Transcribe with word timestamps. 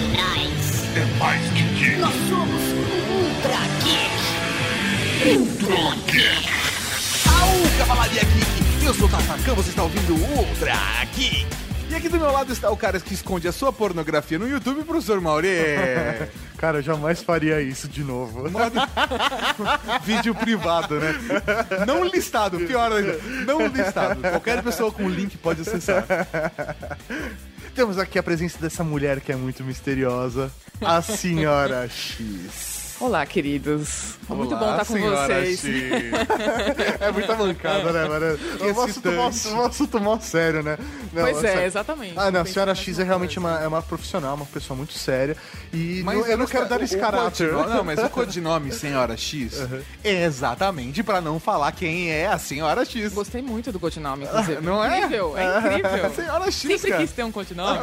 atrás. 0.00 0.96
É 0.96 1.04
mais 1.18 1.40
que 1.52 1.62
geek. 1.62 1.96
Nós 1.98 2.14
somos 2.28 2.62
Ultra 3.10 3.60
Geek. 3.84 5.38
Ultra 5.38 5.96
Geek. 6.06 6.48
Au, 7.28 7.78
Cavalaria 7.78 8.24
Geek! 8.24 8.86
Eu 8.86 8.94
sou 8.94 9.06
o 9.06 9.10
Tatarkan, 9.10 9.54
você 9.54 9.70
está 9.70 9.82
ouvindo 9.82 10.14
o 10.14 10.38
Ultra 10.38 10.74
Geek! 11.14 11.46
E 11.90 11.94
aqui 11.94 12.08
do 12.08 12.18
meu 12.18 12.30
lado 12.30 12.52
está 12.52 12.70
o 12.70 12.76
cara 12.76 13.00
que 13.00 13.12
esconde 13.12 13.48
a 13.48 13.52
sua 13.52 13.72
pornografia 13.72 14.38
no 14.38 14.48
YouTube, 14.48 14.84
professor 14.84 15.20
Mauri. 15.20 15.48
Cara, 16.56 16.78
eu 16.78 16.82
jamais 16.82 17.20
faria 17.20 17.60
isso 17.60 17.88
de 17.88 18.04
novo. 18.04 18.48
Modo... 18.48 18.80
Vídeo 20.04 20.32
privado, 20.32 21.00
né? 21.00 21.14
Não 21.88 22.04
listado, 22.04 22.60
pior 22.60 22.92
ainda. 22.92 23.18
Não 23.44 23.66
listado. 23.66 24.20
Qualquer 24.20 24.62
pessoa 24.62 24.92
com 24.92 25.08
link 25.08 25.36
pode 25.38 25.62
acessar. 25.62 26.06
Temos 27.74 27.98
aqui 27.98 28.18
a 28.18 28.22
presença 28.22 28.58
dessa 28.58 28.84
mulher 28.84 29.20
que 29.20 29.32
é 29.32 29.36
muito 29.36 29.62
misteriosa, 29.64 30.50
a 30.80 31.00
Senhora 31.00 31.88
X. 31.88 32.69
Olá, 33.00 33.24
queridos. 33.24 34.18
É 34.30 34.34
muito 34.34 34.54
Olá, 34.54 34.60
bom 34.60 34.70
estar 34.82 34.84
com 34.84 35.00
vocês. 35.00 35.62
É 37.00 37.10
muita 37.10 37.34
mancada, 37.34 37.92
né, 37.92 38.06
mano? 38.06 38.38
É 38.60 38.72
um 38.72 38.80
assunto, 38.82 39.08
um 39.08 39.64
assunto 39.64 40.00
mó 40.00 40.18
sério, 40.20 40.62
né? 40.62 40.76
Não, 41.12 41.22
Pois 41.22 41.42
é, 41.42 41.64
exatamente. 41.64 42.12
Ah, 42.16 42.30
não, 42.30 42.42
a 42.42 42.44
senhora 42.44 42.74
X 42.74 42.98
é 42.98 43.02
realmente 43.02 43.38
uma, 43.38 43.58
é 43.58 43.66
uma 43.66 43.80
profissional, 43.82 44.34
uma 44.36 44.44
pessoa 44.44 44.76
muito 44.76 44.92
séria. 44.92 45.34
E 45.72 46.02
Mas 46.04 46.18
não- 46.18 46.26
eu 46.26 46.36
não 46.38 46.46
quero 46.46 46.68
dar 46.68 46.80
esse 46.82 46.96
caráter. 46.98 47.52
Não, 47.70 47.82
mas 47.84 47.98
o 48.00 48.10
codinome 48.10 48.70
Senhora 48.72 49.16
X 49.16 49.54
é 50.04 50.24
exatamente 50.24 51.02
pra 51.02 51.20
não 51.20 51.38
falar 51.40 51.72
quem 51.72 52.10
é 52.10 52.26
a 52.26 52.38
Senhora 52.38 52.84
X. 52.84 53.12
Gostei 53.14 53.40
muito 53.40 53.72
do 53.72 53.80
codinome, 53.80 54.24
inclusive. 54.28 54.60
Não 54.60 54.84
é? 54.84 54.98
Incrível, 54.98 55.38
é 55.38 55.78
incrível. 55.78 56.14
Senhora 56.14 56.44
X, 56.50 56.54
Sempre 56.56 56.90
cara. 56.90 57.02
quis 57.02 57.12
ter 57.12 57.24
um 57.24 57.32
codinome. 57.32 57.78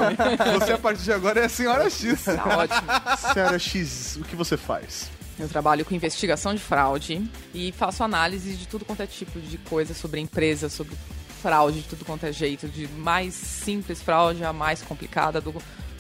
Você, 0.60 0.74
a 0.74 0.78
partir 0.78 1.04
de 1.04 1.12
agora, 1.14 1.40
é 1.42 1.46
a 1.46 1.50
Senhora 1.50 1.90
X. 1.90 2.24
tá 2.24 2.58
ótimo. 2.58 3.34
Senhora 3.34 3.58
X, 3.60 4.18
o 4.18 4.24
que 4.24 4.36
você 4.36 4.56
faz? 4.58 5.07
Eu 5.40 5.48
trabalho 5.48 5.86
com 5.86 5.94
investigação 5.94 6.54
de 6.54 6.62
fraude 6.62 7.30
e 7.54 7.72
faço 7.72 8.04
análise 8.04 8.54
de 8.54 8.68
tudo 8.68 8.86
quanto 8.86 9.04
é 9.04 9.08
tipo 9.08 9.40
de 9.40 9.58
coisa 9.60 9.94
sobre 9.94 10.20
empresa, 10.20 10.70
sobre 10.70 10.96
fraude 11.42 11.82
de 11.82 11.88
tudo 11.88 12.04
quanto 12.04 12.26
é 12.26 12.32
jeito, 12.32 12.68
de 12.68 12.88
mais 12.88 13.34
simples 13.34 14.02
fraude 14.02 14.44
a 14.44 14.52
mais 14.52 14.82
complicada, 14.82 15.40
do 15.40 15.54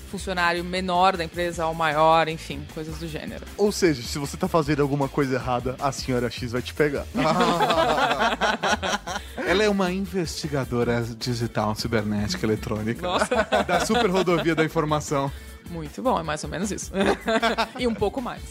funcionário 0.09 0.63
menor 0.63 1.15
da 1.15 1.23
empresa 1.23 1.65
ao 1.65 1.73
maior, 1.73 2.27
enfim, 2.27 2.65
coisas 2.73 2.97
do 2.97 3.07
gênero. 3.07 3.45
Ou 3.57 3.71
seja, 3.71 4.01
se 4.01 4.17
você 4.17 4.37
tá 4.37 4.47
fazendo 4.47 4.81
alguma 4.81 5.07
coisa 5.07 5.35
errada, 5.35 5.75
a 5.79 5.91
Senhora 5.91 6.29
X 6.29 6.53
vai 6.53 6.61
te 6.61 6.73
pegar. 6.73 7.05
Ela 9.47 9.63
é 9.63 9.69
uma 9.69 9.91
investigadora 9.91 11.01
digital, 11.17 11.73
cibernética, 11.73 12.45
eletrônica. 12.45 13.01
Nossa, 13.01 13.47
Da 13.65 13.85
super 13.85 14.09
rodovia 14.09 14.53
da 14.53 14.65
informação. 14.65 15.31
muito 15.69 16.01
bom, 16.01 16.19
é 16.19 16.23
mais 16.23 16.43
ou 16.43 16.49
menos 16.49 16.69
isso. 16.69 16.91
e 17.79 17.87
um 17.87 17.93
pouco 17.93 18.21
mais. 18.21 18.41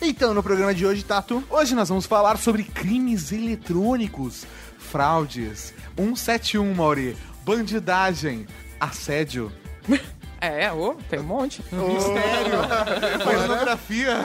então, 0.00 0.32
no 0.32 0.40
programa 0.42 0.72
de 0.72 0.86
hoje, 0.86 1.04
Tato, 1.04 1.42
Hoje 1.50 1.74
nós 1.74 1.88
vamos 1.88 2.06
falar 2.06 2.38
sobre 2.38 2.62
crimes 2.62 3.32
eletrônicos, 3.32 4.46
fraudes, 4.78 5.74
171, 5.96 6.74
Mauri, 6.74 7.16
bandidagem, 7.44 8.46
assédio, 8.78 9.50
É, 10.40 10.72
ô, 10.72 10.94
tem 11.08 11.18
um 11.20 11.24
monte. 11.24 11.62
mistério, 11.70 12.60
pornografia. 13.22 14.16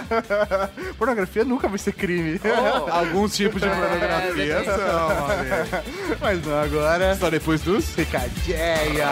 pornografia 0.98 1.44
nunca 1.44 1.68
vai 1.68 1.78
ser 1.78 1.92
crime. 1.92 2.40
Oh, 2.46 2.90
Alguns 2.92 3.36
tipos 3.36 3.62
de 3.62 3.68
pornografia 3.68 4.54
É, 4.56 4.64
são, 4.64 4.78
Mauri. 4.78 6.18
Mas 6.22 6.46
não 6.46 6.62
agora. 6.62 7.16
Só 7.16 7.30
depois 7.30 7.62
dos... 7.62 7.94
Recadinha! 7.96 9.10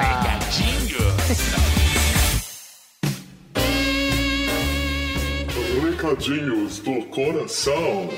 Recadinhos 5.82 6.80
do 6.80 7.02
coração. 7.08 8.10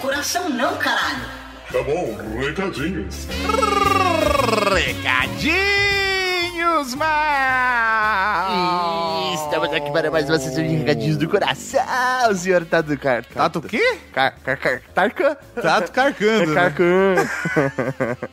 Coração 0.00 0.48
não, 0.48 0.76
caralho. 0.76 1.24
Tá 1.72 1.82
bom, 1.82 2.16
recadinhos. 2.38 3.26
Recadinhos, 4.74 6.03
mal! 6.96 8.54
Estamos 9.54 9.72
aqui 9.72 9.92
para 9.92 10.10
mais 10.10 10.28
uma 10.28 10.36
sessão 10.36 10.64
de 10.64 10.74
recadinhos 10.74 11.16
do 11.16 11.28
coração, 11.28 12.34
senhor 12.34 12.64
Tato 12.64 12.98
Car... 12.98 13.24
Tato 13.24 13.60
o 13.60 13.62
quê? 13.62 13.98
Car... 14.12 14.34
Car... 14.42 14.58
Car... 14.58 14.80
Tarca? 14.92 15.38
Tato 15.62 15.92
carcando, 15.92 16.52
né? 16.52 16.54
Carcan. 16.54 17.14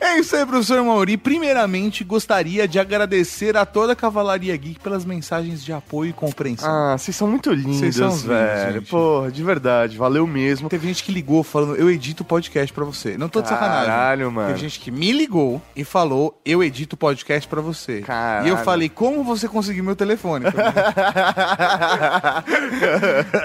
É 0.00 0.18
isso 0.18 0.34
aí, 0.34 0.44
professor 0.44 0.82
Mauri. 0.84 1.16
Primeiramente, 1.16 2.02
gostaria 2.02 2.66
de 2.66 2.80
agradecer 2.80 3.56
a 3.56 3.64
toda 3.64 3.92
a 3.92 3.96
Cavalaria 3.96 4.56
Geek 4.56 4.80
pelas 4.80 5.04
mensagens 5.04 5.62
de 5.64 5.72
apoio 5.72 6.10
e 6.10 6.12
compreensão. 6.12 6.68
Ah, 6.68 6.98
vocês 6.98 7.16
são 7.16 7.28
muito 7.28 7.52
lindos, 7.52 7.78
Vocês 7.78 7.94
são 7.94 8.08
lindos, 8.08 8.24
velho. 8.24 8.72
gente. 8.80 8.90
Porra, 8.90 9.30
de 9.30 9.44
verdade, 9.44 9.96
valeu 9.96 10.26
mesmo. 10.26 10.68
Teve 10.68 10.88
gente 10.88 11.04
que 11.04 11.12
ligou 11.12 11.44
falando, 11.44 11.76
eu 11.76 11.88
edito 11.88 12.24
podcast 12.24 12.72
pra 12.72 12.84
você. 12.84 13.16
Não 13.16 13.28
tô 13.28 13.40
de 13.40 13.48
sacanagem. 13.48 13.86
Caralho, 13.86 14.32
mano. 14.32 14.48
Teve 14.48 14.60
gente 14.60 14.80
que 14.80 14.90
me 14.90 15.12
ligou 15.12 15.62
e 15.76 15.84
falou, 15.84 16.36
eu 16.44 16.64
edito 16.64 16.96
podcast 16.96 17.48
pra 17.48 17.60
você. 17.60 18.00
Caralho. 18.00 18.48
E 18.48 18.50
eu 18.50 18.56
falei, 18.58 18.88
como 18.88 19.22
você 19.22 19.46
conseguiu 19.46 19.84
meu 19.84 19.94
telefone? 19.94 20.46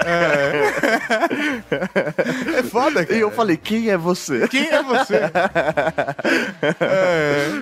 É. 0.06 2.58
é 2.58 2.62
foda, 2.62 3.04
cara. 3.04 3.18
E 3.18 3.20
eu 3.20 3.30
falei, 3.30 3.56
quem 3.56 3.90
é 3.90 3.96
você? 3.96 4.46
Quem 4.48 4.68
é 4.68 4.82
você? 4.82 5.20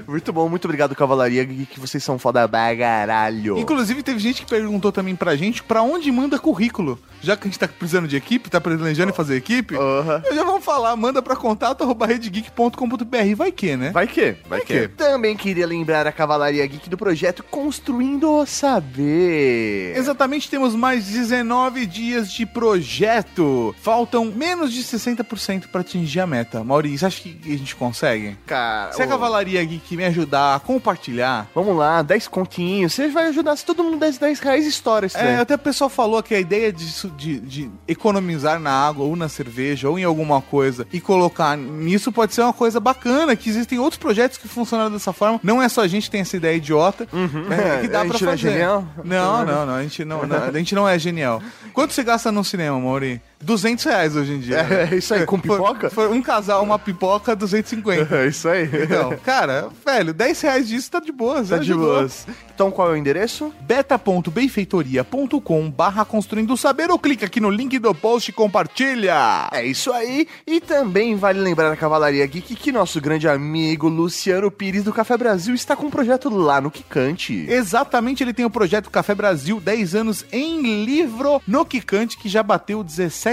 Muito 0.06 0.32
bom, 0.32 0.48
muito 0.48 0.64
obrigado, 0.64 0.94
Cavalaria 0.94 1.44
Geek, 1.44 1.66
que 1.66 1.80
vocês 1.80 2.02
são 2.02 2.18
foda 2.18 2.46
bagaralho. 2.46 3.58
Inclusive, 3.58 4.02
teve 4.02 4.18
gente 4.18 4.42
que 4.42 4.50
perguntou 4.50 4.92
também 4.92 5.16
pra 5.16 5.36
gente 5.36 5.62
pra 5.62 5.82
onde 5.82 6.10
manda 6.10 6.38
currículo. 6.38 6.98
Já 7.20 7.36
que 7.36 7.48
a 7.48 7.50
gente 7.50 7.58
tá 7.58 7.66
precisando 7.66 8.06
de 8.06 8.16
equipe, 8.16 8.50
tá 8.50 8.60
planejando 8.60 9.10
em 9.10 9.14
fazer 9.14 9.36
equipe, 9.36 9.74
eu 9.74 10.34
já 10.34 10.44
vamos 10.44 10.64
falar, 10.64 10.94
manda 10.96 11.22
pra 11.22 11.34
contato 11.34 11.82
arroba 11.82 12.06
redegeek.com.br. 12.06 13.34
Vai 13.36 13.52
que, 13.52 13.76
né? 13.76 13.90
Vai 13.90 14.06
que, 14.06 14.36
vai 14.48 14.60
que. 14.60 14.80
que. 14.80 14.88
Também 14.88 15.36
queria 15.36 15.66
lembrar 15.66 16.06
a 16.06 16.12
Cavalaria 16.12 16.66
Geek 16.66 16.88
do 16.88 16.96
projeto 16.96 17.42
Construindo 17.42 18.30
o 18.30 18.46
Saber. 18.46 19.95
Exatamente, 19.96 20.50
temos 20.50 20.74
mais 20.74 21.06
19 21.06 21.86
dias 21.86 22.30
de 22.30 22.44
projeto. 22.44 23.74
Faltam 23.80 24.26
menos 24.26 24.72
de 24.72 24.82
60% 24.82 25.68
pra 25.68 25.80
atingir 25.80 26.20
a 26.20 26.26
meta. 26.26 26.62
Maurício, 26.62 27.06
acha 27.06 27.22
que 27.22 27.40
a 27.44 27.56
gente 27.56 27.74
consegue? 27.74 28.36
Cara, 28.46 28.92
Se 28.92 29.02
a 29.02 29.06
ô, 29.06 29.08
Cavalaria 29.08 29.64
Geek 29.64 29.96
me 29.96 30.04
ajudar 30.04 30.54
a 30.54 30.60
compartilhar... 30.60 31.48
vamos 31.54 31.76
lá, 31.76 32.02
10 32.02 32.28
continhos. 32.28 32.92
Você 32.92 33.08
vai 33.08 33.28
ajudar 33.28 33.56
se 33.56 33.64
todo 33.64 33.82
mundo 33.82 33.98
der 33.98 34.12
10 34.12 34.38
reais 34.40 34.66
história 34.66 35.06
isso 35.06 35.16
É, 35.16 35.36
até 35.36 35.54
o 35.54 35.58
pessoal 35.58 35.88
falou 35.88 36.22
que 36.22 36.34
a 36.34 36.40
ideia 36.40 36.72
disso, 36.72 37.10
de, 37.16 37.40
de 37.40 37.70
economizar 37.88 38.60
na 38.60 38.70
água 38.70 39.04
ou 39.04 39.16
na 39.16 39.28
cerveja 39.28 39.88
ou 39.88 39.98
em 39.98 40.04
alguma 40.04 40.42
coisa 40.42 40.86
e 40.92 41.00
colocar 41.00 41.56
nisso 41.56 42.12
pode 42.12 42.34
ser 42.34 42.42
uma 42.42 42.52
coisa 42.52 42.78
bacana, 42.78 43.34
que 43.34 43.48
existem 43.48 43.78
outros 43.78 43.98
projetos 43.98 44.36
que 44.36 44.46
funcionam 44.48 44.90
dessa 44.90 45.12
forma. 45.12 45.40
Não 45.42 45.62
é 45.62 45.68
só 45.68 45.82
a 45.82 45.88
gente 45.88 46.04
que 46.04 46.10
tem 46.10 46.20
essa 46.20 46.36
ideia 46.36 46.56
idiota, 46.56 47.08
é, 47.50 47.80
que 47.80 47.88
dá 47.88 48.04
pra 48.06 48.16
é 48.16 48.18
fazer. 48.18 48.66
Não, 49.04 49.44
não, 49.44 49.66
não, 49.66 49.85
a 49.86 49.88
gente 49.88 50.04
não, 50.04 50.26
não, 50.26 50.44
a 50.44 50.52
gente 50.52 50.74
não 50.74 50.88
é 50.88 50.98
genial. 50.98 51.42
Quanto 51.72 51.92
você 51.92 52.02
gasta 52.02 52.32
no 52.32 52.44
cinema, 52.44 52.78
Mauri? 52.78 53.20
200 53.42 53.84
reais 53.84 54.16
hoje 54.16 54.32
em 54.32 54.40
dia. 54.40 54.62
né? 54.62 54.88
É 54.90 54.96
isso 54.96 55.12
aí, 55.14 55.26
com 55.26 55.38
pipoca? 55.38 55.90
Foi, 55.90 56.08
foi 56.08 56.16
um 56.16 56.22
casal, 56.22 56.62
uma 56.62 56.78
pipoca, 56.78 57.36
250. 57.36 58.16
É 58.16 58.26
isso 58.26 58.48
aí. 58.48 58.68
Então, 58.82 59.14
cara, 59.24 59.68
velho, 59.84 60.14
10 60.14 60.40
reais 60.40 60.68
disso 60.68 60.90
tá 60.90 61.00
de 61.00 61.12
boa. 61.12 61.44
Tá 61.44 61.58
de 61.58 61.74
boas. 61.74 62.26
Então 62.54 62.70
qual 62.70 62.88
é 62.88 62.92
o 62.92 62.96
endereço? 62.96 63.52
beta.benfeitoria.com 63.60 65.70
barra 65.70 66.04
construindo 66.04 66.54
o 66.54 66.56
saber 66.56 66.90
ou 66.90 66.98
clica 66.98 67.26
aqui 67.26 67.40
no 67.40 67.50
link 67.50 67.78
do 67.78 67.94
post 67.94 68.30
e 68.30 68.32
compartilha. 68.32 69.48
É 69.52 69.64
isso 69.64 69.92
aí. 69.92 70.26
E 70.46 70.60
também 70.60 71.14
vale 71.16 71.38
lembrar 71.38 71.70
a 71.70 71.76
Cavalaria 71.76 72.26
Geek 72.26 72.54
que 72.54 72.72
nosso 72.72 73.00
grande 73.00 73.28
amigo 73.28 73.88
Luciano 73.88 74.50
Pires 74.50 74.84
do 74.84 74.92
Café 74.92 75.16
Brasil 75.16 75.54
está 75.54 75.76
com 75.76 75.86
um 75.86 75.90
projeto 75.90 76.30
lá 76.30 76.60
no 76.60 76.70
Kikante. 76.70 77.46
Exatamente, 77.48 78.22
ele 78.22 78.32
tem 78.32 78.46
o 78.46 78.50
projeto 78.50 78.90
Café 78.90 79.14
Brasil 79.14 79.60
10 79.60 79.94
anos 79.94 80.24
em 80.32 80.84
livro 80.84 81.42
no 81.46 81.64
Kikante, 81.64 82.16
que 82.16 82.28
já 82.28 82.42
bateu 82.42 82.82
17 82.82 83.25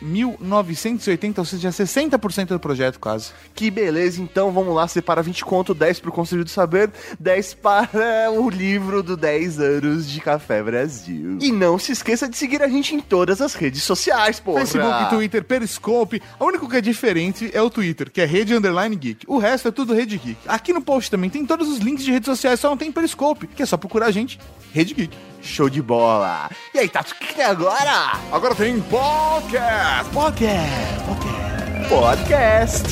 1980, 0.00 1.40
ou 1.40 1.44
seja, 1.44 1.70
60% 1.70 2.46
do 2.48 2.60
projeto 2.60 2.98
quase. 2.98 3.30
Que 3.54 3.70
beleza, 3.70 4.20
então 4.22 4.52
vamos 4.52 4.74
lá, 4.74 4.86
separa 4.86 5.22
20 5.22 5.44
conto, 5.44 5.74
10 5.74 6.00
pro 6.00 6.12
Construído 6.12 6.48
Saber, 6.48 6.90
10 7.18 7.54
para 7.54 8.30
o 8.32 8.48
livro 8.48 9.02
do 9.02 9.16
10 9.16 9.60
anos 9.60 10.08
de 10.08 10.20
Café 10.20 10.62
Brasil. 10.62 11.38
E 11.40 11.50
não 11.52 11.78
se 11.78 11.92
esqueça 11.92 12.28
de 12.28 12.36
seguir 12.36 12.62
a 12.62 12.68
gente 12.68 12.94
em 12.94 13.00
todas 13.00 13.40
as 13.40 13.54
redes 13.54 13.82
sociais, 13.82 14.40
pô. 14.40 14.54
Facebook, 14.54 15.10
Twitter, 15.10 15.44
Periscope. 15.44 16.22
O 16.38 16.44
único 16.44 16.68
que 16.68 16.76
é 16.76 16.80
diferente 16.80 17.50
é 17.52 17.60
o 17.60 17.70
Twitter, 17.70 18.10
que 18.10 18.20
é 18.20 18.24
Rede 18.24 18.54
Underline 18.54 18.94
Geek. 18.94 19.26
O 19.28 19.38
resto 19.38 19.68
é 19.68 19.70
tudo 19.70 19.94
Rede 19.94 20.18
Geek. 20.18 20.38
Aqui 20.46 20.72
no 20.72 20.80
post 20.80 21.10
também 21.10 21.30
tem 21.30 21.44
todos 21.44 21.68
os 21.68 21.78
links 21.78 22.04
de 22.04 22.12
redes 22.12 22.26
sociais, 22.26 22.60
só 22.60 22.70
não 22.70 22.76
tem 22.76 22.92
Periscope, 22.92 23.46
que 23.46 23.62
é 23.62 23.66
só 23.66 23.76
procurar 23.76 24.06
a 24.06 24.10
gente, 24.10 24.38
Rede 24.72 24.94
Geek. 24.94 25.27
Show 25.40 25.68
de 25.68 25.80
bola. 25.80 26.50
E 26.74 26.78
aí, 26.78 26.88
Tato, 26.88 27.12
o 27.12 27.14
que 27.16 27.34
tem 27.34 27.44
agora? 27.44 28.12
Agora 28.32 28.54
tem 28.54 28.80
podcast, 28.80 30.10
podcast, 30.12 31.04
podcast. 31.06 31.88
Podcast. 31.88 32.88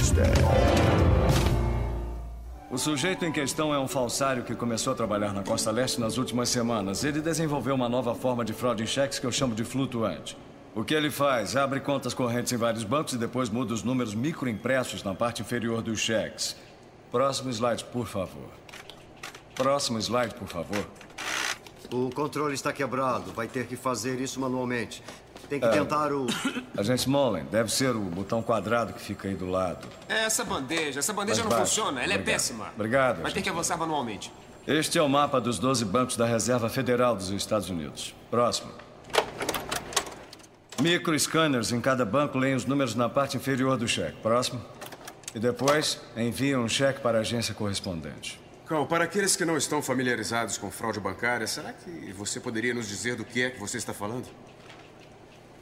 Os 2.71 2.83
sujeito 2.83 3.25
em 3.25 3.33
questão 3.33 3.73
é 3.75 3.79
um 3.79 3.89
falsário 3.89 4.43
que 4.43 4.55
começou 4.55 4.93
a 4.93 4.97
trabalhar 4.97 5.33
na 5.33 5.43
Costa 5.43 5.71
Leste 5.71 6.01
nas 6.01 6.19
últimas 6.19 6.49
semanas. 6.49 7.05
Ele 7.05 7.21
desenvolveu 7.21 7.75
uma 7.75 7.89
nova 7.89 8.15
forma 8.15 8.45
de 8.45 8.53
fraude 8.53 8.83
em 8.83 8.87
cheques 8.87 9.19
que 9.19 9.27
eu 9.27 9.33
chamo 9.33 9.55
de 9.55 9.65
flutuante. 9.65 10.37
O 10.75 10.85
que 10.85 10.95
ele 10.95 11.11
faz? 11.11 11.57
Abre 11.57 11.81
contas 11.81 12.13
correntes 12.13 12.53
em 12.53 12.57
vários 12.57 12.85
bancos 12.85 13.15
e 13.15 13.19
depois 13.19 13.49
muda 13.49 13.73
os 13.73 13.83
números 13.83 14.15
microimpressos 14.15 15.03
na 15.03 15.15
parte 15.15 15.43
inferior 15.43 15.81
dos 15.81 16.01
cheques. 16.01 16.55
Próximo 17.11 17.51
slide, 17.51 17.85
por 17.85 18.07
favor. 18.07 18.51
Próximo 19.55 19.99
slide, 19.99 20.35
por 20.35 20.49
favor. 20.49 20.87
O 21.93 22.11
controle 22.11 22.55
está 22.55 22.73
quebrado. 22.73 23.33
Vai 23.33 23.47
ter 23.47 23.67
que 23.67 23.77
fazer 23.77 24.21
isso 24.21 24.41
manualmente. 24.41 25.03
Tem 25.49 25.59
É. 25.63 25.69
que 25.69 25.69
tentar 25.79 26.13
o. 26.13 26.27
Agente 26.77 27.09
Mullen, 27.09 27.45
deve 27.45 27.71
ser 27.73 27.91
o 27.95 28.01
botão 28.01 28.43
quadrado 28.43 28.93
que 28.93 29.01
fica 29.01 29.29
aí 29.29 29.35
do 29.35 29.47
lado. 29.47 29.87
É 30.09 30.25
essa 30.25 30.45
bandeja. 30.45 30.99
Essa 30.99 31.13
bandeja 31.13 31.43
Mais 31.43 31.51
não 31.51 31.59
baixo. 31.59 31.71
funciona. 31.75 32.03
Ela 32.03 32.13
é 32.13 32.17
Obrigado. 32.17 32.25
péssima. 32.35 32.67
Obrigado, 32.75 33.23
Vai 33.23 33.33
ter 33.33 33.43
que 33.43 33.49
avançar 33.49 33.77
manualmente. 33.77 34.33
Este 34.67 34.99
é 34.99 35.03
o 35.03 35.09
mapa 35.09 35.41
dos 35.41 35.61
12 35.61 35.85
bancos 35.85 36.17
da 36.17 36.27
Reserva 36.27 36.69
Federal 36.69 37.15
dos 37.15 37.31
Estados 37.31 37.71
Unidos. 37.71 38.13
Próximo. 38.31 38.73
Microscanners 40.83 41.71
em 41.73 41.81
cada 41.81 42.05
banco 42.05 42.37
leem 42.37 42.55
os 42.57 42.65
números 42.67 42.95
na 42.97 43.09
parte 43.09 43.37
inferior 43.37 43.77
do 43.77 43.87
cheque. 43.87 44.17
Próximo. 44.21 44.61
E 45.35 45.39
depois 45.39 46.01
enviam 46.17 46.63
um 46.65 46.69
cheque 46.69 47.01
para 47.01 47.19
a 47.19 47.21
agência 47.21 47.55
correspondente. 47.55 48.41
Cal, 48.67 48.85
para 48.87 49.05
aqueles 49.05 49.37
que 49.37 49.45
não 49.45 49.57
estão 49.57 49.81
familiarizados 49.81 50.59
com 50.59 50.71
fraude 50.73 50.99
bancária, 50.99 51.47
será 51.47 51.73
que 51.73 52.13
você 52.13 52.41
poderia 52.41 52.75
nos 52.75 52.89
dizer 52.89 53.15
do 53.15 53.25
que 53.25 53.43
é 53.43 53.51
que 53.51 53.61
você 53.61 53.77
está 53.77 53.95
falando? 53.95 54.27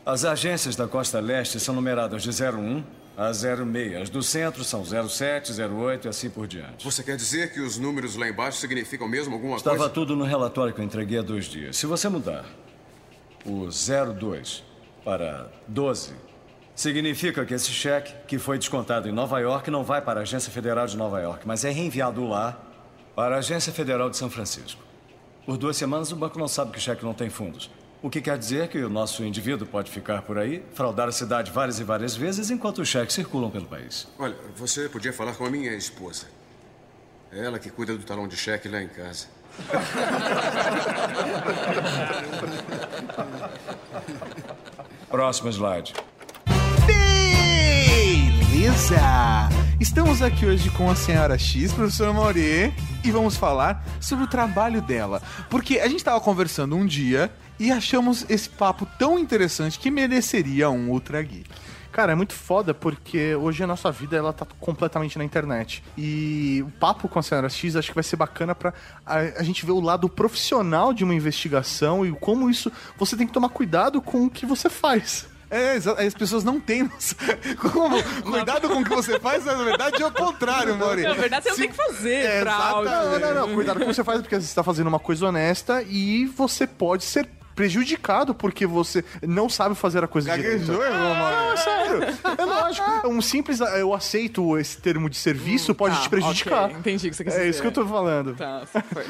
As 0.06 0.24
agências 0.24 0.74
da 0.74 0.88
Costa 0.88 1.20
Leste 1.20 1.60
são 1.60 1.74
numeradas 1.74 2.22
de 2.22 2.30
01 2.30 2.82
a 3.16 3.32
06. 3.32 4.02
As 4.02 4.10
do 4.10 4.22
centro 4.22 4.64
são 4.64 4.82
07, 4.84 5.52
08 5.60 6.06
e 6.06 6.08
assim 6.08 6.30
por 6.30 6.46
diante. 6.46 6.82
Você 6.84 7.02
quer 7.02 7.16
dizer 7.16 7.52
que 7.52 7.60
os 7.60 7.76
números 7.76 8.16
lá 8.16 8.26
embaixo 8.28 8.58
significam 8.58 9.06
mesmo 9.06 9.34
alguma 9.34 9.56
Estava 9.56 9.76
coisa? 9.76 9.92
tudo 9.92 10.16
no 10.16 10.24
relatório 10.24 10.72
que 10.72 10.80
eu 10.80 10.84
entreguei 10.84 11.18
há 11.18 11.22
dois 11.22 11.44
dias. 11.44 11.76
Se 11.76 11.84
você 11.84 12.08
mudar 12.08 12.46
o 13.44 13.68
02 13.68 14.64
para 15.04 15.50
12, 15.68 16.14
significa 16.74 17.44
que 17.44 17.52
esse 17.52 17.70
cheque, 17.70 18.14
que 18.26 18.38
foi 18.38 18.58
descontado 18.58 19.08
em 19.10 19.12
Nova 19.12 19.38
York, 19.40 19.70
não 19.70 19.84
vai 19.84 20.00
para 20.00 20.20
a 20.20 20.22
Agência 20.22 20.50
Federal 20.50 20.86
de 20.86 20.96
Nova 20.96 21.20
York, 21.20 21.46
mas 21.46 21.64
é 21.66 21.70
reenviado 21.70 22.26
lá 22.26 22.70
para 23.14 23.37
a 23.37 23.38
Agência 23.38 23.72
Federal 23.72 24.11
de 24.11 24.16
São 24.16 24.28
Francisco. 24.28 24.82
Por 25.46 25.56
duas 25.56 25.76
semanas, 25.76 26.11
o 26.11 26.16
banco 26.16 26.38
não 26.38 26.49
sabe 26.49 26.72
que 26.72 26.78
o 26.78 26.81
cheque 26.81 27.05
não 27.05 27.14
tem 27.14 27.28
fundos. 27.31 27.70
O 28.02 28.11
que 28.11 28.20
quer 28.20 28.37
dizer 28.37 28.69
que 28.69 28.78
o 28.78 28.90
nosso 28.90 29.25
indivíduo 29.25 29.66
pode 29.66 29.90
ficar 29.90 30.22
por 30.22 30.38
aí, 30.38 30.62
fraudar 30.75 31.08
a 31.08 31.12
cidade 31.12 31.50
várias 31.50 31.81
e 31.81 31.84
várias 31.84 32.14
vezes, 32.14 32.50
enquanto 32.50 32.82
os 32.82 32.88
cheques 32.88 33.14
circulam 33.14 33.50
pelo 33.50 33.66
país. 33.66 34.06
Olha, 34.19 34.37
você 34.56 34.88
podia 34.88 35.12
falar 35.12 35.34
com 35.34 35.46
a 35.46 35.50
minha 35.50 35.72
esposa. 35.72 36.26
É 37.32 37.44
ela 37.44 37.58
que 37.58 37.70
cuida 37.70 37.96
do 37.96 38.05
talão 38.05 38.28
de 38.28 38.37
cheque 38.37 38.69
lá 38.69 38.82
em 38.82 38.88
casa. 38.88 39.26
Próximo 45.08 45.49
slide. 45.50 45.94
Beleza! 48.52 49.63
Estamos 49.81 50.23
aqui 50.23 50.47
hoje 50.47 50.71
com 50.71 50.88
a 50.88 50.94
senhora 50.94 51.37
X, 51.37 51.73
professora 51.73 52.12
Maurê, 52.12 52.73
e 53.03 53.11
vamos 53.11 53.37
falar 53.37 53.85
sobre 54.00 54.25
o 54.25 54.29
trabalho 54.29 54.81
dela. 54.81 55.21
Porque 55.50 55.81
a 55.81 55.88
gente 55.88 55.99
estava 55.99 56.21
conversando 56.21 56.76
um 56.76 56.87
dia 56.87 57.31
e 57.59 57.73
achamos 57.73 58.25
esse 58.29 58.49
papo 58.49 58.87
tão 58.99 59.19
interessante 59.19 59.79
que 59.79 59.91
mereceria 59.91 60.71
um 60.71 60.91
Ultra 60.91 61.21
Geek. 61.21 61.50
Cara, 61.91 62.12
é 62.12 62.15
muito 62.15 62.35
foda 62.35 62.73
porque 62.73 63.35
hoje 63.35 63.65
a 63.65 63.67
nossa 63.67 63.91
vida 63.91 64.17
ela 64.17 64.32
tá 64.32 64.47
completamente 64.61 65.19
na 65.19 65.25
internet. 65.25 65.82
E 65.99 66.65
o 66.67 66.71
papo 66.79 67.09
com 67.09 67.19
a 67.19 67.23
senhora 67.23 67.49
X 67.49 67.75
acho 67.75 67.88
que 67.88 67.94
vai 67.94 68.05
ser 68.05 68.17
bacana 68.17 68.55
pra 68.55 68.73
a, 69.05 69.17
a 69.17 69.43
gente 69.43 69.67
ver 69.67 69.73
o 69.73 69.81
lado 69.81 70.09
profissional 70.09 70.93
de 70.93 71.03
uma 71.03 71.15
investigação 71.15 72.06
e 72.06 72.12
como 72.12 72.49
isso 72.49 72.71
você 72.97 73.17
tem 73.17 73.26
que 73.26 73.32
tomar 73.32 73.49
cuidado 73.49 74.00
com 74.00 74.25
o 74.25 74.31
que 74.31 74.47
você 74.47 74.71
faz. 74.71 75.33
É, 75.54 76.06
as 76.06 76.14
pessoas 76.14 76.42
não 76.44 76.58
têm. 76.60 76.90
Como, 77.72 78.02
cuidado 78.22 78.68
com 78.68 78.80
o 78.80 78.84
que 78.84 78.90
você 78.90 79.18
faz, 79.20 79.44
mas 79.44 79.56
na 79.58 79.64
verdade 79.64 80.02
é 80.02 80.06
o 80.06 80.10
contrário, 80.10 80.76
Maurê. 80.76 81.02
Na 81.02 81.14
verdade, 81.14 81.44
você 81.44 81.50
não 81.50 81.56
tem 81.56 81.68
que 81.68 81.76
fazer 81.76 82.14
É, 82.26 82.40
fraude. 82.40 82.90
Não, 82.90 83.18
não, 83.20 83.34
não. 83.48 83.54
Cuidado 83.54 83.76
com 83.78 83.84
o 83.84 83.88
que 83.88 83.94
você 83.94 84.04
faz 84.04 84.20
porque 84.20 84.34
você 84.34 84.46
está 84.46 84.62
fazendo 84.64 84.86
uma 84.88 84.98
coisa 84.98 85.26
honesta 85.26 85.82
e 85.82 86.26
você 86.26 86.66
pode 86.66 87.04
ser 87.04 87.28
prejudicado 87.54 88.34
porque 88.34 88.66
você 88.66 89.04
não 89.22 89.48
sabe 89.48 89.76
fazer 89.76 90.02
a 90.02 90.08
coisa 90.08 90.34
direito. 90.34 90.66
Gaguejou, 90.66 90.84
irmão, 90.84 91.14
Maurê. 91.14 91.36
Não, 91.36 91.52
é 91.52 91.56
sério. 91.56 92.02
É 92.36 92.44
lógico. 92.44 93.08
Um 93.08 93.22
simples 93.22 93.60
eu 93.60 93.94
aceito 93.94 94.58
esse 94.58 94.76
termo 94.80 95.08
de 95.08 95.16
serviço 95.16 95.72
pode 95.72 95.94
Tá, 95.94 96.02
te 96.02 96.08
prejudicar. 96.10 96.64
ok, 96.64 96.76
entendi 96.78 97.06
o 97.06 97.10
que 97.10 97.16
você 97.16 97.22
É 97.22 97.26
dizer. 97.26 97.48
isso 97.50 97.60
que 97.60 97.68
eu 97.68 97.72
tô 97.72 97.86
falando. 97.86 98.34
Tá, 98.34 98.62
foi. 98.66 99.04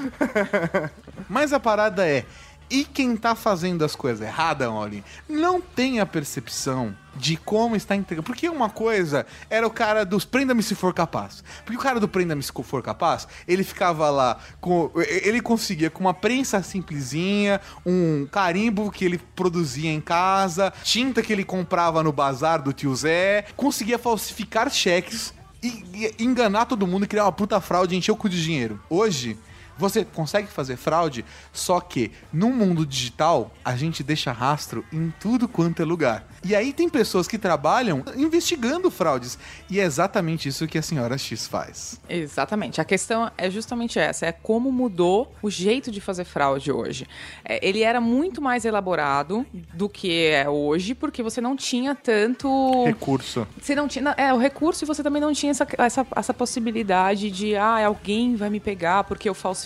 Mas 1.29 1.55
a 1.55 1.59
parada 1.61 2.07
é. 2.07 2.25
E 2.71 2.85
quem 2.85 3.17
tá 3.17 3.35
fazendo 3.35 3.85
as 3.85 3.95
coisas 3.95 4.27
erradas, 4.27 4.69
Oli, 4.69 5.05
não 5.29 5.61
tem 5.61 6.01
a 6.01 6.07
percepção 6.07 6.97
de 7.17 7.37
como 7.37 7.77
está 7.77 7.95
entregando. 7.95 8.27
Porque 8.27 8.49
uma 8.49 8.71
coisa 8.71 9.27
era 9.49 9.67
o 9.67 9.71
cara 9.71 10.05
dos 10.05 10.25
Prenda-me 10.25 10.63
se 10.63 10.75
for 10.75 10.93
capaz. 10.93 11.45
Porque 11.65 11.79
o 11.79 11.83
cara 11.83 12.01
do 12.01 12.09
Prenda-me 12.09 12.43
se 12.43 12.53
for 12.63 12.83
capaz, 12.83 13.29
ele 13.47 13.63
ficava 13.63 14.11
lá 14.11 14.39
com. 14.61 14.91
Ele 14.97 15.41
conseguia 15.41 15.91
com 15.91 16.01
uma 16.01 16.15
prensa 16.15 16.63
simplesinha, 16.63 17.61
um 17.85 18.27
carimbo 18.27 18.91
que 18.91 19.05
ele 19.05 19.19
produzia 19.19 19.91
em 19.91 20.01
casa, 20.01 20.73
tinta 20.83 21.23
que 21.23 21.33
ele 21.33 21.45
comprava 21.45 22.03
no 22.03 22.13
bazar 22.13 22.63
do 22.63 22.73
tio 22.73 22.95
Zé, 22.95 23.47
conseguia 23.57 23.99
falsificar 23.99 24.71
cheques 24.71 25.35
e, 25.63 26.13
e 26.19 26.25
enganar 26.25 26.67
todo 26.67 26.87
mundo 26.87 27.05
e 27.05 27.09
criar 27.09 27.25
uma 27.25 27.33
puta 27.33 27.61
fraude 27.61 27.95
e 27.95 27.99
encher 27.99 28.13
o 28.13 28.17
cu 28.17 28.29
de 28.29 28.43
dinheiro. 28.43 28.81
Hoje. 28.89 29.39
Você 29.77 30.05
consegue 30.05 30.49
fazer 30.49 30.77
fraude, 30.77 31.25
só 31.53 31.81
que 31.81 32.13
no 32.33 32.51
mundo 32.51 32.87
digital 32.87 33.53
a 33.65 33.77
gente 33.77 34.03
deixa 34.03 34.33
rastro 34.33 34.85
em 34.93 35.13
tudo 35.19 35.49
quanto 35.49 35.83
é 35.83 35.85
lugar. 35.85 36.27
E 36.45 36.55
aí 36.55 36.73
tem 36.73 36.89
pessoas 36.89 37.27
que 37.27 37.39
trabalham 37.39 38.05
investigando 38.17 38.91
fraudes. 38.91 39.39
E 39.71 39.81
é 39.81 39.85
exatamente 39.85 40.49
isso 40.49 40.67
que 40.67 40.79
a 40.79 40.83
senhora 40.83 41.17
X 41.19 41.47
faz. 41.47 42.01
Exatamente. 42.09 42.81
A 42.81 42.85
questão 42.85 43.31
é 43.37 43.51
justamente 43.51 43.99
essa: 43.99 44.27
é 44.27 44.33
como 44.33 44.71
mudou 44.71 45.33
o 45.43 45.51
jeito 45.51 45.91
de 45.91 46.01
fazer 46.01 46.25
fraude 46.25 46.71
hoje. 46.71 47.07
É, 47.45 47.67
ele 47.67 47.83
era 47.83 48.01
muito 48.01 48.41
mais 48.41 48.65
elaborado 48.65 49.47
do 49.73 49.89
que 49.89 50.27
é 50.27 50.49
hoje, 50.49 50.95
porque 50.95 51.23
você 51.23 51.41
não 51.41 51.57
tinha 51.57 51.95
tanto. 51.95 52.85
Recurso. 52.85 53.47
Você 53.61 53.75
não 53.75 53.89
tinha. 53.89 54.15
É, 54.17 54.33
o 54.33 54.39
recurso 54.39 54.85
e 54.85 54.87
você 54.87 55.03
também 55.03 55.21
não 55.21 55.33
tinha 55.33 55.51
essa, 55.51 55.67
essa, 55.79 56.07
essa 56.15 56.35
possibilidade 56.35 57.31
de, 57.31 57.57
ah, 57.57 57.85
alguém 57.87 58.37
vai 58.37 58.51
me 58.51 58.61
pegar 58.61 59.05
porque 59.05 59.29
eu 59.29 59.35
falsifiquei 59.35 59.64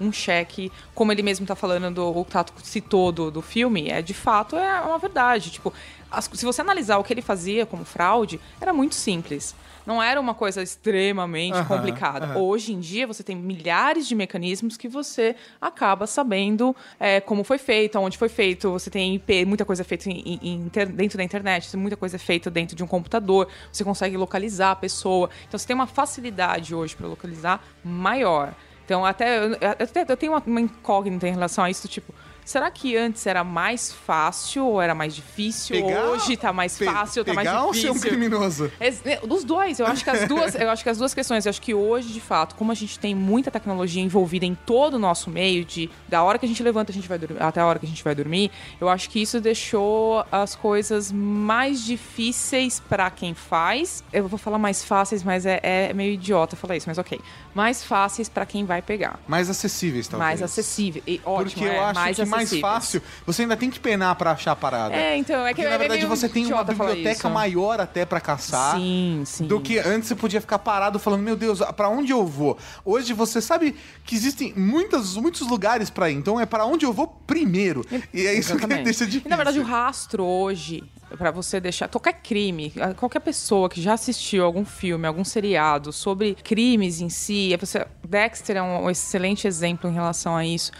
um 0.00 0.12
cheque, 0.12 0.70
como 0.94 1.10
ele 1.12 1.22
mesmo 1.22 1.44
tá 1.46 1.54
falando, 1.56 1.90
do, 1.92 2.16
o 2.18 2.24
Tato 2.24 2.52
citou 2.62 3.10
do, 3.10 3.30
do 3.30 3.42
filme, 3.42 3.88
é 3.88 4.00
de 4.00 4.14
fato 4.14 4.56
é 4.56 4.80
uma 4.80 4.98
verdade. 4.98 5.50
Tipo, 5.50 5.72
as- 6.10 6.30
se 6.32 6.44
você 6.44 6.60
analisar 6.60 6.98
o 6.98 7.04
que 7.04 7.12
ele 7.12 7.22
fazia 7.22 7.66
como 7.66 7.84
fraude, 7.84 8.40
era 8.60 8.72
muito 8.72 8.94
simples. 8.94 9.54
Não 9.84 10.02
era 10.02 10.20
uma 10.20 10.34
coisa 10.34 10.62
extremamente 10.62 11.56
complicada. 11.64 12.38
Hoje 12.38 12.74
em 12.74 12.78
dia, 12.78 13.06
você 13.06 13.22
tem 13.22 13.34
milhares 13.34 14.06
de 14.06 14.14
mecanismos 14.14 14.76
que 14.76 14.86
você 14.86 15.34
acaba 15.58 16.06
sabendo 16.06 16.76
é, 17.00 17.20
como 17.22 17.42
foi 17.42 17.56
feito, 17.56 17.98
onde 17.98 18.18
foi 18.18 18.28
feito. 18.28 18.70
Você 18.70 18.90
tem 18.90 19.14
IP, 19.14 19.46
muita 19.46 19.64
coisa 19.64 19.80
é 19.80 19.84
feita 19.84 20.10
em- 20.10 20.38
em- 20.42 20.70
dentro 20.94 21.16
da 21.16 21.24
internet, 21.24 21.74
muita 21.76 21.96
coisa 21.96 22.16
é 22.16 22.18
feita 22.18 22.50
dentro 22.50 22.76
de 22.76 22.84
um 22.84 22.86
computador. 22.86 23.48
Você 23.72 23.82
consegue 23.82 24.14
localizar 24.18 24.72
a 24.72 24.76
pessoa. 24.76 25.30
Então, 25.48 25.58
você 25.58 25.66
tem 25.66 25.74
uma 25.74 25.86
facilidade 25.86 26.74
hoje 26.74 26.94
para 26.94 27.06
localizar 27.06 27.64
maior. 27.82 28.54
Então, 28.88 29.04
até 29.04 29.44
eu, 29.44 29.52
até 29.60 30.06
eu 30.08 30.16
tenho 30.16 30.32
uma, 30.32 30.42
uma 30.46 30.62
incógnita 30.62 31.28
em 31.28 31.32
relação 31.32 31.62
a 31.62 31.68
isso, 31.70 31.86
tipo, 31.86 32.14
será 32.48 32.70
que 32.70 32.96
antes 32.96 33.26
era 33.26 33.44
mais 33.44 33.92
fácil 33.92 34.64
ou 34.66 34.80
era 34.80 34.94
mais 34.94 35.14
difícil? 35.14 35.76
Hoje 35.84 36.34
tá 36.36 36.50
mais 36.52 36.78
pe- 36.78 36.86
fácil, 36.86 37.22
tá 37.24 37.34
mais 37.34 37.46
pegar 37.46 37.64
ou 37.64 37.72
difícil? 37.72 37.92
ser 37.92 37.98
um 37.98 38.00
criminoso? 38.00 38.72
Né, 39.04 39.18
Dos 39.18 39.44
dois, 39.44 39.78
eu 39.78 39.86
acho 39.86 40.02
que 40.02 40.08
as 40.08 40.26
duas, 40.26 40.54
eu 40.56 40.70
acho 40.70 40.82
que 40.82 40.88
as 40.88 40.96
duas 40.96 41.12
questões, 41.12 41.44
eu 41.44 41.50
acho 41.50 41.60
que 41.60 41.74
hoje, 41.74 42.08
de 42.08 42.20
fato, 42.20 42.54
como 42.54 42.72
a 42.72 42.74
gente 42.74 42.98
tem 42.98 43.14
muita 43.14 43.50
tecnologia 43.50 44.02
envolvida 44.02 44.46
em 44.46 44.54
todo 44.54 44.94
o 44.94 44.98
nosso 44.98 45.28
meio, 45.28 45.62
de 45.64 45.90
da 46.08 46.22
hora 46.22 46.38
que 46.38 46.46
a 46.46 46.48
gente 46.48 46.62
levanta 46.62 46.90
a 46.90 46.94
gente 46.94 47.06
vai 47.06 47.18
dormir, 47.18 47.42
até 47.42 47.60
a 47.60 47.66
hora 47.66 47.78
que 47.78 47.84
a 47.84 47.88
gente 47.88 48.02
vai 48.02 48.14
dormir, 48.14 48.50
eu 48.80 48.88
acho 48.88 49.10
que 49.10 49.20
isso 49.20 49.40
deixou 49.42 50.24
as 50.32 50.54
coisas 50.54 51.12
mais 51.12 51.84
difíceis 51.84 52.80
pra 52.80 53.10
quem 53.10 53.34
faz. 53.34 54.02
Eu 54.10 54.26
vou 54.26 54.38
falar 54.38 54.58
mais 54.58 54.82
fáceis, 54.82 55.22
mas 55.22 55.44
é, 55.44 55.60
é 55.62 55.92
meio 55.92 56.14
idiota 56.14 56.56
falar 56.56 56.76
isso, 56.76 56.88
mas 56.88 56.96
ok. 56.96 57.20
Mais 57.54 57.84
fáceis 57.84 58.28
pra 58.28 58.46
quem 58.46 58.64
vai 58.64 58.80
pegar. 58.80 59.18
Mais 59.28 59.50
acessíveis, 59.50 60.08
talvez. 60.08 60.26
Mais 60.28 60.42
acessível. 60.42 61.02
E, 61.06 61.20
ótimo, 61.24 61.50
Porque 61.52 61.64
eu 61.64 61.72
é, 61.72 61.78
acho 61.80 61.94
mais 62.00 62.16
que 62.16 62.22
mais 62.38 62.60
fácil, 62.60 63.02
você 63.26 63.42
ainda 63.42 63.56
tem 63.56 63.70
que 63.70 63.78
penar 63.80 64.14
pra 64.16 64.32
achar 64.32 64.52
a 64.52 64.56
parada. 64.56 64.94
É, 64.94 65.16
então, 65.16 65.46
é 65.46 65.50
que 65.50 65.56
Porque, 65.56 65.68
na 65.68 65.74
é 65.74 65.78
verdade, 65.78 66.06
você 66.06 66.28
tem 66.28 66.46
uma 66.46 66.64
biblioteca 66.64 67.28
maior 67.28 67.80
até 67.80 68.04
pra 68.04 68.20
caçar. 68.20 68.76
Sim, 68.76 69.22
sim. 69.26 69.46
Do 69.46 69.60
que 69.60 69.78
antes 69.78 70.08
você 70.08 70.14
podia 70.14 70.40
ficar 70.40 70.58
parado 70.58 70.98
falando, 70.98 71.22
meu 71.22 71.36
Deus, 71.36 71.60
pra 71.76 71.88
onde 71.88 72.12
eu 72.12 72.26
vou? 72.26 72.58
Hoje 72.84 73.12
você 73.12 73.40
sabe 73.40 73.76
que 74.04 74.14
existem 74.14 74.52
muitas, 74.56 75.16
muitos 75.16 75.46
lugares 75.48 75.90
pra 75.90 76.10
ir, 76.10 76.14
então 76.14 76.40
é 76.40 76.46
pra 76.46 76.64
onde 76.64 76.84
eu 76.84 76.92
vou 76.92 77.06
primeiro. 77.26 77.84
E 78.12 78.26
é 78.26 78.34
isso 78.34 78.50
que 78.50 78.58
Exatamente. 78.58 78.84
deixa 78.84 79.04
difícil. 79.04 79.26
E, 79.26 79.28
na 79.28 79.36
verdade, 79.36 79.60
o 79.60 79.64
rastro 79.64 80.24
hoje, 80.24 80.82
pra 81.16 81.30
você 81.30 81.60
deixar. 81.60 81.88
Qualquer 81.88 82.14
crime, 82.14 82.72
qualquer 82.96 83.20
pessoa 83.20 83.68
que 83.68 83.80
já 83.80 83.94
assistiu 83.94 84.44
algum 84.44 84.64
filme, 84.64 85.06
algum 85.06 85.24
seriado 85.24 85.92
sobre 85.92 86.34
crimes 86.34 87.00
em 87.00 87.08
si, 87.08 87.52
é 87.52 87.56
você, 87.56 87.86
Dexter 88.06 88.56
é 88.56 88.62
um 88.62 88.90
excelente 88.90 89.46
exemplo 89.46 89.90
em 89.90 89.92
relação 89.92 90.36
a 90.36 90.44
isso. 90.44 90.70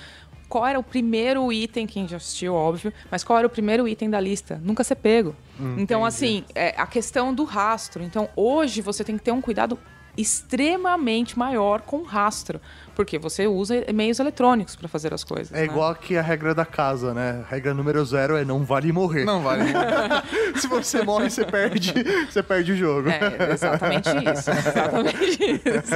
Qual 0.48 0.66
era 0.66 0.78
o 0.78 0.82
primeiro 0.82 1.52
item, 1.52 1.86
quem 1.86 2.08
já 2.08 2.16
assistiu, 2.16 2.54
óbvio, 2.54 2.92
mas 3.10 3.22
qual 3.22 3.38
era 3.38 3.46
o 3.46 3.50
primeiro 3.50 3.86
item 3.86 4.08
da 4.08 4.18
lista? 4.18 4.60
Nunca 4.64 4.82
ser 4.82 4.94
pego. 4.96 5.36
Então, 5.76 6.04
assim, 6.04 6.44
é 6.54 6.74
a 6.76 6.86
questão 6.86 7.34
do 7.34 7.44
rastro. 7.44 8.02
Então, 8.02 8.28
hoje 8.34 8.80
você 8.80 9.04
tem 9.04 9.18
que 9.18 9.24
ter 9.24 9.32
um 9.32 9.40
cuidado 9.40 9.78
extremamente 10.16 11.38
maior 11.38 11.82
com 11.82 11.98
o 11.98 12.02
rastro, 12.02 12.60
porque 12.98 13.16
você 13.16 13.46
usa 13.46 13.76
meios 13.94 14.18
eletrônicos 14.18 14.74
pra 14.74 14.88
fazer 14.88 15.14
as 15.14 15.22
coisas. 15.22 15.52
É 15.52 15.58
né? 15.58 15.64
igual 15.66 15.94
que 15.94 16.16
a 16.16 16.20
regra 16.20 16.52
da 16.52 16.66
casa, 16.66 17.14
né? 17.14 17.44
A 17.46 17.48
regra 17.48 17.72
número 17.72 18.04
zero 18.04 18.36
é 18.36 18.44
não 18.44 18.64
vale 18.64 18.90
morrer. 18.90 19.24
Não 19.24 19.40
vale. 19.40 19.62
Se 20.60 20.66
você 20.66 21.04
morre, 21.04 21.30
você 21.30 21.44
perde, 21.44 21.94
você 22.28 22.42
perde 22.42 22.72
o 22.72 22.76
jogo. 22.76 23.08
É, 23.08 23.52
exatamente 23.52 24.08
isso. 24.08 24.50
Exatamente 24.50 25.44
isso. 25.64 25.94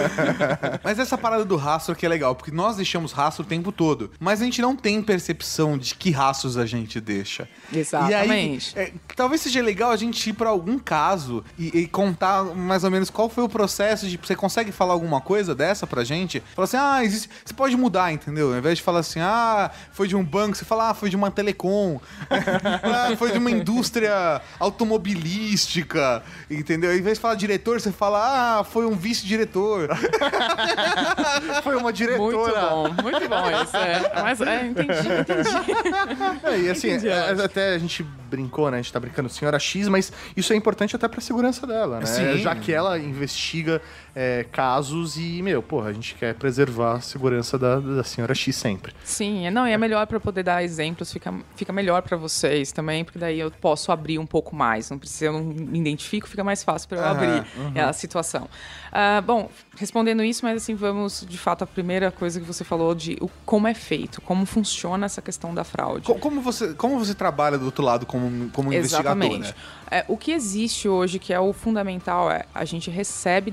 Mas 0.85 1.01
essa 1.01 1.19
parada 1.19 1.45
do 1.45 1.57
rastro 1.57 1.97
que 1.97 2.07
é 2.07 2.09
legal, 2.09 2.37
porque 2.37 2.53
nós 2.53 2.77
deixamos 2.77 3.11
rastro 3.11 3.43
o 3.43 3.49
tempo 3.49 3.73
todo, 3.73 4.13
mas 4.21 4.41
a 4.41 4.45
gente 4.45 4.63
não 4.63 4.77
tem 4.77 5.03
percepção 5.03 5.77
de 5.77 5.97
que 5.97 6.13
rastros 6.13 6.57
a 6.57 6.67
gente 6.67 7.01
deixa. 7.01 7.49
Exatamente. 7.75 8.77
E 8.77 8.79
aí, 8.79 8.87
é, 8.87 8.93
talvez 9.17 9.41
seja 9.41 9.61
legal 9.61 9.91
a 9.91 9.97
gente 9.97 10.31
ir 10.31 10.35
pra 10.35 10.51
algum 10.51 10.79
caso 10.79 11.43
e, 11.59 11.81
e 11.81 11.89
contar 11.89 12.45
mais 12.45 12.85
ou 12.85 12.93
menos 12.93 13.11
qual 13.11 13.29
foi 13.29 13.43
o 13.43 13.49
processo 13.49 14.07
de. 14.07 14.17
Você 14.19 14.37
consegue 14.37 14.71
falar 14.71 14.93
alguma 14.93 15.21
coisa 15.21 15.53
dessa 15.53 15.85
pra 15.85 16.05
gente? 16.05 16.41
Fala 16.55 16.65
assim, 16.65 16.77
ah, 16.77 16.92
existe. 17.03 17.29
Você 17.45 17.55
pode 17.55 17.77
mudar, 17.77 18.13
entendeu? 18.13 18.53
Ao 18.53 18.59
invés 18.59 18.79
de 18.79 18.85
falar 18.85 19.01
assim, 19.01 19.21
ah, 19.21 19.71
foi 19.93 20.09
de 20.09 20.17
um 20.17 20.25
banco, 20.25 20.57
você 20.57 20.65
fala, 20.65 20.91
ah, 20.91 20.95
foi 20.95 21.09
de 21.11 21.17
uma 21.17 21.31
telecom. 21.31 22.01
ah, 22.31 23.17
foi 23.17 23.33
de 23.33 23.39
uma 23.39 23.51
indústria 23.51 24.41
automobilística, 24.59 26.23
entendeu? 26.51 26.91
Ao 26.91 26.97
invés 26.97 27.19
de 27.19 27.23
falar 27.23 27.35
diretor, 27.35 27.81
você 27.81 27.93
fala, 27.93 28.59
ah, 28.61 28.65
foi 28.65 28.87
um 28.87 28.97
vice-diretor. 28.97 29.89
Foi 31.63 31.75
uma 31.75 31.85
Muito 31.85 31.97
diretora. 31.97 32.61
bom, 32.71 32.89
muito 33.03 33.29
bom 33.29 33.63
isso. 33.63 33.77
É. 33.77 34.23
Mas, 34.23 34.41
é, 34.41 34.67
entendi, 34.67 34.93
entendi. 34.93 36.43
É, 36.45 36.59
e 36.59 36.71
assim, 36.71 36.91
Entendi, 36.91 37.09
é, 37.09 37.45
até 37.45 37.75
a 37.75 37.79
gente 37.79 38.03
brincou, 38.03 38.71
né? 38.71 38.79
A 38.79 38.83
gente 38.83 38.93
tá 38.93 38.99
brincando 38.99 39.29
senhora 39.29 39.59
X, 39.59 39.89
mas 39.89 40.13
isso 40.37 40.53
é 40.53 40.57
importante 40.57 40.97
até 40.97 41.07
pra 41.07 41.21
segurança 41.21 41.67
dela, 41.67 42.01
né? 42.01 42.07
Sim. 42.07 42.39
Já 42.39 42.55
que 42.55 42.73
ela 42.73 42.99
investiga 42.99 43.81
é, 44.15 44.45
casos 44.53 45.17
e, 45.17 45.41
meu, 45.43 45.63
porra, 45.63 45.89
a 45.89 45.93
gente 45.93 46.15
quer 46.15 46.35
preservar 46.35 46.97
a 46.97 47.01
segurança 47.01 47.59
da, 47.59 47.81
da 47.81 48.05
senhora 48.05 48.35
X 48.35 48.55
sempre. 48.57 48.93
Sim, 49.05 49.47
é- 49.47 49.51
não, 49.51 49.67
e 49.67 49.73
é 49.73 49.79
melhor 49.79 50.07
para 50.07 50.21
poder 50.21 50.43
dar 50.43 50.63
exemplos, 50.63 51.13
fica, 51.13 51.33
fica 51.57 51.73
melhor 51.73 52.03
para 52.03 52.17
vocês 52.17 52.73
também, 52.73 53.05
porque 53.05 53.19
daí 53.19 53.41
eu 53.41 53.51
posso 53.51 53.91
abrir 53.91 54.19
um 54.19 54.27
pouco 54.27 54.55
mais. 54.55 54.91
Não 54.91 54.99
precisa, 54.99 55.27
eu 55.27 55.33
não 55.33 55.43
me 55.45 55.79
identifico, 55.81 56.29
fica 56.29 56.45
mais 56.45 56.63
fácil 56.63 56.89
para 56.89 56.99
eu 56.99 57.05
Aham, 57.05 57.13
abrir 57.13 57.47
é, 57.75 57.81
a 57.83 57.93
situação. 57.93 58.49
Ah, 58.93 59.23
bom, 59.23 59.49
respondendo 59.77 60.23
isso, 60.23 60.45
mas 60.45 60.63
assim, 60.63 60.75
vamos 60.75 61.25
de 61.27 61.39
fato 61.39 61.63
à 61.65 61.67
primeira 61.67 62.11
coisa 62.11 62.39
que 62.39 62.47
você 62.47 62.63
falou 62.65 62.95
de 62.95 63.17
o, 63.21 63.31
como 63.47 63.67
é 63.67 63.73
feito, 63.75 64.21
como 64.21 64.45
funciona 64.45 65.07
essa 65.07 65.23
questão 65.23 65.55
da 65.55 65.65
fraude. 65.65 66.05
Co- 66.07 66.17
Como 66.17 66.43
você, 66.43 66.75
como 66.75 66.99
você 66.99 67.15
trabalha 67.15 67.57
do 67.57 67.65
outro 67.65 67.83
lado 67.83 68.05
como, 68.05 68.51
como 68.51 68.73
investigador, 68.73 69.15
né? 69.17 69.25
Exatamente. 69.25 69.55
É, 69.91 70.05
o 70.09 70.17
que 70.17 70.33
existe 70.33 70.89
hoje, 70.89 71.19
que 71.19 71.33
é 71.33 71.41
o 71.41 71.53
fundamental, 71.53 72.31
é 72.31 72.45
a 72.55 72.65
gente 72.65 72.91
recebe 72.91 73.51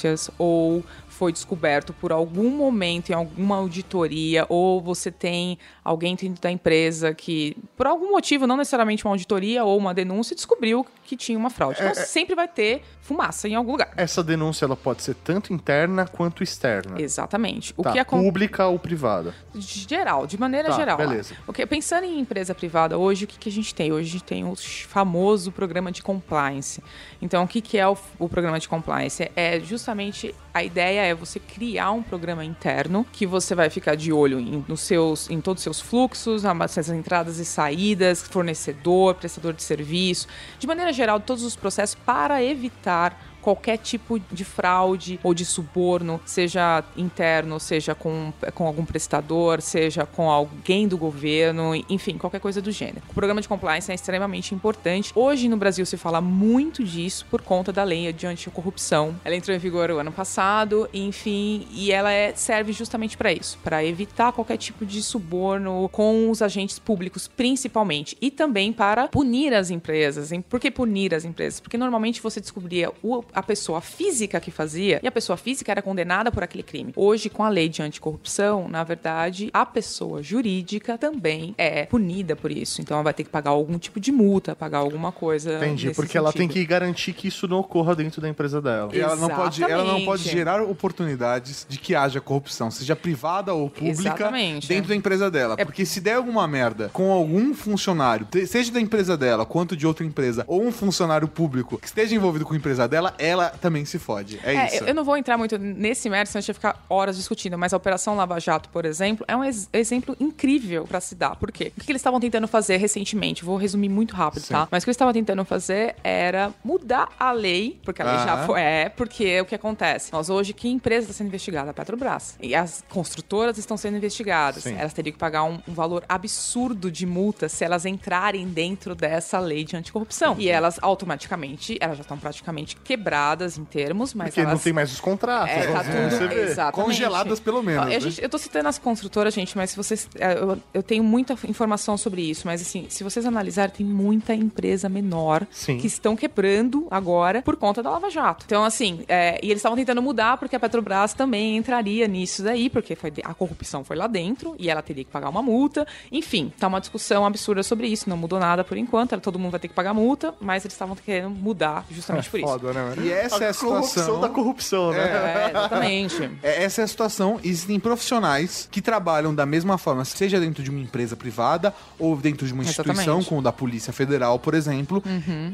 denúncias 0.00 0.30
ou 0.38 0.82
foi 1.20 1.32
descoberto 1.34 1.92
por 1.92 2.12
algum 2.12 2.48
momento 2.48 3.10
em 3.10 3.12
alguma 3.12 3.56
auditoria 3.56 4.46
ou 4.48 4.80
você 4.80 5.10
tem 5.10 5.58
alguém 5.84 6.16
dentro 6.16 6.40
da 6.40 6.50
empresa 6.50 7.12
que, 7.12 7.54
por 7.76 7.86
algum 7.86 8.10
motivo, 8.12 8.46
não 8.46 8.56
necessariamente 8.56 9.04
uma 9.04 9.10
auditoria 9.12 9.62
ou 9.62 9.76
uma 9.76 9.92
denúncia, 9.92 10.34
descobriu 10.34 10.86
que 11.04 11.18
tinha 11.18 11.36
uma 11.38 11.50
fraude. 11.50 11.78
Então 11.78 11.94
sempre 11.94 12.34
vai 12.34 12.48
ter 12.48 12.82
fumaça 13.02 13.46
em 13.48 13.54
algum 13.54 13.72
lugar. 13.72 13.92
Essa 13.98 14.22
denúncia, 14.22 14.64
ela 14.64 14.76
pode 14.76 15.02
ser 15.02 15.14
tanto 15.14 15.52
interna 15.52 16.06
quanto 16.06 16.42
externa. 16.42 16.98
Exatamente. 16.98 17.74
O 17.76 17.82
Tá, 17.82 17.92
que 17.92 17.98
acontece 17.98 18.26
pública 18.26 18.66
ou 18.68 18.78
privada. 18.78 19.34
de 19.54 19.60
geral, 19.86 20.26
de 20.26 20.38
maneira 20.40 20.70
Tá, 20.70 20.76
geral. 20.76 20.96
beleza. 20.96 21.34
Ok, 21.46 21.66
pensando 21.66 22.04
em 22.04 22.18
empresa 22.18 22.54
privada, 22.54 22.96
hoje 22.96 23.24
o 23.24 23.28
que, 23.28 23.38
que 23.38 23.48
a 23.50 23.52
gente 23.52 23.74
tem? 23.74 23.92
Hoje 23.92 24.08
a 24.08 24.12
gente 24.12 24.24
tem 24.24 24.44
o 24.44 24.54
famoso 24.56 25.52
programa 25.52 25.92
de 25.92 26.02
compliance. 26.02 26.82
Então, 27.20 27.44
o 27.44 27.48
que, 27.48 27.60
que 27.60 27.76
é 27.76 27.86
o, 27.86 27.94
o 28.18 28.26
programa 28.26 28.58
de 28.58 28.66
compliance? 28.68 29.30
É 29.36 29.60
justamente 29.60 30.34
a 30.52 30.64
ideia 30.64 31.02
é 31.02 31.14
você 31.14 31.38
criar 31.38 31.92
um 31.92 32.02
programa 32.02 32.44
interno 32.44 33.06
que 33.12 33.26
você 33.26 33.54
vai 33.54 33.70
ficar 33.70 33.94
de 33.94 34.12
olho 34.12 34.40
em, 34.40 34.64
nos 34.66 34.80
seus, 34.80 35.30
em 35.30 35.40
todos 35.40 35.60
os 35.60 35.64
seus 35.64 35.80
fluxos, 35.80 36.42
nas 36.42 36.88
entradas 36.88 37.38
e 37.38 37.44
saídas, 37.44 38.22
fornecedor, 38.22 39.14
prestador 39.14 39.52
de 39.52 39.62
serviço, 39.62 40.26
de 40.58 40.66
maneira 40.66 40.92
geral, 40.92 41.20
todos 41.20 41.44
os 41.44 41.54
processos 41.54 41.94
para 41.94 42.42
evitar 42.42 43.29
qualquer 43.40 43.78
tipo 43.78 44.18
de 44.30 44.44
fraude 44.44 45.18
ou 45.22 45.32
de 45.34 45.44
suborno, 45.44 46.20
seja 46.24 46.84
interno, 46.96 47.58
seja 47.60 47.94
com, 47.94 48.32
com 48.54 48.66
algum 48.66 48.84
prestador, 48.84 49.60
seja 49.60 50.04
com 50.06 50.30
alguém 50.30 50.86
do 50.86 50.96
governo, 50.98 51.74
enfim, 51.88 52.16
qualquer 52.18 52.40
coisa 52.40 52.60
do 52.60 52.70
gênero. 52.70 53.02
O 53.10 53.14
programa 53.14 53.40
de 53.40 53.48
compliance 53.48 53.90
é 53.90 53.94
extremamente 53.94 54.54
importante. 54.54 55.12
Hoje 55.14 55.48
no 55.48 55.56
Brasil 55.56 55.84
se 55.86 55.96
fala 55.96 56.20
muito 56.20 56.82
disso 56.84 57.26
por 57.30 57.42
conta 57.42 57.72
da 57.72 57.82
lei 57.84 58.12
de 58.12 58.26
anticorrupção. 58.26 59.14
Ela 59.24 59.34
entrou 59.36 59.54
em 59.54 59.58
vigor 59.60 59.90
o 59.90 59.98
ano 59.98 60.12
passado, 60.12 60.88
enfim, 60.92 61.66
e 61.72 61.92
ela 61.92 62.10
é- 62.12 62.32
serve 62.34 62.72
justamente 62.72 63.16
para 63.16 63.32
isso, 63.32 63.58
para 63.62 63.84
evitar 63.84 64.32
qualquer 64.32 64.56
tipo 64.56 64.84
de 64.86 65.02
suborno 65.02 65.88
com 65.92 66.30
os 66.30 66.42
agentes 66.42 66.78
públicos, 66.78 67.28
principalmente, 67.28 68.16
e 68.20 68.30
também 68.30 68.72
para 68.72 69.08
punir 69.08 69.52
as 69.54 69.70
empresas. 69.70 70.30
Por 70.48 70.58
que 70.60 70.70
punir 70.70 71.14
as 71.14 71.24
empresas? 71.24 71.60
Porque 71.60 71.76
normalmente 71.76 72.20
você 72.20 72.40
descobria 72.40 72.90
o- 73.02 73.22
a 73.34 73.42
pessoa 73.42 73.80
física 73.80 74.40
que 74.40 74.50
fazia 74.50 75.00
e 75.02 75.06
a 75.06 75.12
pessoa 75.12 75.36
física 75.36 75.70
era 75.72 75.82
condenada 75.82 76.30
por 76.30 76.42
aquele 76.42 76.62
crime. 76.62 76.92
Hoje, 76.96 77.28
com 77.28 77.42
a 77.44 77.48
lei 77.48 77.68
de 77.68 77.82
anticorrupção, 77.82 78.68
na 78.68 78.82
verdade, 78.84 79.50
a 79.52 79.64
pessoa 79.66 80.22
jurídica 80.22 80.96
também 80.98 81.54
é 81.58 81.86
punida 81.86 82.34
por 82.36 82.50
isso. 82.50 82.80
Então 82.80 82.96
ela 82.96 83.04
vai 83.04 83.14
ter 83.14 83.24
que 83.24 83.30
pagar 83.30 83.50
algum 83.50 83.78
tipo 83.78 83.98
de 84.00 84.10
multa, 84.12 84.54
pagar 84.54 84.78
alguma 84.78 85.12
coisa. 85.12 85.54
Entendi, 85.56 85.88
nesse 85.88 85.96
porque 85.96 86.16
ela 86.16 86.32
tem 86.32 86.42
sentido. 86.42 86.54
que 86.54 86.66
garantir 86.66 87.12
que 87.12 87.28
isso 87.28 87.46
não 87.48 87.58
ocorra 87.58 87.94
dentro 87.94 88.20
da 88.20 88.28
empresa 88.28 88.60
dela. 88.60 88.90
E 88.94 89.00
ela 89.00 89.16
não, 89.16 89.28
pode, 89.28 89.62
ela 89.62 89.84
não 89.84 90.04
pode 90.04 90.22
Exatamente. 90.22 90.30
gerar 90.30 90.62
oportunidades 90.62 91.66
de 91.68 91.78
que 91.78 91.94
haja 91.94 92.20
corrupção, 92.20 92.70
seja 92.70 92.94
privada 92.94 93.54
ou 93.54 93.68
pública, 93.70 93.90
Exatamente. 94.00 94.68
dentro 94.68 94.88
da 94.88 94.94
empresa 94.96 95.30
dela. 95.30 95.54
É- 95.58 95.64
Porque 95.64 95.84
se 95.86 96.00
der 96.00 96.14
alguma 96.14 96.46
merda 96.46 96.90
com 96.92 97.10
algum 97.12 97.54
funcionário, 97.54 98.26
seja 98.46 98.72
da 98.72 98.80
empresa 98.80 99.16
dela 99.16 99.46
quanto 99.46 99.76
de 99.76 99.86
outra 99.86 100.04
empresa, 100.04 100.44
ou 100.46 100.62
um 100.62 100.72
funcionário 100.72 101.28
público 101.28 101.78
que 101.78 101.86
esteja 101.86 102.14
envolvido 102.14 102.44
com 102.44 102.54
a 102.54 102.56
empresa 102.56 102.86
dela, 102.88 103.14
ela 103.20 103.50
também 103.50 103.84
se 103.84 103.98
fode. 103.98 104.40
É, 104.42 104.54
É, 104.54 104.66
isso. 104.76 104.84
eu, 104.84 104.94
não 104.94 105.04
vou 105.04 105.16
entrar 105.16 105.36
muito 105.38 105.58
nesse 105.58 106.08
mérito, 106.08 106.30
senão 106.32 106.38
a 106.38 106.42
gente 106.42 106.48
vai 106.48 106.54
ficar 106.54 106.84
horas 106.88 107.16
discutindo, 107.16 107.56
mas 107.58 107.72
a 107.72 107.76
Operação 107.76 108.16
Lava 108.16 108.38
Jato, 108.40 108.68
por 108.70 108.84
exemplo, 108.84 109.24
é 109.28 109.36
um 109.36 109.44
ex- 109.44 109.68
exemplo 109.72 110.16
incrível 110.18 110.84
para 110.86 111.00
se 111.00 111.14
dar. 111.14 111.36
Por 111.36 111.50
quê? 111.52 111.72
O 111.76 111.80
que 111.84 111.90
eles 111.92 112.00
estavam 112.00 112.18
tentando 112.20 112.46
fazer 112.48 112.76
recentemente? 112.78 113.44
Vou 113.44 113.56
resumir 113.56 113.88
muito 113.88 114.14
rápido, 114.14 114.46
tá? 114.46 114.68
Mas 114.70 114.82
o 114.82 114.86
que 114.86 114.90
eles 114.90 114.94
estavam 114.96 115.12
tentando 115.12 115.44
fazer 115.44 115.96
era 116.02 116.52
mudar 116.64 117.08
a 117.18 117.32
lei, 117.32 117.78
porque 117.84 118.02
a 118.02 118.04
lei 118.04 118.14
já 118.24 118.34
Aham. 118.34 118.46
foi. 118.46 118.60
É, 118.60 118.88
porque 118.88 119.40
o 119.40 119.44
que 119.44 119.54
acontece? 119.54 120.12
Nós 120.12 120.30
hoje, 120.30 120.52
que 120.52 120.68
empresa 120.68 121.06
está 121.06 121.14
sendo 121.14 121.28
investigada? 121.28 121.70
A 121.70 121.74
Petrobras. 121.74 122.36
E 122.40 122.54
as 122.54 122.82
construtoras 122.88 123.58
estão 123.58 123.76
sendo 123.76 123.96
investigadas. 123.96 124.62
Sim. 124.64 124.76
Elas 124.78 124.92
teriam 124.92 125.12
que 125.12 125.18
pagar 125.18 125.44
um, 125.44 125.58
um 125.68 125.72
valor 125.74 126.04
absurdo 126.08 126.90
de 126.90 127.06
multa 127.06 127.48
se 127.48 127.64
elas 127.64 127.84
entrarem 127.86 128.46
dentro 128.48 128.94
dessa 128.94 129.38
lei 129.38 129.64
de 129.64 129.76
anticorrupção. 129.76 130.36
E 130.38 130.48
elas 130.48 130.78
automaticamente, 130.80 131.76
elas 131.80 131.96
já 131.98 132.02
estão 132.02 132.18
praticamente 132.18 132.76
quebradas 132.76 133.09
em 133.58 133.64
termos, 133.64 134.14
mas 134.14 134.28
Porque 134.28 134.40
elas... 134.40 134.52
não 134.52 134.58
tem 134.58 134.72
mais 134.72 134.92
os 134.92 135.00
contratos. 135.00 135.54
É, 135.54 135.66
tá 135.72 135.82
né? 135.82 136.08
tudo, 136.10 136.28
vê. 136.28 136.42
exatamente. 136.42 136.86
Congeladas, 136.86 137.40
pelo 137.40 137.62
menos, 137.62 137.84
Ó, 137.84 137.88
né? 137.88 138.00
gente- 138.00 138.22
eu 138.22 138.28
tô 138.28 138.38
citando 138.38 138.68
as 138.68 138.78
construtoras, 138.78 139.34
gente, 139.34 139.56
mas 139.56 139.70
se 139.70 139.76
vocês. 139.76 140.08
é, 140.18 140.34
Eu, 140.34 140.58
eu 140.72 140.82
tenho 140.82 141.02
muita 141.02 141.36
informação 141.48 141.96
sobre 141.96 142.22
isso, 142.22 142.46
mas 142.46 142.60
assim, 142.62 142.86
se 142.88 143.02
vocês 143.04 143.26
analisarem, 143.26 143.74
tem 143.74 143.86
muita 143.86 144.34
empresa 144.34 144.88
menor 144.88 145.46
Sim. 145.50 145.78
que 145.78 145.86
estão 145.86 146.14
quebrando 146.16 146.86
agora 146.90 147.42
por 147.42 147.56
conta 147.56 147.82
da 147.82 147.90
Lava 147.90 148.10
Jato. 148.10 148.44
Então, 148.46 148.64
assim, 148.64 149.04
é, 149.08 149.38
e 149.42 149.46
eles 149.46 149.58
estavam 149.58 149.76
tentando 149.76 150.00
mudar 150.02 150.36
porque 150.38 150.54
a 150.56 150.60
Petrobras 150.60 151.12
também 151.14 151.56
entraria 151.56 152.06
nisso 152.06 152.42
daí, 152.42 152.70
porque 152.70 152.94
foi 152.94 153.12
a 153.24 153.34
corrupção 153.34 153.84
foi 153.84 153.96
lá 153.96 154.06
dentro 154.06 154.54
e 154.58 154.70
ela 154.70 154.82
teria 154.82 155.04
que 155.04 155.10
pagar 155.10 155.28
uma 155.28 155.42
multa. 155.42 155.86
Enfim, 156.12 156.52
tá 156.58 156.68
uma 156.68 156.80
discussão 156.80 157.24
absurda 157.26 157.62
sobre 157.62 157.86
isso, 157.88 158.08
não 158.08 158.16
mudou 158.16 158.38
nada 158.38 158.62
por 158.64 158.76
enquanto, 158.76 159.18
todo 159.20 159.38
mundo 159.38 159.50
vai 159.52 159.60
ter 159.60 159.68
que 159.68 159.74
pagar 159.74 159.92
multa, 159.94 160.34
mas 160.40 160.64
eles 160.64 160.74
estavam 160.74 160.94
querendo 160.96 161.30
mudar 161.30 161.84
justamente 161.90 162.30
por 162.30 162.40
isso. 162.40 162.48
Foda, 162.48 162.72
né? 162.72 162.94
E 163.02 163.12
essa 163.12 163.44
é 163.44 163.50
a 163.50 163.54
corrupção 163.54 163.82
situação. 163.88 164.20
da 164.20 164.28
corrupção, 164.28 164.92
né? 164.92 164.98
É, 164.98 165.50
exatamente. 165.50 166.30
É, 166.42 166.64
Essa 166.64 166.80
é 166.82 166.84
a 166.84 166.86
situação. 166.88 167.40
Existem 167.42 167.78
profissionais 167.80 168.68
que 168.70 168.80
trabalham 168.82 169.34
da 169.34 169.46
mesma 169.46 169.78
forma, 169.78 170.04
seja 170.04 170.38
dentro 170.40 170.62
de 170.62 170.70
uma 170.70 170.80
empresa 170.80 171.16
privada 171.16 171.74
ou 171.98 172.16
dentro 172.16 172.46
de 172.46 172.52
uma 172.52 172.62
instituição, 172.62 173.02
Exatamente. 173.02 173.28
como 173.28 173.42
da 173.42 173.52
Polícia 173.52 173.92
Federal, 173.92 174.38
por 174.38 174.54
exemplo, 174.54 175.02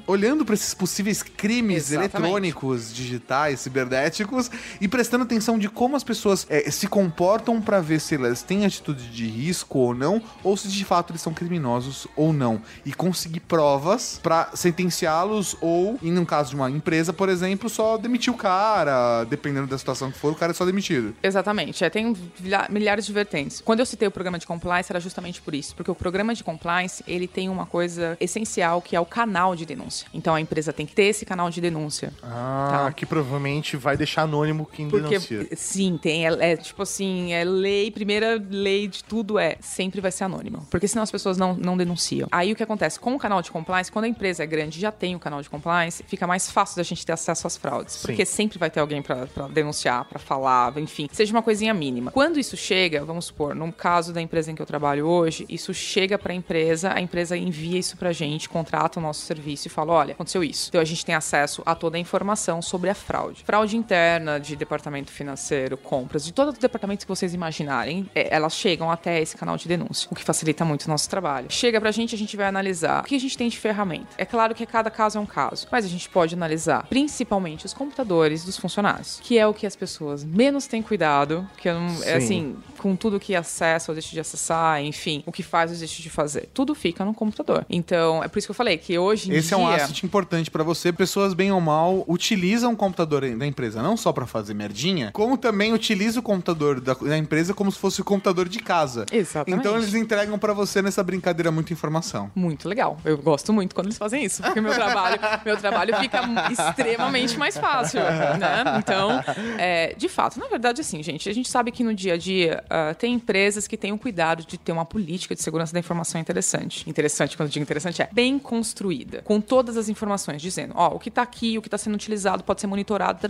olhando 0.07 0.45
para 0.45 0.55
esses 0.55 0.75
possíveis 0.75 1.23
crimes 1.23 1.91
Exatamente. 1.91 2.17
eletrônicos, 2.17 2.95
digitais, 2.95 3.61
cibernéticos 3.61 4.50
e 4.81 4.88
prestando 4.88 5.25
atenção 5.25 5.59
de 5.59 5.69
como 5.69 5.97
as 5.97 6.05
pessoas 6.05 6.47
é, 6.49 6.71
se 6.71 6.87
comportam 6.87 7.61
para 7.61 7.81
ver 7.81 8.00
se 8.00 8.15
elas 8.15 8.43
têm 8.43 8.65
atitude 8.65 9.09
de 9.09 9.26
risco 9.26 9.79
ou 9.79 9.95
não, 9.95 10.23
ou 10.43 10.57
se 10.57 10.69
de 10.69 10.85
fato 10.85 11.12
eles 11.12 11.23
são 11.23 11.33
criminosos 11.33 12.07
ou 12.17 12.33
não. 12.33 12.61
E 12.85 12.93
conseguir 12.93 13.41
provas 13.41 14.21
para 14.23 14.50
sentenciá-los 14.55 15.57
ou, 15.61 15.99
em 16.03 16.17
um 16.19 16.25
caso 16.25 16.50
de 16.50 16.57
uma 16.57 16.71
empresa, 16.71 17.12
por 17.12 17.29
exemplo, 17.29 17.36
só 17.69 17.97
demitir 17.97 18.33
o 18.33 18.37
cara, 18.37 19.25
dependendo 19.25 19.66
da 19.66 19.76
situação 19.78 20.11
que 20.11 20.19
for, 20.19 20.33
o 20.33 20.35
cara 20.35 20.52
é 20.52 20.55
só 20.55 20.64
demitido. 20.64 21.14
Exatamente, 21.23 21.85
é, 21.85 21.90
tem 21.90 22.14
milha- 22.40 22.66
milhares 22.71 23.07
de 23.07 23.12
vertentes. 23.12 23.61
Quando 23.61 23.81
eu 23.81 23.87
citei 23.87 24.07
o 24.09 24.11
programa 24.11 24.38
de 24.38 24.47
compliance, 24.47 24.90
era 24.90 25.00
justamente 25.00 25.40
por 25.40 25.55
isso, 25.55 25.75
porque 25.75 25.90
o 25.90 25.95
programa 25.95 26.35
de 26.35 26.43
compliance, 26.45 27.02
ele 27.07 27.26
tem 27.26 27.49
uma 27.49 27.66
coisa 27.66 28.16
essencial, 28.21 28.81
que 28.81 28.95
é 28.97 29.00
o 29.00 29.07
canal 29.07 29.55
de 29.57 29.64
denúncia. 29.66 30.07
Então 30.14 30.35
a 30.35 30.40
empresa 30.40 30.73
tem 30.73 30.87
que 30.87 30.95
ter 30.95 31.05
esse 31.05 31.25
canal 31.25 31.50
de 31.50 31.61
denúncia. 31.61 32.12
Ah, 32.23 32.85
Tá. 32.87 32.93
que 32.93 33.05
provavelmente 33.07 33.76
vai 33.76 33.97
deixar 33.97 34.23
anônimo 34.23 34.66
quem 34.66 34.88
Porque, 34.88 35.09
denuncia. 35.09 35.49
sim, 35.57 35.99
tem, 36.00 36.26
é, 36.26 36.52
é 36.52 36.57
tipo 36.57 36.83
assim, 36.83 37.33
é 37.33 37.45
lei, 37.45 37.90
primeira 37.90 38.43
lei 38.50 38.88
de 38.88 39.02
tudo 39.05 39.38
é, 39.38 39.57
sempre 39.61 40.00
vai 40.00 40.11
ser 40.12 40.25
anônimo. 40.25 40.66
Porque 40.71 40.87
senão 40.88 41.02
as 41.02 41.11
pessoas 41.11 41.37
não, 41.37 41.55
não 41.55 41.76
denunciam. 41.76 42.28
Aí 42.31 42.52
o 42.52 42.57
que 42.57 42.62
acontece? 42.62 42.99
Com 42.99 43.14
o 43.14 43.19
canal 43.19 43.43
de 43.43 43.50
compliance, 43.50 43.90
quando 43.90 44.05
a 44.05 44.09
empresa 44.09 44.43
é 44.43 44.47
grande 44.47 44.78
e 44.78 44.81
já 44.81 44.93
tem 44.93 45.14
o 45.14 45.19
canal 45.19 45.40
de 45.43 45.49
compliance, 45.50 46.02
fica 46.07 46.26
mais 46.26 46.50
fácil 46.50 46.76
da 46.76 46.83
gente 46.83 47.05
ter 47.05 47.12
acesso 47.12 47.25
às 47.28 47.56
fraudes. 47.56 48.02
Porque 48.02 48.25
sempre 48.25 48.59
vai 48.59 48.71
ter 48.71 48.80
alguém 48.80 49.02
pra 49.02 49.26
denunciar, 49.50 50.04
pra 50.04 50.18
falar, 50.18 50.76
enfim, 50.78 51.09
seja 51.12 51.33
uma 51.33 51.42
coisinha 51.42 51.73
mínima. 51.75 52.11
Quando 52.11 52.38
isso 52.38 52.56
chega, 52.56 53.04
vamos 53.04 53.26
supor, 53.26 53.54
no 53.54 53.73
caso 53.73 54.12
da 54.12 54.21
empresa 54.21 54.50
em 54.50 54.54
que 54.54 54.62
eu 54.62 54.66
trabalho 54.66 55.06
hoje, 55.06 55.45
isso 55.49 55.73
chega 55.75 56.18
pra 56.18 56.35
empresa, 56.35 56.92
a 56.92 57.00
empresa 57.00 57.37
envia 57.37 57.78
isso 57.78 57.97
pra 57.97 58.12
gente, 58.12 58.49
contrata 58.49 58.99
o 58.99 59.02
nosso 59.02 59.23
serviço 59.23 59.66
e 59.66 59.71
fala: 59.71 59.92
olha, 59.92 60.12
aconteceu 60.12 60.42
isso. 60.45 60.68
Então 60.68 60.80
a 60.80 60.85
gente 60.85 61.04
tem 61.04 61.14
acesso 61.14 61.62
a 61.64 61.75
toda 61.75 61.97
a 61.97 62.00
informação 62.00 62.62
sobre 62.62 62.90
a 62.90 62.95
fraude. 62.95 63.42
Fraude 63.45 63.76
interna 63.76 64.38
de 64.38 64.56
departamento 64.56 65.11
financeiro, 65.11 65.76
compras, 65.76 66.25
de 66.25 66.33
todo 66.33 66.50
o 66.50 66.52
departamento 66.52 67.04
que 67.04 67.09
vocês 67.09 67.35
imaginarem, 67.35 68.09
é, 68.14 68.35
elas 68.35 68.54
chegam 68.54 68.90
até 68.90 69.21
esse 69.21 69.37
canal 69.37 69.56
de 69.56 69.68
denúncia, 69.68 70.09
o 70.11 70.14
que 70.14 70.23
facilita 70.23 70.64
muito 70.64 70.85
o 70.85 70.88
nosso 70.88 71.09
trabalho. 71.09 71.47
Chega 71.50 71.80
pra 71.80 71.90
gente, 71.90 72.14
a 72.14 72.18
gente 72.18 72.37
vai 72.37 72.47
analisar 72.47 73.02
o 73.02 73.04
que 73.04 73.16
a 73.16 73.21
gente 73.21 73.37
tem 73.37 73.49
de 73.49 73.59
ferramenta. 73.59 74.06
É 74.18 74.25
claro 74.25 74.54
que 74.54 74.66
cada 74.66 74.90
caso 74.90 75.18
é 75.18 75.21
um 75.21 75.26
caso, 75.26 75.66
mas 75.71 75.85
a 75.85 75.88
gente 75.88 76.09
pode 76.09 76.35
analisar 76.35 76.87
principalmente 76.88 77.15
os 77.64 77.73
computadores 77.73 78.44
dos 78.44 78.56
funcionários, 78.56 79.20
que 79.23 79.38
é 79.38 79.46
o 79.46 79.54
que 79.54 79.66
as 79.66 79.76
pessoas 79.76 80.25
menos 80.25 80.66
têm 80.66 80.82
cuidado, 80.82 81.49
que 81.56 81.70
não, 81.73 81.87
é 81.87 81.90
Sim. 81.90 82.11
assim, 82.25 82.56
com 82.78 82.94
tudo 82.94 83.18
que 83.18 83.35
acessa 83.35 83.90
ou 83.90 83.94
deixa 83.94 84.11
de 84.11 84.20
acessar, 84.20 84.82
enfim, 84.82 85.23
o 85.26 85.32
que 85.32 85.42
faz 85.42 85.70
ou 85.73 85.76
deixa 85.76 86.02
de 86.02 86.11
fazer. 86.11 86.49
Tudo 86.52 86.75
fica 86.75 87.04
no 87.04 87.14
computador. 87.14 87.64
Então, 87.68 88.23
é 88.23 88.28
por 88.28 88.38
isso 88.38 88.46
que 88.46 88.50
eu 88.50 88.54
falei 88.54 88.76
que 88.76 88.99
hoje 88.99 89.30
em 89.30 89.35
Esse 89.35 89.49
dia... 89.49 89.56
é 89.56 89.61
um 89.61 89.66
asset 89.66 90.04
importante 90.04 90.50
pra 90.50 90.62
você. 90.62 90.92
Pessoas, 90.92 91.35
bem 91.35 91.50
ou 91.52 91.61
mal, 91.61 92.04
utilizam 92.06 92.73
o 92.73 92.76
computador 92.76 93.23
da 93.37 93.46
empresa 93.46 93.82
não 93.82 93.96
só 93.96 94.12
pra 94.12 94.26
fazer 94.26 94.54
merdinha, 94.54 95.11
como 95.12 95.37
também 95.37 95.73
utiliza 95.73 96.20
o 96.20 96.23
computador 96.23 96.80
da, 96.80 96.94
da 96.94 97.16
empresa 97.16 97.54
como 97.54 97.70
se 97.73 97.78
fosse 97.78 98.00
o 98.00 98.04
computador 98.04 98.49
de 98.49 98.58
casa. 98.58 99.06
Exatamente. 99.11 99.61
Então 99.61 99.76
eles 99.76 99.94
entregam 99.94 100.38
pra 100.38 100.52
você 100.52 100.82
nessa 100.82 101.02
brincadeira 101.02 101.50
muita 101.50 101.73
informação. 101.73 102.30
Muito 102.35 102.68
legal. 102.68 102.99
Eu 103.04 103.18
gosto 103.18 103.52
muito 103.52 103.75
quando 103.75 103.87
eles 103.87 103.99
fazem 103.99 104.25
isso, 104.25 104.42
porque 104.42 104.61
meu 104.61 104.75
trabalho, 104.75 105.18
meu 105.44 105.56
trabalho 105.56 105.96
fica 105.96 106.20
extremamente 106.50 107.05
mais 107.38 107.56
fácil, 107.56 108.00
né? 108.38 108.64
Então, 108.78 109.22
é, 109.58 109.94
de 109.96 110.08
fato, 110.08 110.38
na 110.38 110.46
verdade, 110.46 110.80
assim, 110.80 111.02
gente, 111.02 111.28
a 111.28 111.34
gente 111.34 111.48
sabe 111.48 111.70
que 111.70 111.82
no 111.82 111.94
dia 111.94 112.14
a 112.14 112.16
dia 112.16 112.64
ah, 112.68 112.94
tem 112.94 113.14
empresas 113.14 113.66
que 113.66 113.76
têm 113.76 113.92
o 113.92 113.98
cuidado 113.98 114.44
de 114.44 114.58
ter 114.58 114.72
uma 114.72 114.84
política 114.84 115.34
de 115.34 115.42
segurança 115.42 115.72
da 115.72 115.78
informação 115.78 116.20
interessante. 116.20 116.88
Interessante, 116.88 117.36
quando 117.36 117.48
eu 117.48 117.52
digo 117.52 117.62
interessante, 117.62 118.02
é 118.02 118.08
bem 118.12 118.38
construída, 118.38 119.22
com 119.22 119.40
todas 119.40 119.76
as 119.76 119.88
informações, 119.88 120.40
dizendo, 120.40 120.75
ó, 120.76 120.94
o 120.94 120.98
que 120.98 121.10
tá 121.10 121.22
aqui, 121.22 121.58
o 121.58 121.62
que 121.62 121.68
tá 121.68 121.78
sendo 121.78 121.94
utilizado 121.94 122.44
pode 122.44 122.60
ser 122.60 122.66
monitorado, 122.66 123.20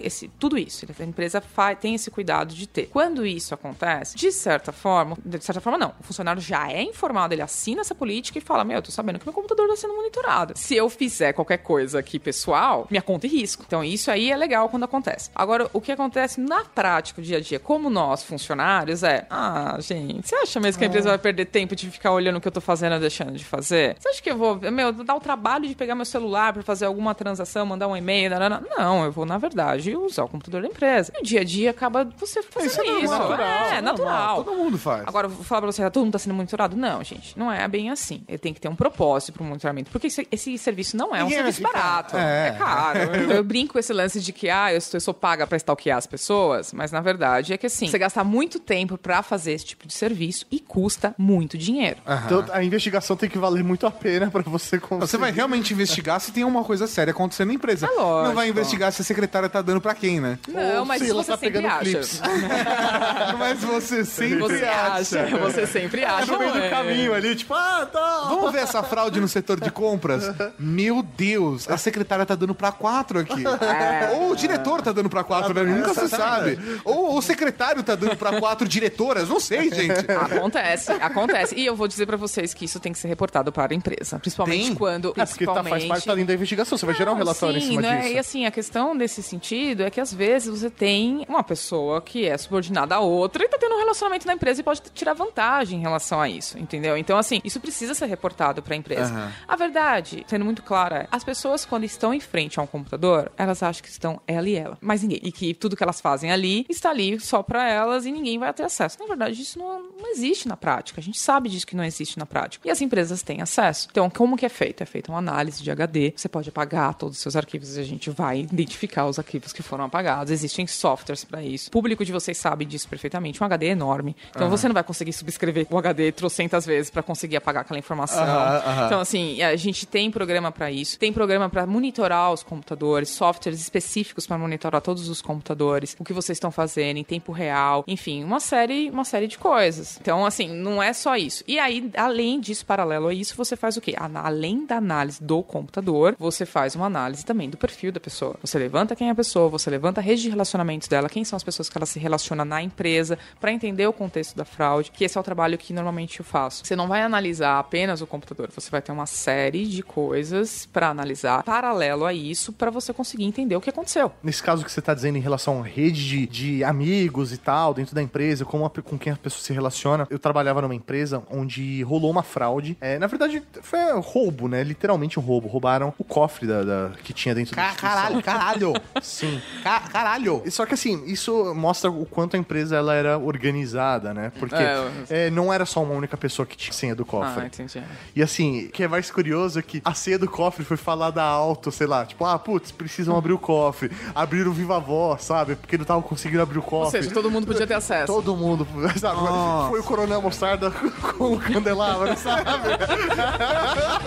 esse, 0.00 0.28
tudo 0.38 0.58
isso. 0.58 0.86
A 0.98 1.04
empresa 1.04 1.40
faz, 1.40 1.78
tem 1.78 1.94
esse 1.94 2.10
cuidado 2.10 2.54
de 2.54 2.66
ter. 2.66 2.86
Quando 2.86 3.26
isso 3.26 3.54
acontece, 3.54 4.16
de 4.16 4.30
certa 4.32 4.72
forma, 4.72 5.16
de 5.24 5.42
certa 5.42 5.60
forma 5.60 5.78
não, 5.78 5.94
o 6.00 6.02
funcionário 6.02 6.40
já 6.40 6.70
é 6.70 6.82
informado, 6.82 7.34
ele 7.34 7.42
assina 7.42 7.80
essa 7.80 7.94
política 7.94 8.38
e 8.38 8.40
fala, 8.40 8.64
meu, 8.64 8.76
eu 8.76 8.82
tô 8.82 8.90
sabendo 8.90 9.18
que 9.18 9.26
meu 9.26 9.32
computador 9.32 9.68
tá 9.68 9.76
sendo 9.76 9.94
monitorado. 9.94 10.54
Se 10.56 10.74
eu 10.74 10.88
fizer 10.88 11.32
qualquer 11.32 11.58
coisa 11.58 11.98
aqui 11.98 12.18
pessoal, 12.18 12.79
minha 12.90 13.02
conta 13.02 13.26
e 13.26 13.30
risco. 13.30 13.64
Então 13.66 13.82
isso 13.82 14.10
aí 14.10 14.30
é 14.30 14.36
legal 14.36 14.68
quando 14.68 14.84
acontece. 14.84 15.30
Agora, 15.34 15.68
o 15.72 15.80
que 15.80 15.92
acontece 15.92 16.40
na 16.40 16.64
prática, 16.64 17.20
dia 17.20 17.38
a 17.38 17.40
dia, 17.40 17.58
como 17.58 17.90
nós, 17.90 18.22
funcionários, 18.22 19.02
é, 19.02 19.26
ah, 19.30 19.76
gente, 19.80 20.28
você 20.28 20.36
acha 20.36 20.60
mesmo 20.60 20.78
que 20.78 20.84
a 20.84 20.88
empresa 20.88 21.08
vai 21.08 21.18
perder 21.18 21.46
tempo 21.46 21.74
de 21.74 21.90
ficar 21.90 22.12
olhando 22.12 22.36
o 22.36 22.40
que 22.40 22.48
eu 22.48 22.52
tô 22.52 22.60
fazendo 22.60 22.94
ou 22.94 23.00
deixando 23.00 23.32
de 23.32 23.44
fazer? 23.44 23.96
Você 23.98 24.08
acha 24.08 24.22
que 24.22 24.30
eu 24.30 24.36
vou, 24.36 24.58
meu, 24.70 24.92
dar 24.92 25.14
o 25.14 25.20
trabalho 25.20 25.68
de 25.68 25.74
pegar 25.74 25.94
meu 25.94 26.04
celular 26.04 26.52
pra 26.52 26.62
fazer 26.62 26.86
alguma 26.86 27.14
transação, 27.14 27.66
mandar 27.66 27.88
um 27.88 27.96
e-mail, 27.96 28.30
nanana? 28.30 28.62
não, 28.76 29.04
eu 29.04 29.12
vou, 29.12 29.24
na 29.24 29.38
verdade, 29.38 29.96
usar 29.96 30.24
o 30.24 30.28
computador 30.28 30.62
da 30.62 30.68
empresa. 30.68 31.12
No 31.16 31.22
dia 31.22 31.40
a 31.40 31.44
dia 31.44 31.70
acaba 31.70 32.04
você 32.18 32.42
fazendo 32.42 32.70
Isso 32.70 32.80
é 32.80 33.00
isso. 33.02 33.12
natural, 33.18 33.40
é, 33.46 33.64
isso 33.66 33.74
é 33.74 33.80
natural. 33.80 34.44
Todo 34.44 34.56
mundo 34.56 34.78
faz. 34.78 35.04
Agora, 35.06 35.28
vou 35.28 35.44
falar 35.44 35.62
pra 35.62 35.72
você, 35.72 35.82
ah, 35.82 35.90
todo 35.90 36.04
mundo 36.04 36.12
tá 36.12 36.18
sendo 36.18 36.34
monitorado? 36.34 36.76
Não, 36.76 37.02
gente, 37.02 37.38
não 37.38 37.50
é 37.52 37.66
bem 37.68 37.90
assim. 37.90 38.22
Ele 38.28 38.38
tem 38.38 38.52
que 38.54 38.60
ter 38.60 38.68
um 38.68 38.76
propósito 38.76 39.32
pro 39.32 39.44
monitoramento, 39.44 39.90
porque 39.90 40.06
esse, 40.06 40.26
esse 40.30 40.56
serviço 40.58 40.96
não 40.96 41.14
é 41.14 41.20
um 41.22 41.28
Ninguém 41.28 41.38
serviço 41.38 41.62
barato. 41.62 42.16
É. 42.16 42.48
É, 42.48 42.50
caro. 42.52 42.69
Eu, 42.96 43.30
eu 43.36 43.44
brinco 43.44 43.74
com 43.74 43.78
esse 43.78 43.92
lance 43.92 44.20
de 44.20 44.32
que, 44.32 44.48
ah, 44.48 44.72
eu 44.72 44.80
sou, 44.80 44.96
eu 44.96 45.00
sou 45.00 45.14
paga 45.14 45.46
pra 45.46 45.56
stalkear 45.56 45.98
as 45.98 46.06
pessoas, 46.06 46.72
mas 46.72 46.92
na 46.92 47.00
verdade 47.00 47.52
é 47.52 47.56
que 47.56 47.66
assim, 47.66 47.88
você 47.88 47.98
gasta 47.98 48.22
muito 48.24 48.58
tempo 48.58 48.98
pra 48.98 49.22
fazer 49.22 49.52
esse 49.52 49.66
tipo 49.66 49.86
de 49.86 49.92
serviço 49.92 50.46
e 50.50 50.58
custa 50.60 51.14
muito 51.18 51.56
dinheiro. 51.56 51.98
Então 52.26 52.44
a 52.52 52.62
investigação 52.62 53.16
tem 53.16 53.28
que 53.28 53.38
valer 53.38 53.62
muito 53.64 53.86
a 53.86 53.90
pena 53.90 54.30
pra 54.30 54.42
você 54.42 54.78
conseguir. 54.78 55.00
Você 55.08 55.16
vai 55.16 55.30
realmente 55.30 55.72
investigar 55.72 56.20
se 56.20 56.32
tem 56.32 56.44
uma 56.44 56.64
coisa 56.64 56.86
séria 56.86 57.10
acontecendo 57.10 57.48
na 57.48 57.54
empresa. 57.54 57.86
É 57.86 57.90
lógico. 57.90 58.28
Não 58.28 58.34
vai 58.34 58.48
investigar 58.48 58.92
se 58.92 59.02
a 59.02 59.04
secretária 59.04 59.48
tá 59.48 59.62
dando 59.62 59.80
pra 59.80 59.94
quem, 59.94 60.20
né? 60.20 60.38
Não, 60.48 60.80
Ou 60.80 60.84
mas 60.86 61.02
se 61.02 61.12
você 61.12 61.30
tá 61.30 61.36
sempre 61.36 61.66
acha. 61.66 62.00
Mas 63.38 63.60
você 63.60 64.04
sempre 64.04 64.38
Você 64.38 64.64
acha, 64.64 65.26
você 65.38 65.66
sempre 65.66 66.04
acha. 66.04 66.32
no 66.32 66.38
meio 66.38 66.54
é? 66.54 66.64
do 66.64 66.70
caminho 66.70 67.14
ali, 67.14 67.34
tipo, 67.34 67.54
ah, 67.54 67.88
tá. 67.90 68.26
Vamos 68.28 68.52
ver 68.52 68.60
essa 68.62 68.82
fraude 68.82 69.20
no 69.20 69.28
setor 69.28 69.60
de 69.60 69.70
compras? 69.70 70.32
Meu 70.58 71.02
Deus, 71.02 71.68
a 71.68 71.76
secretária 71.76 72.26
tá 72.26 72.34
dando 72.34 72.54
pra 72.60 72.70
quatro 72.70 73.20
aqui. 73.20 73.42
Ou 74.14 74.32
o 74.32 74.36
diretor 74.36 74.82
tá 74.82 74.92
dando 74.92 75.08
pra 75.08 75.24
quatro, 75.24 75.54
né? 75.54 75.62
Nunca 75.62 75.94
se 75.94 76.08
sabe. 76.08 76.58
Ou 76.84 77.16
o 77.16 77.22
secretário 77.22 77.82
tá 77.82 77.94
dando 77.94 78.16
pra 78.16 78.38
quatro 78.38 78.68
diretoras, 78.68 79.30
não 79.30 79.40
sei, 79.40 79.70
gente. 79.72 80.10
Acontece, 80.10 80.92
acontece. 80.92 81.54
E 81.56 81.64
eu 81.64 81.74
vou 81.74 81.88
dizer 81.88 82.04
pra 82.06 82.16
vocês 82.16 82.52
que 82.52 82.64
isso 82.66 82.78
tem 82.78 82.92
que 82.92 82.98
ser 82.98 83.08
reportado 83.08 83.50
para 83.50 83.72
a 83.72 83.76
empresa. 83.76 84.18
Principalmente 84.18 84.66
Tem? 84.66 84.74
quando. 84.74 85.14
É 85.16 85.24
porque 85.24 85.46
tá, 85.46 85.64
faz 85.64 85.84
parte 85.84 86.06
da 86.06 86.14
linha 86.14 86.26
da 86.26 86.34
investigação. 86.34 86.76
Você 86.76 86.84
vai 86.84 86.94
gerar 86.94 87.12
um 87.12 87.14
Não, 87.14 87.20
relatório 87.20 87.60
sim, 87.60 87.66
em 87.66 87.70
cima 87.70 87.82
né? 87.82 88.00
disso. 88.02 88.14
E 88.14 88.18
assim, 88.18 88.46
a 88.46 88.50
questão 88.50 88.96
desse 88.96 89.22
sentido 89.22 89.82
é 89.82 89.90
que 89.90 90.00
às 90.00 90.12
vezes 90.12 90.48
você 90.60 90.68
tem 90.68 91.24
uma 91.28 91.42
pessoa 91.42 92.02
que 92.02 92.26
é 92.26 92.36
subordinada 92.36 92.94
a 92.96 93.00
outra 93.00 93.44
e 93.44 93.48
tá 93.48 93.56
tendo 93.58 93.74
um 93.74 93.78
relacionamento 93.78 94.26
na 94.26 94.34
empresa 94.34 94.60
e 94.60 94.64
pode 94.64 94.82
tirar 94.94 95.14
vantagem 95.14 95.78
em 95.78 95.82
relação 95.82 96.20
a 96.20 96.28
isso, 96.28 96.58
entendeu? 96.58 96.96
Então, 96.96 97.16
assim, 97.16 97.40
isso 97.42 97.58
precisa 97.60 97.94
ser 97.94 98.06
reportado 98.06 98.62
pra 98.62 98.76
empresa. 98.76 99.12
Aham. 99.12 99.32
A 99.48 99.56
verdade, 99.56 100.24
sendo 100.26 100.44
muito 100.44 100.62
clara, 100.62 101.00
é, 101.00 101.06
as 101.10 101.24
pessoas 101.24 101.64
quando 101.64 101.84
estão 101.84 102.12
em 102.12 102.20
frente 102.20 102.49
a 102.58 102.62
um 102.62 102.66
computador, 102.66 103.30
elas 103.36 103.62
acham 103.62 103.82
que 103.82 103.88
estão 103.88 104.20
ela 104.26 104.48
e 104.48 104.54
ela, 104.54 104.78
mas 104.80 105.02
ninguém. 105.02 105.20
E 105.22 105.30
que 105.30 105.54
tudo 105.54 105.76
que 105.76 105.82
elas 105.82 106.00
fazem 106.00 106.32
ali 106.32 106.66
está 106.68 106.90
ali 106.90 107.20
só 107.20 107.42
pra 107.42 107.68
elas 107.68 108.06
e 108.06 108.12
ninguém 108.12 108.38
vai 108.38 108.52
ter 108.52 108.64
acesso. 108.64 108.98
Na 108.98 109.06
verdade, 109.06 109.40
isso 109.40 109.58
não, 109.58 109.82
não 109.82 110.10
existe 110.10 110.48
na 110.48 110.56
prática. 110.56 111.00
A 111.00 111.02
gente 111.02 111.18
sabe 111.18 111.48
disso 111.48 111.66
que 111.66 111.76
não 111.76 111.84
existe 111.84 112.18
na 112.18 112.26
prática. 112.26 112.66
E 112.66 112.70
as 112.70 112.80
empresas 112.80 113.22
têm 113.22 113.42
acesso. 113.42 113.88
Então, 113.90 114.08
como 114.10 114.36
que 114.36 114.46
é 114.46 114.48
feito? 114.48 114.82
É 114.82 114.86
feita 114.86 115.10
uma 115.12 115.18
análise 115.18 115.62
de 115.62 115.70
HD. 115.70 116.12
Você 116.16 116.28
pode 116.28 116.48
apagar 116.48 116.94
todos 116.94 117.16
os 117.16 117.22
seus 117.22 117.36
arquivos 117.36 117.76
e 117.76 117.80
a 117.80 117.84
gente 117.84 118.10
vai 118.10 118.40
identificar 118.40 119.06
os 119.06 119.18
arquivos 119.18 119.52
que 119.52 119.62
foram 119.62 119.84
apagados. 119.84 120.32
Existem 120.32 120.66
softwares 120.66 121.24
pra 121.24 121.42
isso. 121.42 121.68
O 121.68 121.70
público 121.70 122.04
de 122.04 122.12
vocês 122.12 122.36
sabe 122.36 122.64
disso 122.64 122.88
perfeitamente. 122.88 123.42
Um 123.42 123.46
HD 123.46 123.66
é 123.66 123.70
enorme. 123.70 124.16
Então, 124.30 124.48
você 124.48 124.66
não 124.66 124.74
vai 124.74 124.82
conseguir 124.82 125.12
subscrever 125.12 125.66
o 125.70 125.78
HD 125.78 126.12
trocentas 126.12 126.66
vezes 126.66 126.90
pra 126.90 127.02
conseguir 127.02 127.36
apagar 127.36 127.62
aquela 127.62 127.78
informação. 127.78 128.22
Aham, 128.22 128.62
aham. 128.66 128.86
Então, 128.86 129.00
assim, 129.00 129.42
a 129.42 129.56
gente 129.56 129.86
tem 129.86 130.10
programa 130.10 130.50
pra 130.50 130.70
isso. 130.70 130.98
Tem 130.98 131.12
programa 131.12 131.48
pra 131.48 131.66
monitorar 131.66 132.32
os 132.32 132.39
computadores, 132.42 133.10
softwares 133.10 133.60
específicos 133.60 134.26
pra 134.26 134.38
monitorar 134.38 134.80
todos 134.80 135.08
os 135.08 135.20
computadores, 135.22 135.96
o 135.98 136.04
que 136.04 136.12
vocês 136.12 136.36
estão 136.36 136.50
fazendo 136.50 136.98
em 136.98 137.04
tempo 137.04 137.32
real, 137.32 137.84
enfim, 137.86 138.24
uma 138.24 138.40
série, 138.40 138.90
uma 138.90 139.04
série 139.04 139.26
de 139.26 139.38
coisas. 139.38 139.98
Então, 140.00 140.24
assim, 140.24 140.48
não 140.48 140.82
é 140.82 140.92
só 140.92 141.16
isso. 141.16 141.44
E 141.46 141.58
aí, 141.58 141.90
além 141.96 142.40
disso, 142.40 142.64
paralelo 142.66 143.08
a 143.08 143.14
isso, 143.14 143.36
você 143.36 143.56
faz 143.56 143.76
o 143.76 143.80
quê? 143.80 143.94
Além 143.96 144.66
da 144.66 144.76
análise 144.76 145.22
do 145.22 145.42
computador, 145.42 146.16
você 146.18 146.46
faz 146.46 146.74
uma 146.74 146.86
análise 146.86 147.24
também 147.24 147.50
do 147.50 147.56
perfil 147.56 147.92
da 147.92 148.00
pessoa. 148.00 148.36
Você 148.40 148.58
levanta 148.58 148.96
quem 148.96 149.08
é 149.08 149.10
a 149.10 149.14
pessoa, 149.14 149.48
você 149.48 149.70
levanta 149.70 150.00
a 150.00 150.04
rede 150.04 150.22
de 150.22 150.30
relacionamentos 150.30 150.88
dela, 150.88 151.08
quem 151.08 151.24
são 151.24 151.36
as 151.36 151.44
pessoas 151.44 151.68
que 151.68 151.76
ela 151.76 151.86
se 151.86 151.98
relaciona 151.98 152.44
na 152.44 152.62
empresa, 152.62 153.18
pra 153.40 153.52
entender 153.52 153.86
o 153.86 153.92
contexto 153.92 154.36
da 154.36 154.44
fraude, 154.44 154.90
que 154.90 155.04
esse 155.04 155.16
é 155.16 155.20
o 155.20 155.24
trabalho 155.24 155.58
que 155.58 155.72
normalmente 155.72 156.20
eu 156.20 156.24
faço. 156.24 156.64
Você 156.64 156.76
não 156.76 156.88
vai 156.88 157.02
analisar 157.02 157.58
apenas 157.58 158.00
o 158.00 158.06
computador, 158.06 158.50
você 158.54 158.70
vai 158.70 158.82
ter 158.82 158.92
uma 158.92 159.06
série 159.06 159.66
de 159.66 159.82
coisas 159.82 160.66
pra 160.66 160.88
analisar 160.88 161.42
paralelo 161.42 162.04
a 162.04 162.12
isso 162.12 162.29
isso 162.30 162.52
pra 162.52 162.70
você 162.70 162.92
conseguir 162.92 163.24
entender 163.24 163.56
o 163.56 163.60
que 163.60 163.70
aconteceu. 163.70 164.12
Nesse 164.22 164.42
caso 164.42 164.64
que 164.64 164.70
você 164.72 164.80
tá 164.80 164.94
dizendo 164.94 165.16
em 165.16 165.20
relação 165.20 165.60
à 165.60 165.64
rede 165.64 166.06
de, 166.08 166.26
de 166.26 166.64
amigos 166.64 167.32
e 167.32 167.38
tal, 167.38 167.74
dentro 167.74 167.94
da 167.94 168.02
empresa, 168.02 168.44
como 168.44 168.64
a- 168.64 168.70
com 168.70 168.98
quem 168.98 169.12
a 169.12 169.16
pessoa 169.16 169.42
se 169.42 169.52
relaciona, 169.52 170.06
eu 170.10 170.18
trabalhava 170.18 170.62
numa 170.62 170.74
empresa 170.74 171.22
onde 171.30 171.82
rolou 171.82 172.10
uma 172.10 172.22
fraude. 172.22 172.76
É, 172.80 172.98
na 172.98 173.06
verdade, 173.06 173.42
foi 173.62 173.78
roubo, 174.00 174.48
né? 174.48 174.62
Literalmente 174.62 175.18
um 175.18 175.22
roubo. 175.22 175.48
Roubaram 175.48 175.92
o 175.98 176.04
cofre 176.04 176.46
da, 176.46 176.62
da- 176.62 176.90
que 177.02 177.12
tinha 177.12 177.34
dentro 177.34 177.54
da 177.56 177.62
Ca- 177.70 177.74
Caralho, 177.74 178.22
caralho. 178.22 178.72
Sim. 179.02 179.40
Ca- 179.62 179.80
caralho. 179.90 180.42
Só 180.50 180.64
que 180.66 180.74
assim, 180.74 181.04
isso 181.06 181.54
mostra 181.54 181.90
o 181.90 182.04
quanto 182.06 182.36
a 182.36 182.38
empresa 182.38 182.76
ela 182.76 182.94
era 182.94 183.18
organizada, 183.50 184.14
né? 184.14 184.32
Porque 184.38 184.54
É, 184.54 185.26
é, 185.26 185.30
não 185.30 185.52
era 185.52 185.64
só 185.66 185.82
uma 185.82 185.94
única 185.94 186.16
pessoa 186.16 186.46
que 186.46 186.56
tinha 186.56 186.72
senha 186.72 186.94
do 186.94 187.04
cofre. 187.04 187.42
Ah, 187.42 187.46
entendi. 187.46 187.82
E 188.14 188.22
assim, 188.22 188.66
o 188.66 188.70
que 188.70 188.82
é 188.84 188.88
mais 188.88 189.10
curioso 189.10 189.58
é 189.58 189.62
que 189.62 189.80
a 189.84 189.94
senha 189.94 190.18
do 190.18 190.28
cofre 190.28 190.64
foi 190.64 190.76
falada 190.76 191.22
alto, 191.22 191.70
sei 191.72 191.86
lá, 191.86 192.04
tipo, 192.04 192.19
ah, 192.24 192.38
putz, 192.38 192.70
precisam 192.70 193.16
abrir 193.16 193.32
o 193.32 193.38
cofre. 193.38 193.90
Abriram 194.14 194.52
viva 194.52 194.78
voz, 194.78 195.24
sabe? 195.24 195.56
Porque 195.56 195.76
não 195.76 195.82
estavam 195.82 196.02
conseguindo 196.02 196.42
abrir 196.42 196.58
o 196.58 196.62
Ou 196.62 196.66
cofre. 196.66 197.02
seja, 197.02 197.14
todo 197.14 197.30
mundo 197.30 197.46
podia 197.46 197.66
ter 197.66 197.74
acesso. 197.74 198.06
Todo 198.06 198.36
mundo, 198.36 198.66
sabe? 198.98 199.20
Foi 199.68 199.80
o 199.80 199.84
Coronel 199.84 200.20
Mostarda 200.22 200.70
com 201.18 201.34
o 201.34 201.40
candelabro, 201.40 202.16
sabe? 202.18 202.44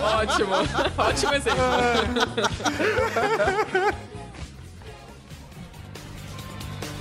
Ótimo. 0.02 0.54
Ótimo 0.98 1.34
exemplo. 1.34 1.64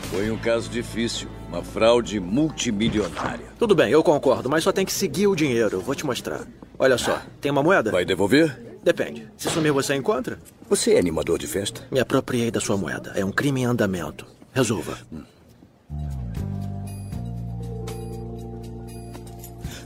Foi 0.10 0.30
um 0.30 0.38
caso 0.38 0.69
difícil, 0.69 1.28
uma 1.49 1.63
fraude 1.63 2.19
multimilionária. 2.19 3.47
Tudo 3.58 3.73
bem, 3.73 3.89
eu 3.91 4.04
concordo, 4.04 4.47
mas 4.47 4.63
só 4.63 4.71
tem 4.71 4.86
que 4.86 4.93
seguir 4.93 5.26
o 5.28 5.36
dinheiro. 5.36 5.82
Vou 5.82 5.95
te 5.95 6.06
mostrar. 6.06 6.41
Olha 6.78 6.97
só, 6.97 7.19
tem 7.41 7.52
uma 7.52 7.63
moeda? 7.63 7.91
Vai 7.91 8.06
devolver? 8.06 8.72
Depende. 8.84 9.28
Se 9.38 9.50
sumir, 9.50 9.72
você 9.72 9.96
encontra? 9.96 10.38
Você 10.69 10.93
é 10.93 11.00
animador 11.00 11.39
de 11.39 11.48
festa? 11.48 11.82
Me 11.89 12.00
apropriei 12.00 12.52
da 12.52 12.60
sua 12.60 12.76
moeda. 12.76 13.13
É 13.15 13.24
um 13.24 13.32
crime 13.32 13.62
em 13.62 13.65
andamento. 13.65 14.26
Resolva. 14.52 14.98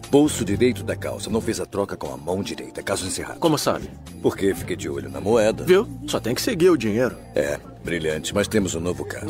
Bolso 0.10 0.44
direito 0.44 0.84
da 0.84 0.96
calça. 0.96 1.30
Não 1.30 1.42
fez 1.42 1.60
a 1.60 1.66
troca 1.66 1.96
com 1.96 2.12
a 2.12 2.18
mão 2.18 2.42
direita. 2.42 2.82
Caso 2.82 3.06
encerrado. 3.06 3.40
Como 3.40 3.58
sabe? 3.58 3.90
Porque 4.22 4.56
fiquei 4.56 4.76
de 4.76 4.90
olho 4.90 5.10
na 5.10 5.22
moeda. 5.22 5.64
Viu? 5.64 5.88
Só 6.08 6.20
tem 6.20 6.34
que 6.34 6.42
seguir 6.42 6.70
o 6.70 6.78
dinheiro. 6.78 7.16
É, 7.36 7.60
brilhante. 7.92 8.36
Mas 8.36 8.48
temos 8.50 8.76
um 8.76 8.82
novo 8.82 9.06
caso. 9.06 9.28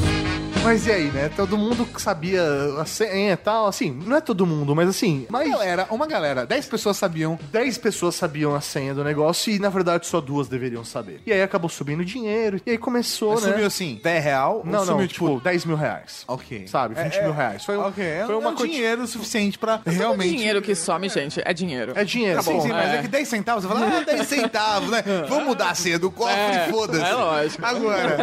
Mas 0.63 0.85
e 0.85 0.91
aí, 0.91 1.05
né? 1.11 1.29
Todo 1.33 1.57
mundo 1.57 1.87
sabia 1.97 2.43
a 2.77 2.83
senha 2.85 3.33
e 3.33 3.37
tal, 3.37 3.67
assim, 3.67 3.89
não 4.05 4.17
é 4.17 4.19
todo 4.19 4.45
mundo, 4.45 4.75
mas 4.75 4.89
assim, 4.89 5.25
mas 5.29 5.49
Galera, 5.49 5.87
uma 5.91 6.05
galera, 6.05 6.45
10 6.45 6.65
pessoas 6.65 6.97
sabiam. 6.97 7.39
10 7.53 7.77
pessoas 7.77 8.15
sabiam 8.15 8.53
a 8.53 8.59
senha 8.59 8.93
do 8.93 9.01
negócio 9.01 9.53
e, 9.53 9.59
na 9.59 9.69
verdade, 9.69 10.07
só 10.07 10.19
duas 10.19 10.49
deveriam 10.49 10.83
saber. 10.83 11.21
E 11.25 11.31
aí 11.31 11.41
acabou 11.41 11.69
subindo 11.69 12.03
dinheiro, 12.03 12.59
e 12.65 12.71
aí 12.71 12.77
começou, 12.77 13.35
né? 13.39 13.51
Sumiu 13.51 13.65
assim, 13.65 14.01
10 14.03 14.21
real? 14.23 14.61
Não, 14.65 14.79
não, 14.79 14.85
sumiu, 14.85 15.07
tipo, 15.07 15.39
10 15.39 15.63
mil 15.63 15.77
reais. 15.77 16.25
Ok. 16.27 16.67
Sabe, 16.67 16.95
20 17.01 17.13
É, 17.15 17.21
mil 17.21 17.31
é, 17.31 17.35
reais. 17.35 17.63
Foi, 17.63 17.77
um- 17.77 17.85
ok, 17.87 18.03
é, 18.03 18.25
foi 18.25 18.35
é 18.35 18.37
uma 18.37 18.49
um 18.49 18.55
quanti- 18.55 18.71
dinheiro 18.73 19.07
suficiente 19.07 19.57
pra 19.57 19.75
Realmente. 19.85 19.97
realmente... 19.99 20.35
dinheiro 20.35 20.61
que 20.61 20.75
some, 20.75 21.07
gente, 21.07 21.41
é 21.45 21.53
dinheiro. 21.53 21.93
É 21.95 22.03
dinheiro, 22.03 22.43
Sim, 22.43 22.53
sim, 22.55 22.61
sim, 22.63 22.69
mas 22.73 22.89
é. 22.89 22.97
É. 22.97 23.01
que 23.03 23.07
10 23.07 23.25
centavos, 23.27 23.63
você 23.63 23.69
fala, 23.73 23.85
ah, 23.99 24.03
10 24.03 24.27
centavos, 24.27 24.89
né? 24.89 25.01
Vamos 25.29 25.45
mudar 25.45 25.69
a 25.69 25.75
senha 25.75 25.97
do 25.97 26.11
cofre 26.11 26.33
É, 26.35 26.67
e 26.67 26.71
foda-se. 26.73 27.03
é 27.05 27.13
lógico. 27.13 27.65
Agora, 27.65 28.17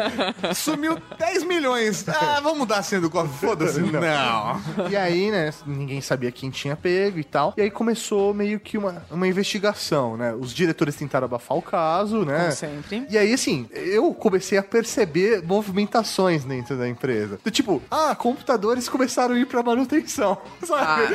sumiu 0.55 0.99
10 1.19 1.45
milhões. 1.45 2.05
Ah, 2.09 2.41
vamos 2.43 2.59
mudar 2.59 2.79
a 2.79 2.83
senha 2.83 3.01
do 3.01 3.11
cofre, 3.11 3.33
foda-se. 3.39 3.81
Não. 3.83 4.91
E 4.91 4.97
aí, 4.97 5.31
né, 5.31 5.53
ninguém 5.67 6.01
sabia 6.01 6.31
quem 6.31 6.51
tinha 6.51 6.77
pego 6.77 7.19
e 7.19 7.25
tal. 7.25 7.55
E 7.57 7.63
aí 7.63 7.71
começou 7.71 8.33
meio 8.35 8.59
que 8.61 8.77
uma, 8.79 9.05
uma 9.11 9.27
investigação, 9.27 10.17
né? 10.17 10.35
Os 10.35 10.53
diretores 10.55 10.97
tentaram 10.97 11.27
abafar 11.27 11.57
o 11.57 11.63
caso, 11.63 12.25
né? 12.25 12.39
Como 12.41 12.53
sempre. 12.53 13.07
E 13.11 13.19
aí, 13.19 13.33
assim, 13.33 13.69
eu 13.73 14.13
comecei 14.15 14.59
a 14.59 14.63
perceber 14.63 15.43
movimentações 15.43 16.45
dentro 16.45 16.77
da 16.77 16.89
empresa. 16.89 17.39
Do 17.43 17.51
tipo, 17.51 17.83
ah, 17.91 18.15
computadores 18.15 18.89
começaram 18.89 19.35
a 19.35 19.39
ir 19.39 19.47
pra 19.47 19.63
manutenção, 19.63 20.39
sabe? 20.65 21.15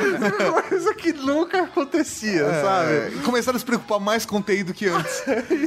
Coisa 0.68 0.94
que 0.94 1.12
nunca 1.12 1.62
acontecia, 1.62 2.46
sabe? 2.62 2.92
É, 2.92 3.12
começaram 3.24 3.56
a 3.56 3.58
se 3.58 3.64
preocupar 3.64 4.00
mais 4.00 4.24
com 4.24 4.40
TI 4.42 4.62
do 4.62 4.74
que 4.74 4.88
antes. 4.88 5.22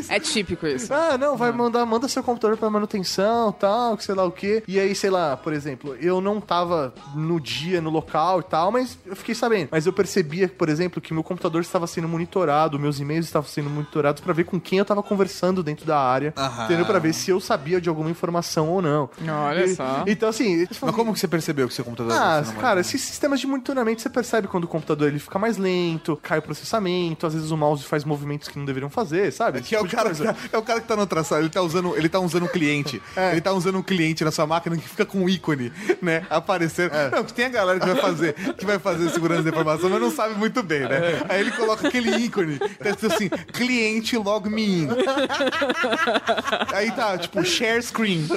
É 0.09 0.19
típico 0.19 0.65
isso. 0.67 0.93
Ah, 0.93 1.17
não, 1.17 1.35
vai 1.35 1.51
mandar, 1.51 1.85
manda 1.85 2.07
seu 2.07 2.23
computador 2.23 2.57
pra 2.57 2.69
manutenção, 2.69 3.22
tal, 3.51 3.95
que 3.97 4.03
sei 4.03 4.15
lá 4.15 4.23
o 4.25 4.31
quê. 4.31 4.63
E 4.67 4.79
aí, 4.79 4.93
sei 4.95 5.09
lá, 5.09 5.35
por 5.37 5.53
exemplo, 5.53 5.95
eu 5.99 6.19
não 6.21 6.39
tava 6.41 6.93
no 7.15 7.39
dia, 7.39 7.81
no 7.81 7.89
local 7.89 8.39
e 8.39 8.43
tal, 8.43 8.71
mas 8.71 8.97
eu 9.05 9.15
fiquei 9.15 9.35
sabendo. 9.35 9.69
Mas 9.71 9.85
eu 9.85 9.93
percebia, 9.93 10.47
por 10.47 10.69
exemplo, 10.69 11.01
que 11.01 11.13
meu 11.13 11.23
computador 11.23 11.61
estava 11.61 11.87
sendo 11.87 12.07
monitorado, 12.07 12.79
meus 12.79 12.99
e-mails 12.99 13.25
estavam 13.25 13.47
sendo 13.49 13.69
monitorados 13.69 14.21
pra 14.21 14.33
ver 14.33 14.45
com 14.45 14.59
quem 14.59 14.79
eu 14.79 14.85
tava 14.85 15.01
conversando 15.03 15.63
dentro 15.63 15.85
da 15.85 15.99
área, 15.99 16.33
Aham. 16.37 16.65
entendeu? 16.65 16.85
Pra 16.85 16.99
ver 16.99 17.13
se 17.13 17.29
eu 17.31 17.39
sabia 17.39 17.79
de 17.79 17.89
alguma 17.89 18.09
informação 18.09 18.69
ou 18.69 18.81
não. 18.81 19.09
Olha 19.47 19.65
E- 19.65 19.75
só. 19.75 20.03
Então, 20.07 20.29
assim... 20.29 20.67
Mas 20.81 20.95
como 20.95 21.13
que 21.13 21.19
você 21.19 21.27
percebeu 21.27 21.67
que 21.67 21.73
seu 21.73 21.83
computador... 21.85 22.13
Ah, 22.13 22.43
cara, 22.59 22.79
esses 22.81 23.01
sistemas 23.01 23.39
de 23.39 23.47
monitoramento 23.47 24.01
você 24.01 24.09
percebe 24.09 24.47
quando 24.47 24.65
o 24.65 24.67
computador 24.67 25.07
ele 25.07 25.19
fica 25.19 25.37
mais 25.39 25.57
lento, 25.57 26.17
cai 26.21 26.39
o 26.39 26.41
processamento, 26.41 27.25
às 27.27 27.33
vezes 27.33 27.51
o 27.51 27.57
mouse 27.57 27.83
faz 27.83 28.03
movimentos 28.03 28.47
que 28.47 28.57
não 28.57 28.65
deveriam 28.65 28.89
fazer, 28.89 29.31
sabe? 29.31 29.59
Esse 29.59 29.69
Que 29.69 29.75
é 29.75 29.79
o, 29.79 29.83
tipo 29.83 29.89
de 29.91 29.95
cara 29.95 30.09
coisa. 30.09 30.33
tá, 30.33 30.39
é 30.51 30.57
o 30.57 30.61
cara 30.61 30.81
que 30.81 30.87
tá 30.87 30.95
na 30.95 31.01
outra 31.01 31.23
sala, 31.23 31.41
ele 31.41 31.49
tá 31.49 31.61
usando, 31.61 31.95
ele 31.95 32.09
tá 32.09 32.19
usando 32.19 32.43
um 32.43 32.47
cliente. 32.47 33.01
Ele 33.31 33.41
tá 33.41 33.51
usando 33.53 33.77
um 33.77 33.83
cliente 33.83 34.23
na 34.23 34.31
sua 34.31 34.45
máquina 34.47 34.75
que 34.77 34.87
fica 34.87 35.05
com 35.05 35.19
um 35.19 35.29
ícone, 35.29 35.71
né? 36.01 36.25
Aparecendo. 36.29 36.91
Não, 37.11 37.23
que 37.23 37.33
tem 37.33 37.45
a 37.45 37.49
galera 37.49 37.79
que 37.79 37.85
vai 37.85 37.95
fazer, 37.95 38.33
que 38.33 38.65
vai 38.65 38.79
fazer 38.79 39.09
segurança 39.09 39.43
da 39.43 39.49
informação, 39.49 39.89
mas 39.89 40.01
não 40.01 40.11
sabe 40.11 40.35
muito 40.35 40.61
bem, 40.63 40.81
né? 40.81 41.21
Aí 41.29 41.41
ele 41.41 41.51
coloca 41.51 41.87
aquele 41.87 42.15
ícone, 42.17 42.57
tá 42.57 43.07
assim, 43.07 43.29
cliente 43.29 44.17
log 44.17 44.49
me 44.49 44.63
in. 44.83 44.89
Aí 46.73 46.91
tá, 46.91 47.17
tipo, 47.17 47.43
share 47.43 47.81
screen. 47.81 48.27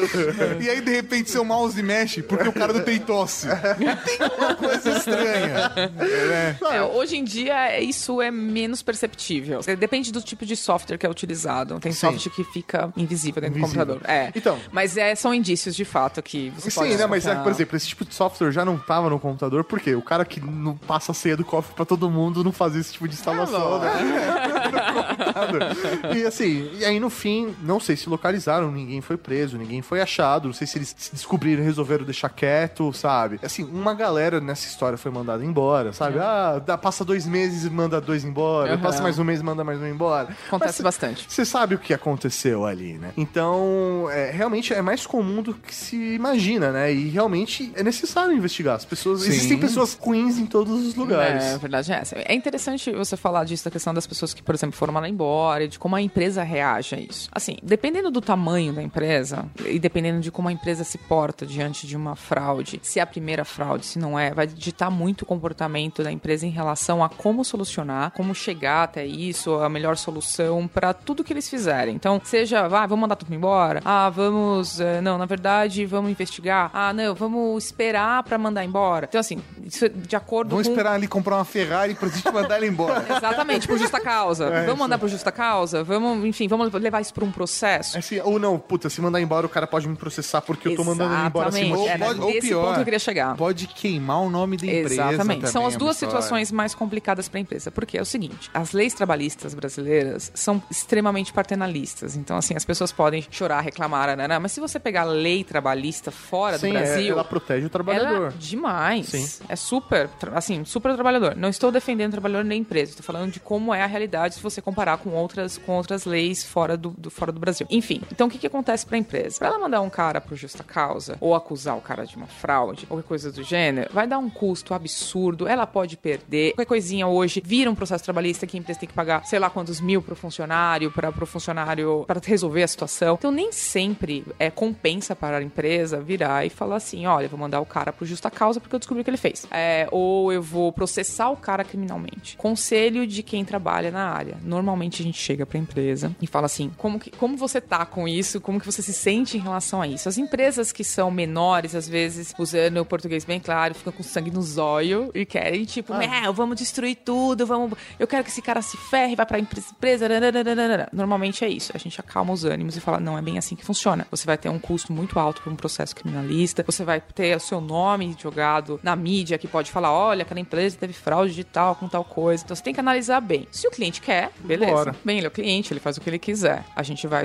E 0.60 0.68
aí, 0.68 0.80
de 0.80 0.90
repente, 0.90 1.30
seu 1.30 1.44
mouse 1.44 1.80
mexe 1.82 2.22
porque 2.22 2.48
o 2.48 2.52
cara 2.52 2.72
não 2.72 2.80
tem 2.82 2.98
tosse. 2.98 3.46
Tem 3.46 4.18
uma 4.38 4.54
coisa 4.54 4.90
estranha. 4.90 5.72
né? 5.76 6.56
É, 6.72 6.82
hoje 6.82 7.16
em 7.16 7.24
dia, 7.24 7.80
isso 7.80 8.20
é 8.20 8.30
menos 8.30 8.82
perceptível. 8.82 9.60
Depende 9.78 10.12
do 10.12 10.20
tipo 10.20 10.44
de 10.44 10.56
software 10.56 10.98
que 10.98 11.06
é 11.06 11.10
utilizado. 11.10 11.78
Tem 11.80 11.92
Sim. 11.92 12.12
software 12.12 12.32
que 12.32 12.44
fica 12.44 12.92
invisível 12.96 13.40
dentro 13.42 13.58
Invisível. 13.58 13.84
do 13.86 13.92
computador. 13.94 14.10
É. 14.10 14.32
Então. 14.34 14.58
Mas 14.72 14.96
é, 14.96 15.14
são 15.14 15.32
indícios 15.34 15.74
de 15.74 15.84
fato 15.84 16.22
que 16.22 16.50
você 16.50 16.70
pode 16.70 16.92
Sim, 16.92 16.96
né? 16.98 17.06
Mas, 17.06 17.26
é, 17.26 17.34
por 17.36 17.50
exemplo, 17.50 17.76
esse 17.76 17.88
tipo 17.88 18.04
de 18.04 18.14
software 18.14 18.50
já 18.52 18.64
não 18.64 18.76
tava 18.78 19.08
no 19.10 19.18
computador, 19.18 19.64
porque 19.64 19.94
o 19.94 20.02
cara 20.02 20.24
que 20.24 20.40
não 20.40 20.76
passa 20.76 21.12
a 21.12 21.14
senha 21.14 21.36
do 21.36 21.44
cofre 21.44 21.74
pra 21.74 21.84
todo 21.84 22.10
mundo 22.10 22.42
não 22.44 22.52
fazia 22.52 22.80
esse 22.80 22.92
tipo 22.92 23.06
de 23.08 23.14
instalação, 23.14 23.78
né? 23.80 23.90
No 24.66 25.04
computador. 25.06 26.16
e 26.16 26.24
assim, 26.24 26.70
e 26.78 26.84
aí 26.84 26.98
no 26.98 27.08
fim, 27.10 27.54
não 27.62 27.78
sei 27.78 27.96
se 27.96 28.08
localizaram, 28.08 28.70
ninguém 28.70 29.00
foi 29.00 29.16
preso, 29.16 29.56
ninguém 29.56 29.80
foi 29.82 30.00
achado, 30.00 30.46
não 30.46 30.52
sei 30.54 30.66
se 30.66 30.78
eles 30.78 30.94
se 30.96 31.12
descobriram 31.12 31.62
e 31.62 31.64
resolveram 31.64 32.04
deixar 32.04 32.28
quieto, 32.28 32.92
sabe? 32.92 33.38
Assim, 33.42 33.62
uma 33.64 33.94
galera 33.94 34.40
nessa 34.40 34.66
história 34.66 34.98
foi 34.98 35.10
mandada 35.10 35.44
embora, 35.44 35.92
sabe? 35.92 36.18
Ah, 36.18 36.60
dá, 36.64 36.76
passa 36.76 37.04
dois 37.04 37.26
meses 37.26 37.64
e 37.64 37.70
manda 37.70 38.00
dois 38.00 38.24
embora, 38.24 38.72
Uhum. 38.74 38.80
passa 38.80 39.02
mais 39.02 39.18
um 39.18 39.24
mês 39.24 39.40
e 39.40 39.42
manda 39.44 39.62
mais 39.64 39.80
um 39.80 39.86
embora. 39.86 40.28
Acontece 40.48 40.82
Mas 40.82 40.96
bastante. 40.96 41.26
você 41.28 41.44
sabe 41.44 41.74
o 41.74 41.78
que 41.78 41.94
aconteceu 41.94 42.66
ali, 42.66 42.94
né? 42.94 43.12
Então, 43.16 44.08
é, 44.10 44.30
realmente 44.30 44.55
é 44.72 44.82
mais 44.82 45.06
comum 45.06 45.42
do 45.42 45.54
que 45.54 45.74
se 45.74 45.96
imagina, 46.14 46.72
né? 46.72 46.92
E 46.92 47.08
realmente 47.08 47.72
é 47.74 47.82
necessário 47.82 48.32
investigar. 48.32 48.76
As 48.76 48.84
pessoas. 48.84 49.22
Sim. 49.22 49.28
Existem 49.28 49.58
pessoas 49.58 49.94
ruins 49.94 50.38
em 50.38 50.46
todos 50.46 50.86
os 50.86 50.94
lugares. 50.94 51.44
É, 51.44 51.54
a 51.54 51.58
verdade 51.58 51.92
é 51.92 51.96
essa. 51.96 52.16
É 52.18 52.34
interessante 52.34 52.90
você 52.92 53.16
falar 53.16 53.44
disso, 53.44 53.64
da 53.64 53.70
questão 53.70 53.92
das 53.92 54.06
pessoas 54.06 54.32
que, 54.34 54.42
por 54.42 54.54
exemplo, 54.54 54.76
foram 54.76 54.92
mandar 54.92 55.08
embora 55.08 55.64
e 55.64 55.68
de 55.68 55.78
como 55.78 55.96
a 55.96 56.02
empresa 56.02 56.42
reage 56.42 56.94
a 56.94 56.98
isso. 56.98 57.28
Assim, 57.32 57.56
dependendo 57.62 58.10
do 58.10 58.20
tamanho 58.20 58.72
da 58.72 58.82
empresa 58.82 59.46
e 59.64 59.78
dependendo 59.78 60.20
de 60.20 60.30
como 60.30 60.48
a 60.48 60.52
empresa 60.52 60.84
se 60.84 60.98
porta 60.98 61.46
diante 61.46 61.86
de 61.86 61.96
uma 61.96 62.16
fraude, 62.16 62.80
se 62.82 62.98
é 62.98 63.02
a 63.02 63.06
primeira 63.06 63.44
fraude, 63.44 63.86
se 63.86 63.98
não 63.98 64.18
é, 64.18 64.32
vai 64.32 64.46
ditar 64.46 64.90
muito 64.90 65.22
o 65.22 65.26
comportamento 65.26 66.02
da 66.02 66.12
empresa 66.12 66.46
em 66.46 66.50
relação 66.50 67.02
a 67.02 67.08
como 67.08 67.44
solucionar, 67.44 68.12
como 68.12 68.34
chegar 68.34 68.84
até 68.84 69.04
isso, 69.06 69.54
a 69.54 69.68
melhor 69.68 69.96
solução 69.96 70.68
para 70.68 70.92
tudo 70.92 71.24
que 71.24 71.32
eles 71.32 71.48
fizerem. 71.48 71.94
Então, 71.94 72.20
seja, 72.24 72.68
vai, 72.68 72.86
vamos 72.86 73.02
mandar 73.02 73.16
tudo 73.16 73.34
embora. 73.34 73.80
Ah, 73.84 74.10
vamos, 74.10 74.45
eh, 74.80 75.00
não, 75.00 75.18
na 75.18 75.26
verdade, 75.26 75.84
vamos 75.86 76.10
investigar. 76.10 76.70
Ah, 76.72 76.92
não, 76.92 77.14
vamos 77.14 77.64
esperar 77.64 78.22
para 78.22 78.38
mandar 78.38 78.64
embora. 78.64 79.06
Então, 79.08 79.20
assim, 79.20 79.42
isso 79.64 79.84
é 79.84 79.88
de 79.88 80.16
acordo 80.16 80.50
Vamos 80.50 80.66
com 80.66 80.72
esperar 80.72 80.92
ali 80.94 81.06
comprar 81.06 81.36
uma 81.36 81.44
Ferrari 81.44 81.94
pra 81.94 82.08
gente 82.08 82.30
mandar 82.32 82.56
ele 82.58 82.68
embora. 82.68 83.04
Exatamente, 83.16 83.66
por 83.66 83.78
justa 83.78 84.00
causa. 84.00 84.50
vamos 84.64 84.78
mandar 84.78 84.98
por 84.98 85.08
justa 85.08 85.32
causa? 85.32 85.82
Vamos, 85.84 86.24
enfim, 86.24 86.48
vamos 86.48 86.72
levar 86.72 87.00
isso 87.00 87.12
para 87.14 87.24
um 87.24 87.32
processo? 87.32 87.98
Assim, 87.98 88.20
ou 88.20 88.38
não, 88.38 88.58
puta, 88.58 88.88
se 88.90 89.00
mandar 89.00 89.20
embora, 89.20 89.46
o 89.46 89.48
cara 89.48 89.66
pode 89.66 89.88
me 89.88 89.96
processar 89.96 90.40
porque 90.42 90.68
eu 90.68 90.76
tô 90.76 90.84
mandando 90.84 91.14
ele 91.14 91.26
embora 91.26 91.50
sem 91.52 91.66
Exatamente, 91.66 91.88
era 91.90 92.04
pode- 92.06 92.20
ou 92.20 92.40
pior, 92.40 92.62
ponto 92.64 92.74
que 92.74 92.80
eu 92.80 92.84
queria 92.84 92.98
chegar. 92.98 93.36
Pode 93.36 93.66
queimar 93.66 94.20
o 94.22 94.30
nome 94.30 94.56
da 94.56 94.66
empresa. 94.66 94.94
Exatamente. 94.94 95.48
São 95.48 95.52
também, 95.62 95.68
as 95.68 95.74
é 95.74 95.78
duas 95.78 95.96
história. 95.96 96.16
situações 96.16 96.52
mais 96.52 96.74
complicadas 96.74 97.28
para 97.28 97.38
a 97.38 97.40
empresa. 97.40 97.70
Porque 97.70 97.98
é 97.98 98.02
o 98.02 98.04
seguinte: 98.04 98.50
as 98.52 98.72
leis 98.72 98.94
trabalhistas 98.94 99.54
brasileiras 99.54 100.30
são 100.34 100.62
extremamente 100.70 101.32
paternalistas. 101.32 102.16
Então, 102.16 102.36
assim, 102.36 102.54
as 102.54 102.64
pessoas 102.64 102.92
podem 102.92 103.24
chorar, 103.30 103.60
reclamar, 103.60 104.16
né? 104.16 104.26
Mas 104.40 104.52
se 104.52 104.60
você 104.60 104.78
pegar 104.78 105.02
a 105.02 105.04
lei 105.04 105.42
trabalhista 105.44 106.10
fora 106.10 106.58
Sim, 106.58 106.70
do 106.72 106.76
é, 106.78 106.82
Brasil. 106.82 107.12
ela 107.12 107.24
protege 107.24 107.66
o 107.66 107.70
trabalhador. 107.70 108.16
Ela, 108.16 108.32
demais. 108.38 109.06
Sim. 109.06 109.44
É 109.48 109.56
super, 109.56 110.08
assim, 110.34 110.64
super 110.64 110.94
trabalhador. 110.94 111.34
Não 111.36 111.48
estou 111.48 111.70
defendendo 111.72 112.08
o 112.10 112.12
trabalhador 112.12 112.44
nem 112.44 112.60
empresa, 112.60 112.90
estou 112.92 113.04
falando 113.04 113.30
de 113.32 113.40
como 113.40 113.72
é 113.74 113.82
a 113.82 113.86
realidade 113.86 114.34
se 114.34 114.42
você 114.42 114.60
comparar 114.60 114.98
com 114.98 115.10
outras, 115.10 115.58
com 115.58 115.72
outras 115.76 116.04
leis 116.04 116.44
fora 116.44 116.76
do, 116.76 116.90
do- 116.90 117.10
fora 117.10 117.30
do 117.32 117.40
Brasil. 117.40 117.66
Enfim, 117.70 118.00
então 118.12 118.26
o 118.26 118.30
que, 118.30 118.38
que 118.38 118.46
acontece 118.46 118.84
pra 118.86 118.96
empresa? 118.98 119.38
Pra 119.38 119.48
ela 119.48 119.58
mandar 119.58 119.80
um 119.80 119.90
cara 119.90 120.20
pro 120.20 120.36
justa 120.36 120.62
causa, 120.64 121.16
ou 121.20 121.34
acusar 121.34 121.76
o 121.76 121.80
cara 121.80 122.04
de 122.06 122.16
uma 122.16 122.26
fraude, 122.26 122.86
ou 122.90 123.02
coisa 123.02 123.30
do 123.30 123.42
gênero, 123.42 123.88
vai 123.92 124.06
dar 124.06 124.18
um 124.18 124.28
custo 124.28 124.74
absurdo, 124.74 125.46
ela 125.46 125.66
pode 125.66 125.96
perder. 125.96 126.52
Qualquer 126.52 126.66
coisinha 126.66 127.06
hoje 127.06 127.40
vira 127.44 127.70
um 127.70 127.74
processo 127.74 128.02
trabalhista 128.04 128.46
que 128.46 128.56
a 128.56 128.60
empresa 128.60 128.80
tem 128.80 128.88
que 128.88 128.94
pagar 128.94 129.24
sei 129.24 129.38
lá 129.38 129.48
quantos 129.48 129.80
mil 129.80 130.02
pro 130.02 130.16
funcionário, 130.16 130.90
para 130.90 131.12
pro 131.12 131.26
funcionário, 131.26 132.04
para 132.06 132.20
resolver 132.24 132.62
a 132.62 132.68
situação. 132.68 133.14
Então 133.18 133.30
nem 133.30 133.52
sempre 133.52 134.24
é 134.38 134.50
compensa 134.50 135.14
para 135.14 135.38
a 135.38 135.42
empresa 135.42 136.00
virar 136.00 136.44
e 136.44 136.50
falar 136.50 136.76
assim: 136.76 137.06
olha, 137.06 137.26
eu 137.26 137.30
vou 137.30 137.38
mandar 137.38 137.60
o 137.60 137.66
cara 137.66 137.92
pro 137.92 138.06
justa 138.06 138.30
causa 138.30 138.60
porque 138.60 138.74
eu 138.74 138.78
descobri 138.78 139.00
o 139.00 139.04
que 139.04 139.10
ele 139.10 139.16
fez. 139.16 139.46
É, 139.50 139.88
ou 139.90 140.32
eu 140.32 140.42
vou 140.42 140.72
processar 140.72 141.30
o 141.30 141.36
cara 141.36 141.64
criminalmente. 141.64 142.36
Conselho 142.36 143.06
de 143.06 143.22
quem 143.22 143.44
trabalha 143.44 143.90
na 143.90 144.08
área. 144.08 144.36
Normalmente 144.42 145.02
a 145.02 145.04
gente 145.04 145.18
chega 145.18 145.44
pra 145.46 145.58
empresa 145.58 146.14
e 146.20 146.26
fala 146.26 146.46
assim: 146.46 146.70
como, 146.76 146.98
que, 146.98 147.10
como 147.10 147.36
você 147.36 147.60
tá 147.60 147.84
com 147.84 148.06
isso? 148.06 148.40
Como 148.40 148.60
que 148.60 148.66
você 148.66 148.82
se 148.82 148.92
sente 148.92 149.36
em 149.36 149.40
relação 149.40 149.80
a 149.80 149.86
isso? 149.86 150.08
As 150.08 150.18
empresas 150.18 150.72
que 150.72 150.84
são 150.84 151.10
menores, 151.10 151.74
às 151.74 151.88
vezes, 151.88 152.34
usando 152.38 152.78
o 152.78 152.84
português 152.84 153.24
bem 153.24 153.40
claro, 153.40 153.74
ficam 153.74 153.92
com 153.92 154.02
sangue 154.02 154.30
no 154.30 154.42
zóio 154.42 155.10
e 155.14 155.24
querem, 155.24 155.64
tipo, 155.64 155.94
meu, 155.94 156.32
vamos 156.32 156.56
destruir 156.56 156.96
tudo, 157.04 157.46
vamos. 157.46 157.78
Eu 157.98 158.06
quero 158.06 158.24
que 158.24 158.30
esse 158.30 158.42
cara 158.42 158.62
se 158.62 158.76
ferre, 158.76 159.16
vai 159.16 159.26
pra 159.26 159.38
empresa. 159.38 159.68
empresa 159.70 160.08
nananana." 160.08 160.88
Normalmente 160.92 161.44
é 161.44 161.48
isso. 161.48 161.72
A 161.74 161.78
gente 161.78 162.00
acalma 162.00 162.32
os 162.32 162.44
ânimos 162.44 162.76
e 162.76 162.80
fala: 162.80 163.00
não 163.00 163.18
é 163.18 163.22
bem 163.22 163.38
assim 163.38 163.54
que 163.56 163.64
funciona. 163.64 164.06
Você 164.16 164.26
vai 164.26 164.38
ter 164.38 164.48
um 164.48 164.58
custo 164.58 164.92
muito 164.92 165.18
alto 165.18 165.42
para 165.42 165.52
um 165.52 165.56
processo 165.56 165.94
criminalista, 165.94 166.64
você 166.66 166.84
vai 166.84 167.00
ter 167.00 167.36
o 167.36 167.40
seu 167.40 167.60
nome 167.60 168.16
jogado 168.18 168.80
na 168.82 168.96
mídia 168.96 169.38
que 169.38 169.46
pode 169.46 169.70
falar: 169.70 169.92
olha, 169.92 170.22
aquela 170.22 170.40
empresa 170.40 170.76
teve 170.78 170.92
fraude 170.92 171.34
de 171.34 171.44
tal 171.44 171.74
com 171.74 171.88
tal 171.88 172.04
coisa. 172.04 172.44
Então 172.44 172.54
você 172.54 172.62
tem 172.62 172.74
que 172.74 172.80
analisar 172.80 173.20
bem. 173.20 173.46
Se 173.50 173.66
o 173.66 173.70
cliente 173.70 174.00
quer, 174.00 174.30
beleza. 174.40 174.72
Bora. 174.72 174.96
Bem, 175.04 175.18
ele 175.18 175.26
é 175.26 175.28
o 175.28 175.32
cliente, 175.32 175.72
ele 175.72 175.80
faz 175.80 175.96
o 175.96 176.00
que 176.00 176.08
ele 176.08 176.18
quiser. 176.18 176.64
A 176.74 176.82
gente 176.82 177.06
vai, 177.06 177.24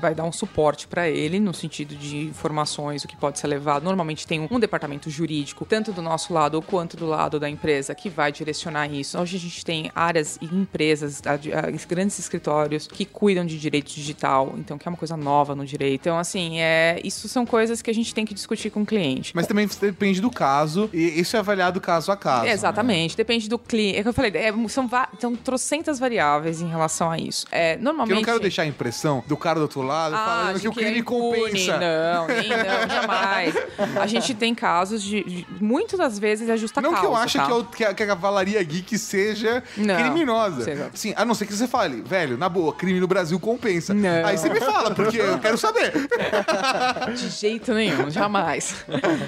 vai 0.00 0.14
dar 0.14 0.24
um 0.24 0.32
suporte 0.32 0.86
para 0.86 1.08
ele 1.08 1.40
no 1.40 1.52
sentido 1.52 1.94
de 1.94 2.18
informações, 2.18 3.04
o 3.04 3.08
que 3.08 3.16
pode 3.16 3.38
ser 3.38 3.46
levado. 3.46 3.82
Normalmente 3.82 4.26
tem 4.26 4.40
um, 4.40 4.48
um 4.50 4.60
departamento 4.60 5.10
jurídico, 5.10 5.64
tanto 5.64 5.92
do 5.92 6.02
nosso 6.02 6.32
lado 6.32 6.60
quanto 6.62 6.96
do 6.96 7.06
lado 7.06 7.40
da 7.40 7.48
empresa, 7.48 7.94
que 7.94 8.08
vai 8.08 8.30
direcionar 8.32 8.88
isso. 8.88 9.18
Hoje 9.18 9.36
a 9.36 9.40
gente 9.40 9.64
tem 9.64 9.90
áreas 9.94 10.38
e 10.40 10.46
empresas, 10.46 11.22
ah, 11.26 11.38
grandes 11.88 12.18
escritórios 12.18 12.86
que 12.86 13.04
cuidam 13.04 13.44
de 13.44 13.58
direito 13.58 13.92
digital, 13.92 14.54
então 14.56 14.78
que 14.78 14.86
é 14.86 14.90
uma 14.90 14.96
coisa 14.96 15.16
nova 15.16 15.54
no 15.54 15.64
direito. 15.64 16.00
Então, 16.02 16.17
assim, 16.18 16.60
é, 16.60 17.00
isso 17.04 17.28
são 17.28 17.44
coisas 17.46 17.80
que 17.82 17.90
a 17.90 17.94
gente 17.94 18.14
tem 18.14 18.24
que 18.24 18.34
discutir 18.34 18.70
com 18.70 18.82
o 18.82 18.86
cliente. 18.86 19.32
Mas 19.34 19.46
também 19.46 19.68
depende 19.80 20.20
do 20.20 20.30
caso, 20.30 20.90
e 20.92 21.20
isso 21.20 21.36
é 21.36 21.38
avaliado 21.40 21.80
caso 21.80 22.10
a 22.12 22.16
caso. 22.16 22.44
né? 22.44 22.52
Exatamente, 22.52 23.16
depende 23.16 23.48
do 23.48 23.58
cliente. 23.58 23.98
É 23.98 24.02
que 24.02 24.08
eu 24.08 24.12
falei, 24.12 24.32
é, 24.34 24.52
são, 24.68 24.88
são 25.18 25.36
trocentas 25.36 25.98
variáveis 25.98 26.60
em 26.60 26.68
relação 26.68 27.10
a 27.10 27.18
isso. 27.18 27.46
É, 27.50 27.72
Porque 27.72 27.84
normalmente. 27.84 28.10
eu 28.14 28.16
não 28.20 28.24
quero 28.24 28.40
deixar 28.40 28.62
a 28.62 28.66
impressão 28.66 29.22
do 29.26 29.36
cara 29.36 29.58
do 29.58 29.62
outro 29.62 29.82
lado 29.82 30.14
Ah, 30.14 30.24
falando 30.24 30.60
que 30.60 30.68
o 30.68 30.72
é 30.72 30.74
crime 30.74 31.02
compensa. 31.02 31.78
Não, 31.78 32.26
nem 32.28 32.48
não, 32.48 32.88
jamais. 32.88 33.54
A 34.00 34.06
gente 34.06 34.34
tem 34.34 34.54
casos 34.54 35.02
de. 35.02 35.22
de 35.24 35.46
muitas 35.60 35.98
das 35.98 36.18
vezes 36.18 36.48
é 36.48 36.56
justa 36.56 36.80
Não 36.80 36.90
causa. 36.92 37.06
que 37.06 37.12
eu 37.12 37.16
ache 37.16 37.38
tá? 37.38 37.46
que, 37.46 37.52
eu- 37.52 37.64
que 37.64 37.84
a, 37.84 37.94
que 37.94 38.02
a 38.02 38.06
cavalaria 38.06 38.62
geek 38.62 38.98
seja 38.98 39.62
Não. 39.76 39.96
criminosa. 39.96 40.64
Seja. 40.64 40.90
Sim, 40.94 41.12
a 41.16 41.24
não 41.24 41.34
ser 41.34 41.46
que 41.46 41.52
você 41.54 41.66
fale, 41.68 42.02
velho, 42.02 42.36
na 42.36 42.48
boa, 42.48 42.72
crime 42.72 43.00
no 43.00 43.06
Brasil 43.06 43.38
compensa. 43.38 43.92
Não. 43.94 44.26
Aí 44.26 44.36
você 44.36 44.48
me 44.48 44.60
fala, 44.60 44.90
porque 44.94 45.16
eu 45.18 45.38
quero 45.38 45.56
saber. 45.58 45.92
De 47.14 47.28
jeito 47.28 47.72
nenhum, 47.72 48.10
jamais. 48.10 48.84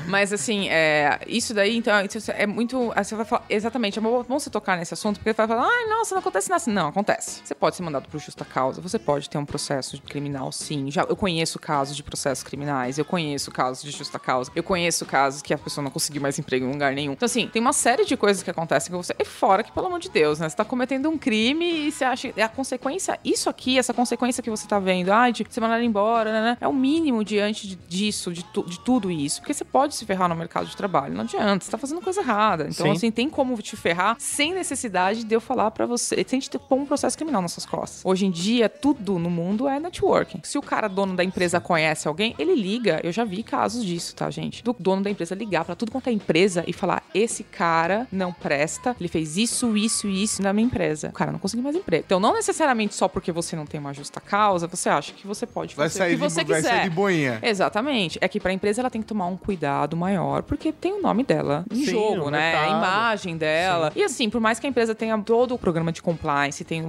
Mas 0.09 0.33
assim, 0.33 0.69
é, 0.69 1.21
isso 1.27 1.55
daí, 1.55 1.77
então, 1.77 1.95
é 2.29 2.47
muito. 2.47 2.93
Você 2.97 3.15
vai 3.15 3.25
falar, 3.25 3.45
exatamente, 3.49 3.99
é 3.99 4.03
bom 4.03 4.25
você 4.29 4.51
tocar 4.51 4.77
nesse 4.77 4.95
assunto, 4.95 5.19
porque 5.19 5.33
vai 5.33 5.47
falar, 5.47 5.67
ai, 5.67 5.87
nossa, 5.87 6.15
não 6.15 6.21
acontece 6.21 6.51
nada. 6.51 6.63
Não, 6.67 6.89
acontece. 6.89 7.41
Você 7.45 7.55
pode 7.55 7.77
ser 7.77 7.83
mandado 7.83 8.09
por 8.09 8.21
justa 8.21 8.45
causa, 8.45 8.81
você 8.81 8.99
pode 8.99 9.29
ter 9.31 9.39
um 9.39 9.45
processo 9.45 10.01
criminal, 10.03 10.53
sim. 10.53 10.91
Já, 10.91 11.03
eu 11.03 11.17
conheço 11.17 11.59
casos 11.59 11.97
de 11.97 12.03
processos 12.03 12.45
criminais, 12.45 12.99
eu 12.99 13.05
conheço 13.05 13.51
casos 13.51 13.83
de 13.83 13.91
justa 13.91 14.19
causa, 14.19 14.51
eu 14.55 14.63
conheço 14.63 15.07
casos 15.07 15.43
que 15.43 15.55
a 15.55 15.59
pessoa 15.59 15.83
não 15.83 15.91
conseguiu 15.91 16.23
mais 16.23 16.39
emprego 16.39 16.67
em 16.67 16.73
lugar 16.73 16.93
nenhum. 16.93 17.13
Então, 17.13 17.27
assim, 17.27 17.49
tem 17.49 17.61
uma 17.61 17.73
série 17.73 18.05
de 18.05 18.17
coisas 18.17 18.43
que 18.43 18.51
acontecem 18.51 18.91
com 18.91 19.03
você. 19.03 19.15
E 19.19 19.25
fora 19.25 19.63
que, 19.63 19.73
pelo 19.73 19.87
amor 19.87 20.01
de 20.01 20.11
Deus, 20.11 20.39
né? 20.39 20.49
Você 20.49 20.57
tá 20.57 20.65
cometendo 20.65 21.09
um 21.09 21.19
crime 21.19 21.89
e 21.89 21.93
você 21.93 22.05
acha. 22.05 22.33
A 22.41 22.49
consequência, 22.49 23.19
isso 23.25 23.49
aqui, 23.49 23.79
essa 23.79 23.93
consequência 23.93 24.43
que 24.43 24.51
você 24.51 24.67
tá 24.67 24.79
vendo, 24.79 25.11
ai, 25.11 25.33
de 25.33 25.47
ser 25.49 25.61
mandado 25.61 25.83
embora, 25.83 26.33
né? 26.33 26.41
né, 26.41 26.57
É 26.61 26.69
o 26.71 26.75
mínimo 26.75 27.25
diante 27.25 27.67
de- 27.69 27.77
disso, 27.89 28.33
de, 28.33 28.45
tu- 28.45 28.65
de 28.65 28.79
tudo 28.81 29.11
isso. 29.11 29.41
Porque 29.41 29.53
você 29.55 29.65
pode 29.65 29.95
se 29.95 30.05
ferrar 30.07 30.29
no 30.29 30.35
mercado 30.37 30.67
de 30.67 30.77
trabalho. 30.77 31.15
Não 31.15 31.23
adianta, 31.23 31.65
você 31.65 31.71
tá 31.71 31.79
fazendo 31.79 32.01
coisa 32.01 32.21
errada. 32.21 32.67
Então, 32.71 32.87
Sim. 32.87 32.93
assim, 32.93 33.11
tem 33.11 33.29
como 33.29 33.61
te 33.61 33.77
ferrar 33.77 34.17
sem 34.19 34.55
necessidade 34.55 35.25
de 35.25 35.35
eu 35.35 35.41
falar 35.41 35.71
pra 35.71 35.87
você, 35.87 36.25
sem 36.27 36.39
te 36.41 36.51
pôr 36.59 36.77
um 36.77 36.87
processo 36.87 37.17
criminal 37.17 37.43
nas 37.43 37.53
suas 37.53 37.67
costas. 37.67 38.03
Hoje 38.05 38.27
em 38.27 38.31
dia, 38.31 38.69
tudo 38.69 39.19
no 39.19 39.31
mundo 39.31 39.69
é 39.69 39.79
networking. 39.81 40.41
Se 40.45 40.57
o 40.59 40.63
cara, 40.63 40.89
dono 40.89 41.15
da 41.17 41.25
empresa, 41.25 41.61
conhece 41.61 42.07
alguém, 42.09 42.35
ele 42.39 42.55
liga. 42.55 43.01
Eu 43.03 43.13
já 43.13 43.25
vi 43.25 43.43
casos 43.43 43.85
disso, 43.85 44.15
tá, 44.15 44.31
gente? 44.31 44.63
Do 44.63 44.75
dono 44.79 45.03
da 45.03 45.11
empresa 45.11 45.35
ligar 45.35 45.65
pra 45.65 45.75
tudo 45.75 45.91
quanto 45.93 46.09
é 46.09 46.13
empresa 46.13 46.65
e 46.67 46.73
falar: 46.73 47.03
esse 47.15 47.43
cara 47.45 48.07
não 48.11 48.33
presta, 48.33 48.95
ele 48.99 49.09
fez 49.09 49.37
isso, 49.37 49.77
isso 49.77 50.09
e 50.09 50.23
isso 50.23 50.43
na 50.43 50.53
minha 50.53 50.67
empresa. 50.67 51.09
O 51.09 51.13
cara 51.13 51.33
não 51.33 51.39
conseguiu 51.39 51.63
mais 51.65 51.77
emprego. 51.77 52.05
Então, 52.07 52.21
não 52.21 52.33
necessariamente 52.35 52.95
só 52.95 53.09
porque 53.09 53.33
você 53.33 53.57
não 53.57 53.67
tem 53.67 53.81
uma 53.81 53.93
justa 53.93 54.21
causa, 54.21 54.67
você 54.67 54.89
acha 54.89 55.13
que 55.13 55.27
você 55.27 55.47
pode 55.47 55.75
Vai 55.75 55.89
fazer 55.89 55.99
sair 55.99 56.15
o 56.15 56.19
que 56.19 56.23
você 56.29 56.41
vai 56.63 56.71
sair 56.73 56.89
de 56.89 56.91
boinha. 56.95 57.39
Exatamente. 57.43 58.19
É 58.21 58.29
que 58.29 58.41
pra 58.41 58.53
empresa 58.53 58.81
ela 58.83 58.91
tem 58.91 59.01
que 59.01 59.07
tomar 59.09 59.27
um 59.27 59.37
cuidado 59.37 59.97
maior, 59.97 60.43
porque 60.43 60.73
tem 60.73 60.93
o 60.93 61.03
nome 61.03 61.23
dela 61.25 61.65
em 61.71 61.85
Sim, 61.85 61.91
jogo, 61.91 62.31
né? 62.31 62.55
A 62.55 62.61
mercado. 62.61 62.77
imagem 62.79 63.37
dela. 63.37 63.93
E 63.95 64.03
assim, 64.03 64.29
por 64.31 64.41
mais 64.41 64.59
que 64.59 64.67
a 64.67 64.71
empresa 64.71 64.95
tenha 64.95 65.17
todo 65.19 65.55
o 65.55 65.59
programa 65.59 65.93
de 65.93 66.03
compliance, 66.03 66.65
tenha 66.65 66.85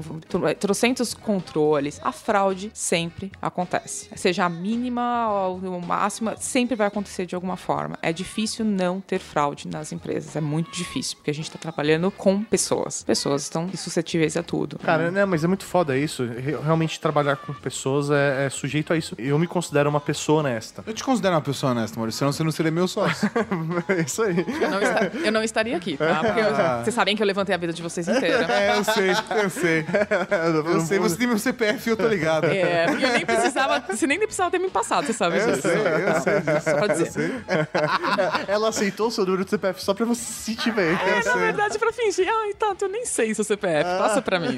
eh, 0.48 0.54
trocentos 0.54 1.14
controles, 1.14 2.00
a 2.04 2.12
fraude 2.12 2.72
sempre 2.74 3.32
acontece. 3.42 4.10
Seja 4.16 4.46
a 4.46 4.50
mínima 4.50 5.30
ou 5.48 5.76
a 5.76 5.80
máxima, 5.86 6.36
sempre 6.38 6.76
vai 6.76 6.88
acontecer 6.88 7.26
de 7.26 7.36
alguma 7.36 7.58
forma. 7.58 7.98
É 8.02 8.12
difícil 8.14 8.66
não 8.66 9.00
ter 9.02 9.20
fraude 9.20 9.68
nas 9.68 9.92
empresas. 9.92 10.36
É 10.36 10.42
muito 10.42 10.72
difícil, 10.72 11.18
porque 11.18 11.32
a 11.32 11.34
gente 11.34 11.50
tá 11.52 11.58
trabalhando 11.60 12.12
com 12.12 12.44
pessoas. 12.44 13.04
Pessoas 13.04 13.44
estão 13.44 13.70
suscetíveis 13.76 14.36
a 14.38 14.44
tudo. 14.44 14.78
Cara, 14.80 15.12
né, 15.12 15.26
mas 15.26 15.44
é 15.44 15.48
muito 15.48 15.66
foda 15.66 15.98
isso. 15.98 16.26
Re- 16.26 16.58
Realmente 16.62 17.00
trabalhar 17.00 17.36
com 17.38 17.54
pessoas 17.54 18.10
é, 18.12 18.46
é 18.46 18.50
sujeito 18.50 18.94
a 18.94 18.98
isso. 18.98 19.16
Eu 19.18 19.38
me 19.40 19.48
considero 19.48 19.61
uma 19.90 20.00
pessoa 20.00 20.40
honesta. 20.40 20.84
Eu 20.86 20.94
te 20.94 21.04
considero 21.04 21.36
uma 21.36 21.42
pessoa 21.42 21.72
honesta, 21.72 21.98
Maurício, 21.98 22.20
senão 22.20 22.32
você 22.32 22.44
não 22.44 22.52
seria 22.52 22.72
meu 22.72 22.88
sócio. 22.88 23.30
É 23.88 24.02
isso 24.02 24.22
aí. 24.24 24.46
Eu 24.62 24.70
não, 24.70 24.80
eu 25.26 25.32
não 25.32 25.44
estaria 25.44 25.76
aqui, 25.76 25.98
tá? 25.98 26.22
Porque 26.24 26.40
eu- 26.40 26.84
vocês 26.84 26.94
sabem 26.96 27.16
que 27.16 27.22
eu 27.24 27.28
levantei 27.28 27.54
a 27.54 27.58
vida 27.58 27.74
de 27.74 27.82
vocês 27.82 28.08
inteira. 28.08 28.46
é, 28.52 28.78
eu 28.78 28.84
sei, 28.84 29.12
eu 29.12 29.50
sei. 29.50 29.86
Eu 30.72 30.80
sei, 30.82 31.00
você 31.00 31.16
tem 31.18 31.28
meu 31.28 31.38
CPF, 31.38 31.90
eu 31.90 31.98
tô 31.98 32.08
ligado. 32.08 32.46
É, 32.46 32.88
porque 32.88 33.06
eu 33.06 33.12
nem 33.12 33.26
precisava. 33.26 33.84
Você 33.90 34.08
nem 34.08 34.18
precisava 34.20 34.50
ter 34.52 34.60
me 34.60 34.70
passado, 34.70 35.06
você 35.06 35.14
sabe 35.14 35.38
Eu 35.38 35.48
disso. 35.48 35.62
sei, 35.62 35.72
eu 35.78 36.22
sei 36.22 36.40
disso. 36.42 36.70
Só 36.70 36.78
pra 36.78 36.88
dizer. 36.94 37.46
Ela 38.48 38.70
aceitou 38.70 39.08
o 39.08 39.12
seu 39.12 39.26
número 39.26 39.44
do 39.46 39.50
CPF 39.50 39.84
só 39.84 39.94
pra 39.94 40.06
você 40.06 40.22
se 40.24 40.32
sentir 40.52 40.72
bem. 40.72 40.88
É, 40.94 41.24
na 41.26 41.36
verdade, 41.36 41.78
pra 41.80 41.92
fingir. 41.92 42.28
Ai, 42.28 42.54
tá, 42.54 42.76
eu 42.82 42.90
nem 42.90 43.06
sei 43.06 43.34
seu 43.34 43.44
CPF. 43.44 43.84
Passa 43.98 44.22
pra 44.22 44.40
mim. 44.40 44.58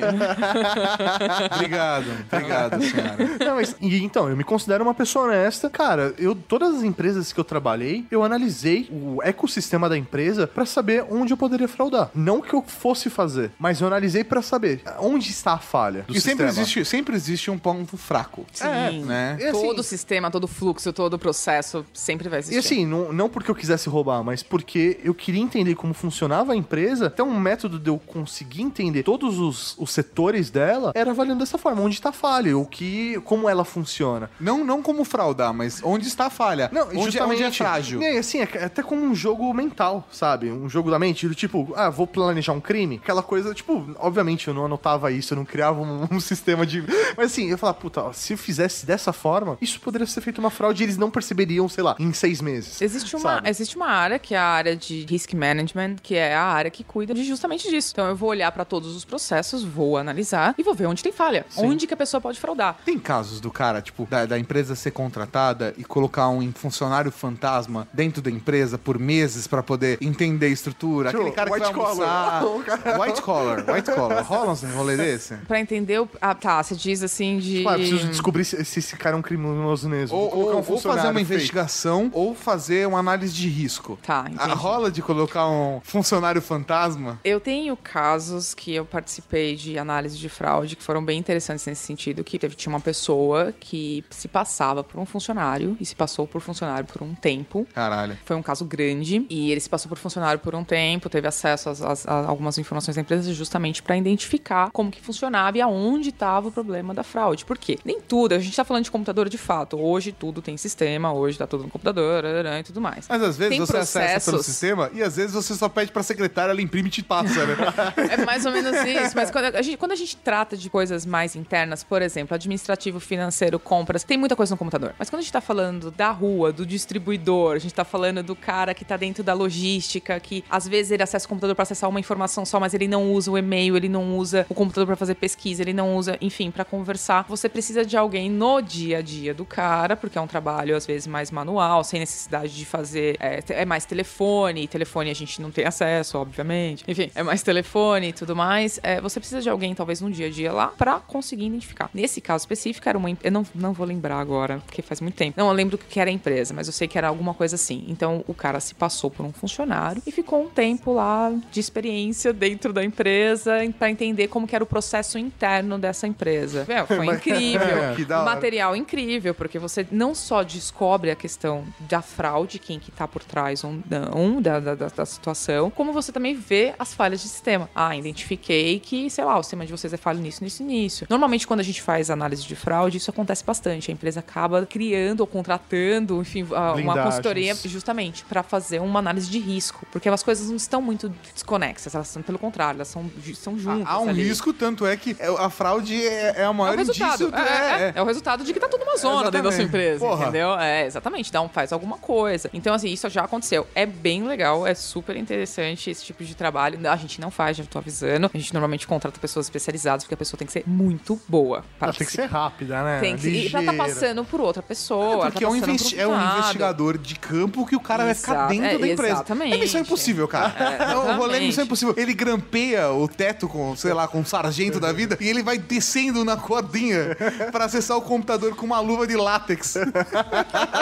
Obrigado, 1.55 2.05
obrigado, 2.31 2.81
senhora. 2.83 3.17
Não, 3.45 3.55
mas, 3.55 3.75
e, 3.81 4.03
então, 4.03 4.29
eu 4.29 4.35
me 4.37 4.43
considero 4.43 4.83
uma 4.83 4.92
pessoa 4.93 5.25
honesta. 5.25 5.69
Cara, 5.69 6.13
eu 6.17 6.35
todas 6.35 6.75
as 6.75 6.83
empresas 6.83 7.31
que 7.33 7.39
eu 7.39 7.43
trabalhei, 7.43 8.05
eu 8.11 8.23
analisei 8.23 8.87
o 8.91 9.21
ecossistema 9.23 9.87
da 9.89 9.97
empresa 9.97 10.47
pra 10.47 10.65
saber 10.65 11.05
onde 11.09 11.33
eu 11.33 11.37
poderia 11.37 11.67
fraudar. 11.67 12.09
Não 12.13 12.41
que 12.41 12.53
eu 12.53 12.61
fosse 12.61 13.09
fazer, 13.09 13.51
mas 13.59 13.79
eu 13.81 13.87
analisei 13.87 14.23
pra 14.23 14.41
saber 14.41 14.81
onde 14.99 15.29
está 15.29 15.53
a 15.53 15.57
falha 15.59 16.03
do 16.07 16.15
E 16.15 16.21
sempre 16.21 16.45
sistema. 16.47 16.49
existe, 16.63 16.85
sempre 16.85 17.15
existe 17.15 17.49
um 17.51 17.57
ponto 17.57 17.97
fraco. 17.97 18.45
Sim. 18.53 19.03
né? 19.05 19.37
E 19.39 19.45
assim- 19.45 19.61
Todo 19.63 19.79
o 19.79 19.83
sistema, 19.83 20.29
todo 20.29 20.43
o 20.43 20.47
fluxo, 20.47 20.91
todo 20.93 21.13
o 21.15 21.19
processo 21.19 21.85
sempre 21.93 22.27
vai 22.29 22.39
existir. 22.39 22.55
E 22.55 22.59
assim, 22.59 22.85
não, 22.85 23.11
não 23.13 23.29
porque 23.29 23.49
eu 23.49 23.55
quisesse 23.55 23.87
roubar, 23.89 24.23
mas 24.23 24.43
porque 24.43 24.99
eu 25.03 25.13
queria 25.13 25.41
entender 25.41 25.75
como 25.75 25.93
funcionava 25.93 26.53
a 26.53 26.55
empresa. 26.55 27.09
Então, 27.13 27.27
um 27.29 27.39
método 27.39 27.79
de 27.79 27.89
eu 27.89 27.97
conseguir 27.97 28.61
entender 28.61 29.03
todos 29.03 29.39
os, 29.39 29.75
os 29.77 29.91
setores 29.91 30.49
dela 30.49 30.91
era 30.93 31.11
avaliando 31.11 31.39
dessa 31.39 31.57
forma, 31.57 31.81
onde 31.81 31.95
está 31.95 32.09
a 32.09 32.13
falha, 32.13 32.57
o 32.57 32.65
que, 32.65 33.19
como 33.23 33.47
ela 33.49 33.63
funciona. 33.65 34.29
Não, 34.39 34.63
não 34.63 34.81
como 34.83 35.03
fraudar, 35.03 35.53
mas 35.53 35.81
onde 35.83 36.07
está 36.07 36.27
a 36.27 36.29
falha. 36.29 36.69
Não, 36.71 36.87
onde, 36.89 37.17
é- 37.17 37.23
onde 37.23 37.43
é 37.43 37.51
frágil. 37.51 38.01
É, 38.01 38.17
assim, 38.17 38.39
é 38.39 38.43
até 38.65 38.83
como 38.83 39.01
um 39.03 39.15
jogo 39.15 39.51
mental, 39.53 40.07
sabe? 40.11 40.51
Um 40.51 40.69
jogo 40.69 40.91
da 40.91 40.99
mente, 40.99 41.27
do 41.27 41.33
tipo, 41.33 41.73
ah, 41.75 41.89
vou 41.89 42.05
planejar 42.05 42.53
um 42.53 42.61
crime. 42.61 42.99
Aquela 43.01 43.23
coisa, 43.23 43.53
tipo, 43.53 43.87
obviamente 43.97 44.47
eu 44.47 44.53
não 44.53 44.65
anotava 44.65 45.11
isso, 45.11 45.33
eu 45.33 45.37
não 45.37 45.45
criava 45.45 45.81
um, 45.81 46.07
um 46.11 46.19
sistema 46.19 46.65
de. 46.65 46.83
Mas 47.17 47.31
assim, 47.31 47.49
eu 47.49 47.57
falava, 47.57 47.77
puta, 47.79 48.01
ó, 48.03 48.13
se 48.13 48.33
eu 48.33 48.37
fizesse 48.37 48.85
dessa 48.85 49.13
forma, 49.13 49.57
isso 49.61 49.79
poderia 49.79 50.05
ser 50.05 50.21
feito 50.21 50.39
uma 50.39 50.49
fraude 50.49 50.83
e 50.83 50.85
eles 50.85 50.97
não 50.97 51.09
perceberiam, 51.09 51.67
sei 51.69 51.83
lá, 51.83 51.95
em 51.99 52.11
seis 52.13 52.41
meses. 52.41 52.81
Existe 52.81 53.15
uma, 53.15 53.35
sabe? 53.35 53.49
existe 53.49 53.75
uma 53.75 53.87
área 53.87 54.19
que 54.19 54.35
é 54.35 54.37
a 54.37 54.45
área 54.45 54.75
de 54.75 55.05
risk 55.09 55.33
management, 55.33 55.95
que 56.01 56.15
é 56.15 56.35
a 56.35 56.43
área 56.43 56.69
que 56.69 56.83
cuida 56.83 57.13
de 57.13 57.23
justamente 57.23 57.69
disso. 57.69 57.91
Então 57.93 58.07
eu 58.07 58.15
vou 58.15 58.29
olhar 58.29 58.51
pra 58.51 58.65
todos 58.65 58.95
os 58.95 59.05
processos, 59.05 59.63
vou 59.63 59.97
analisar 59.97 60.53
e 60.57 60.63
vou 60.63 60.73
ver 60.73 60.87
onde 60.87 61.01
tem 61.03 61.11
falha. 61.11 61.45
Onde 61.57 61.87
que 61.87 61.93
a 61.93 61.97
pessoa 61.97 62.19
pode 62.19 62.39
fraudar. 62.39 62.77
Tem 62.85 62.99
casos 62.99 63.39
do 63.39 63.49
cara, 63.51 63.81
tipo, 63.81 64.05
da, 64.09 64.25
da 64.25 64.37
empresa 64.39 64.72
ser 64.75 64.91
contratada 64.91 65.73
e 65.77 65.83
colocar 65.83 66.29
um 66.29 66.51
funcionário 66.53 67.11
fantasma 67.11 67.87
dentro 67.93 68.21
da 68.21 68.29
empresa 68.29 68.77
por 68.77 68.97
meses 68.99 69.47
pra 69.47 69.61
poder 69.63 69.97
entender 70.01 70.47
a 70.47 70.49
estrutura. 70.49 71.09
Tipo, 71.09 71.21
Aquele 71.21 71.35
cara 71.35 71.49
que 71.49 71.55
white 71.55 71.73
vai 71.73 71.83
almoçar. 71.85 72.41
collar. 72.43 72.99
White 73.01 73.21
collar, 73.21 73.65
white 73.73 73.91
collar. 73.91 74.23
Rolam, 74.23 74.55
um 74.63 74.75
rolê 74.77 74.97
desse? 74.97 75.35
Pra 75.47 75.59
entender 75.59 75.99
o. 75.99 76.09
Ah, 76.21 76.35
tá. 76.35 76.61
Você 76.61 76.75
diz 76.75 77.03
assim 77.03 77.37
de. 77.39 77.63
Claro, 77.63 77.79
preciso 77.79 78.07
descobrir 78.07 78.45
se, 78.45 78.63
se 78.65 78.79
esse 78.79 78.95
cara 78.95 79.15
é 79.15 79.19
um 79.19 79.21
criminoso 79.21 79.87
mesmo. 79.89 80.17
Ou, 80.17 80.35
ou- 80.35 80.53
um 80.53 80.55
ou 80.57 80.63
fazer 80.79 81.07
uma 81.07 81.13
fake. 81.13 81.21
investigação 81.21 82.09
ou 82.13 82.33
fazer 82.35 82.87
uma 82.87 82.99
análise 82.99 83.33
de 83.33 83.47
risco. 83.47 83.97
Tá, 84.05 84.25
A 84.27 84.29
entendi. 84.31 84.51
rola 84.55 84.91
de 84.91 85.01
colocar 85.01 85.47
um 85.47 85.81
funcionário 85.83 86.41
fantasma. 86.41 87.19
Eu 87.23 87.39
tenho 87.39 87.75
casos 87.77 88.53
que 88.53 88.73
eu 88.73 88.85
participei 88.85 89.55
de 89.55 89.77
análise 89.77 90.17
de 90.17 90.29
fraude 90.29 90.75
que 90.75 90.83
foram 90.83 91.03
bem 91.03 91.19
interessantes 91.19 91.65
nesse 91.65 91.85
sentido, 91.85 92.23
que 92.23 92.37
teve, 92.39 92.55
tinha 92.55 92.71
uma 92.73 92.79
pessoa 92.79 93.53
que 93.59 94.03
se 94.09 94.27
passava 94.27 94.62
por 94.83 94.99
um 94.99 95.05
funcionário 95.05 95.75
e 95.79 95.85
se 95.85 95.95
passou 95.95 96.27
por 96.27 96.39
funcionário 96.41 96.85
por 96.85 97.01
um 97.01 97.15
tempo. 97.15 97.67
Caralho. 97.73 98.17
Foi 98.23 98.35
um 98.35 98.41
caso 98.43 98.63
grande 98.65 99.25
e 99.29 99.51
ele 99.51 99.59
se 99.59 99.67
passou 99.69 99.89
por 99.89 99.97
funcionário 99.97 100.39
por 100.39 100.53
um 100.53 100.63
tempo, 100.63 101.09
teve 101.09 101.27
acesso 101.27 101.69
às- 101.69 101.81
às- 101.81 102.07
a, 102.07 102.25
algumas 102.27 102.57
informações 102.57 102.95
da 102.95 103.01
empresa 103.01 103.33
justamente 103.33 103.81
para 103.81 103.97
identificar 103.97 104.69
como 104.71 104.91
que 104.91 105.01
funcionava 105.01 105.57
e 105.57 105.61
aonde 105.61 106.09
estava 106.09 106.47
o 106.47 106.51
problema 106.51 106.93
da 106.93 107.03
fraude. 107.03 107.43
Por 107.45 107.57
quê? 107.57 107.77
Nem 107.83 107.99
tudo, 107.99 108.33
a 108.33 108.39
gente 108.39 108.55
tá 108.55 108.63
falando 108.63 108.83
de 108.83 108.91
computador 108.91 109.27
de 109.27 109.37
fato. 109.37 109.77
Hoje 109.79 110.11
tudo 110.11 110.41
tem 110.41 110.55
sistema, 110.57 111.11
hoje 111.13 111.37
tá 111.37 111.47
tudo 111.47 111.63
no 111.63 111.69
computador 111.69 112.23
e 112.59 112.63
tudo 112.63 112.79
mais. 112.79 113.07
Mas 113.09 113.21
às 113.23 113.37
vezes 113.37 113.49
Tem 113.57 113.59
você 113.59 113.77
acessa 113.77 113.97
pelo 114.25 114.37
processos- 114.37 114.45
sistema 114.45 114.89
e 114.93 115.01
às 115.01 115.15
vezes 115.15 115.33
você 115.33 115.53
só 115.55 115.67
pede 115.67 115.91
pra 115.91 116.03
secretária, 116.03 116.51
ela 116.51 116.61
imprime 116.61 116.87
e 116.89 116.91
te 116.91 117.03
passa, 117.03 117.45
né? 117.45 117.55
É 118.13 118.25
mais 118.25 118.45
ou 118.45 118.51
menos 118.51 118.73
isso. 118.85 119.15
Mas 119.15 119.31
quando 119.31 119.55
a, 119.55 119.61
gente, 119.61 119.77
quando 119.77 119.91
a 119.91 119.95
gente 119.95 120.15
trata 120.17 120.55
de 120.55 120.69
coisas 120.69 121.05
mais 121.05 121.35
internas, 121.35 121.83
por 121.83 122.01
exemplo, 122.01 122.35
administrativo, 122.35 122.99
financeiro, 122.99 123.57
compras, 123.59 124.03
tem 124.03 124.17
muita 124.17 124.35
coisa 124.35 124.42
no 124.51 124.57
computador. 124.57 124.93
Mas 124.97 125.09
quando 125.09 125.19
a 125.19 125.21
gente 125.21 125.31
tá 125.31 125.41
falando 125.41 125.91
da 125.91 126.11
rua, 126.11 126.51
do 126.51 126.65
distribuidor, 126.65 127.55
a 127.55 127.59
gente 127.59 127.73
tá 127.73 127.83
falando 127.83 128.23
do 128.23 128.35
cara 128.35 128.73
que 128.73 128.85
tá 128.85 128.97
dentro 128.97 129.23
da 129.23 129.33
logística, 129.33 130.19
que 130.19 130.43
às 130.49 130.67
vezes 130.67 130.91
ele 130.91 131.03
acessa 131.03 131.25
o 131.25 131.29
computador 131.29 131.55
pra 131.55 131.63
acessar 131.63 131.89
uma 131.89 131.99
informação 131.99 132.45
só, 132.45 132.59
mas 132.59 132.73
ele 132.73 132.87
não 132.87 133.11
usa 133.11 133.31
o 133.31 133.37
e-mail, 133.37 133.77
ele 133.77 133.89
não 133.89 134.17
usa 134.17 134.45
o 134.49 134.53
computador 134.53 134.87
pra 134.87 134.95
fazer 134.95 135.15
pesquisa, 135.15 135.61
ele 135.61 135.73
não 135.73 135.95
usa, 135.95 136.17
enfim, 136.21 136.51
pra 136.51 136.65
conversar. 136.65 137.25
Você 137.27 137.47
precisa 137.47 137.85
de 137.85 137.97
alguém 137.97 138.29
no 138.29 138.61
dia 138.61 138.99
a 138.99 139.01
dia 139.01 139.33
do 139.33 139.45
cara, 139.45 139.95
porque 139.95 140.17
é 140.17 140.21
um 140.21 140.27
trabalho 140.27 140.75
às 140.75 140.85
vezes 140.85 141.07
mais 141.07 141.31
manual, 141.31 141.83
sem 141.83 141.99
necessidade 141.99 142.55
de 142.55 142.65
fazer. 142.65 143.17
É, 143.19 143.43
é 143.49 143.65
mais 143.65 143.85
telefone, 143.85 144.67
telefone 144.67 145.09
a 145.09 145.13
gente 145.13 145.41
não 145.41 145.51
tem 145.51 145.65
acesso, 145.65 146.17
obviamente. 146.17 146.83
Enfim, 146.87 147.11
é 147.13 147.23
mais 147.23 147.43
telefone 147.43 148.09
e 148.09 148.13
tudo 148.13 148.35
mais. 148.35 148.79
É, 148.83 148.99
você 148.99 149.19
precisa 149.19 149.41
de 149.41 149.49
alguém, 149.49 149.73
talvez, 149.73 150.01
no 150.01 150.11
dia 150.11 150.27
a 150.27 150.29
dia 150.29 150.51
lá, 150.51 150.67
pra 150.67 150.99
conseguir 150.99 151.45
identificar. 151.45 151.89
Nesse 151.93 152.19
caso 152.21 152.43
específico, 152.43 152.87
era 152.87 152.97
uma. 152.97 153.09
Eu 153.23 153.31
não, 153.31 153.45
não 153.53 153.73
vou 153.73 153.85
lembrar 153.85 154.19
agora, 154.19 154.32
porque 154.65 154.81
faz 154.81 154.99
muito 155.01 155.15
tempo. 155.15 155.33
Não, 155.39 155.47
eu 155.47 155.53
lembro 155.53 155.77
que 155.77 155.99
era 155.99 156.09
a 156.09 156.13
empresa, 156.13 156.53
mas 156.53 156.67
eu 156.67 156.73
sei 156.73 156.87
que 156.87 156.97
era 156.97 157.07
alguma 157.07 157.33
coisa 157.33 157.55
assim. 157.55 157.83
Então, 157.87 158.23
o 158.27 158.33
cara 158.33 158.59
se 158.59 158.73
passou 158.75 159.09
por 159.09 159.25
um 159.25 159.31
funcionário 159.33 160.01
e 160.05 160.11
ficou 160.11 160.43
um 160.43 160.49
tempo 160.49 160.93
lá 160.93 161.31
de 161.51 161.59
experiência 161.59 162.31
dentro 162.33 162.71
da 162.73 162.83
empresa 162.83 163.53
pra 163.77 163.89
entender 163.89 164.27
como 164.27 164.47
que 164.47 164.55
era 164.55 164.63
o 164.63 164.67
processo 164.67 165.17
interno 165.17 165.77
dessa 165.77 166.07
empresa. 166.07 166.65
Meu, 166.67 166.85
foi 166.87 167.05
incrível. 167.05 167.67
Hora. 168.13 168.23
Material 168.25 168.75
incrível, 168.75 169.33
porque 169.33 169.59
você 169.59 169.85
não 169.91 170.13
só 170.15 170.43
descobre 170.43 171.11
a 171.11 171.15
questão 171.15 171.63
da 171.79 172.01
fraude, 172.01 172.59
quem 172.59 172.79
que 172.79 172.91
tá 172.91 173.07
por 173.07 173.23
trás 173.23 173.63
ou 173.63 173.73
não 173.89 174.41
da, 174.41 174.59
da, 174.59 174.75
da- 174.75 175.03
situação, 175.05 175.69
como 175.69 175.91
você 175.91 176.11
também 176.11 176.33
vê 176.33 176.73
as 176.79 176.93
falhas 176.93 177.21
de 177.21 177.27
sistema. 177.27 177.69
Ah, 177.75 177.95
identifiquei 177.95 178.79
que, 178.79 179.09
sei 179.09 179.23
lá, 179.25 179.37
o 179.37 179.43
sistema 179.43 179.65
de 179.65 179.71
vocês 179.71 179.91
é 179.93 179.97
falho 179.97 180.19
nisso, 180.19 180.43
nisso 180.43 180.63
nisso. 180.63 181.05
Normalmente, 181.09 181.45
quando 181.45 181.59
a 181.59 181.63
gente 181.63 181.81
faz 181.81 182.09
análise 182.09 182.43
de 182.45 182.55
fraude, 182.55 182.97
isso 182.97 183.09
acontece 183.11 183.43
bastante. 183.43 183.91
A 183.91 183.93
empresa 183.93 184.21
acaba 184.27 184.65
criando 184.65 185.21
ou 185.21 185.27
contratando, 185.27 186.21
enfim, 186.21 186.41
a- 186.51 186.59
uma 186.71 186.73
Blindagens. 186.73 187.05
consultoria 187.05 187.55
justamente 187.65 188.23
para 188.25 188.41
fazer 188.43 188.79
uma 188.81 188.99
análise 188.99 189.29
de 189.29 189.39
risco. 189.39 189.85
Porque 189.91 190.09
as 190.09 190.23
coisas 190.23 190.49
não 190.49 190.55
estão 190.55 190.81
muito 190.81 191.09
desconexas, 191.33 191.93
elas 191.95 192.07
são, 192.07 192.21
pelo 192.21 192.39
contrário, 192.39 192.77
elas 192.77 192.87
são, 192.87 193.09
são 193.35 193.57
juntas. 193.57 193.87
Há 193.87 193.99
um 193.99 194.09
ali. 194.09 194.23
risco, 194.23 194.53
tanto 194.53 194.85
é 194.85 194.95
que 194.97 195.15
a 195.39 195.49
fraude 195.49 195.95
é, 196.05 196.33
é 196.37 196.41
É 196.43 196.51
maior 196.51 196.75
o 196.75 196.77
resultado. 196.77 197.23
É, 197.27 197.29
do- 197.31 197.35
é, 197.37 197.83
é. 197.89 197.93
É 197.95 198.01
o 198.01 198.05
resultado 198.05 198.43
de 198.43 198.53
que 198.53 198.59
tá 198.59 198.67
tudo 198.67 198.83
uma 198.83 198.97
zona 198.97 199.29
dentro 199.31 199.49
da 199.49 199.51
sua 199.55 199.63
empresa, 199.63 199.99
Porra. 199.99 200.23
entendeu? 200.23 200.53
É, 200.59 200.85
exatamente. 200.85 201.31
Dá 201.31 201.41
um, 201.41 201.49
faz 201.49 201.71
alguma 201.73 201.97
coisa. 201.97 202.49
Então, 202.53 202.73
assim, 202.73 202.89
isso 202.89 203.09
já 203.09 203.23
aconteceu. 203.23 203.67
É 203.75 203.85
bem 203.85 204.23
legal, 204.23 204.65
é 204.65 204.73
super 204.73 205.15
interessante 205.15 205.89
esse 205.89 206.03
tipo 206.05 206.23
de 206.23 206.35
trabalho. 206.35 206.79
A 206.89 206.95
gente 206.95 207.19
não 207.19 207.29
faz, 207.31 207.57
já 207.57 207.63
tô 207.65 207.79
avisando. 207.79 208.29
A 208.33 208.37
gente 208.37 208.53
normalmente 208.53 208.87
contrata 208.87 209.19
pessoas 209.19 209.45
especializadas, 209.47 210.03
porque 210.03 210.13
a 210.13 210.17
pessoa 210.17 210.37
tem 210.37 210.45
que 210.45 210.53
ser 210.53 210.63
muito 210.65 211.19
boa. 211.27 211.63
Ela 211.79 211.93
tem 211.93 212.05
que 212.07 212.13
ser 212.13 212.25
rápida, 212.25 212.83
né? 212.83 212.99
Tem 212.99 213.15
que 213.15 213.21
ser, 213.21 213.29
e 213.29 213.49
pra 213.49 213.61
tá 213.63 213.71
Ligeira. 213.71 213.91
Passando 214.13 214.25
por 214.25 214.39
outra 214.39 214.61
pessoa. 214.61 215.13
ela 215.13 215.25
Porque 215.31 215.39
tá 215.39 215.45
é 215.45 215.49
um, 215.49 215.55
é 215.55 216.07
um 216.07 216.37
investigador 216.37 216.97
de 216.97 217.15
campo 217.15 217.65
que 217.65 217.75
o 217.75 217.79
cara 217.79 218.05
vai 218.05 218.13
ficar 218.13 218.33
Exato, 218.33 218.53
dentro 218.53 218.67
é, 218.67 218.77
da 218.77 218.87
empresa. 218.87 219.13
exatamente. 219.13 219.53
É 219.53 219.57
missão 219.57 219.81
impossível, 219.81 220.27
cara. 220.27 220.53
É, 220.57 220.95
o 220.95 221.15
rolê 221.17 221.37
é 221.37 221.39
missão 221.41 221.63
impossível. 221.63 221.93
Ele 221.97 222.13
grampeia 222.13 222.91
o 222.91 223.07
teto 223.07 223.47
com, 223.47 223.75
sei 223.75 223.93
lá, 223.93 224.07
com 224.07 224.19
um 224.19 224.25
sargento 224.25 224.79
da 224.79 224.91
vida 224.91 225.17
e 225.19 225.27
ele 225.27 225.41
vai 225.41 225.57
descendo 225.57 226.23
na 226.23 226.37
cordinha 226.37 227.17
pra 227.51 227.65
acessar 227.65 227.97
o 227.97 228.01
computador 228.01 228.55
com 228.55 228.65
uma 228.65 228.79
luva 228.79 229.07
de 229.07 229.15
látex. 229.15 229.75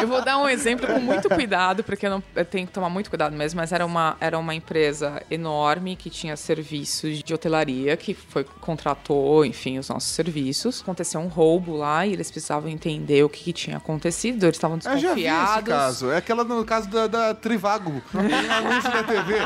Eu 0.01 0.07
vou 0.07 0.23
dar 0.23 0.37
um 0.37 0.49
exemplo 0.49 0.87
com 0.87 0.99
muito 0.99 1.29
cuidado, 1.29 1.83
porque 1.83 2.05
eu, 2.05 2.09
não, 2.09 2.23
eu 2.35 2.45
tenho 2.45 2.67
que 2.67 2.73
tomar 2.73 2.89
muito 2.89 3.09
cuidado 3.09 3.35
mesmo, 3.35 3.59
mas 3.59 3.71
era 3.71 3.85
uma, 3.85 4.17
era 4.19 4.37
uma 4.37 4.53
empresa 4.53 5.21
enorme 5.29 5.95
que 5.95 6.09
tinha 6.09 6.35
serviços 6.35 7.23
de 7.23 7.33
hotelaria, 7.33 7.95
que 7.95 8.13
foi 8.13 8.43
contratou, 8.59 9.45
enfim, 9.45 9.79
os 9.79 9.89
nossos 9.89 10.11
serviços. 10.11 10.81
Aconteceu 10.81 11.19
um 11.21 11.27
roubo 11.27 11.75
lá 11.75 12.05
e 12.05 12.13
eles 12.13 12.29
precisavam 12.29 12.69
entender 12.69 13.20
o 13.23 13.29
que, 13.29 13.43
que 13.43 13.53
tinha 13.53 13.77
acontecido. 13.77 14.43
Eles 14.43 14.55
estavam 14.57 14.77
Eu 14.84 14.97
já 14.97 15.13
vi 15.13 15.25
esse 15.25 15.31
desconfiados. 15.31 15.69
caso. 15.69 16.12
É 16.12 16.17
aquela 16.17 16.43
no 16.43 16.63
caso 16.65 16.89
da, 16.89 17.07
da 17.07 17.34
Trivago. 17.34 18.01
Tem 18.12 18.21
um 18.21 18.51
anúncio 18.51 18.91
da 18.91 19.03
TV. 19.03 19.39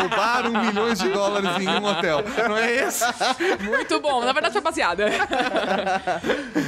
Roubaram 0.00 0.50
milhões 0.64 0.98
de 0.98 1.08
dólares 1.10 1.50
em 1.60 1.68
um 1.68 1.84
hotel. 1.84 2.18
Não 2.48 2.56
é 2.56 2.74
esse? 2.86 3.04
Muito 3.64 4.00
bom, 4.00 4.24
na 4.24 4.32
verdade 4.32 4.52
foi 4.52 4.60
baseada. 4.62 5.06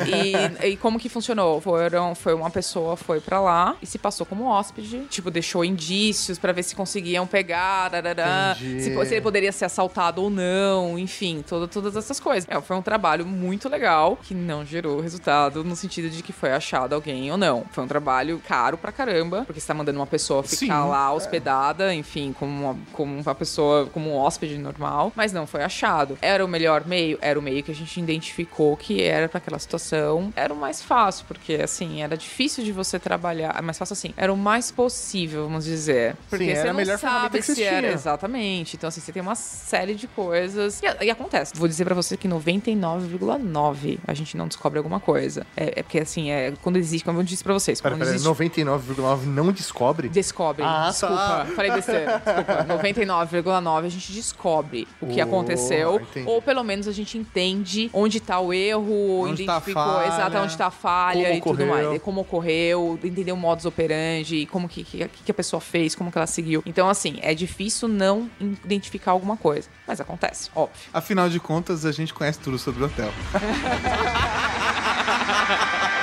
e, 0.07 0.69
e 0.69 0.77
como 0.77 0.99
que 0.99 1.09
funcionou? 1.09 1.61
Foram, 1.61 2.15
foi 2.15 2.35
uma 2.35 2.51
pessoa 2.51 2.97
foi 2.97 3.21
pra 3.21 3.41
lá 3.41 3.77
e 3.83 3.87
se 3.87 3.99
passou 3.99 4.27
como 4.27 4.45
hóspede, 4.47 5.07
tipo, 5.11 5.31
deixou 5.31 5.65
indícios 5.65 6.39
pra 6.39 6.53
ver 6.53 6.63
se 6.63 6.75
conseguiam 6.75 7.27
pegar, 7.27 7.95
arará, 7.95 8.57
se, 8.59 8.81
se 8.95 9.15
ele 9.15 9.21
poderia 9.21 9.53
ser 9.53 9.65
assaltado 9.65 10.23
ou 10.23 10.31
não, 10.31 10.99
enfim, 10.99 11.45
todo, 11.47 11.67
todas 11.69 11.97
essas 11.97 12.19
coisas. 12.21 12.49
É, 12.49 12.61
foi 12.61 12.77
um 12.77 12.83
trabalho 12.83 13.27
muito 13.27 13.69
legal 13.69 14.19
que 14.23 14.35
não 14.35 14.65
gerou 14.65 15.01
resultado 15.01 15.63
no 15.65 15.77
sentido 15.77 16.09
de 16.11 16.23
que 16.23 16.33
foi 16.33 16.53
achado 16.55 16.95
alguém 16.95 17.31
ou 17.31 17.37
não. 17.37 17.65
Foi 17.71 17.85
um 17.85 17.89
trabalho 17.89 18.41
caro 18.47 18.77
pra 18.77 18.93
caramba, 18.93 19.45
porque 19.45 19.61
você 19.61 19.67
tá 19.67 19.75
mandando 19.75 19.99
uma 19.99 20.07
pessoa 20.07 20.43
ficar 20.43 20.57
Sim, 20.57 20.89
lá 20.89 21.13
hospedada, 21.13 21.95
enfim, 21.95 22.35
como 22.39 22.65
uma, 22.65 22.79
como 22.93 23.21
uma 23.21 23.35
pessoa, 23.35 23.87
como 23.87 24.11
um 24.11 24.17
hóspede 24.17 24.59
normal, 24.59 25.13
mas 25.15 25.33
não 25.33 25.47
foi 25.47 25.63
achado. 25.63 26.19
Era 26.21 26.45
o 26.45 26.49
melhor 26.49 26.87
meio? 26.87 27.19
Era 27.21 27.39
o 27.39 27.43
meio 27.43 27.63
que 27.63 27.71
a 27.71 27.75
gente 27.75 27.99
identificou 28.01 28.77
que 28.77 29.03
era 29.03 29.29
pra 29.29 29.39
aquela 29.39 29.59
situação. 29.59 30.33
Era 30.37 30.53
o 30.53 30.57
mais 30.57 30.83
fácil, 30.83 31.25
porque 31.27 31.55
assim, 31.55 32.03
era 32.03 32.17
difícil 32.17 32.65
de 32.65 32.73
você 32.73 32.99
trabalhar. 32.99 33.61
Mais 33.63 33.79
fácil 33.79 33.95
assim, 33.95 34.15
era 34.17 34.33
o 34.33 34.37
mais 34.37 34.71
possível, 34.71 35.45
vamos 35.45 35.65
dizer. 35.65 36.17
Porque 36.29 36.45
Sim, 36.45 36.51
era 36.51 36.61
você 36.61 36.69
a 36.69 36.73
não 36.73 36.75
melhor 36.75 36.99
ferramenta 36.99 37.43
sabe 37.43 37.43
se 37.43 37.63
era 37.63 37.93
exatamente. 37.93 38.77
Então, 38.77 38.89
assim, 38.89 39.01
você 39.01 39.13
tem 39.13 39.23
uma 39.23 39.35
série 39.35 39.95
de 39.95 40.07
coisas. 40.07 40.83
E, 40.83 41.05
e 41.05 41.11
acontece. 41.11 41.53
Vou 41.55 41.69
dizer 41.69 41.85
pra 41.85 41.95
você 41.95 42.17
que 42.17 42.29
99,9 42.29 43.99
a 44.07 44.15
gente 44.15 44.37
não 44.37 44.47
descobre 44.49 44.79
alguma 44.79 45.01
coisa. 45.01 45.47
É, 45.57 45.81
é 45.81 45.83
porque, 45.83 45.99
assim, 45.99 46.31
é 46.31 46.44
quando 46.63 46.77
existe, 46.77 47.05
como 47.05 47.19
eu 47.21 47.25
disse 47.25 47.43
pra 47.45 47.53
vocês, 47.53 47.81
Pera, 47.81 47.97
pera, 47.97 48.11
existe. 48.11 48.29
99,9 48.29 49.25
não 49.27 49.51
descobre? 49.53 50.09
Descobre. 50.09 50.63
Ah, 50.65 50.89
desculpa. 50.91 51.17
tá. 51.17 51.47
Falei 51.57 51.71
besteira. 51.73 52.23
Desculpa. 52.25 52.65
99,9 52.83 53.85
a 53.85 53.89
gente 53.89 54.13
descobre 54.13 54.89
o 55.01 55.07
que 55.07 55.21
Oh, 55.21 55.25
aconteceu. 55.25 56.01
entendi. 56.01 56.29
Ou 56.29 56.41
pelo 56.43 56.63
menos 56.65 56.87
a 56.89 56.93
gente 56.93 57.17
entende 57.19 57.91
onde 57.93 58.21
tá 58.21 58.39
o 58.41 58.53
erro, 58.53 59.21
Onde 59.23 59.45
tá 59.45 59.55
identificou 59.57 59.83
falha. 59.83 60.07
exato 60.09 60.37
onde 60.39 60.57
tá 60.57 60.67
a 60.67 60.71
falha 60.71 61.23
Como 61.25 61.35
e 61.35 61.41
tudo 61.41 61.53
ocorreu. 61.65 61.85
mais. 61.91 61.97
E 61.97 61.99
como 61.99 62.21
ocorreu, 62.23 62.99
entender 63.03 63.33
o 63.33 63.37
modus 63.37 63.65
operandi, 63.65 64.47
como 64.47 64.69
que, 64.69 64.85
que, 64.85 65.09
que 65.09 65.31
a 65.31 65.35
pessoa 65.35 65.61
fez, 65.61 65.95
como 65.95 66.11
que 66.13 66.19
ela 66.19 66.27
seguiu. 66.27 66.63
Então, 66.67 66.89
assim, 66.89 67.19
é 67.23 67.35
difícil 67.35 67.89
não 67.89 68.31
identificar 68.65 69.13
alguma 69.13 69.37
coisa. 69.37 69.69
Mas 69.87 70.01
acontece, 70.01 70.51
óbvio. 70.55 70.77
Afinal 70.93 71.29
de 71.29 71.39
contas, 71.41 71.85
a 71.85 71.93
gente 71.93 72.13
conhece 72.15 72.39
tudo 72.39 72.59
sobre 72.59 72.83
o 72.83 72.87
hotel. 72.87 73.11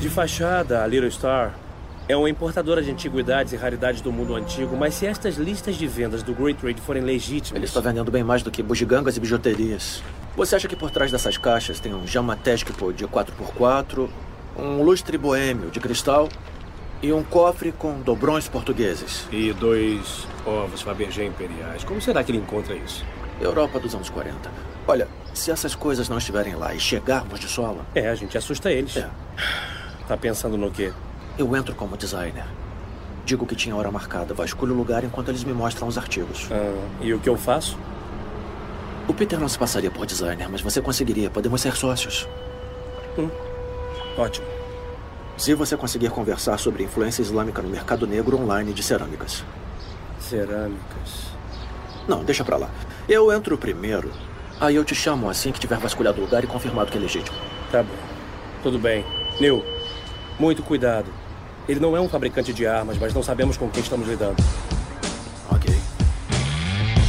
De 0.00 0.08
fachada, 0.08 0.82
a 0.82 0.86
Little 0.86 1.10
Star 1.10 1.54
é 2.08 2.16
uma 2.16 2.30
importadora 2.30 2.82
de 2.82 2.90
antiguidades 2.90 3.52
e 3.52 3.56
raridades 3.56 4.00
do 4.00 4.10
mundo 4.10 4.34
antigo, 4.34 4.74
mas 4.74 4.94
se 4.94 5.06
estas 5.06 5.36
listas 5.36 5.76
de 5.76 5.86
vendas 5.86 6.22
do 6.22 6.32
Great 6.32 6.58
Trade 6.58 6.80
forem 6.80 7.02
legítimas... 7.02 7.54
Ele 7.54 7.66
está 7.66 7.80
vendendo 7.80 8.10
bem 8.10 8.24
mais 8.24 8.42
do 8.42 8.50
que 8.50 8.62
bugigangas 8.62 9.18
e 9.18 9.20
bijuterias. 9.20 10.02
Você 10.34 10.56
acha 10.56 10.66
que 10.66 10.74
por 10.74 10.90
trás 10.90 11.12
dessas 11.12 11.36
caixas 11.36 11.78
tem 11.78 11.94
um 11.94 12.06
Jamatesco 12.06 12.72
de 12.94 13.06
4x4, 13.06 14.08
um 14.58 14.82
lustre 14.82 15.18
boêmio 15.18 15.70
de 15.70 15.78
cristal 15.78 16.30
e 17.02 17.12
um 17.12 17.22
cofre 17.22 17.70
com 17.70 18.00
dobrões 18.00 18.48
portugueses? 18.48 19.26
E 19.30 19.52
dois 19.52 20.26
ovos 20.46 20.80
Fabergé 20.80 21.26
imperiais. 21.26 21.84
Como 21.84 22.00
será 22.00 22.24
que 22.24 22.32
ele 22.32 22.38
encontra 22.38 22.74
isso? 22.74 23.04
Europa 23.38 23.78
dos 23.78 23.94
anos 23.94 24.08
40. 24.08 24.50
Olha, 24.88 25.06
se 25.34 25.50
essas 25.50 25.74
coisas 25.74 26.08
não 26.08 26.16
estiverem 26.16 26.54
lá 26.54 26.74
e 26.74 26.80
chegarmos 26.80 27.38
de 27.38 27.46
sola, 27.48 27.84
É, 27.94 28.08
a 28.08 28.14
gente 28.14 28.36
assusta 28.38 28.72
eles. 28.72 28.96
É. 28.96 29.08
Tá 30.10 30.16
pensando 30.16 30.58
no 30.58 30.72
quê? 30.72 30.92
eu 31.38 31.54
entro 31.54 31.72
como 31.72 31.96
designer. 31.96 32.44
Digo 33.24 33.46
que 33.46 33.54
tinha 33.54 33.76
hora 33.76 33.92
marcada. 33.92 34.34
Vasculho 34.34 34.74
o 34.74 34.76
lugar 34.76 35.04
enquanto 35.04 35.28
eles 35.28 35.44
me 35.44 35.52
mostram 35.52 35.86
os 35.86 35.96
artigos. 35.96 36.48
Ah, 36.50 36.74
e 37.00 37.14
o 37.14 37.20
que 37.20 37.28
eu 37.28 37.36
faço? 37.36 37.78
O 39.06 39.14
Peter 39.14 39.38
não 39.38 39.48
se 39.48 39.56
passaria 39.56 39.88
por 39.88 40.04
designer, 40.06 40.48
mas 40.50 40.62
você 40.62 40.82
conseguiria. 40.82 41.30
Podemos 41.30 41.60
ser 41.60 41.76
sócios. 41.76 42.26
Hum. 43.16 43.28
Ótimo. 44.18 44.48
Se 45.38 45.54
você 45.54 45.76
conseguir 45.76 46.10
conversar 46.10 46.58
sobre 46.58 46.82
influência 46.82 47.22
islâmica 47.22 47.62
no 47.62 47.68
mercado 47.68 48.04
negro 48.04 48.36
online 48.36 48.72
de 48.72 48.82
cerâmicas. 48.82 49.44
Cerâmicas. 50.18 51.28
Não, 52.08 52.24
deixa 52.24 52.44
pra 52.44 52.56
lá. 52.56 52.68
Eu 53.08 53.32
entro 53.32 53.56
primeiro. 53.56 54.10
Aí 54.60 54.74
eu 54.74 54.84
te 54.84 54.92
chamo 54.96 55.30
assim 55.30 55.52
que 55.52 55.60
tiver 55.60 55.78
vasculhado 55.78 56.20
o 56.20 56.24
lugar 56.24 56.42
e 56.42 56.48
confirmado 56.48 56.90
que 56.90 56.98
é 56.98 57.00
legítimo. 57.00 57.38
Tá 57.70 57.84
bom. 57.84 57.94
Tudo 58.64 58.76
bem. 58.76 59.06
Neil, 59.40 59.64
muito 60.40 60.62
cuidado. 60.62 61.12
Ele 61.68 61.78
não 61.78 61.94
é 61.94 62.00
um 62.00 62.08
fabricante 62.08 62.52
de 62.52 62.66
armas, 62.66 62.96
mas 62.98 63.12
não 63.12 63.22
sabemos 63.22 63.58
com 63.58 63.68
quem 63.68 63.82
estamos 63.82 64.08
lidando. 64.08 64.42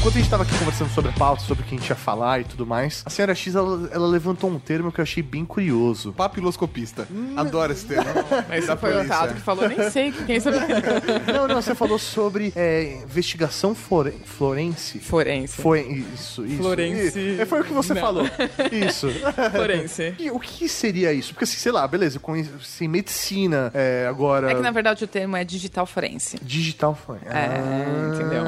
Ok. 0.02 0.12
Enquanto 0.12 0.16
a 0.16 0.20
gente 0.20 0.30
tava 0.32 0.43
aqui 0.43 0.58
conversando 0.58 0.89
sobre 0.89 1.12
a 1.12 1.14
pauta, 1.14 1.43
sobre 1.43 1.64
o 1.64 1.68
que 1.68 1.76
a 1.76 1.78
gente 1.78 1.88
ia 1.88 1.95
falar 1.95 2.41
e 2.41 2.43
tudo 2.43 2.66
mais, 2.66 3.04
a 3.06 3.10
senhora 3.12 3.36
X, 3.36 3.54
ela, 3.56 3.88
ela 3.93 4.08
levantou 4.08 4.49
um 4.49 4.58
termo 4.58 4.91
que 4.91 4.99
eu 4.99 5.04
achei 5.04 5.22
bem 5.22 5.45
curioso. 5.45 6.12
Papiloscopista. 6.14 7.08
Adoro 7.38 7.72
esse 7.72 7.86
termo. 7.86 8.06
Mas 8.49 8.66
Da 8.66 8.76
foi 8.76 8.89
o 8.89 8.93
polícia. 8.95 9.16
Otávio 9.16 9.36
que 9.36 9.41
falou, 9.41 9.70
nem 9.70 9.89
sei 9.91 10.12
quem 10.12 10.36
é 10.36 10.38
isso. 10.39 10.49
Não, 11.32 11.47
não, 11.47 11.62
você 11.62 11.76
falou 11.76 11.99
sobre 11.99 12.52
é, 12.56 13.02
investigação 13.04 13.76
fore, 13.76 14.12
florense. 14.26 14.99
Forense. 14.99 15.62
Foi 15.62 15.82
isso, 16.14 16.45
isso. 16.45 16.58
Florense. 16.58 17.20
I- 17.20 17.41
é, 17.41 17.45
foi 17.45 17.62
o 17.62 17.64
que 17.64 17.74
você 17.74 17.93
Não. 17.93 18.02
falou. 18.02 18.26
Isso. 18.72 19.08
Forense. 19.52 20.16
E 20.20 20.32
o 20.32 20.39
que 20.39 20.68
seria 20.68 21.14
isso? 21.14 21.34
Porque, 21.34 21.43
assim, 21.43 21.58
sei 21.58 21.72
lá, 21.72 21.88
beleza, 21.88 22.18
eu 22.18 22.22
conheci 22.22 22.88
medicina, 22.88 23.72
é, 23.74 24.08
agora... 24.10 24.52
É 24.52 24.56
que 24.56 24.62
na 24.62 24.72
verdade 24.72 25.04
o 25.04 25.08
termo 25.08 25.36
é 25.38 25.43
digital 25.43 25.86
forense. 25.86 26.38
Digital 26.41 26.95
forense. 26.95 27.28
É, 27.28 28.14
entendeu? 28.16 28.43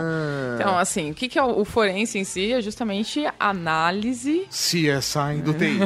Então, 0.56 0.78
assim, 0.78 1.12
o 1.12 1.14
que, 1.14 1.28
que 1.28 1.38
é 1.40 1.43
o, 1.46 1.62
o 1.62 1.66
forense 1.66 2.18
em 2.18 2.24
si? 2.24 2.52
É 2.54 2.62
justamente 2.62 3.24
análise. 3.40 4.48
CSI 4.50 5.42
do 5.44 5.54
TI. 5.54 5.80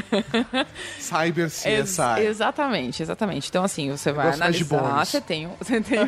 Cyber 0.99 1.45
Ex- 1.45 1.63
CSI. 1.63 2.25
exatamente, 2.25 3.01
exatamente. 3.03 3.49
Então, 3.49 3.63
assim, 3.63 3.89
você 3.91 4.11
vai 4.11 4.33
analisar, 4.33 5.05
você 5.05 5.21
tem, 5.21 5.47
um, 5.47 5.51
você, 5.59 5.81
tem 5.81 5.99
um, 6.01 6.07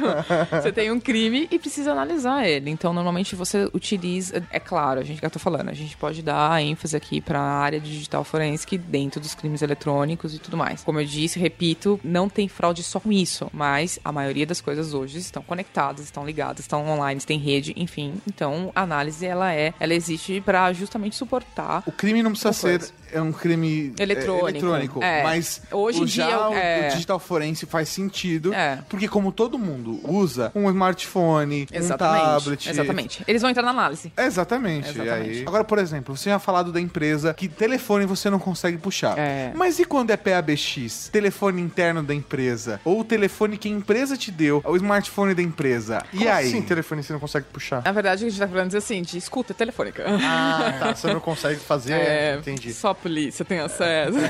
você 0.62 0.72
tem 0.72 0.92
um 0.92 1.00
crime 1.00 1.48
e 1.52 1.60
precisa 1.60 1.92
analisar 1.92 2.48
ele. 2.48 2.70
Então, 2.70 2.94
normalmente 2.94 3.36
você 3.36 3.70
utiliza, 3.74 4.44
é 4.52 4.60
claro, 4.60 5.00
a 5.00 5.04
gente 5.04 5.22
já 5.22 5.30
tô 5.30 5.40
falando, 5.40 5.70
a 5.70 5.74
gente 5.74 5.96
pode 5.98 6.22
dar 6.22 6.62
ênfase 6.62 6.96
aqui 6.96 7.22
para 7.22 7.40
a 7.40 7.60
área 7.60 7.80
de 7.80 7.90
digital 7.90 8.24
forensic 8.24 8.78
dentro 8.78 9.20
dos 9.20 9.36
crimes 9.36 9.62
eletrônicos 9.62 10.34
e 10.34 10.40
tudo 10.40 10.58
mais. 10.58 10.84
Como 10.84 11.00
eu 11.00 11.06
disse, 11.06 11.40
repito, 11.40 12.00
não 12.04 12.30
tem 12.30 12.48
fraude 12.48 12.84
só 12.84 13.00
com 13.00 13.12
isso, 13.12 13.50
mas 13.54 14.00
a 14.04 14.12
maioria 14.12 14.46
das 14.46 14.62
coisas 14.62 14.94
hoje 14.94 15.18
estão 15.20 15.42
conectadas, 15.42 16.04
estão 16.06 16.26
ligadas, 16.26 16.60
estão 16.62 16.88
online, 16.88 17.20
tem 17.22 17.40
rede, 17.40 17.74
enfim. 17.76 18.14
Então, 18.28 18.72
a 18.76 18.82
análise 18.82 19.26
ela 19.26 19.39
é, 19.48 19.74
ela 19.80 19.94
existe 19.94 20.42
para 20.42 20.72
justamente 20.74 21.16
suportar 21.16 21.84
O 21.86 21.92
crime 21.92 22.22
não 22.24 22.32
precisa 22.32 22.54
ser 22.54 22.80
coisa. 22.80 22.94
É 23.14 23.22
um 23.22 23.32
crime 23.32 23.94
é, 23.98 24.04
Eletrônico. 24.04 24.48
eletrônico, 24.50 25.04
É. 25.04 25.24
mas 25.24 25.62
Hoje 25.72 26.00
o 26.00 26.04
em 26.04 26.06
dia, 26.06 26.30
já 26.30 26.50
o- 26.50 26.54
é. 26.54 26.88
o 26.88 26.92
digital 26.94 27.20
forense 27.20 27.66
faz 27.66 27.90
sentido, 27.90 28.54
É. 28.54 28.80
porque 28.90 29.08
como 29.08 29.32
todo 29.32 29.58
mundo 29.58 30.00
usa 30.04 30.52
um 30.56 30.68
smartphone, 30.70 31.68
um 31.72 31.76
Exatamente. 31.78 32.24
tablet, 32.24 32.70
Exatamente. 32.70 33.24
Eles 33.28 33.42
vão 33.42 33.52
entrar 33.52 33.64
na 33.64 33.72
análise. 33.72 34.12
Exatamente. 34.18 34.88
E 34.88 34.92
Exatamente. 34.92 35.30
aí- 35.40 35.44
Agora, 35.48 35.64
por 35.64 35.78
exemplo, 35.80 36.16
você 36.16 36.24
tinha 36.24 36.40
falado 36.40 36.72
da 36.72 36.80
empresa 36.82 37.34
que 37.34 37.48
telefone 37.48 38.06
você 38.06 38.30
não 38.30 38.40
consegue 38.40 38.78
puxar. 38.78 39.18
É. 39.18 39.52
Mas 39.56 39.80
e 39.80 39.86
quando 39.86 40.12
é 40.12 40.18
PABX? 40.18 41.10
Telefone 41.12 41.62
interno 41.62 42.02
da 42.04 42.14
empresa? 42.14 42.80
Ou 42.84 43.02
o 43.02 43.04
telefone 43.04 43.58
que 43.58 43.68
a 43.68 43.72
empresa 43.72 44.18
te 44.18 44.32
deu, 44.32 44.62
o 44.66 44.76
smartphone 44.76 45.34
da 45.34 45.42
empresa? 45.42 46.04
e 46.14 46.18
Como 46.20 46.30
aí? 46.30 46.48
assim 46.48 46.62
telefone 46.62 47.04
você 47.04 47.14
não 47.14 47.20
consegue 47.20 47.46
puxar? 47.52 47.82
Na 47.84 47.92
verdade, 47.92 48.26
a 48.26 48.30
gente 48.30 48.40
tá 48.40 48.48
falando 48.48 48.76
assim, 48.76 49.02
de 49.02 49.18
escuta 49.18 49.54
telefônica. 49.54 50.04
Ah, 50.08 50.76
tá. 50.80 50.96
Você 50.96 51.08
não 51.14 51.20
consegue 51.20 51.60
fazer. 51.60 51.90
É, 52.10 52.36
Entendi. 52.38 52.74
Só 52.74 52.94
polícia 53.02 53.44
tem 53.46 53.60
acesso. 53.60 54.18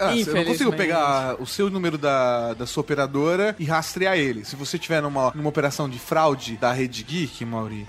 Ah, 0.00 0.16
eu 0.16 0.34
não 0.34 0.44
consigo 0.44 0.72
pegar 0.72 1.36
o 1.40 1.46
seu 1.46 1.70
número 1.70 1.96
da, 1.96 2.54
da 2.54 2.66
sua 2.66 2.80
operadora 2.82 3.54
e 3.58 3.64
rastrear 3.64 4.16
ele. 4.16 4.44
Se 4.44 4.56
você 4.56 4.78
tiver 4.78 5.00
numa, 5.02 5.30
numa 5.34 5.48
operação 5.48 5.88
de 5.88 5.98
fraude 5.98 6.56
da 6.56 6.72
Rede 6.72 7.02
Geek, 7.02 7.44
Mauri, 7.44 7.86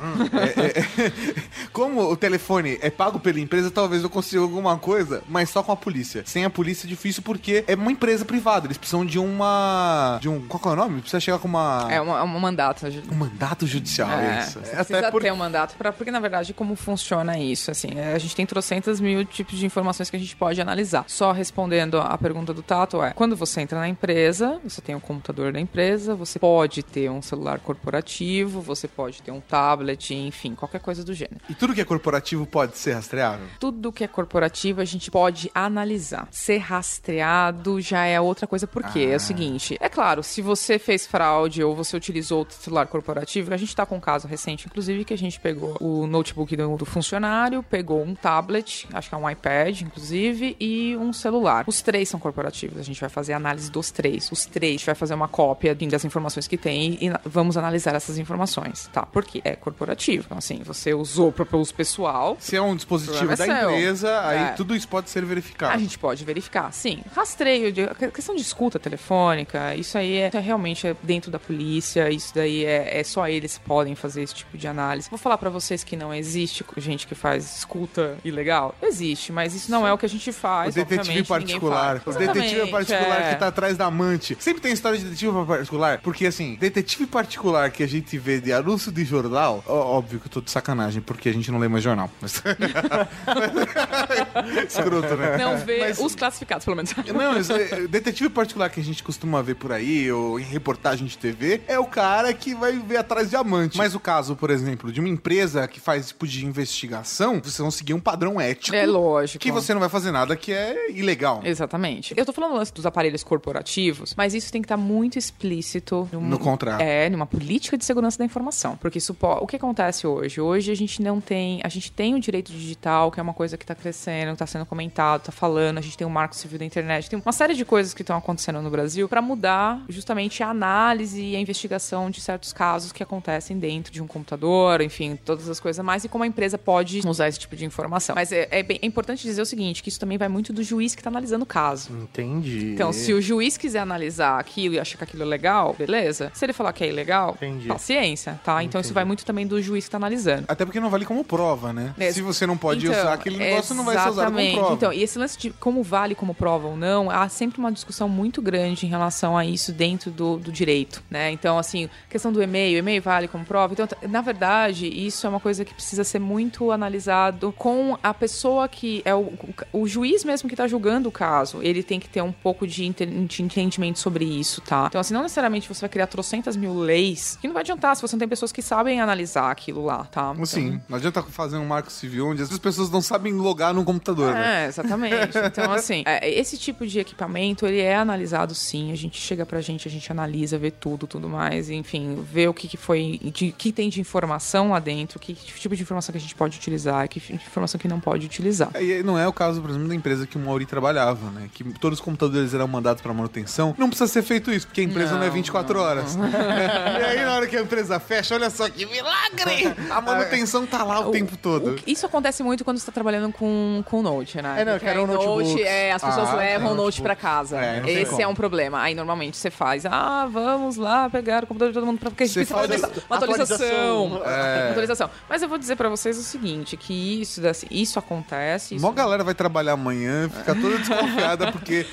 é- 0.55 0.80
é- 0.80 1.11
como 1.74 2.01
o 2.01 2.16
telefone 2.16 2.78
é 2.82 2.89
pago 2.89 3.20
pela 3.20 3.39
empresa, 3.39 3.70
talvez 3.72 4.03
eu 4.03 4.09
consiga 4.09 4.41
alguma 4.41 4.78
coisa, 4.78 5.24
mas 5.28 5.49
só 5.49 5.61
com 5.63 5.72
a 5.72 5.76
polícia. 5.76 6.24
Sem 6.26 6.45
a 6.45 6.49
polícia 6.49 6.86
é 6.88 6.89
difícil 6.89 7.22
porque 7.24 7.63
é 7.68 7.76
uma 7.76 7.91
empresa 7.91 8.24
privada. 8.26 8.68
Eles 8.68 8.78
precisam 8.78 9.05
de 9.05 9.20
uma. 9.20 10.18
de 10.22 10.30
um. 10.30 10.41
Qual 10.47 10.61
é 10.66 10.76
o 10.76 10.76
nome? 10.80 11.01
Precisa 11.01 11.20
chegar 11.20 11.39
com 11.39 11.47
uma. 11.47 11.88
É 11.89 12.01
um, 12.01 12.16
é 12.16 12.24
um 12.24 12.39
mandato. 12.39 12.86
Um 13.11 13.16
mandato 13.16 13.66
judicial, 13.68 14.09
É, 14.11 14.39
isso. 14.41 14.59
você 14.59 14.76
precisa 14.76 15.11
ter 15.11 15.32
um 15.34 15.36
mandato, 15.36 15.76
pra, 15.76 15.91
porque 15.91 16.11
na 16.11 16.20
verdade 16.20 16.53
como 16.53 16.76
funciona 16.76 17.38
isso, 17.39 17.72
assim, 17.72 17.89
é, 17.95 18.13
a 18.13 18.18
gente 18.20 18.36
tem 18.36 18.45
trocentas 18.45 18.99
mil 18.99 19.26
tipos 19.26 19.57
de 19.57 19.66
informações 19.66 20.05
que 20.10 20.18
a 20.18 20.20
gente 20.20 20.36
pode 20.36 20.62
analisar. 20.62 21.06
Só 21.08 21.32
respondendo 21.32 21.99
a 21.99 22.18
pergunta 22.18 22.53
do 22.53 22.62
Tato 22.62 23.01
é, 23.01 23.12
quando 23.12 23.36
você 23.36 23.62
entra 23.62 23.80
na 23.80 23.88
empresa, 23.88 24.60
você 24.64 24.82
tem 24.82 24.95
o 24.95 25.01
computador 25.01 25.51
da 25.51 25.60
empresa, 25.60 26.16
você 26.16 26.39
pode 26.39 26.84
ter 26.84 27.10
um 27.10 27.22
celular 27.22 27.60
corporativo, 27.60 28.62
você 28.62 28.88
pode 28.88 29.22
ter 29.22 29.32
um 29.32 29.39
tablet, 29.39 30.14
enfim, 30.14 30.56
qualquer 30.56 30.80
coisa 30.80 31.03
do 31.03 31.14
gênero. 31.14 31.41
E 31.49 31.53
tudo 31.53 31.74
que 31.74 31.82
é 31.82 31.86
corporativo 31.86 32.45
pode 32.45 32.78
ser 32.78 32.93
rastreável? 32.93 33.47
Tudo 33.60 33.91
que 33.91 34.03
é 34.03 34.08
corporativo 34.08 34.82
a 34.82 34.86
gente 34.86 35.10
pode 35.12 35.49
analisar. 35.53 36.28
Ser 36.32 36.58
rastreado 36.58 37.80
já 37.82 38.06
é 38.06 38.20
outra 38.20 38.47
coisa, 38.47 38.68
porque 38.68 38.99
é 38.99 39.16
o 39.16 39.20
seguinte: 39.20 39.78
é 39.80 39.89
claro, 39.89 40.24
se 40.24 40.41
você 40.41 40.80
fez 40.80 41.06
fraude 41.06 41.64
ou 41.64 41.76
você 41.76 41.95
utilizou 41.95 42.43
o 42.43 42.51
celular 42.51 42.88
corporativo, 42.88 43.53
a 43.53 43.58
gente 43.58 43.76
tá 43.76 43.86
com 43.86 43.97
um 43.97 43.99
caso 43.99 44.28
recente, 44.28 44.68
inclusive, 44.68 45.06
que 45.06 45.14
a 45.14 45.18
gente 45.18 45.39
pegou 45.39 45.78
o 45.80 46.08
notebook 46.08 46.56
do, 46.56 46.78
do 46.78 46.86
funcionário, 46.86 47.64
pegou 47.64 48.03
um 48.03 48.16
tablet, 48.16 48.88
acho 48.93 49.10
que 49.10 49.16
é 49.16 49.18
um 49.18 49.30
iPad, 49.30 49.82
inclusive, 49.95 50.55
e 50.59 50.95
um 50.97 51.13
celular. 51.13 51.63
Os 51.67 51.81
três 51.81 52.09
são 52.09 52.19
corporativos, 52.19 52.77
a 52.77 52.83
gente 52.83 52.99
vai 52.99 53.09
fazer 53.09 53.33
análise 53.33 53.71
dos 53.71 53.89
três. 53.91 54.29
Os 54.31 54.45
três, 54.45 54.69
a 54.71 54.77
gente 54.77 54.85
vai 54.85 54.95
fazer 54.95 55.13
uma 55.13 55.27
cópia 55.27 55.73
das 55.75 56.03
informações 56.03 56.47
que 56.47 56.57
tem 56.57 56.97
e 57.01 57.11
vamos 57.25 57.57
analisar 57.57 57.95
essas 57.95 58.17
informações, 58.17 58.89
tá? 58.91 59.05
Porque 59.05 59.41
é 59.43 59.55
corporativo. 59.55 60.23
Então, 60.25 60.37
assim, 60.37 60.61
você 60.63 60.93
usou 60.93 61.31
para 61.31 61.45
uso 61.55 61.73
pessoal. 61.73 62.35
Se 62.39 62.55
é 62.55 62.61
um 62.61 62.75
dispositivo 62.75 63.27
da 63.35 63.43
é 63.43 63.47
seu. 63.47 63.69
empresa, 63.71 64.21
aí 64.21 64.39
É. 64.39 64.47
tudo 64.51 64.75
isso 64.75 64.87
pode 64.87 65.09
ser 65.09 65.23
verificado. 65.23 65.73
A 65.73 65.77
gente 65.77 65.97
pode 65.97 66.23
verificar, 66.25 66.71
sim. 66.73 67.01
Rastreio, 67.15 67.71
de, 67.71 67.87
questão 68.13 68.35
de 68.35 68.41
escuta 68.41 68.77
telefônica, 68.79 69.75
isso 69.75 69.97
aí 69.97 70.17
é, 70.17 70.29
realmente 70.33 70.87
é 70.87 70.95
dentro 71.03 71.31
da 71.31 71.39
polícia, 71.39 72.09
isso 72.09 72.33
daí 72.33 72.65
é, 72.65 72.99
é 72.99 73.03
só 73.03 73.27
eles 73.27 73.57
que 73.57 73.63
podem 73.65 73.95
fazer 73.95 74.23
esse 74.23 74.33
tipo 74.35 74.57
de 74.57 74.67
análise. 74.67 75.09
Vou 75.09 75.19
falar 75.19 75.37
pra 75.37 75.49
vocês 75.49 75.83
que 75.83 75.95
não 75.95 76.13
existe 76.13 76.65
gente 76.77 77.07
que 77.07 77.15
faz 77.15 77.57
escuta 77.57 78.17
ilegal. 78.23 78.75
Existe, 78.81 79.31
mas 79.31 79.53
isso 79.53 79.71
não 79.71 79.84
é 79.88 79.93
o 79.93 79.97
que 79.97 80.05
a 80.05 80.09
gente 80.09 80.29
O 80.29 80.33
faz. 80.33 80.75
detetive 80.75 80.99
obviamente, 80.99 81.09
ninguém 81.09 81.23
particular. 81.59 82.01
O 82.05 82.11
detetive 82.13 82.71
particular 82.71 83.21
é. 83.21 83.33
que 83.33 83.39
tá 83.39 83.47
atrás 83.47 83.77
da 83.77 83.86
amante. 83.86 84.38
Sempre 84.39 84.61
tem 84.61 84.71
história 84.71 84.97
de 84.97 85.05
detetive 85.05 85.31
particular. 85.45 85.99
Porque, 86.01 86.25
assim, 86.25 86.55
detetive 86.59 87.05
particular 87.05 87.69
que 87.71 87.83
a 87.83 87.88
gente 87.88 88.17
vê 88.17 88.39
de 88.39 88.51
anúncio 88.53 88.91
de 88.91 89.03
jornal, 89.05 89.63
ó, 89.67 89.97
óbvio 89.97 90.19
que 90.19 90.27
eu 90.27 90.31
tô 90.31 90.41
de 90.41 90.51
sacanagem, 90.51 91.01
porque 91.01 91.29
a 91.29 91.33
gente 91.33 91.51
não 91.51 91.59
lê 91.59 91.67
mais 91.67 91.83
jornal. 91.83 92.09
Mas... 92.21 92.41
Escroto, 94.67 95.15
né? 95.15 95.38
Não 95.38 95.57
vê 95.57 95.79
Mas- 95.79 95.99
os 95.99 96.15
classificados, 96.15 96.65
pelo 96.65 96.77
menos. 96.77 96.93
Não, 97.13 97.39
isso 97.39 97.53
é- 97.53 97.88
detetive 97.88 98.29
particular 98.29 98.69
que 98.69 98.79
a 98.79 98.83
gente 98.83 99.03
costuma 99.03 99.41
ver 99.41 99.55
por 99.55 99.71
aí, 99.71 100.11
ou 100.11 100.39
em 100.39 100.43
reportagem 100.43 101.05
de 101.05 101.17
TV, 101.17 101.61
é 101.67 101.79
o 101.79 101.86
cara 101.86 102.33
que 102.33 102.53
vai 102.55 102.73
ver 102.73 102.97
atrás 102.97 103.29
de 103.29 103.36
amante. 103.36 103.77
Mas 103.77 103.95
o 103.95 103.99
caso, 103.99 104.36
por 104.36 104.49
exemplo, 104.49 104.91
de 104.91 104.99
uma 104.99 105.09
empresa 105.09 105.67
que 105.67 105.79
faz 105.79 106.07
tipo 106.07 106.27
de 106.27 106.45
investigação, 106.45 107.39
vocês 107.41 107.57
vão 107.57 107.71
seguir 107.71 107.93
um 107.93 107.99
padrão 107.99 108.39
ético. 108.39 108.75
É 108.75 108.86
lógico. 108.86 109.39
Que 109.41 109.51
você 109.51 109.73
não 109.76 109.80
vai 109.80 109.89
fazer 109.89 110.11
nada 110.11 110.36
que 110.36 110.51
é 110.51 110.91
ilegal. 110.91 111.41
Exatamente. 111.43 112.13
Eu 112.17 112.26
tô 112.26 112.34
falando 112.34 112.51
do 112.53 112.57
lance 112.57 112.73
dos 112.73 112.86
aparelhos 112.86 113.23
corporativos, 113.23 114.13
mas 114.17 114.34
isso 114.34 114.51
tem 114.51 114.61
que 114.61 114.65
estar 114.65 114.78
muito 114.78 115.17
explícito 115.19 116.09
num- 116.11 116.21
No 116.21 116.39
contrato. 116.39 116.82
É, 116.82 117.09
numa 117.09 117.26
política 117.26 117.78
de 117.78 117.86
segurança 117.86 118.17
da 118.17 118.26
informação. 118.26 118.76
Porque 118.78 118.97
isso 118.97 119.15
o 119.19 119.47
que 119.47 119.55
acontece 119.55 120.07
hoje? 120.07 120.41
Hoje 120.41 120.71
a 120.71 120.76
gente 120.76 121.01
não 121.01 121.21
tem. 121.21 121.61
A 121.63 121.69
gente 121.69 121.91
tem 121.91 122.15
o 122.15 122.19
direito 122.19 122.51
digital, 122.51 123.11
que 123.11 123.19
é 123.19 123.23
uma 123.23 123.34
coisa 123.34 123.57
que 123.57 123.65
tá 123.65 123.76
crescendo, 123.76 124.36
tá 124.36 124.47
sendo 124.47 124.65
comentado, 124.65 125.23
tá 125.23 125.32
falando, 125.32 125.78
a 125.78 125.82
gente 125.82 125.97
tem 125.97 126.05
o 126.05 126.09
marco 126.09 126.36
civil 126.36 126.57
da 126.59 126.65
internet, 126.65 127.09
tem 127.09 127.19
uma 127.23 127.32
série 127.32 127.53
de 127.53 127.63
coisas 127.65 127.93
que 127.93 128.01
estão 128.01 128.17
acontecendo 128.17 128.61
no 128.61 128.69
Brasil 128.69 129.07
para 129.07 129.21
mudar 129.21 129.82
justamente 129.89 130.41
a 130.43 130.49
análise 130.49 131.21
e 131.21 131.36
a 131.36 131.39
investigação 131.39 132.09
de 132.09 132.21
certos 132.21 132.51
casos 132.53 132.91
que 132.91 133.03
acontecem 133.03 133.57
dentro 133.57 133.91
de 133.91 134.01
um 134.01 134.07
computador, 134.07 134.82
enfim, 134.82 135.15
todas 135.23 135.49
as 135.49 135.59
coisas 135.59 135.84
mais, 135.86 136.03
e 136.03 136.09
como 136.09 136.23
a 136.23 136.28
empresa 136.28 136.57
pode 136.57 137.01
usar 137.07 137.28
esse 137.28 137.39
tipo 137.39 137.55
de 137.55 137.65
informação. 137.65 138.15
Mas 138.15 138.32
é, 138.32 138.47
é 138.51 138.63
bem- 138.63 138.80
é 138.82 138.86
importante 138.86 139.23
dizer 139.23 139.41
o 139.41 139.45
seguinte, 139.45 139.55
que 139.56 139.89
isso 139.89 139.99
também 139.99 140.18
vai 140.18 140.28
muito 140.28 140.51
do 140.53 140.64
juiz 140.64 140.95
que 140.95 141.01
tá 141.03 141.10
analisando 141.10 141.43
o 141.43 141.47
caso. 141.47 141.91
Entendi. 141.93 142.74
Então, 142.74 142.91
se 142.91 143.14
o 143.14 143.22
juiz 143.22 143.58
quiser 143.58 143.80
analisar 143.80 144.39
aquilo 144.39 144.76
e 144.76 144.80
achar 144.80 144.97
que 144.97 145.03
aquilo 145.03 145.24
é 145.24 145.26
legal, 145.26 145.76
beleza. 145.78 146.32
Se 146.34 146.45
ele 146.45 146.53
falar 146.53 146.74
que 146.74 146.84
é 146.84 146.89
ilegal, 146.89 147.34
Entendi. 147.36 147.68
paciência, 147.68 148.39
tá? 148.43 148.64
Então 148.64 148.80
isso 148.82 148.93
vai 148.93 149.06
muito 149.06 149.26
também 149.26 149.45
do 149.45 149.62
juiz 149.62 149.86
que 149.86 149.91
tá 149.91 149.97
analisando. 149.97 150.45
Até 150.47 150.66
porque 150.66 150.80
não 150.80 150.89
vale 150.89 151.06
como 151.06 151.24
prova, 151.24 151.72
né? 151.74 151.93
É, 151.97 152.12
Se 152.12 152.22
você 152.22 152.45
não 152.45 152.58
pode 152.58 152.86
então, 152.86 152.99
usar 152.99 153.14
aquele 153.14 153.38
negócio, 153.38 153.76
não 153.76 153.84
vai 153.86 153.95
ser 153.97 154.10
usado 154.10 154.26
como 154.26 154.39
exatamente. 154.39 154.56
prova. 154.58 154.74
Então, 154.74 154.93
e 154.93 155.03
esse 155.03 155.18
lance 155.18 155.38
de 155.38 155.49
como 155.51 155.84
vale 155.84 156.16
como 156.16 156.34
prova 156.34 156.68
ou 156.68 156.76
não, 156.78 157.10
há 157.10 157.28
sempre 157.30 157.60
uma 157.60 157.72
discussão 157.72 158.08
muito 158.10 158.41
grande 158.41 158.86
em 158.86 158.89
relação 158.89 159.38
a 159.38 159.45
isso 159.45 159.72
dentro 159.72 160.12
do, 160.12 160.38
do 160.38 160.51
direito, 160.51 161.03
né? 161.10 161.32
Então, 161.32 161.58
assim, 161.58 161.89
questão 162.10 162.32
do 162.32 162.41
e-mail, 162.41 162.78
e-mail 162.78 163.01
vale 163.01 163.28
como 163.28 163.45
prova. 163.45 163.74
Então, 163.74 163.88
na 164.10 164.22
verdade, 164.22 164.88
isso 164.88 165.26
é 165.26 165.30
uma 165.30 165.39
coisa 165.39 165.64
que 165.66 165.74
precisa 165.74 166.03
ser 166.03 166.20
muito 166.20 166.72
analisado 166.72 167.53
com 167.58 167.97
a 168.01 168.14
pessoa 168.14 168.68
que 168.68 169.01
é 169.06 169.14
o, 169.14 169.34
o, 169.71 169.87
juiz 169.87 170.23
mesmo 170.23 170.49
que 170.49 170.55
tá 170.55 170.67
julgando 170.67 171.09
o 171.09 171.11
caso. 171.11 171.61
Ele 171.61 171.83
tem 171.83 171.99
que 171.99 172.07
ter 172.07 172.21
um 172.21 172.31
pouco 172.31 172.67
de, 172.67 172.89
de 172.89 173.43
entendimento 173.43 173.99
sobre 173.99 174.25
isso, 174.25 174.61
tá? 174.61 174.85
Então, 174.87 174.99
assim, 175.01 175.13
não 175.13 175.21
necessariamente 175.21 175.67
você 175.67 175.81
vai 175.81 175.89
criar 175.89 176.07
trocentas 176.07 176.55
mil 176.55 176.73
leis, 176.73 177.37
que 177.39 177.47
não 177.47 177.53
vai 177.53 177.61
adiantar 177.61 177.95
se 177.95 178.01
você 178.01 178.15
não 178.15 178.19
tem 178.19 178.27
pessoas 178.27 178.51
que 178.51 178.61
sabem 178.61 179.01
analisar 179.01 179.51
aquilo 179.51 179.85
lá, 179.85 180.05
tá? 180.05 180.31
Então, 180.33 180.45
Sim, 180.45 180.81
não 180.87 180.97
adianta 180.97 181.21
fazer 181.23 181.57
um 181.57 181.65
marco 181.65 181.91
civil 181.91 182.27
onde 182.27 182.41
as 182.41 182.57
pessoas 182.59 182.89
não 182.89 183.01
sabem 183.01 183.33
logar 183.33 183.73
no 183.73 183.83
computador. 183.83 184.33
né? 184.33 184.65
É, 184.65 184.67
exatamente. 184.67 185.37
Então, 185.45 185.71
assim, 185.71 186.03
é, 186.05 186.29
esse 186.29 186.57
tipo 186.57 186.85
de 186.85 186.99
equipamento, 186.99 187.65
ele 187.65 187.81
é 187.81 187.95
analisado 187.95 188.53
sim. 188.55 188.91
A 188.91 188.95
gente 188.95 189.19
chega 189.19 189.45
pra 189.45 189.61
gente, 189.61 189.87
a 189.87 189.91
gente 189.91 190.11
analisa, 190.11 190.57
vê 190.57 190.71
tudo, 190.71 191.07
tudo 191.07 191.27
mais. 191.29 191.69
Enfim, 191.69 192.23
vê 192.31 192.47
o 192.47 192.53
que, 192.53 192.67
que 192.67 192.77
foi, 192.77 193.19
de 193.23 193.51
que 193.51 193.71
tem 193.71 193.89
de 193.89 193.99
informação 194.01 194.71
lá 194.71 194.79
dentro, 194.79 195.19
que 195.19 195.33
tipo 195.33 195.75
de 195.75 195.81
informação 195.81 196.11
que 196.11 196.17
a 196.17 196.21
gente 196.21 196.35
pode 196.35 196.57
utilizar, 196.57 197.07
que 197.07 197.21
informação 197.33 197.79
que 197.79 197.87
não 197.87 197.99
pode 197.99 198.25
utilizar. 198.25 198.69
É, 198.73 198.83
E 198.83 199.03
não 199.03 199.17
é 199.17 199.27
o 199.27 199.33
caso, 199.36 199.61
por 199.61 199.69
exemplo, 199.69 199.88
da 199.88 199.95
empresa 199.95 200.25
que 200.25 200.38
o 200.38 200.39
Mauri 200.39 200.65
trabalhava, 200.65 201.29
né? 201.31 201.49
Que 201.53 201.63
todos 201.79 201.99
os 201.99 202.03
computadores 202.05 202.53
eram 202.53 202.67
mandados 202.67 203.01
para 203.01 203.13
manutenção. 203.13 203.75
Não 203.77 203.89
precisa 203.89 204.11
ser 204.11 204.23
feito 204.23 204.51
isso, 204.51 204.65
porque 204.67 204.81
a 204.81 204.83
empresa 204.83 205.15
não, 205.15 205.23
é 205.23 205.27
Não, 205.27 205.33
24 205.33 205.79
horas. 205.79 206.15
e 206.17 207.03
aí, 207.03 207.25
na 207.25 207.33
hora 207.36 207.47
que 207.47 207.55
a 207.57 207.61
empresa 207.61 207.99
fecha, 207.99 208.36
olha 208.36 208.49
só 208.49 208.69
que 208.69 208.86
milagre! 208.86 209.73
A 209.89 210.01
manutenção 210.01 210.65
tá 210.65 210.83
lá 210.83 210.99
o, 211.07 211.11
tempo 211.11 211.38
todo. 211.38 211.75
Isso 211.86 212.05
acontece 212.05 212.41
muito 212.41 212.63
quando 212.63 212.77
você 212.79 212.86
tá 212.86 212.91
trabalhando 212.91 213.31
com, 213.31 213.83
com 213.86 214.01
Note, 214.01 214.41
né? 214.41 214.61
É, 214.61 214.65
não, 214.65 214.73
Porque 214.73 214.86
que 214.86 214.91
era 214.91 215.01
um 215.03 215.07
notebook. 215.07 215.63
é, 215.63 215.91
as 215.91 216.03
pessoas 216.03 216.29
Ah, 216.29 216.36
levam 216.36 216.69
é, 216.69 216.71
o 216.71 216.75
Note 216.75 217.01
notebook. 217.01 217.01
pra 217.03 217.15
casa. 217.15 217.57
É, 217.57 217.81
não 217.81 217.89
Esse 217.89 218.13
é 218.13 218.17
como. 218.17 218.29
um 218.29 218.36
problema. 218.36 218.81
Aí 218.81 218.95
normalmente 218.95 219.38
você 219.38 219.49
faz, 219.51 219.86
ah, 219.86 220.27
vamos 220.31 220.77
lá 220.77 221.09
pegar 221.09 221.43
o 221.43 221.47
computador 221.47 221.71
de 221.73 221.79
todo 221.79 221.86
mundo 221.86 221.99
pra 221.99 222.09
porque 222.09 222.23
a 222.23 222.25
gente 222.27 222.45
Você 222.45 222.53
precisa 222.53 222.67
fazer 222.67 222.79
faz 222.79 223.05
uma 223.09 223.17
atualização. 223.17 224.05
atualização. 224.15 224.31
É. 224.31 224.69
Atualização. 224.69 225.09
Mas 225.29 225.41
eu 225.41 225.49
vou 225.49 225.57
dizer 225.57 225.75
pra 225.75 225.89
vocês 225.89 226.17
o 226.17 226.23
seguinte, 226.23 226.77
que 226.77 227.21
isso, 227.21 227.45
assim, 227.47 227.67
isso 227.69 227.99
acontece. 227.99 228.75
Isso... 228.75 228.86
Mó 228.86 228.91
galera 228.91 229.23
vai 229.26 229.34
trabalhar 229.36 229.73
amanhã, 229.73 230.30
fica 230.30 230.55
toda 230.55 230.78
desconfiada 230.78 231.51
porque 231.51 231.86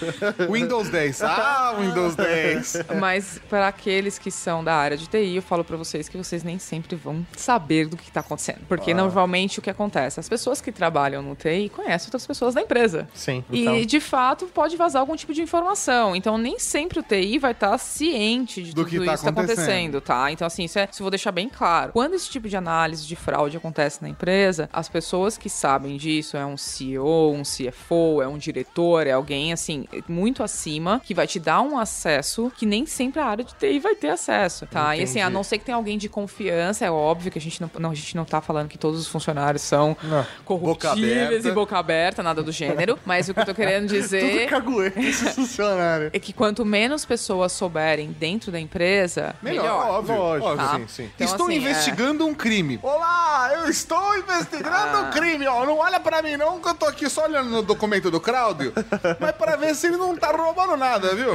Windows 0.50 0.88
10. 0.88 1.22
Ah, 1.22 1.74
Windows 1.80 2.14
10. 2.14 2.76
Mas 3.00 3.40
para 3.48 3.68
aqueles 3.68 4.18
que 4.18 4.30
são 4.30 4.62
da 4.62 4.74
área 4.74 4.96
de 4.96 5.06
TI, 5.08 5.36
eu 5.36 5.42
falo 5.42 5.64
pra 5.64 5.76
vocês 5.76 6.08
que 6.08 6.16
vocês 6.16 6.42
nem 6.44 6.58
sempre 6.58 6.94
vão 6.96 7.26
saber 7.36 7.86
do 7.88 7.96
que 7.96 8.10
tá 8.10 8.20
acontecendo. 8.20 8.60
Porque 8.68 8.92
Ah. 8.92 8.94
normalmente 8.94 9.58
o 9.58 9.62
que 9.62 9.70
acontece? 9.70 10.20
As 10.20 10.28
pessoas 10.28 10.60
que 10.60 10.70
trabalham 10.70 11.22
no 11.22 11.34
TI 11.34 11.68
conhecem 11.74 12.06
outras 12.08 12.26
pessoas 12.26 12.54
da 12.54 12.60
empresa. 12.62 13.08
Sim. 13.14 13.44
E 13.50 13.62
então. 13.62 13.80
de 13.86 14.00
fato 14.00 14.46
pode 14.46 14.76
vazar 14.76 15.00
algum 15.00 15.16
tipo 15.16 15.32
de 15.34 15.42
informação. 15.42 16.14
Então 16.14 16.36
nem 16.38 16.58
sempre 16.58 16.98
o 16.98 17.02
TI 17.02 17.38
vai 17.38 17.52
estar 17.52 17.76
ciente 17.78 18.62
de 18.62 18.70
Do 18.72 18.82
tudo 18.84 18.90
que 18.90 18.96
isso 18.96 19.04
tá 19.04 19.12
que 19.12 19.18
está 19.18 19.30
acontecendo. 19.30 19.62
acontecendo, 19.62 20.00
tá? 20.00 20.30
Então 20.32 20.46
assim, 20.46 20.64
isso, 20.64 20.78
é, 20.78 20.88
isso 20.90 21.00
eu 21.02 21.04
vou 21.04 21.10
deixar 21.10 21.32
bem 21.32 21.48
claro. 21.48 21.92
Quando 21.92 22.14
esse 22.14 22.28
tipo 22.28 22.48
de 22.48 22.56
análise 22.56 23.06
de 23.06 23.16
fraude 23.16 23.56
acontece 23.56 24.02
na 24.02 24.08
empresa, 24.08 24.68
as 24.72 24.88
pessoas 24.88 25.36
que 25.38 25.48
sabem 25.48 25.96
disso 25.96 26.36
é 26.36 26.44
um 26.44 26.56
CEO, 26.56 27.21
um 27.30 27.42
CFO, 27.42 28.20
é 28.22 28.26
um 28.26 28.36
diretor, 28.38 29.06
é 29.06 29.12
alguém 29.12 29.52
assim 29.52 29.84
muito 30.08 30.42
acima 30.42 31.00
que 31.04 31.14
vai 31.14 31.26
te 31.26 31.38
dar 31.38 31.60
um 31.60 31.78
acesso 31.78 32.50
que 32.56 32.66
nem 32.66 32.86
sempre 32.86 33.20
a 33.20 33.26
área 33.26 33.44
de 33.44 33.54
TI 33.54 33.78
vai 33.78 33.94
ter 33.94 34.08
acesso, 34.10 34.66
tá? 34.66 34.96
E 34.96 35.02
assim, 35.02 35.18
a 35.20 35.22
Entendi. 35.24 35.34
não 35.34 35.44
ser 35.44 35.58
que 35.58 35.64
tenha 35.64 35.76
alguém 35.76 35.96
de 35.98 36.08
confiança, 36.08 36.84
é 36.84 36.90
óbvio 36.90 37.30
que 37.30 37.38
a 37.38 37.40
gente 37.42 37.60
não, 37.60 37.70
não- 37.78 37.90
a 37.90 37.94
gente 37.94 38.16
não 38.16 38.24
tá 38.24 38.40
falando 38.40 38.68
que 38.68 38.78
todos 38.78 38.98
os 39.00 39.06
funcionários 39.06 39.62
são 39.62 39.96
corruptíveis 40.44 41.26
aberta. 41.28 41.48
e 41.48 41.52
boca 41.52 41.78
aberta, 41.78 42.22
nada 42.22 42.42
do 42.42 42.52
gênero, 42.52 42.98
mas 43.04 43.28
o 43.28 43.34
que 43.34 43.40
eu 43.40 43.44
tô 43.46 43.54
querendo 43.54 43.86
dizer 43.92 44.48
Tudo 44.48 44.62
cagueta 44.62 45.00
esse 45.00 45.24
funcionário. 45.34 46.10
é 46.12 46.18
que 46.18 46.32
quanto 46.32 46.64
menos 46.64 47.04
pessoas 47.04 47.52
souberem 47.52 48.10
dentro 48.12 48.50
da 48.52 48.58
empresa, 48.60 49.34
melhor. 49.42 49.62
Melhor, 49.62 49.90
óbvio. 49.90 50.16
Lógico, 50.16 50.48
óbvio. 50.48 50.66
tá? 50.66 50.78
sim, 50.78 50.86
sim. 50.88 51.10
Então, 51.14 51.26
Estou 51.26 51.46
assim, 51.46 51.56
investigando 51.56 52.26
um 52.26 52.34
crime. 52.34 52.78
Olá, 52.82 53.50
eu 53.54 53.68
estou 53.70 54.16
investigando 54.18 54.98
um 54.98 55.10
crime, 55.10 55.46
ó. 55.46 55.64
Não 55.64 55.78
olha 55.78 56.00
pra 56.00 56.22
mim 56.22 56.36
não, 56.36 56.60
que 56.60 56.68
eu 56.68 56.74
tô 56.74 56.86
aqui 56.86 57.08
só 57.12 57.24
olhando 57.26 57.50
no 57.50 57.62
documento 57.62 58.10
do 58.10 58.20
Cláudio, 58.20 58.72
mas 59.20 59.32
pra 59.32 59.56
ver 59.56 59.74
se 59.74 59.86
ele 59.86 59.96
não 59.96 60.16
tá 60.16 60.32
roubando 60.32 60.76
nada, 60.76 61.14
viu? 61.14 61.32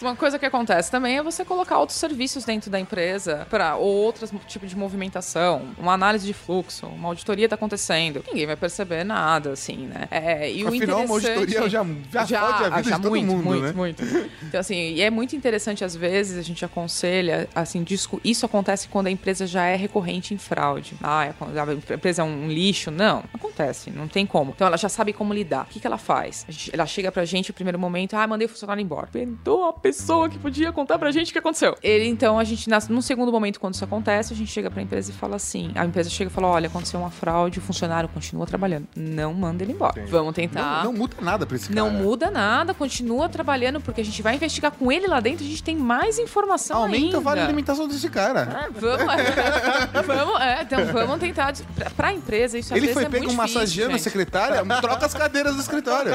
Uma 0.00 0.14
coisa 0.14 0.38
que 0.38 0.46
acontece 0.46 0.90
também 0.90 1.18
é 1.18 1.22
você 1.22 1.44
colocar 1.44 1.78
outros 1.78 1.98
serviços 1.98 2.44
dentro 2.44 2.70
da 2.70 2.78
empresa 2.78 3.46
para 3.50 3.76
ou 3.76 3.86
outros 3.88 4.30
tipos 4.46 4.68
de 4.70 4.76
movimentação, 4.76 5.62
uma 5.78 5.92
análise 5.94 6.26
de 6.26 6.32
fluxo, 6.34 6.86
uma 6.86 7.08
auditoria 7.08 7.48
tá 7.48 7.54
acontecendo. 7.54 8.22
Ninguém 8.28 8.46
vai 8.46 8.56
perceber 8.56 9.04
nada, 9.04 9.50
assim, 9.52 9.86
né? 9.86 10.06
É, 10.10 10.50
e 10.52 10.62
o 10.64 10.68
Afinal, 10.68 10.98
uma 10.98 11.04
interessante- 11.16 11.28
auditoria 11.38 11.68
já, 11.70 12.24
já, 12.26 12.40
fode 12.40 12.64
a 12.64 12.68
vida 12.76 12.82
já 12.90 12.96
de 12.96 13.02
todo 13.02 13.10
muito, 13.10 13.26
mundo, 13.26 13.44
muito, 13.44 13.62
né? 13.64 13.72
muito. 13.72 14.04
Então, 14.42 14.60
assim, 14.60 14.76
e 14.94 15.00
é 15.02 15.10
muito 15.10 15.34
interessante, 15.34 15.84
às 15.84 15.96
vezes, 15.96 16.38
a 16.38 16.42
gente 16.42 16.64
aconselha, 16.64 17.48
assim, 17.54 17.82
discu- 17.82 18.20
isso 18.22 18.44
acontece 18.44 18.88
quando 18.88 19.06
a 19.06 19.10
empresa 19.10 19.46
já 19.46 19.64
é 19.64 19.76
recorrente 19.76 20.34
em 20.34 20.38
fraude. 20.38 20.94
Ah, 21.02 21.24
é 21.26 21.34
a 21.60 21.94
empresa 21.94 22.22
é 22.22 22.24
um 22.24 22.48
lixo. 22.48 22.90
Não, 22.90 23.24
acontece, 23.32 23.90
não 23.90 24.06
tem 24.08 24.26
como. 24.26 24.52
Então, 24.54 24.66
ela 24.66 24.76
já 24.76 24.88
sabe 24.88 25.05
como 25.12 25.32
lidar. 25.32 25.62
O 25.64 25.66
que, 25.66 25.80
que 25.80 25.86
ela 25.86 25.98
faz? 25.98 26.44
Gente- 26.48 26.70
ela 26.74 26.86
chega 26.86 27.10
pra 27.12 27.24
gente 27.24 27.48
no 27.50 27.54
primeiro 27.54 27.78
momento, 27.78 28.14
ah, 28.14 28.26
mandei 28.26 28.46
o 28.46 28.48
funcionário 28.48 28.80
embora. 28.80 29.06
Perdoa 29.12 29.70
a 29.70 29.72
pessoa 29.72 30.28
que 30.28 30.38
podia 30.38 30.72
contar 30.72 30.98
pra 30.98 31.10
gente 31.10 31.30
o 31.30 31.32
que 31.32 31.38
aconteceu. 31.38 31.76
Ele, 31.82 32.06
então, 32.08 32.38
a 32.38 32.44
gente, 32.44 32.68
no 32.88 33.02
segundo 33.02 33.30
momento, 33.32 33.58
quando 33.60 33.74
isso 33.74 33.84
acontece, 33.84 34.32
a 34.32 34.36
gente 34.36 34.50
chega 34.50 34.70
pra 34.70 34.82
empresa 34.82 35.10
e 35.10 35.14
fala 35.14 35.36
assim, 35.36 35.72
a 35.74 35.84
empresa 35.84 36.08
chega 36.10 36.30
e 36.30 36.32
fala, 36.32 36.48
olha, 36.48 36.66
aconteceu 36.68 36.98
uma 37.00 37.10
fraude, 37.10 37.58
o 37.58 37.62
funcionário 37.62 38.08
continua 38.08 38.46
trabalhando. 38.46 38.86
Não 38.96 39.32
manda 39.34 39.62
ele 39.62 39.72
embora. 39.72 40.04
Vamos 40.06 40.34
tentar. 40.34 40.84
Não, 40.84 40.92
não 40.92 40.98
muda 40.98 41.16
nada 41.20 41.46
pra 41.46 41.56
esse 41.56 41.72
Não 41.72 41.90
cara. 41.90 42.02
muda 42.02 42.30
nada, 42.30 42.74
continua 42.74 43.28
trabalhando, 43.28 43.80
porque 43.80 44.00
a 44.00 44.04
gente 44.04 44.22
vai 44.22 44.34
investigar 44.34 44.72
com 44.72 44.90
ele 44.90 45.06
lá 45.06 45.20
dentro, 45.20 45.44
a 45.44 45.48
gente 45.48 45.62
tem 45.62 45.76
mais 45.76 46.18
informação 46.18 46.78
Aumenta 46.82 47.04
ainda. 47.06 47.18
o 47.18 47.20
vale 47.20 47.40
alimentação 47.40 47.86
desse 47.88 48.08
cara. 48.08 48.66
É, 48.66 48.80
vamos, 48.80 50.06
vamos, 50.06 50.40
é, 50.40 50.62
então 50.62 50.84
vamos 50.86 51.18
tentar. 51.20 51.52
Pra, 51.74 51.90
pra 51.90 52.12
empresa, 52.12 52.58
isso 52.58 52.72
às 52.72 52.76
Ele 52.76 52.86
vezes 52.86 52.94
foi 52.94 53.04
é 53.04 53.08
pego 53.08 53.24
muito 53.24 53.36
difícil, 53.36 53.58
massageando 53.60 53.94
a 53.94 53.98
secretária, 53.98 54.64
troca 54.96 55.06
as 55.06 55.14
cadeiras 55.14 55.54
do 55.54 55.60
escritório. 55.60 56.12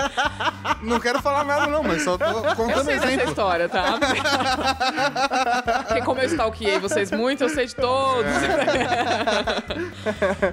Não 0.82 1.00
quero 1.00 1.22
falar 1.22 1.44
nada, 1.44 1.68
não, 1.68 1.84
mas 1.84 2.04
só 2.04 2.18
tô 2.18 2.26
Eu 2.26 2.56
contando 2.56 2.86
sei 2.86 2.96
dessa 2.96 3.08
exemplo. 3.08 3.30
história, 3.30 3.70
tá? 3.70 3.98
Porque 5.88 6.02
como 6.02 6.20
eu 6.22 6.26
stalkeei 6.28 6.80
vocês 6.80 7.12
muito, 7.12 7.44
eu 7.44 7.50
sei 7.50 7.66
de 7.68 7.76
todos. 7.76 8.32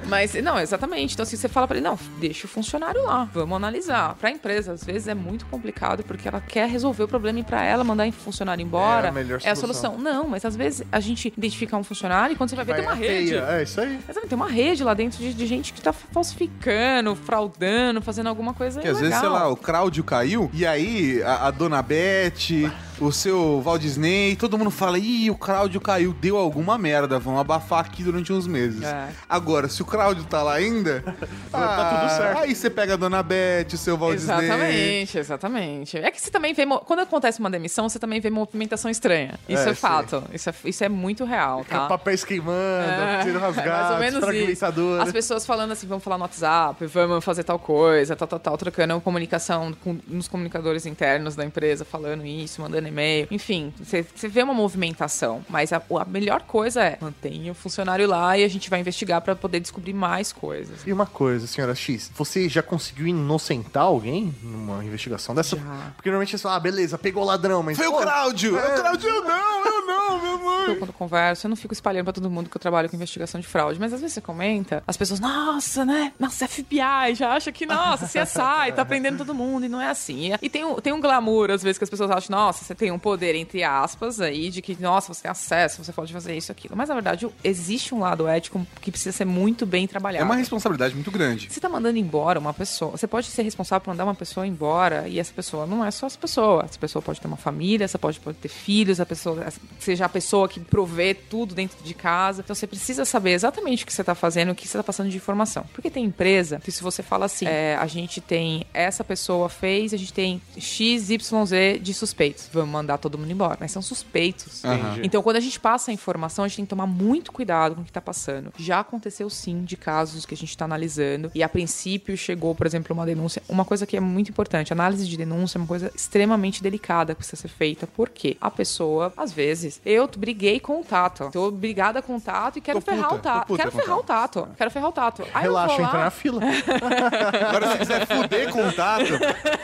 Mas, 0.08 0.34
não, 0.34 0.58
exatamente. 0.58 1.14
Então, 1.14 1.22
assim, 1.22 1.36
você 1.36 1.48
fala 1.48 1.66
pra 1.66 1.76
ele, 1.76 1.84
não, 1.86 1.98
deixa 2.18 2.46
o 2.46 2.48
funcionário 2.50 3.02
lá, 3.04 3.28
vamos 3.32 3.56
analisar. 3.56 4.14
Pra 4.14 4.30
empresa, 4.30 4.72
às 4.72 4.84
vezes, 4.84 5.08
é 5.08 5.14
muito 5.14 5.46
complicado, 5.46 6.02
porque 6.04 6.28
ela 6.28 6.40
quer 6.40 6.68
resolver 6.68 7.02
o 7.04 7.08
problema 7.08 7.40
e 7.40 7.44
pra 7.44 7.64
ela 7.64 7.84
mandar 7.84 8.06
o 8.08 8.12
funcionário 8.12 8.62
embora 8.62 9.06
É 9.06 9.10
a 9.10 9.12
melhor 9.12 9.40
é 9.44 9.50
a 9.50 9.56
solução. 9.56 9.92
solução. 9.92 9.98
Não, 10.12 10.28
mas 10.28 10.44
às 10.44 10.56
vezes 10.56 10.86
a 10.90 11.00
gente 11.00 11.32
identifica 11.36 11.76
um 11.76 11.84
funcionário 11.84 12.32
e 12.32 12.36
quando 12.36 12.50
você 12.50 12.56
vai 12.56 12.64
ver, 12.64 12.74
tem 12.76 12.84
uma 12.84 12.94
rede. 12.94 13.36
É 13.36 13.62
isso 13.62 13.80
aí. 13.80 13.96
Exatamente, 14.08 14.28
tem 14.28 14.36
uma 14.36 14.48
rede 14.48 14.84
lá 14.84 14.94
dentro 14.94 15.18
de, 15.18 15.32
de 15.34 15.46
gente 15.46 15.72
que 15.72 15.80
tá 15.80 15.92
falsificando, 15.92 17.14
fraudando, 17.14 18.00
fazendo 18.08 18.28
alguma 18.28 18.54
coisa 18.54 18.80
Que 18.80 18.88
às 18.88 18.98
vezes, 19.00 19.18
sei 19.18 19.28
lá, 19.28 19.48
o 19.48 19.56
Cláudio 19.56 20.02
caiu, 20.02 20.50
e 20.54 20.66
aí 20.66 21.22
a, 21.22 21.48
a 21.48 21.50
dona 21.50 21.82
Beth, 21.82 22.72
o 23.00 23.12
seu 23.12 23.60
Walt 23.62 23.80
Disney, 23.80 24.36
todo 24.36 24.58
mundo 24.58 24.70
fala: 24.70 24.98
ih, 24.98 25.30
o 25.30 25.36
Cláudio 25.36 25.80
caiu, 25.80 26.12
deu 26.12 26.36
alguma 26.36 26.76
merda, 26.76 27.18
vão 27.18 27.38
abafar 27.38 27.80
aqui 27.80 28.02
durante 28.02 28.32
uns 28.32 28.46
meses. 28.46 28.82
É. 28.82 29.08
Agora, 29.28 29.68
se 29.68 29.82
o 29.82 29.84
Cláudio 29.84 30.24
tá 30.24 30.42
lá 30.42 30.54
ainda, 30.54 31.02
tá 31.50 32.00
tudo 32.00 32.16
certo. 32.16 32.38
Aí 32.38 32.54
você 32.54 32.70
pega 32.70 32.94
a 32.94 32.96
dona 32.96 33.22
Beth, 33.22 33.68
o 33.72 33.76
seu 33.76 33.96
Walt 33.96 34.16
Disney. 34.16 34.44
Exatamente, 34.44 35.18
exatamente. 35.18 35.98
É 35.98 36.10
que 36.10 36.20
você 36.20 36.30
também 36.30 36.54
vê. 36.54 36.66
Quando 36.66 37.00
acontece 37.00 37.40
uma 37.40 37.50
demissão, 37.50 37.88
você 37.88 37.98
também 37.98 38.20
vê 38.20 38.30
movimentação 38.30 38.90
estranha. 38.90 39.38
Isso 39.48 39.68
É, 39.68 39.70
é, 39.70 39.74
fato. 39.74 40.24
Isso 40.32 40.50
é, 40.50 40.54
isso 40.64 40.84
é 40.84 40.88
muito 40.88 41.24
real, 41.24 41.64
tá? 41.64 41.86
Papéis 41.86 42.24
queimando, 42.24 42.58
É, 42.58 43.22
sendo 43.24 43.38
é 43.38 44.20
fragmentador. 44.20 45.00
As 45.00 45.12
pessoas 45.12 45.46
falando 45.46 45.72
assim, 45.72 45.86
vamos 45.86 46.02
falar 46.04 46.18
no 46.18 46.24
WhatsApp, 46.24 46.84
vamos 46.86 47.24
fazer 47.24 47.44
tal 47.44 47.58
coisa, 47.58 48.16
tal, 48.16 48.28
tal, 48.28 48.38
tal, 48.38 48.58
trocando 48.58 49.00
comunicação 49.00 49.72
com, 49.84 49.98
nos 50.06 50.28
comunicadores 50.28 50.86
internos 50.86 51.34
da 51.36 51.44
empresa, 51.44 51.84
falando 51.84 52.24
isso, 52.26 52.60
mandando 52.60 52.87
e-mail. 52.88 53.28
Enfim, 53.30 53.72
você 53.78 54.02
você 54.02 54.28
vê 54.28 54.42
uma 54.42 54.54
movimentação, 54.54 55.44
mas 55.48 55.72
a, 55.72 55.82
a 56.00 56.04
melhor 56.04 56.42
coisa 56.42 56.82
é 56.82 56.98
mantenha 57.00 57.52
o 57.52 57.54
funcionário 57.54 58.06
lá 58.08 58.36
e 58.36 58.44
a 58.44 58.48
gente 58.48 58.70
vai 58.70 58.80
investigar 58.80 59.20
pra 59.20 59.34
poder 59.36 59.60
descobrir 59.60 59.92
mais 59.92 60.32
coisas. 60.32 60.80
E 60.86 60.92
uma 60.92 61.06
coisa, 61.06 61.46
senhora 61.46 61.74
X, 61.74 62.10
você 62.14 62.48
já 62.48 62.62
conseguiu 62.62 63.06
inocentar 63.06 63.84
alguém 63.84 64.34
numa 64.42 64.84
investigação 64.84 65.34
dessa? 65.34 65.56
Porque 65.96 66.08
normalmente 66.08 66.30
você 66.30 66.38
fala, 66.38 66.56
ah, 66.56 66.60
beleza, 66.60 66.98
pegou 66.98 67.22
o 67.22 67.26
ladrão, 67.26 67.62
mas. 67.62 67.76
Foi 67.76 67.86
o 67.86 67.92
pô, 67.92 68.02
Cláudio! 68.02 68.58
é. 68.58 68.78
O 68.78 68.80
Cláudio, 68.80 69.08
eu 69.08 69.24
não, 69.24 69.66
eu 69.66 69.86
não, 69.86 70.22
meu 70.22 70.38
mãe. 70.38 70.64
que 70.66 70.70
eu, 70.72 70.76
quando 70.76 70.92
converso, 70.92 71.46
eu 71.46 71.48
não 71.48 71.56
fico 71.56 71.72
espalhando 71.72 72.04
pra 72.04 72.12
todo 72.12 72.30
mundo 72.30 72.48
que 72.50 72.56
eu 72.56 72.60
trabalho 72.60 72.88
com 72.88 72.96
investigação 72.96 73.40
de 73.40 73.46
fraude, 73.46 73.78
mas 73.78 73.92
às 73.92 74.00
vezes 74.00 74.14
você 74.14 74.20
comenta, 74.20 74.82
as 74.86 74.96
pessoas, 74.96 75.20
nossa, 75.20 75.84
né? 75.84 76.12
Nossa, 76.18 76.46
FBI, 76.48 77.14
já 77.14 77.32
acha 77.32 77.52
que, 77.52 77.66
nossa, 77.66 78.06
CSI, 78.06 78.72
tá 78.74 78.84
prendendo 78.86 79.18
todo 79.18 79.34
mundo, 79.34 79.66
e 79.66 79.68
não 79.68 79.80
é 79.80 79.88
assim. 79.88 80.32
E 80.40 80.48
tem 80.48 80.64
um, 80.64 80.74
tem 80.76 80.92
um 80.92 81.00
glamour, 81.00 81.50
às 81.50 81.62
vezes, 81.62 81.78
que 81.78 81.84
as 81.84 81.90
pessoas 81.90 82.10
acham, 82.10 82.36
nossa, 82.36 82.64
você 82.64 82.74
tem 82.78 82.92
um 82.92 82.98
poder, 82.98 83.34
entre 83.34 83.64
aspas, 83.64 84.20
aí, 84.20 84.50
de 84.50 84.62
que, 84.62 84.80
nossa, 84.80 85.12
você 85.12 85.22
tem 85.22 85.30
acesso, 85.30 85.84
você 85.84 85.92
pode 85.92 86.12
fazer 86.12 86.36
isso, 86.36 86.52
aquilo. 86.52 86.76
Mas, 86.76 86.88
na 86.88 86.94
verdade, 86.94 87.28
existe 87.42 87.94
um 87.94 87.98
lado 87.98 88.28
ético 88.28 88.64
que 88.80 88.90
precisa 88.90 89.14
ser 89.14 89.24
muito 89.24 89.66
bem 89.66 89.86
trabalhado. 89.86 90.22
É 90.22 90.24
uma 90.24 90.36
responsabilidade 90.36 90.94
muito 90.94 91.10
grande. 91.10 91.48
Você 91.50 91.60
tá 91.60 91.68
mandando 91.68 91.98
embora 91.98 92.38
uma 92.38 92.54
pessoa. 92.54 92.92
Você 92.92 93.06
pode 93.06 93.26
ser 93.26 93.42
responsável 93.42 93.84
por 93.84 93.90
mandar 93.90 94.04
uma 94.04 94.14
pessoa 94.14 94.46
embora 94.46 95.08
e 95.08 95.18
essa 95.18 95.32
pessoa 95.32 95.66
não 95.66 95.84
é 95.84 95.90
só 95.90 96.06
essa 96.06 96.18
pessoa. 96.18 96.64
Essa 96.64 96.78
pessoa 96.78 97.02
pode 97.02 97.20
ter 97.20 97.26
uma 97.26 97.36
família, 97.36 97.84
essa 97.84 97.98
pode, 97.98 98.20
pode 98.20 98.38
ter 98.38 98.48
filhos, 98.48 99.00
a 99.00 99.06
pessoa 99.06 99.46
seja 99.80 100.04
a 100.04 100.08
pessoa 100.08 100.48
que 100.48 100.60
provê 100.60 101.14
tudo 101.14 101.54
dentro 101.54 101.82
de 101.82 101.94
casa. 101.94 102.42
Então 102.42 102.54
você 102.54 102.66
precisa 102.66 103.04
saber 103.04 103.32
exatamente 103.32 103.82
o 103.82 103.86
que 103.86 103.92
você 103.92 104.04
tá 104.04 104.14
fazendo, 104.14 104.52
o 104.52 104.54
que 104.54 104.68
você 104.68 104.78
tá 104.78 104.84
passando 104.84 105.10
de 105.10 105.16
informação. 105.16 105.64
Porque 105.72 105.90
tem 105.90 106.04
empresa 106.04 106.60
que 106.60 106.70
se 106.70 106.82
você 106.82 107.02
fala 107.02 107.26
assim, 107.26 107.46
é, 107.46 107.76
a 107.76 107.86
gente 107.86 108.20
tem 108.20 108.64
essa 108.72 109.02
pessoa 109.02 109.48
fez, 109.48 109.92
a 109.92 109.96
gente 109.96 110.12
tem 110.12 110.40
X, 110.56 111.10
Y, 111.10 111.46
Z 111.46 111.78
de 111.80 111.92
suspeitos. 111.92 112.48
Vamos 112.52 112.67
mandar 112.68 112.98
todo 112.98 113.18
mundo 113.18 113.30
embora. 113.32 113.56
Mas 113.60 113.72
são 113.72 113.82
suspeitos. 113.82 114.64
Aham. 114.64 114.98
Então 115.02 115.22
quando 115.22 115.36
a 115.36 115.40
gente 115.40 115.58
passa 115.58 115.90
a 115.90 115.94
informação, 115.94 116.44
a 116.44 116.48
gente 116.48 116.56
tem 116.56 116.64
que 116.64 116.70
tomar 116.70 116.86
muito 116.86 117.32
cuidado 117.32 117.74
com 117.74 117.80
o 117.80 117.84
que 117.84 117.92
tá 117.92 118.00
passando. 118.00 118.52
Já 118.56 118.80
aconteceu 118.80 119.28
sim 119.30 119.64
de 119.64 119.76
casos 119.76 120.24
que 120.26 120.34
a 120.34 120.36
gente 120.36 120.56
tá 120.56 120.64
analisando 120.64 121.30
e 121.34 121.42
a 121.42 121.48
princípio 121.48 122.16
chegou, 122.16 122.54
por 122.54 122.66
exemplo, 122.66 122.94
uma 122.94 123.06
denúncia. 123.06 123.42
Uma 123.48 123.64
coisa 123.64 123.86
que 123.86 123.96
é 123.96 124.00
muito 124.00 124.30
importante, 124.30 124.72
análise 124.72 125.06
de 125.08 125.16
denúncia 125.16 125.58
é 125.58 125.60
uma 125.60 125.66
coisa 125.66 125.90
extremamente 125.94 126.62
delicada 126.62 127.14
que 127.14 127.18
precisa 127.18 127.40
ser 127.42 127.48
feita. 127.48 127.86
Por 127.86 128.08
quê? 128.08 128.36
A 128.40 128.50
pessoa, 128.50 129.12
às 129.16 129.32
vezes, 129.32 129.80
eu 129.84 130.08
briguei 130.16 130.60
com 130.60 130.80
o 130.80 130.84
Tato. 130.84 131.30
Tô 131.32 131.50
brigada 131.50 132.02
com 132.02 132.16
o 132.16 132.20
Tato 132.20 132.58
e 132.58 132.60
quero 132.60 132.80
Tô 132.80 132.90
ferrar 132.90 133.08
puta, 133.10 133.16
o 133.16 133.22
Tato. 133.22 133.46
puta 133.46 133.58
Quero 133.62 133.70
com 133.72 133.78
o 133.78 133.80
ferrar 133.82 133.98
o 133.98 134.02
Tato. 134.02 134.48
Quero 134.56 134.70
ferrar 134.70 134.88
o 134.88 134.92
Tato. 134.92 135.22
Aí 135.34 135.46
eu 135.46 135.52
Relaxa, 135.52 135.68
vou 135.74 135.82
lá- 135.82 135.88
entra 135.88 136.00
na 136.04 136.10
fila. 136.10 136.40
Agora, 137.48 137.72
se 137.72 137.78
quiser 137.78 138.06
fuder 138.06 138.52
contato, 138.52 139.04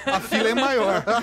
a 0.07 0.21
fila 0.21 0.49
é 0.51 0.55
maior. 0.55 1.05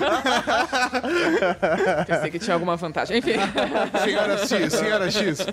Pensei 2.06 2.30
que 2.30 2.38
tinha 2.38 2.54
alguma 2.54 2.76
vantagem. 2.76 3.18
Enfim. 3.18 3.32
Senhora 4.04 4.38
X, 4.38 4.72
senhora 4.72 5.10
X, 5.10 5.46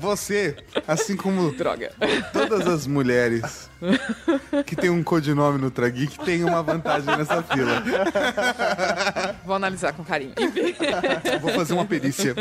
você, 0.00 0.56
assim 0.86 1.16
como 1.16 1.52
Droga. 1.52 1.92
todas 2.32 2.66
as 2.66 2.86
mulheres 2.86 3.70
que 4.66 4.74
tem 4.74 4.90
um 4.90 5.02
codinome 5.02 5.58
no 5.58 5.70
Trageek, 5.70 6.18
tem 6.24 6.44
uma 6.44 6.62
vantagem 6.62 7.16
nessa 7.16 7.42
fila. 7.42 7.82
Vou 9.44 9.54
analisar 9.54 9.92
com 9.92 10.04
carinho. 10.04 10.32
Enfim. 10.38 10.74
Vou 11.40 11.50
fazer 11.50 11.74
uma 11.74 11.84
perícia. 11.84 12.34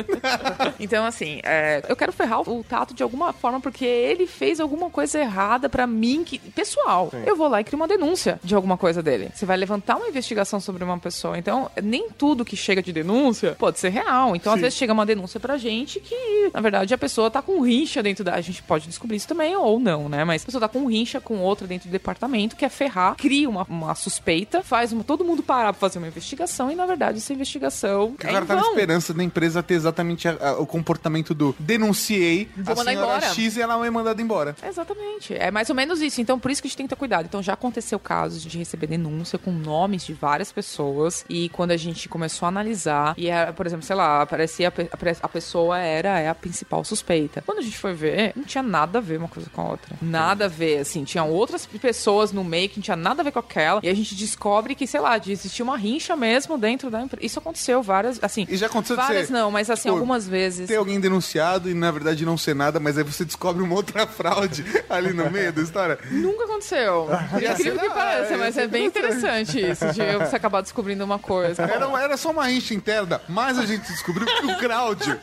Então, 0.80 1.06
assim, 1.06 1.40
é, 1.44 1.84
eu 1.88 1.96
quero 1.96 2.12
ferrar 2.12 2.42
o 2.42 2.64
Tato 2.64 2.94
de 2.94 3.04
alguma 3.04 3.34
forma 3.34 3.60
porque 3.60 3.86
ele 3.86 4.26
fez 4.28 4.60
alguma 4.60 4.90
coisa 4.90 5.20
errada 5.20 5.70
pra 5.70 5.86
mim, 5.86 6.24
que, 6.24 6.40
pessoal. 6.40 7.12
Eu 7.26 7.36
vou 7.36 7.48
lá 7.48 7.62
e 7.62 7.64
crio 7.64 7.78
uma 7.78 7.88
denúncia 7.88 8.40
de 8.44 8.56
alguma 8.56 8.78
coisa 8.78 9.02
dele. 9.02 9.30
Você 9.34 9.46
vai 9.46 9.58
levantar 9.58 9.98
uma 9.98 10.08
investigação 10.08 10.60
sobre 10.60 10.84
uma 10.84 10.98
pessoa. 10.98 11.38
Então, 11.38 11.70
nem 11.82 12.10
tudo 12.10 12.46
que 12.46 12.56
chega 12.56 12.82
de 12.82 12.92
denúncia 13.04 13.56
pode 13.58 13.80
ser 13.80 13.90
real. 13.90 14.36
Então, 14.36 14.54
às 14.54 14.60
vezes, 14.62 14.78
chega 14.78 14.94
uma 14.94 15.06
denúncia 15.06 15.40
pra 15.40 15.58
gente 15.58 16.00
que, 16.00 16.50
na 16.54 16.62
verdade, 16.62 16.94
a 16.94 16.98
pessoa 16.98 17.30
tá 17.30 17.42
com 17.42 17.60
rincha 17.62 18.02
dentro 18.02 18.24
da. 18.24 18.34
A 18.36 18.42
gente 18.42 18.64
pode 18.64 18.88
descobrir 18.88 19.18
isso 19.18 19.28
também 19.28 19.56
ou 19.56 19.80
não, 19.80 20.10
né? 20.10 20.24
Mas 20.24 20.42
a 20.42 20.46
pessoa 20.46 20.62
tá 20.62 20.68
com 20.68 20.86
rincha 20.86 21.22
com 21.22 21.40
outra 21.40 21.68
dentro 21.68 21.88
do 21.88 21.92
departamento, 21.92 22.56
quer 22.56 22.70
ferrar, 22.70 23.16
cria 23.16 23.50
uma, 23.50 23.64
uma 23.70 23.94
suspeita, 23.96 24.64
faz 24.64 24.92
uma- 24.92 25.04
todo 25.04 25.24
mundo 25.24 25.44
parar 25.44 25.74
pra 25.74 25.80
fazer 25.80 26.00
uma 26.00 26.08
investigação 26.08 26.72
e, 26.72 26.76
na 26.76 26.86
verdade, 26.86 27.18
essa 27.18 27.34
investigação. 27.34 28.12
Porque 28.12 28.28
é 28.28 28.30
o 28.30 28.34
cara 28.34 28.46
em 28.46 28.48
tá 28.48 28.56
na 28.56 28.62
esperança 28.62 29.14
da 29.14 29.24
empresa 29.24 29.62
ter 29.62 29.76
exatamente 29.76 30.28
a- 30.28 30.38
a- 30.40 30.60
o 30.60 30.66
comportamento 30.66 31.34
do 31.34 31.56
denunciei 31.60 32.50
Vou 32.56 32.74
a 32.74 32.76
mandar 32.78 32.92
senhora 32.92 33.18
embora. 33.18 33.34
X 33.34 33.58
e 33.58 33.62
ela 33.62 33.86
é 33.86 33.90
mandada 33.90 34.22
embora. 34.22 34.56
Exatamente. 34.68 35.34
É 35.36 35.52
mais 35.52 35.70
ou 35.70 35.76
menos 35.76 36.02
isso. 36.02 36.22
Então, 36.22 36.40
por 36.40 36.50
isso 36.52 36.62
que 36.62 36.68
a 36.68 36.70
gente 36.70 36.78
tem 36.78 36.86
que 36.88 36.90
ter 36.96 37.00
cuidado. 37.00 37.26
Então, 37.26 37.42
já 37.42 37.54
aconteceu 37.54 38.00
casos 38.00 38.42
de 38.44 38.58
receber 38.58 38.88
denúncia 38.88 39.38
com 39.38 39.52
nomes 39.52 40.06
de 40.06 40.14
várias 40.14 40.52
pessoas. 40.52 41.26
E 41.30 41.50
quando 41.50 41.72
a 41.72 41.78
gente 41.78 42.08
começou 42.10 42.46
a 42.46 42.50
analisar, 42.50 42.93
e 43.18 43.28
era, 43.30 43.54
por 43.54 43.66
exemplo, 43.66 43.86
sei 43.86 43.96
lá, 43.96 44.22
aparecia 44.22 44.68
a, 44.68 44.72
pe- 44.72 44.90
a 44.92 44.98
pe- 44.98 45.18
a 45.22 45.28
pessoa 45.28 45.78
era 45.80 46.20
é 46.20 46.30
a 46.30 46.36
principal 46.36 46.84
suspeita. 46.84 47.42
Quando 47.46 47.60
a 47.60 47.62
gente 47.62 47.78
foi 47.78 47.94
ver, 47.94 48.34
não 48.36 48.44
tinha 48.44 48.64
nada 48.64 48.98
a 49.00 49.02
ver 49.02 49.18
uma 49.18 49.28
coisa 49.28 49.50
com 49.52 49.62
a 49.62 49.70
outra. 49.72 49.96
Nada 50.02 50.46
a 50.46 50.48
ver, 50.48 50.80
assim. 50.80 51.04
Tinham 51.04 51.30
outras 51.30 51.66
pessoas 51.66 52.32
no 52.32 52.44
meio 52.44 52.70
que 52.70 52.78
não 52.78 52.84
tinha 52.84 52.96
nada 52.98 53.22
a 53.22 53.24
ver 53.24 53.32
com 53.32 53.40
aquela. 53.40 53.80
E 53.84 53.90
a 53.90 53.94
gente 53.94 54.16
descobre 54.16 54.76
que, 54.76 54.86
sei 54.88 55.00
lá, 55.00 55.18
existia 55.18 55.64
uma 55.64 55.78
rincha 55.78 56.16
mesmo 56.16 56.58
dentro 56.58 56.90
da 56.90 57.02
empresa. 57.02 57.26
Isso 57.26 57.40
aconteceu 57.40 57.82
várias, 57.82 58.20
assim. 58.24 58.46
E 58.50 58.56
já 58.58 58.68
aconteceu 58.68 58.96
de 58.96 59.02
Várias 59.04 59.30
não, 59.30 59.52
mas 59.52 59.70
assim, 59.70 59.84
tipo, 59.84 59.96
algumas 59.96 60.28
vezes. 60.28 60.68
Ter 60.68 60.76
alguém 60.78 61.00
denunciado 61.00 61.70
e 61.70 61.74
na 61.74 61.92
verdade 61.92 62.26
não 62.26 62.38
ser 62.38 62.56
nada, 62.56 62.80
mas 62.80 62.98
aí 62.98 63.04
você 63.04 63.26
descobre 63.26 63.62
uma 63.64 63.76
outra 63.76 64.06
fraude 64.08 64.64
ali 64.90 65.14
no 65.14 65.30
meio 65.30 65.52
da 65.52 65.62
história. 65.62 65.98
Nunca 66.12 66.46
aconteceu. 66.46 67.08
Ia 67.42 67.52
incrível 67.54 67.80
que 67.80 67.88
da- 67.90 67.94
pareça, 67.94 68.38
mas 68.38 68.58
é 68.58 68.68
bem 68.68 68.86
interessante 68.86 69.60
isso, 69.60 69.86
de 69.94 70.02
você 70.18 70.36
acabar 70.36 70.62
descobrindo 70.62 71.04
uma 71.04 71.20
coisa. 71.20 71.64
Era, 71.64 71.86
era 72.02 72.18
só 72.18 72.32
uma 72.32 72.46
rincha 72.46 72.74
interna, 72.84 73.22
mas 73.30 73.58
a 73.58 73.66
gente 73.66 73.88
descobriu 73.88 74.26
que 74.28 74.46
o 74.46 74.60
Cláudio, 74.60 75.18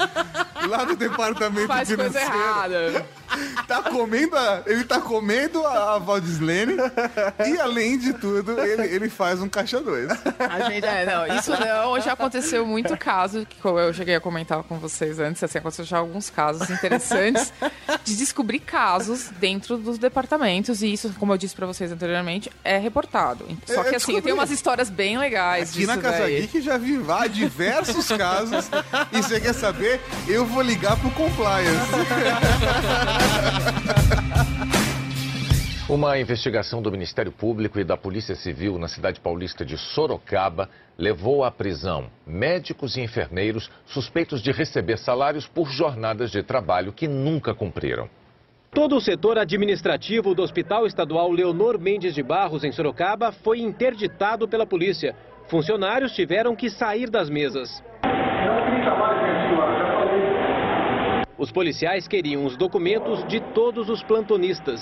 lá 0.67 0.85
do 0.85 0.97
departamento 0.97 1.67
Faz 1.67 1.89
coisa 1.89 2.11
financeiro, 2.11 2.35
errada. 2.43 3.07
tá 3.69 3.83
comendo 3.83 4.35
a, 4.37 4.63
ele 4.67 4.83
tá 4.85 4.99
comendo 5.01 5.65
a, 5.67 5.95
a 5.95 5.99
Valdislene 5.99 6.75
e 7.47 7.61
além 7.61 7.99
de 7.99 8.15
tudo, 8.15 8.59
ele, 8.61 8.83
ele 8.87 9.09
faz 9.11 9.41
um 9.43 9.49
caixa 9.49 9.79
2. 9.81 10.09
A 10.39 10.71
gente, 10.71 10.87
é, 10.87 11.05
não, 11.05 11.37
isso 11.37 11.51
não, 11.53 12.01
já 12.01 12.15
aconteceu 12.15 12.65
muito 12.67 12.97
caso, 12.97 13.45
que 13.45 13.61
como 13.61 13.79
eu 13.79 13.93
cheguei 13.93 14.17
a 14.17 14.21
comentar 14.21 14.63
com 14.63 14.79
vocês 14.79 15.19
antes, 15.19 15.43
assim, 15.45 15.59
aconteceu 15.59 15.85
já 15.85 15.99
alguns 15.99 16.31
casos 16.31 16.69
interessantes 16.71 17.53
de 18.05 18.17
descobrir 18.17 18.61
casos 18.61 19.29
dentro 19.39 19.77
dos 19.77 19.99
departamentos, 19.99 20.83
e 20.83 20.93
isso, 20.93 21.13
como 21.19 21.35
eu 21.35 21.39
disse 21.39 21.55
pra 21.55 21.67
vocês 21.67 21.93
anteriormente, 21.93 22.51
é 22.65 22.79
reportado. 22.79 23.47
Só 23.67 23.83
É, 23.83 23.91
que 23.91 23.97
assim, 23.97 24.21
tem 24.23 24.33
umas 24.33 24.51
histórias 24.51 24.89
bem 24.89 25.19
legais 25.19 25.71
Aqui 25.71 25.87
na 25.87 25.97
disso 25.97 26.03
Casa 26.11 26.23
daí. 26.23 26.41
Geek 26.43 26.61
já 26.63 26.79
vi 26.79 26.97
vá 26.97 27.27
diversos 27.51 28.07
casos 28.09 28.71
e 29.13 29.23
você 29.23 29.41
quer 29.41 29.53
saber? 29.53 30.01
Eu 30.29 30.47
vou 30.47 30.63
ligar 30.63 30.99
pro 30.99 31.11
Compliance. 31.11 31.91
Uma 35.89 36.17
investigação 36.21 36.81
do 36.81 36.93
Ministério 36.93 37.33
Público 37.33 37.81
e 37.81 37.85
da 37.85 37.97
Polícia 37.97 38.37
Civil 38.37 38.79
na 38.79 38.87
cidade 38.87 39.19
paulista 39.19 39.65
de 39.65 39.77
Sorocaba 39.77 40.71
levou 40.97 41.43
à 41.43 41.51
prisão 41.51 42.09
médicos 42.25 42.97
e 42.97 43.01
enfermeiros 43.01 43.69
suspeitos 43.87 44.41
de 44.41 44.53
receber 44.53 44.99
salários 44.99 45.49
por 45.49 45.69
jornadas 45.69 46.31
de 46.31 46.45
trabalho 46.45 46.93
que 46.93 47.09
nunca 47.09 47.53
cumpriram. 47.53 48.09
Todo 48.73 48.95
o 48.95 49.01
setor 49.01 49.37
administrativo 49.37 50.33
do 50.33 50.43
Hospital 50.45 50.87
Estadual 50.87 51.33
Leonor 51.33 51.77
Mendes 51.77 52.15
de 52.15 52.23
Barros, 52.23 52.63
em 52.63 52.71
Sorocaba, 52.71 53.33
foi 53.33 53.59
interditado 53.59 54.47
pela 54.47 54.65
polícia. 54.65 55.17
Funcionários 55.51 56.13
tiveram 56.13 56.55
que 56.55 56.71
sair 56.71 57.11
das 57.11 57.29
mesas. 57.29 57.83
Os 61.37 61.51
policiais 61.51 62.07
queriam 62.07 62.45
os 62.45 62.57
documentos 62.57 63.27
de 63.27 63.41
todos 63.53 63.89
os 63.89 64.01
plantonistas. 64.01 64.81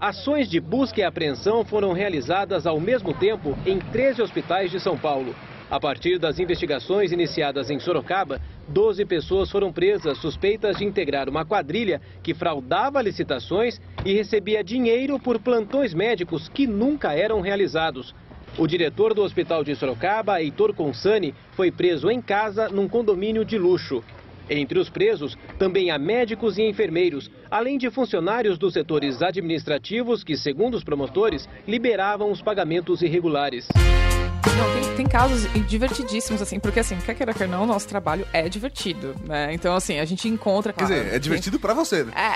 Ações 0.00 0.50
de 0.50 0.58
busca 0.58 1.00
e 1.00 1.04
apreensão 1.04 1.64
foram 1.64 1.92
realizadas 1.92 2.66
ao 2.66 2.80
mesmo 2.80 3.14
tempo 3.14 3.56
em 3.64 3.78
13 3.78 4.20
hospitais 4.20 4.72
de 4.72 4.80
São 4.80 4.98
Paulo. 4.98 5.32
A 5.70 5.78
partir 5.78 6.18
das 6.18 6.38
investigações 6.38 7.12
iniciadas 7.12 7.68
em 7.68 7.78
Sorocaba, 7.78 8.40
12 8.68 9.04
pessoas 9.04 9.50
foram 9.50 9.70
presas 9.70 10.16
suspeitas 10.16 10.78
de 10.78 10.84
integrar 10.84 11.28
uma 11.28 11.44
quadrilha 11.44 12.00
que 12.22 12.32
fraudava 12.32 13.02
licitações 13.02 13.78
e 14.02 14.14
recebia 14.14 14.64
dinheiro 14.64 15.18
por 15.18 15.38
plantões 15.38 15.92
médicos 15.92 16.48
que 16.48 16.66
nunca 16.66 17.12
eram 17.12 17.42
realizados. 17.42 18.14
O 18.56 18.66
diretor 18.66 19.12
do 19.12 19.22
hospital 19.22 19.62
de 19.62 19.76
Sorocaba, 19.76 20.40
Heitor 20.40 20.72
Consani, 20.72 21.34
foi 21.52 21.70
preso 21.70 22.10
em 22.10 22.22
casa 22.22 22.70
num 22.70 22.88
condomínio 22.88 23.44
de 23.44 23.58
luxo. 23.58 24.02
Entre 24.48 24.78
os 24.78 24.88
presos, 24.88 25.36
também 25.58 25.90
há 25.90 25.98
médicos 25.98 26.56
e 26.56 26.62
enfermeiros, 26.62 27.30
além 27.50 27.76
de 27.76 27.90
funcionários 27.90 28.56
dos 28.56 28.72
setores 28.72 29.20
administrativos 29.20 30.24
que, 30.24 30.34
segundo 30.34 30.78
os 30.78 30.82
promotores, 30.82 31.46
liberavam 31.66 32.32
os 32.32 32.40
pagamentos 32.40 33.02
irregulares. 33.02 33.68
Não, 34.46 34.80
tem, 34.82 34.96
tem 34.96 35.06
casos 35.06 35.46
divertidíssimos, 35.68 36.40
assim, 36.42 36.58
porque 36.58 36.80
assim, 36.80 36.96
quer 36.96 37.14
queira, 37.14 37.32
quer 37.34 37.48
não, 37.48 37.62
o 37.64 37.66
nosso 37.66 37.86
trabalho 37.88 38.26
é 38.32 38.48
divertido, 38.48 39.14
né? 39.26 39.52
Então, 39.52 39.74
assim, 39.74 39.98
a 39.98 40.04
gente 40.04 40.28
encontra. 40.28 40.72
Quer 40.72 40.84
dizer, 40.84 41.14
é 41.14 41.18
divertido 41.18 41.58
pra 41.60 41.74
você, 41.74 42.04
né? 42.04 42.12
É, 42.14 42.34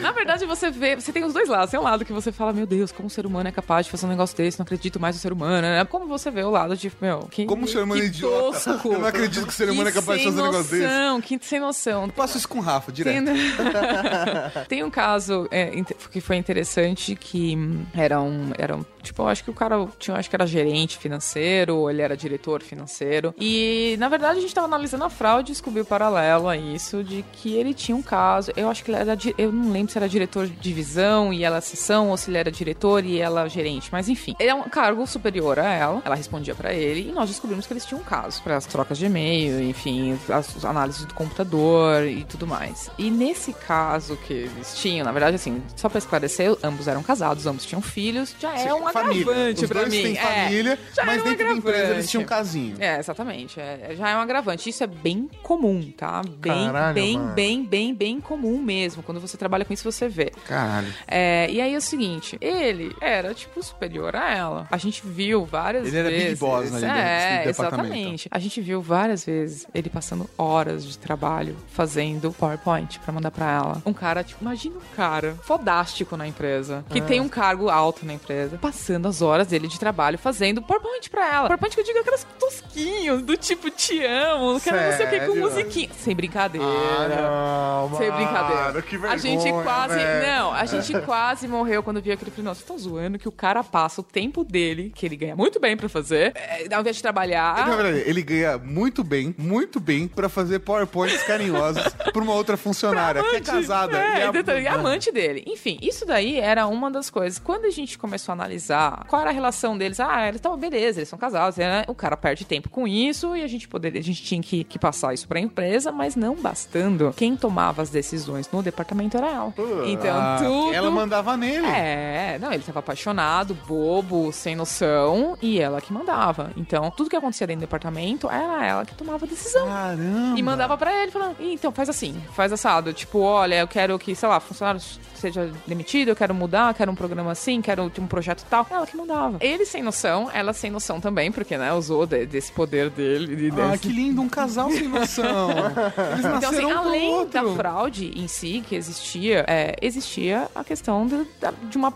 Na 0.00 0.12
verdade, 0.12 0.44
você 0.46 0.70
vê, 0.70 0.96
você 0.96 1.12
tem 1.12 1.24
os 1.24 1.32
dois 1.32 1.48
lados. 1.48 1.70
Tem 1.70 1.78
um 1.80 1.82
lado 1.82 2.04
que 2.04 2.12
você 2.12 2.30
fala, 2.32 2.52
meu 2.52 2.66
Deus, 2.66 2.92
como 2.92 3.06
o 3.06 3.10
ser 3.10 3.26
humano 3.26 3.48
é 3.48 3.52
capaz 3.52 3.86
de 3.86 3.92
fazer 3.92 4.06
um 4.06 4.08
negócio 4.10 4.36
desse, 4.36 4.58
não 4.58 4.64
acredito 4.64 5.00
mais 5.00 5.16
no 5.16 5.20
ser 5.22 5.32
humano, 5.32 5.62
né? 5.62 5.84
Como 5.84 6.06
você 6.06 6.30
vê 6.30 6.42
o 6.42 6.50
lado 6.50 6.76
de, 6.76 6.90
meu, 7.00 7.20
que, 7.30 7.44
Como 7.46 7.64
o 7.64 7.68
ser 7.68 7.82
humano 7.82 8.02
é 8.02 8.06
idiota. 8.06 8.60
tosco. 8.60 8.92
Eu 8.92 8.98
não 9.00 9.08
acredito 9.08 9.42
que 9.46 9.52
o 9.52 9.52
ser 9.52 9.70
humano 9.70 9.88
é 9.88 9.92
Que 9.92 9.98
capaz 10.00 10.20
de 10.20 10.26
fazer 10.26 10.40
um 10.40 10.44
negócio 10.44 10.64
sem 10.70 10.78
desse. 10.80 10.92
noção, 10.92 11.20
Que 11.20 11.38
sem 11.42 11.60
noção. 11.60 12.08
Faço 12.14 12.38
isso 12.38 12.48
com 12.48 12.58
o 12.58 12.62
Rafa, 12.62 12.92
direto. 12.92 13.24
Tem, 13.24 13.34
Tem 14.68 14.84
um 14.84 14.90
caso 14.90 15.46
é, 15.50 15.70
que 16.10 16.20
foi 16.20 16.36
interessante 16.36 17.14
que 17.16 17.56
hum, 17.56 17.84
era 17.94 18.20
um, 18.20 18.50
era 18.58 18.76
um. 18.76 18.84
Tipo, 19.02 19.22
eu 19.22 19.28
acho 19.34 19.44
que 19.44 19.50
o 19.50 19.54
cara 19.54 19.86
tinha, 19.98 20.16
acho 20.16 20.30
que 20.30 20.36
era 20.36 20.46
gerente 20.46 20.96
financeiro, 20.96 21.76
ou 21.76 21.90
ele 21.90 22.00
era 22.00 22.16
diretor 22.16 22.62
financeiro. 22.62 23.34
E, 23.38 23.96
na 23.98 24.08
verdade, 24.08 24.38
a 24.38 24.40
gente 24.40 24.54
tava 24.54 24.66
analisando 24.66 25.04
a 25.04 25.10
fraude 25.10 25.50
e 25.50 25.52
descobriu 25.52 25.84
paralelo 25.84 26.48
a 26.48 26.56
isso 26.56 27.04
de 27.04 27.24
que 27.34 27.54
ele 27.54 27.74
tinha 27.74 27.96
um 27.96 28.02
caso. 28.02 28.52
Eu 28.56 28.70
acho 28.70 28.82
que 28.82 28.90
ele 28.90 28.98
era. 28.98 29.16
Eu 29.36 29.52
não 29.52 29.70
lembro 29.70 29.92
se 29.92 29.98
era 29.98 30.08
diretor 30.08 30.46
de 30.46 30.54
divisão 30.54 31.32
e 31.32 31.44
ela 31.44 31.60
seção, 31.60 32.10
ou 32.10 32.16
se 32.16 32.30
ele 32.30 32.38
era 32.38 32.50
diretor 32.50 33.04
e 33.04 33.20
ela 33.20 33.48
gerente. 33.48 33.88
Mas 33.92 34.08
enfim, 34.08 34.34
ele 34.38 34.50
é 34.50 34.54
um 34.54 34.62
cargo 34.62 35.06
superior 35.06 35.58
a 35.58 35.72
ela. 35.72 36.02
Ela 36.04 36.14
respondia 36.14 36.54
pra 36.54 36.72
ele 36.72 37.10
e 37.10 37.12
nós 37.12 37.28
descobrimos 37.28 37.66
que 37.66 37.72
eles 37.72 37.84
tinham 37.84 38.00
um 38.00 38.04
caso 38.04 38.42
para 38.42 38.56
as 38.56 38.66
trocas 38.66 38.96
de 38.96 39.06
e-mail, 39.06 39.62
enfim, 39.62 40.18
as 40.28 40.64
análises 40.64 41.04
do 41.04 41.14
computador 41.14 42.04
e 42.06 42.24
tudo 42.24 42.46
mais. 42.46 42.90
E 42.96 43.10
nesse 43.10 43.52
caso 43.52 44.16
que 44.16 44.32
eles 44.32 44.76
tinham, 44.76 45.04
na 45.04 45.12
verdade, 45.12 45.36
assim, 45.36 45.62
só 45.76 45.88
pra 45.88 45.98
esclarecer, 45.98 46.56
ambos 46.62 46.88
eram 46.88 47.02
casados, 47.02 47.46
ambos 47.46 47.66
tinham 47.66 47.82
filhos, 47.82 48.34
já 48.38 48.56
é 48.56 48.72
um 48.72 48.88
família. 48.92 49.23
Agravante 49.30 49.66
dois 49.66 49.88
mim. 49.90 50.02
têm 50.02 50.18
É, 50.18 50.20
família, 50.44 50.78
já 50.94 51.04
mas 51.04 51.18
é 51.18 51.20
um 51.20 51.24
dentro 51.24 51.46
da 51.46 51.52
empresa 51.52 51.92
eles 51.94 52.10
tinham 52.10 52.22
um 52.22 52.26
casinho. 52.26 52.76
É, 52.80 52.98
exatamente. 52.98 53.60
É, 53.60 53.94
já 53.96 54.10
é 54.10 54.16
um 54.16 54.20
agravante. 54.20 54.68
Isso 54.70 54.82
é 54.84 54.86
bem 54.86 55.28
comum, 55.42 55.92
tá? 55.96 56.22
Bem, 56.38 56.66
Caralho, 56.66 56.94
bem, 56.94 57.18
mano. 57.18 57.32
bem, 57.34 57.64
bem, 57.64 57.94
bem 57.94 58.20
comum 58.20 58.60
mesmo. 58.62 59.02
Quando 59.02 59.20
você 59.20 59.36
trabalha 59.36 59.64
com 59.64 59.72
isso, 59.72 59.90
você 59.90 60.08
vê. 60.08 60.30
Caralho. 60.46 60.92
É, 61.06 61.48
e 61.50 61.60
aí 61.60 61.74
é 61.74 61.76
o 61.76 61.80
seguinte, 61.80 62.36
ele 62.40 62.94
era, 63.00 63.34
tipo, 63.34 63.62
superior 63.62 64.14
a 64.16 64.34
ela. 64.34 64.68
A 64.70 64.76
gente 64.78 65.02
viu 65.04 65.44
várias 65.44 65.86
Ele 65.88 65.96
era 65.96 66.08
vezes. 66.08 66.24
Big 66.28 66.36
Boss 66.40 66.62
ali 66.72 66.80
dentro 66.80 66.86
É, 66.86 67.38
do 67.42 67.46
departamento. 67.46 67.84
exatamente. 67.92 68.28
A 68.30 68.38
gente 68.38 68.60
viu 68.60 68.80
várias 68.82 69.24
vezes 69.24 69.66
ele 69.74 69.88
passando 69.90 70.28
horas 70.38 70.84
de 70.86 70.98
trabalho 70.98 71.56
fazendo 71.72 72.32
PowerPoint 72.32 72.98
pra 73.00 73.12
mandar 73.12 73.30
pra 73.30 73.50
ela. 73.50 73.82
Um 73.86 73.92
cara, 73.92 74.22
tipo, 74.24 74.42
imagina 74.42 74.76
um 74.76 74.94
cara 74.96 75.34
fodástico 75.42 76.16
na 76.16 76.26
empresa, 76.26 76.84
que 76.90 76.98
Ah. 77.00 77.04
tem 77.04 77.20
um 77.20 77.28
cargo 77.28 77.68
alto 77.68 78.04
na 78.06 78.12
empresa, 78.14 78.58
passando 78.58 79.08
as 79.08 79.13
horas 79.22 79.46
dele 79.46 79.68
de 79.68 79.78
trabalho 79.78 80.18
fazendo 80.18 80.62
PowerPoint 80.62 81.08
pra 81.10 81.26
ela. 81.34 81.46
PowerPoint 81.48 81.74
que 81.74 81.80
eu 81.80 81.84
digo 81.84 81.98
aquelas 82.00 82.24
tosquinhos, 82.38 83.22
do 83.22 83.36
tipo, 83.36 83.70
te 83.70 84.02
amo, 84.04 84.60
quero 84.60 84.76
não 84.80 84.96
sei 84.96 85.06
o 85.06 85.10
que 85.10 85.20
com 85.20 85.34
musiquinha. 85.36 85.90
Sem 85.98 86.14
brincadeira. 86.14 86.66
Ah, 86.66 87.86
não, 87.90 87.98
Sem 87.98 88.10
brincadeira. 88.10 88.82
que 88.82 88.96
a 89.06 89.16
gente 89.16 89.42
vergonha, 89.42 89.62
quase. 89.64 89.94
velho. 89.94 90.26
Não, 90.26 90.52
a 90.52 90.64
gente 90.66 91.00
quase 91.02 91.48
morreu 91.48 91.82
quando 91.82 92.00
viu 92.00 92.12
aquele 92.14 92.30
filme. 92.30 92.48
Nossa, 92.48 92.60
vocês 92.60 92.78
estão 92.78 92.78
zoando 92.78 93.18
que 93.18 93.28
o 93.28 93.32
cara 93.32 93.62
passa 93.64 94.00
o 94.00 94.04
tempo 94.04 94.44
dele, 94.44 94.92
que 94.94 95.04
ele 95.06 95.16
ganha 95.16 95.36
muito 95.36 95.58
bem 95.60 95.76
pra 95.76 95.88
fazer, 95.88 96.32
é, 96.36 96.66
ao 96.72 96.80
invés 96.80 96.96
de 96.96 97.02
trabalhar. 97.02 97.66
Na 97.66 97.76
verdade, 97.76 98.02
ele 98.06 98.22
ganha 98.22 98.58
muito 98.58 99.02
bem, 99.04 99.34
muito 99.38 99.80
bem, 99.80 100.06
pra 100.08 100.28
fazer 100.28 100.58
PowerPoints 100.60 101.22
carinhosos 101.24 101.82
pra 102.12 102.22
uma 102.22 102.34
outra 102.34 102.56
funcionária 102.56 103.22
que 103.22 103.36
é 103.36 103.40
casada. 103.40 103.96
É, 103.98 104.20
e 104.20 104.22
a- 104.22 104.28
e 104.28 104.32
detalhe, 104.32 104.62
e 104.62 104.66
a 104.68 104.74
amante 104.74 105.10
dele. 105.12 105.44
Enfim, 105.46 105.78
isso 105.80 106.04
daí 106.06 106.38
era 106.38 106.66
uma 106.66 106.90
das 106.90 107.08
coisas. 107.10 107.38
Quando 107.38 107.64
a 107.66 107.70
gente 107.70 107.96
começou 107.98 108.32
a 108.32 108.34
analisar 108.34 109.03
qual 109.08 109.20
era 109.22 109.30
a 109.30 109.32
relação 109.32 109.76
deles, 109.76 110.00
ah, 110.00 110.22
eles 110.26 110.36
estavam, 110.36 110.58
beleza, 110.58 111.00
eles 111.00 111.08
são 111.08 111.18
casados, 111.18 111.56
né? 111.58 111.84
o 111.86 111.94
cara 111.94 112.16
perde 112.16 112.44
tempo 112.44 112.68
com 112.68 112.86
isso 112.88 113.36
e 113.36 113.42
a 113.42 113.46
gente 113.46 113.68
poderia, 113.68 114.00
a 114.00 114.02
gente 114.04 114.22
tinha 114.22 114.40
que, 114.42 114.64
que 114.64 114.78
passar 114.78 115.12
isso 115.14 115.26
pra 115.28 115.38
empresa, 115.40 115.92
mas 115.92 116.16
não 116.16 116.34
bastando. 116.34 117.12
Quem 117.16 117.36
tomava 117.36 117.82
as 117.82 117.90
decisões 117.90 118.50
no 118.50 118.62
departamento 118.62 119.16
era 119.16 119.28
ela. 119.30 119.54
Então, 119.86 120.16
Ah, 120.18 120.36
tudo. 120.42 120.72
Ela 120.74 120.90
mandava 120.90 121.36
nele. 121.36 121.66
É, 121.66 122.38
não, 122.40 122.52
ele 122.52 122.62
tava 122.62 122.78
apaixonado, 122.80 123.54
bobo, 123.66 124.32
sem 124.32 124.54
noção, 124.56 125.36
e 125.40 125.58
ela 125.60 125.80
que 125.80 125.92
mandava. 125.92 126.50
Então, 126.56 126.90
tudo 126.90 127.10
que 127.10 127.16
acontecia 127.16 127.46
dentro 127.46 127.60
do 127.60 127.66
departamento, 127.66 128.28
era 128.30 128.66
ela 128.66 128.84
que 128.84 128.94
tomava 128.94 129.24
a 129.24 129.28
decisão. 129.28 129.66
Caramba. 129.66 130.38
E 130.38 130.42
mandava 130.42 130.76
pra 130.76 130.92
ele, 131.02 131.10
falando, 131.10 131.36
"Ih, 131.40 131.52
então 131.54 131.70
faz 131.72 131.88
assim, 131.88 132.20
faz 132.34 132.52
assado. 132.52 132.92
Tipo, 132.92 133.18
olha, 133.20 133.56
eu 133.60 133.68
quero 133.68 133.98
que, 133.98 134.14
sei 134.14 134.28
lá, 134.28 134.40
funcionário 134.40 134.80
seja 135.14 135.50
demitido, 135.66 136.08
eu 136.08 136.16
quero 136.16 136.34
mudar, 136.34 136.74
quero 136.74 136.90
um 136.90 136.94
programa 136.94 137.32
assim, 137.32 137.62
quero 137.62 137.88
ter 137.88 138.00
um 138.00 138.06
projeto 138.06 138.44
tal. 138.50 138.66
Ela 138.70 138.86
que 138.86 138.93
mandava. 138.94 139.36
Ele 139.40 139.64
sem 139.64 139.82
noção, 139.82 140.30
ela 140.32 140.52
sem 140.52 140.70
noção 140.70 141.00
também, 141.00 141.30
porque, 141.32 141.56
né, 141.56 141.72
usou 141.72 142.06
de- 142.06 142.26
desse 142.26 142.52
poder 142.52 142.90
dele. 142.90 143.34
de- 143.50 143.60
Ah, 143.60 143.68
desse- 143.68 143.78
que 143.82 143.88
lindo, 143.88 144.20
um 144.22 144.28
casal 144.28 144.70
sem 144.70 144.88
noção. 144.88 145.50
Eles 146.12 146.24
então, 146.24 146.50
assim, 146.50 146.64
um 146.64 146.78
além 146.78 147.10
outro. 147.10 147.32
da 147.48 147.54
fraude 147.54 148.12
em 148.18 148.26
si 148.28 148.62
que 148.66 148.74
existia, 148.74 149.44
é, 149.48 149.76
existia 149.82 150.48
a 150.54 150.62
questão 150.64 151.06
de, 151.06 151.26
de 151.70 151.76
uma, 151.76 151.92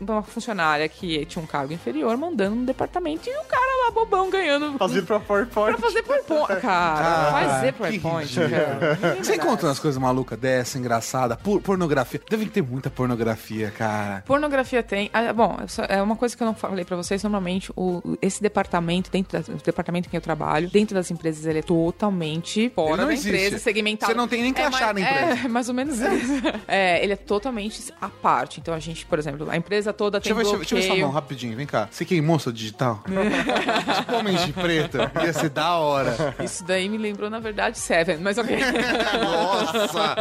uma 0.00 0.22
funcionária 0.22 0.88
que 0.88 1.24
tinha 1.26 1.42
um 1.42 1.46
cargo 1.46 1.72
inferior 1.72 2.16
mandando 2.16 2.56
no 2.56 2.64
departamento 2.64 3.28
e 3.28 3.32
o 3.32 3.44
cara 3.44 3.84
lá 3.84 3.90
bobão 3.90 4.30
ganhando. 4.30 4.76
Fazendo 4.78 5.06
pra 5.06 5.20
PowerPoint. 5.20 5.76
Pra 5.76 5.88
fazer 5.88 6.02
PowerPoint. 6.02 6.42
Cara, 6.62 7.28
Ah, 7.28 7.32
fazer 7.48 7.72
que 7.72 7.78
PowerPoint. 7.98 8.34
cara. 8.50 9.16
Você 9.22 9.34
encontra 9.36 9.66
umas 9.68 9.78
coisas 9.78 10.00
malucas 10.00 10.38
dessa, 10.38 10.78
engraçada, 10.78 11.36
por, 11.36 11.60
pornografia. 11.60 12.20
Deve 12.28 12.46
ter 12.46 12.62
muita 12.62 12.90
pornografia, 12.90 13.70
cara. 13.70 14.22
Pornografia 14.26 14.82
tem. 14.82 15.10
ah, 15.12 15.32
bom, 15.32 15.56
só- 15.68 15.84
é 15.88 16.00
uma 16.00 16.16
coisa 16.22 16.36
que 16.36 16.42
eu 16.42 16.46
não 16.46 16.54
falei 16.54 16.84
pra 16.84 16.96
vocês. 16.96 17.20
Normalmente, 17.24 17.72
o, 17.76 18.00
esse 18.22 18.40
departamento, 18.40 19.10
dentro 19.10 19.32
da- 19.32 19.44
do 19.54 19.60
departamento 19.62 20.06
em 20.06 20.10
que 20.10 20.16
eu 20.16 20.20
trabalho, 20.20 20.70
dentro 20.70 20.94
das 20.94 21.10
empresas, 21.10 21.44
ele 21.46 21.58
é 21.58 21.62
totalmente 21.62 22.70
fora 22.74 23.04
da 23.04 23.12
existe. 23.12 23.28
empresa, 23.28 23.58
segmentado. 23.58 24.12
Você 24.12 24.16
não 24.16 24.28
tem 24.28 24.40
nem 24.42 24.52
que 24.52 24.60
É, 24.60 24.70
na 24.70 24.90
empresa. 25.00 25.44
É, 25.44 25.48
mais 25.48 25.68
ou 25.68 25.74
menos 25.74 25.98
isso. 25.98 26.32
É, 26.68 27.02
ele 27.02 27.12
é 27.14 27.16
totalmente 27.16 27.92
à 28.00 28.08
parte. 28.08 28.60
Então, 28.60 28.72
a 28.72 28.78
gente, 28.78 29.04
por 29.04 29.18
exemplo, 29.18 29.50
a 29.50 29.56
empresa 29.56 29.92
toda 29.92 30.20
tem 30.20 30.32
deixa, 30.32 30.48
eu- 30.50 30.56
deixa 30.58 30.74
eu 30.74 30.78
ver 30.78 30.82
sua 30.82 30.88
bloqueio. 30.90 31.06
mão 31.06 31.14
rapidinho, 31.14 31.56
vem 31.56 31.66
cá. 31.66 31.88
Você 31.90 32.04
queimou 32.04 32.38
sua 32.38 32.52
digital? 32.52 33.02
tipo 33.96 34.14
homens 34.16 34.44
de 34.46 34.52
preta. 34.52 35.10
Ia 35.24 35.32
ser 35.32 35.50
da 35.50 35.76
hora. 35.76 36.34
Isso 36.42 36.64
daí 36.64 36.88
me 36.88 36.98
lembrou, 36.98 37.28
na 37.28 37.40
verdade, 37.40 37.78
Seven, 37.78 38.18
mas 38.18 38.38
ok. 38.38 38.56
Nossa! 39.22 40.14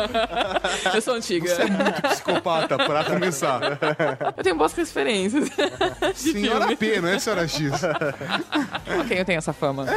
eu 0.96 1.02
sou 1.02 1.14
antiga. 1.14 1.48
Você 1.48 1.62
é 1.62 1.70
muito 1.70 2.02
psicopata, 2.02 2.76
pra 2.78 3.04
começar. 3.04 3.62
Eu 4.38 4.44
tenho 4.44 4.56
boas 4.56 4.74
referências. 4.74 5.50
Senhora. 6.16 6.76
P, 6.76 7.02
não 7.02 7.10
é 7.10 7.20
senhora 7.20 7.48
X. 7.48 7.72
Ok, 9.02 9.20
eu 9.20 9.26
tenho 9.26 9.38
essa 9.38 9.54
fama. 9.54 9.86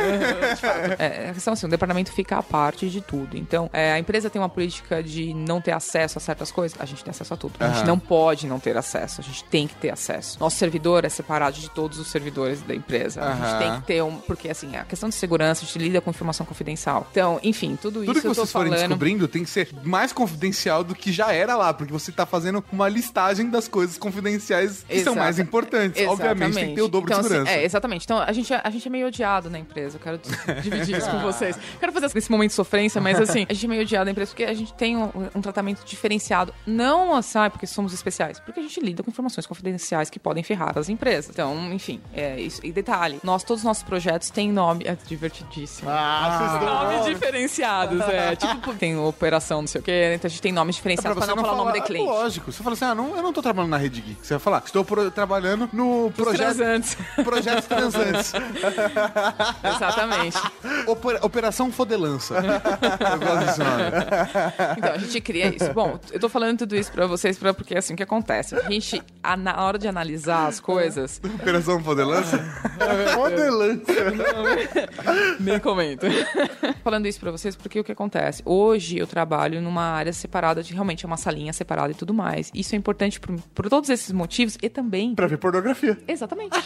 É, 0.99 1.31
a 1.31 1.35
questão 1.35 1.53
é 1.53 1.55
assim, 1.55 1.67
o 1.67 1.69
departamento 1.69 2.13
fica 2.13 2.37
à 2.39 2.43
parte 2.43 2.89
de 2.89 3.01
tudo. 3.01 3.37
Então, 3.37 3.69
é, 3.73 3.93
a 3.93 3.99
empresa 3.99 4.31
tem 4.31 4.41
uma 4.41 4.49
política 4.49 5.03
de 5.03 5.35
não 5.35 5.61
ter 5.61 5.73
acesso 5.73 6.19
a 6.19 6.21
certas 6.21 6.51
coisas. 6.51 6.79
A 6.81 6.85
gente 6.85 7.03
tem 7.03 7.11
acesso 7.11 7.35
a 7.35 7.37
tudo. 7.37 7.55
A 7.59 7.69
gente 7.69 7.87
não 7.87 7.99
pode 7.99 8.47
não 8.47 8.59
ter 8.61 8.77
acesso. 8.77 9.21
A 9.21 9.25
gente 9.25 9.45
tem 9.45 9.67
que 9.67 9.75
ter 9.75 9.91
acesso. 9.91 10.39
Nosso 10.41 10.57
servidor 10.57 11.05
é 11.05 11.09
separado 11.09 11.59
de 11.59 11.69
todos 11.71 11.99
os 11.99 12.09
servidores 12.09 12.63
da 12.63 12.75
empresa. 12.75 13.23
A 13.23 13.35
gente 13.35 13.59
tem 13.59 13.81
que 13.81 13.87
ter 13.87 14.03
um... 14.03 14.17
Porque, 14.17 14.49
assim, 14.49 14.77
a 14.77 14.85
questão 14.85 15.09
de 15.09 15.15
segurança, 15.15 15.65
a 15.65 15.67
gente 15.67 15.79
lida 15.79 16.01
com 16.01 16.11
informação 16.11 16.47
confidencial. 16.47 17.07
Então, 17.11 17.39
enfim, 17.43 17.77
tudo, 17.81 18.01
Tudo 18.01 18.13
isso 18.13 18.21
que 18.21 18.27
eu 18.27 18.35
tô 18.35 18.43
vocês 18.43 18.53
forem 18.53 18.73
falando... 18.73 18.89
descobrindo 18.89 19.29
tem 19.29 19.45
que 19.45 19.51
ser 19.51 19.69
mais 19.83 20.13
confidencial 20.13 20.85
do 20.85 20.95
que 20.95 21.13
já 21.13 21.33
era 21.33 21.57
lá, 21.57 21.73
porque 21.75 21.93
você 21.93 22.13
tá 22.13 22.25
fazendo 22.27 22.65
uma 22.73 22.89
listagem 22.89 23.51
das 23.51 23.69
coisas 23.69 23.99
confidenciais 23.99 24.85
que 24.89 25.01
são 25.01 25.13
Exata- 25.15 25.21
mais 25.21 25.39
importantes. 25.39 25.84
Obviamente 26.07 26.55
tem 26.55 26.69
que 26.71 26.75
ter 26.75 26.83
o 26.83 26.89
dobro 26.89 27.11
então, 27.11 27.21
de 27.21 27.27
assim, 27.27 27.35
segurança. 27.37 27.59
é, 27.59 27.65
exatamente. 27.65 28.05
Então, 28.05 28.19
a 28.19 28.33
gente, 28.33 28.53
é- 28.53 28.61
a 28.63 28.71
gente 28.71 28.87
é 28.87 28.91
meio 28.91 29.07
odiado 29.07 29.51
na 29.51 29.59
empresa. 29.59 29.97
Eu 29.97 30.01
quero 30.01 30.19
dividir 30.63 30.97
isso 30.99 31.11
com 31.11 31.19
vocês. 31.21 31.59
Quero 31.81 31.93
fazer 31.93 32.11
esse 32.17 32.31
momento 32.31 32.51
de 32.51 32.55
sofrência, 32.55 33.01
mas 33.01 33.21
assim, 33.21 33.47
a 33.49 33.53
gente 33.53 33.65
é 33.67 33.69
meio 33.69 33.83
odiado 33.83 34.05
na 34.07 34.11
empresa 34.11 34.31
porque 34.31 34.45
a 34.45 34.55
gente 34.55 34.73
tem 34.75 34.97
um, 34.97 35.11
um 35.35 35.41
tratamento 35.41 35.85
diferenciado. 35.85 36.53
Não 36.67 37.15
assim, 37.15 37.39
ah, 37.39 37.51
porque 37.51 37.67
somos 37.67 37.93
especiais, 37.93 38.39
porque 38.41 38.61
a 38.61 38.63
gente 38.63 38.81
lida 38.81 39.03
com 39.03 39.11
informações 39.11 39.47
confidenciais 39.47 40.11
que 40.11 40.19
podem 40.19 40.43
ferrar 40.43 40.77
as 40.79 40.89
empresas. 40.89 41.31
Então, 41.31 41.73
enfim, 41.73 42.01
é 42.13 42.41
isso. 42.41 42.61
E 42.65 42.73
detalhe, 42.73 43.19
nós, 43.23 43.43
todos 43.45 43.61
os 43.63 43.65
nossos 43.65 43.83
projetos 43.83 44.31
têm 44.31 44.51
nome. 44.53 44.85
É 44.87 44.97
divertidíssimo. 45.07 45.89
Ah, 45.91 46.39
vocês 46.39 46.61
dão 46.65 46.75
Nomes 46.85 46.99
nome. 47.01 47.15
diferenciados, 47.15 48.01
é. 48.03 48.37
Tipo, 48.45 48.75
tem 48.75 48.97
operação, 48.99 49.61
não 49.63 49.67
sei 49.69 49.81
o 49.81 49.85
quê. 49.85 50.13
Então 50.15 50.29
a 50.29 50.31
gente 50.31 50.43
tem 50.43 50.53
nomes 50.53 50.77
É 50.77 50.79
diferenciados 50.79 51.17
pra 51.19 51.27
não, 51.35 51.43
falar 51.43 51.55
o 51.55 51.65
nome 51.65 51.79
do 51.81 51.85
cliente. 51.85 52.07
Lógico. 52.07 52.53
Você 52.53 52.63
fala 52.63 52.75
assim, 52.75 52.85
ah, 52.85 52.95
não, 52.95 53.17
eu 53.17 53.23
não 53.23 53.33
tô 53.33 53.41
trabalhando 53.43 53.71
na 53.71 53.77
Rede 53.77 54.01
Geek. 54.01 54.19
Você 54.27 54.35
vai 54.35 54.41
falar, 54.41 54.63
estou 54.65 54.85
pro- 54.85 55.11
trabalhando 55.11 55.64
no 55.73 56.11
projeto, 56.17 56.37
transantes. 56.57 56.97
projeto 57.25 57.67
Transantes. 57.69 58.33
Exatamente. 59.77 60.39
Oper- 60.87 61.19
Operação 61.25 61.71
Fodelança. 61.73 62.35
eu 62.37 63.19
gosto 63.19 63.47
desse 63.47 63.59
nome. 63.61 63.83
Então, 64.79 64.93
a 64.93 64.99
gente 64.99 65.21
cria 65.21 65.49
isso. 65.55 65.73
Bom, 65.73 65.99
eu 66.13 66.21
tô 66.21 66.29
falando 66.29 66.59
tudo 66.59 66.77
isso 66.77 66.91
pra 66.93 67.07
vocês 67.07 67.39
pra, 67.39 67.53
porque 67.55 67.75
é 67.75 67.79
assim 67.79 67.97
que 67.97 68.03
acontece. 68.03 68.55
A 68.55 68.71
gente, 68.71 69.03
a- 69.23 69.37
na 69.37 69.61
hora 69.63 69.79
de 69.79 69.89
analisar 69.89 70.47
as 70.47 70.61
coisas, 70.61 71.21
Operação 71.41 71.83
Fodelança? 71.83 72.39
Fodelança. 73.15 73.93
nem 75.41 75.59
comento. 75.59 76.07
falando 76.83 77.07
isso 77.07 77.21
pra 77.21 77.31
vocês 77.31 77.57
porque 77.57 77.79
o 77.81 77.85
que 77.85 77.93
acontece? 77.93 78.43
Hoje 78.45 78.99
eu 78.99 79.07
trabalho 79.07 79.61
numa 79.61 79.83
área 79.85 80.13
separada 80.13 80.63
de 80.63 80.73
realmente 80.73 81.05
é 81.05 81.07
uma 81.07 81.17
salinha 81.17 81.53
separada 81.53 81.93
e 81.93 81.95
tudo 81.95 82.13
mais. 82.13 82.51
Isso 82.55 82.75
é 82.75 82.79
importante 82.79 83.19
por, 83.21 83.35
por 83.55 83.69
todos 83.69 83.89
esses 83.91 84.13
motivos 84.13 84.57
e 84.63 84.69
também. 84.69 85.15
Pra 85.15 85.27
ver 85.27 85.39
pornografia. 85.55 85.99
Exatamente. 86.07 86.59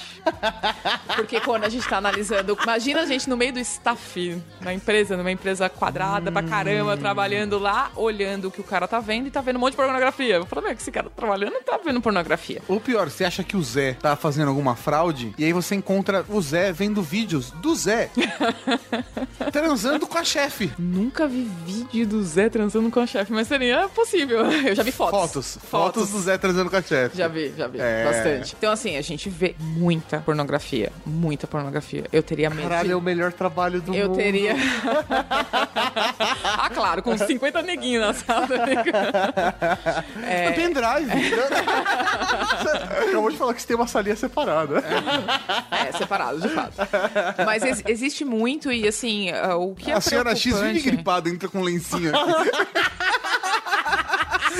Porque 1.16 1.40
quando 1.40 1.64
a 1.64 1.68
gente 1.68 1.86
tá 1.88 1.98
analisando. 1.98 2.56
Imagina 2.62 3.02
a 3.02 3.06
gente 3.06 3.28
no 3.28 3.36
meio 3.36 3.52
do 3.52 3.60
staff 3.60 4.42
na 4.60 4.72
empresa, 4.72 5.16
numa 5.16 5.30
empresa 5.30 5.68
quadrada 5.68 6.30
pra 6.30 6.42
caramba, 6.42 6.96
trabalhando 6.96 7.18
trabalhando 7.28 7.58
lá, 7.58 7.90
olhando 7.94 8.48
o 8.48 8.50
que 8.50 8.60
o 8.60 8.64
cara 8.64 8.88
tá 8.88 9.00
vendo 9.00 9.26
e 9.26 9.30
tá 9.30 9.40
vendo 9.40 9.56
um 9.56 9.60
monte 9.60 9.72
de 9.72 9.76
pornografia. 9.76 10.36
Eu 10.36 10.46
falo, 10.46 10.62
meu, 10.62 10.74
que 10.74 10.80
esse 10.80 10.90
cara 10.90 11.08
tá 11.08 11.16
trabalhando 11.16 11.52
não 11.52 11.62
tá 11.62 11.78
vendo 11.84 12.00
pornografia. 12.00 12.62
Ou 12.68 12.80
pior, 12.80 13.10
você 13.10 13.24
acha 13.24 13.44
que 13.44 13.56
o 13.56 13.62
Zé 13.62 13.94
tá 13.94 14.16
fazendo 14.16 14.48
alguma 14.48 14.74
fraude 14.74 15.34
e 15.36 15.44
aí 15.44 15.52
você 15.52 15.74
encontra 15.74 16.24
o 16.28 16.40
Zé 16.40 16.72
vendo 16.72 17.02
vídeos 17.02 17.50
do 17.50 17.74
Zé 17.74 18.10
transando 19.52 20.06
com 20.06 20.18
a 20.18 20.24
chefe. 20.24 20.72
Nunca 20.78 21.26
vi 21.26 21.48
vídeo 21.66 22.06
do 22.06 22.22
Zé 22.22 22.48
transando 22.48 22.90
com 22.90 23.00
a 23.00 23.06
chefe, 23.06 23.32
mas 23.32 23.48
seria 23.48 23.88
possível. 23.88 24.46
Eu 24.64 24.74
já 24.74 24.82
vi 24.82 24.92
fotos. 24.92 25.20
Fotos. 25.20 25.58
Fotos 25.68 26.10
do 26.10 26.20
Zé 26.20 26.38
transando 26.38 26.70
com 26.70 26.76
a 26.76 26.82
chefe. 26.82 27.16
Já 27.16 27.28
vi, 27.28 27.52
já 27.56 27.66
vi. 27.66 27.78
É. 27.80 28.04
Bastante. 28.04 28.54
Então, 28.56 28.72
assim, 28.78 28.96
a 28.96 29.02
gente 29.02 29.28
vê 29.28 29.54
muita 29.58 30.20
pornografia. 30.20 30.92
Muita 31.04 31.46
pornografia. 31.46 32.04
Eu 32.12 32.22
teria 32.22 32.48
medo. 32.48 32.62
Caralho, 32.68 32.86
de- 32.88 32.92
é 32.92 32.96
o 32.96 33.00
melhor 33.00 33.32
trabalho 33.32 33.80
do 33.82 33.94
Eu 33.94 34.08
mundo. 34.08 34.16
teria. 34.16 34.54
ah, 36.44 36.70
claro, 36.72 37.02
com 37.02 37.16
50 37.16 37.62
neguinhos 37.62 38.06
na 38.06 38.14
sala. 38.14 38.48
É 40.26 40.50
pendrive. 40.52 41.10
Acabou 43.08 43.30
de 43.30 43.36
falar 43.36 43.54
que 43.54 43.60
você 43.62 43.66
tem 43.68 43.76
uma 43.76 43.86
salinha 43.86 44.16
separada. 44.16 44.82
É, 45.70 45.92
separado, 45.96 46.40
de 46.40 46.48
fato. 46.48 46.74
Mas 47.44 47.62
ex- 47.64 47.82
existe 47.86 48.24
muito 48.24 48.70
e, 48.72 48.86
assim, 48.86 49.30
o 49.58 49.74
que 49.74 49.90
é 49.90 49.94
a 49.94 50.00
senhora 50.00 50.34
X 50.36 50.58
vive 50.60 50.80
gripada, 50.80 51.28
entra 51.28 51.48
com 51.48 51.60
lencinho 51.62 52.12
aqui. 52.14 52.50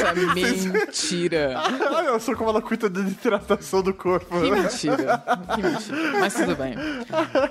É 0.01 0.73
mentira. 0.73 1.55
Olha 1.91 2.19
só 2.19 2.35
como 2.35 2.51
ela 2.51 2.63
cuida 2.63 2.89
da 2.89 3.01
hidratação 3.01 3.83
do 3.83 3.93
corpo. 3.95 4.41
Que 4.41 4.51
mentira. 4.51 5.23
Que 5.55 5.63
mentira. 5.63 6.21
Mas 6.21 6.35
tudo 6.35 6.57
bem. 6.57 6.75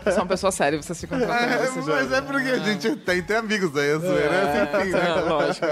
Você 0.04 0.20
é 0.20 0.22
uma 0.22 0.26
pessoa 0.26 0.52
séria, 0.52 0.82
vocês 0.82 1.00
ficam 1.00 1.20
tratando 1.20 1.54
É, 1.54 1.82
mas 1.82 2.12
é 2.12 2.22
porque 2.22 2.50
a 2.50 2.60
gente 2.60 2.96
tem, 2.98 3.22
tem 3.22 3.36
amigos 3.38 3.76
aí, 3.76 3.92
a 3.92 3.98
zoeira 3.98 4.34
é 4.34 4.62
assim, 4.62 4.92
né? 4.92 5.00
É, 5.00 5.22
lógico. 5.30 5.68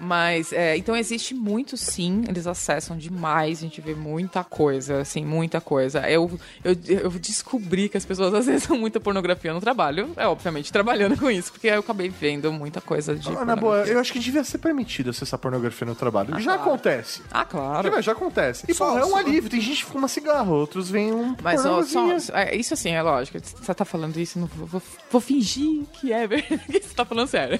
Mas, 0.00 0.52
é, 0.52 0.76
então 0.76 0.96
existe 0.96 1.34
muito 1.34 1.76
sim, 1.76 2.24
eles 2.28 2.46
acessam 2.46 2.96
demais, 2.96 3.58
a 3.58 3.62
gente 3.62 3.80
vê 3.80 3.94
muita 3.94 4.44
coisa, 4.44 5.00
assim, 5.00 5.24
muita 5.24 5.60
coisa. 5.60 6.08
Eu, 6.08 6.30
eu, 6.64 6.76
eu 6.86 7.10
descobri 7.10 7.88
que 7.88 7.96
as 7.96 8.04
pessoas 8.04 8.34
acessam 8.34 8.76
muita 8.78 9.00
pornografia 9.00 9.52
no 9.52 9.60
trabalho, 9.60 10.10
é 10.16 10.26
obviamente 10.26 10.72
trabalhando 10.72 11.16
com 11.16 11.30
isso, 11.30 11.52
porque 11.52 11.68
eu 11.68 11.80
acabei 11.80 12.08
vendo 12.08 12.52
muita 12.52 12.80
coisa 12.80 13.14
de. 13.14 13.28
Ah, 13.36 13.44
na 13.44 13.56
boa, 13.56 13.84
eu 13.86 13.98
acho 13.98 14.12
que 14.12 14.18
devia 14.18 14.44
ser 14.44 14.58
permitido 14.58 15.10
acessar 15.10 15.38
pornografia 15.38 15.86
no 15.86 15.93
trabalho. 15.94 16.38
já 16.40 16.54
acontece. 16.54 17.22
Ah, 17.30 17.44
claro. 17.44 17.90
Já, 17.92 18.00
já 18.00 18.12
acontece. 18.12 18.64
E, 18.68 18.74
Só- 18.74 18.86
porra, 18.88 19.00
é 19.00 19.04
um 19.04 19.10
só- 19.10 19.16
alívio. 19.18 19.50
Tem 19.50 19.60
gente 19.60 19.84
que 19.84 19.90
fuma 19.90 20.08
cigarro, 20.08 20.54
outros 20.54 20.90
veem 20.90 21.12
um 21.12 21.34
Mas 21.42 21.64
ó, 21.64 21.82
só, 21.82 22.06
é, 22.32 22.54
isso 22.56 22.74
assim, 22.74 22.90
é 22.92 23.02
lógico. 23.02 23.38
Você 23.42 23.74
tá 23.74 23.84
falando 23.84 24.16
isso, 24.18 24.38
não 24.38 24.46
vou, 24.46 24.66
vou, 24.66 24.82
vou 25.10 25.20
fingir 25.20 25.84
que 25.94 26.12
é 26.12 26.26
verdade. 26.28 26.60
que 26.66 26.80
Você 26.82 26.94
tá 26.94 27.04
falando 27.04 27.28
sério. 27.28 27.58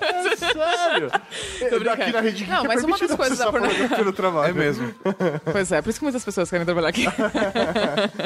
É 0.00 0.36
sério. 0.36 1.10
Tô 1.70 1.78
brincando. 1.78 1.88
Aqui 2.02 2.12
na 2.12 2.20
Rede 2.20 2.46
Não, 2.46 2.64
é 2.64 2.68
mas 2.68 2.84
uma 2.84 2.96
das 2.98 3.14
coisas 3.14 3.38
da 3.38 3.50
pornografia 3.50 4.04
no 4.04 4.12
trabalho. 4.12 4.50
É 4.50 4.52
mesmo. 4.52 4.94
Pois 5.52 5.72
é, 5.72 5.82
por 5.82 5.90
isso 5.90 5.98
que 5.98 6.04
muitas 6.04 6.24
pessoas 6.24 6.48
querem 6.50 6.64
trabalhar 6.64 6.88
aqui. 6.88 7.04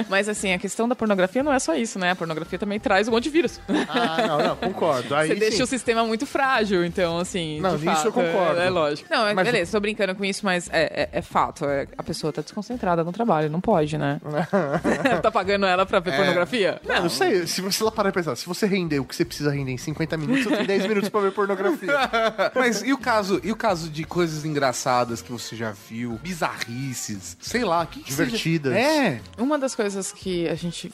Mas 0.09 0.29
assim, 0.29 0.53
a 0.53 0.59
questão 0.59 0.89
da 0.89 0.95
pornografia 0.95 1.43
não 1.43 1.53
é 1.53 1.59
só 1.59 1.75
isso, 1.75 1.99
né? 1.99 2.11
A 2.13 2.17
pornografia 2.17 2.59
também 2.59 2.79
traz 2.79 3.09
um 3.09 3.13
monte 3.13 3.25
de 3.25 3.31
vírus. 3.31 3.61
Ah, 3.89 4.27
não, 4.27 4.39
não, 4.39 4.57
concordo. 4.57 5.15
Aí 5.15 5.29
Você 5.29 5.35
deixa 5.35 5.57
sim. 5.59 5.63
o 5.63 5.67
sistema 5.67 6.05
muito 6.05 6.27
frágil, 6.27 6.85
então, 6.85 7.19
assim. 7.19 7.61
Não, 7.61 7.77
de 7.77 7.87
nisso 7.87 8.07
eu 8.09 8.13
fato, 8.13 8.25
concordo. 8.27 8.61
É, 8.61 8.67
é 8.67 8.71
lógico. 8.71 9.09
Não, 9.11 9.27
é, 9.27 9.35
Mas- 9.35 9.42
beleza, 9.45 9.73
tô 9.73 9.81
brincando 9.81 10.15
com 10.15 10.25
isso, 10.25 10.45
mas 10.45 10.69
é, 10.71 11.09
é- 11.13 11.19
é 11.19 11.23
fato. 11.23 11.65
é- 11.65 11.87
a 11.97 12.03
pessoa 12.03 12.33
tá 12.33 12.43
desconcentrada 12.43 13.03
no 13.05 13.13
trabalho, 13.13 13.49
não 13.51 13.61
pode, 13.61 13.97
né? 13.99 14.21
tá 15.23 15.31
pagando 15.31 15.67
ela 15.67 15.85
pra 15.87 16.01
ver 16.01 16.13
É. 16.13 16.17
pornografia? 16.17 16.81
Não, 16.87 17.03
não 17.03 17.09
sei, 17.11 17.47
se 17.47 17.61
você 17.61 17.83
lá 17.85 17.91
parar 17.91 18.11
e 18.11 18.13
pensar, 18.13 18.37
se 18.37 18.47
você 18.47 18.67
render 18.67 18.99
o 19.01 19.05
que 19.05 19.15
você 19.17 19.25
precisa 19.25 19.51
render 19.51 19.73
em 19.73 19.77
50 19.79 20.17
minutos, 20.17 20.45
você 20.45 20.57
tem 20.59 20.67
10 20.67 20.87
minutos 20.87 21.09
pra 21.09 21.21
ver 21.21 21.33
pornografia. 21.33 21.93
Mas 22.55 22.83
e 22.83 22.93
o 22.93 22.99
caso, 22.99 23.41
e 23.43 23.51
o 23.53 23.57
caso 23.57 23.89
de 23.91 24.05
coisas 24.05 24.45
engraçadas 24.45 25.23
que 25.23 25.33
você 25.33 25.57
já 25.57 25.73
viu, 25.89 26.19
bizarrices, 26.23 27.37
sei 27.41 27.65
lá, 27.65 27.85
que 27.87 28.01
que 28.01 28.11
Divertidas. 28.11 28.73
seja- 28.75 28.87
É. 29.05 29.21
Uma 29.39 29.59
das 29.59 29.75
coisas 29.75 30.13
que 30.13 30.49
a 30.49 30.55
gente 30.55 30.93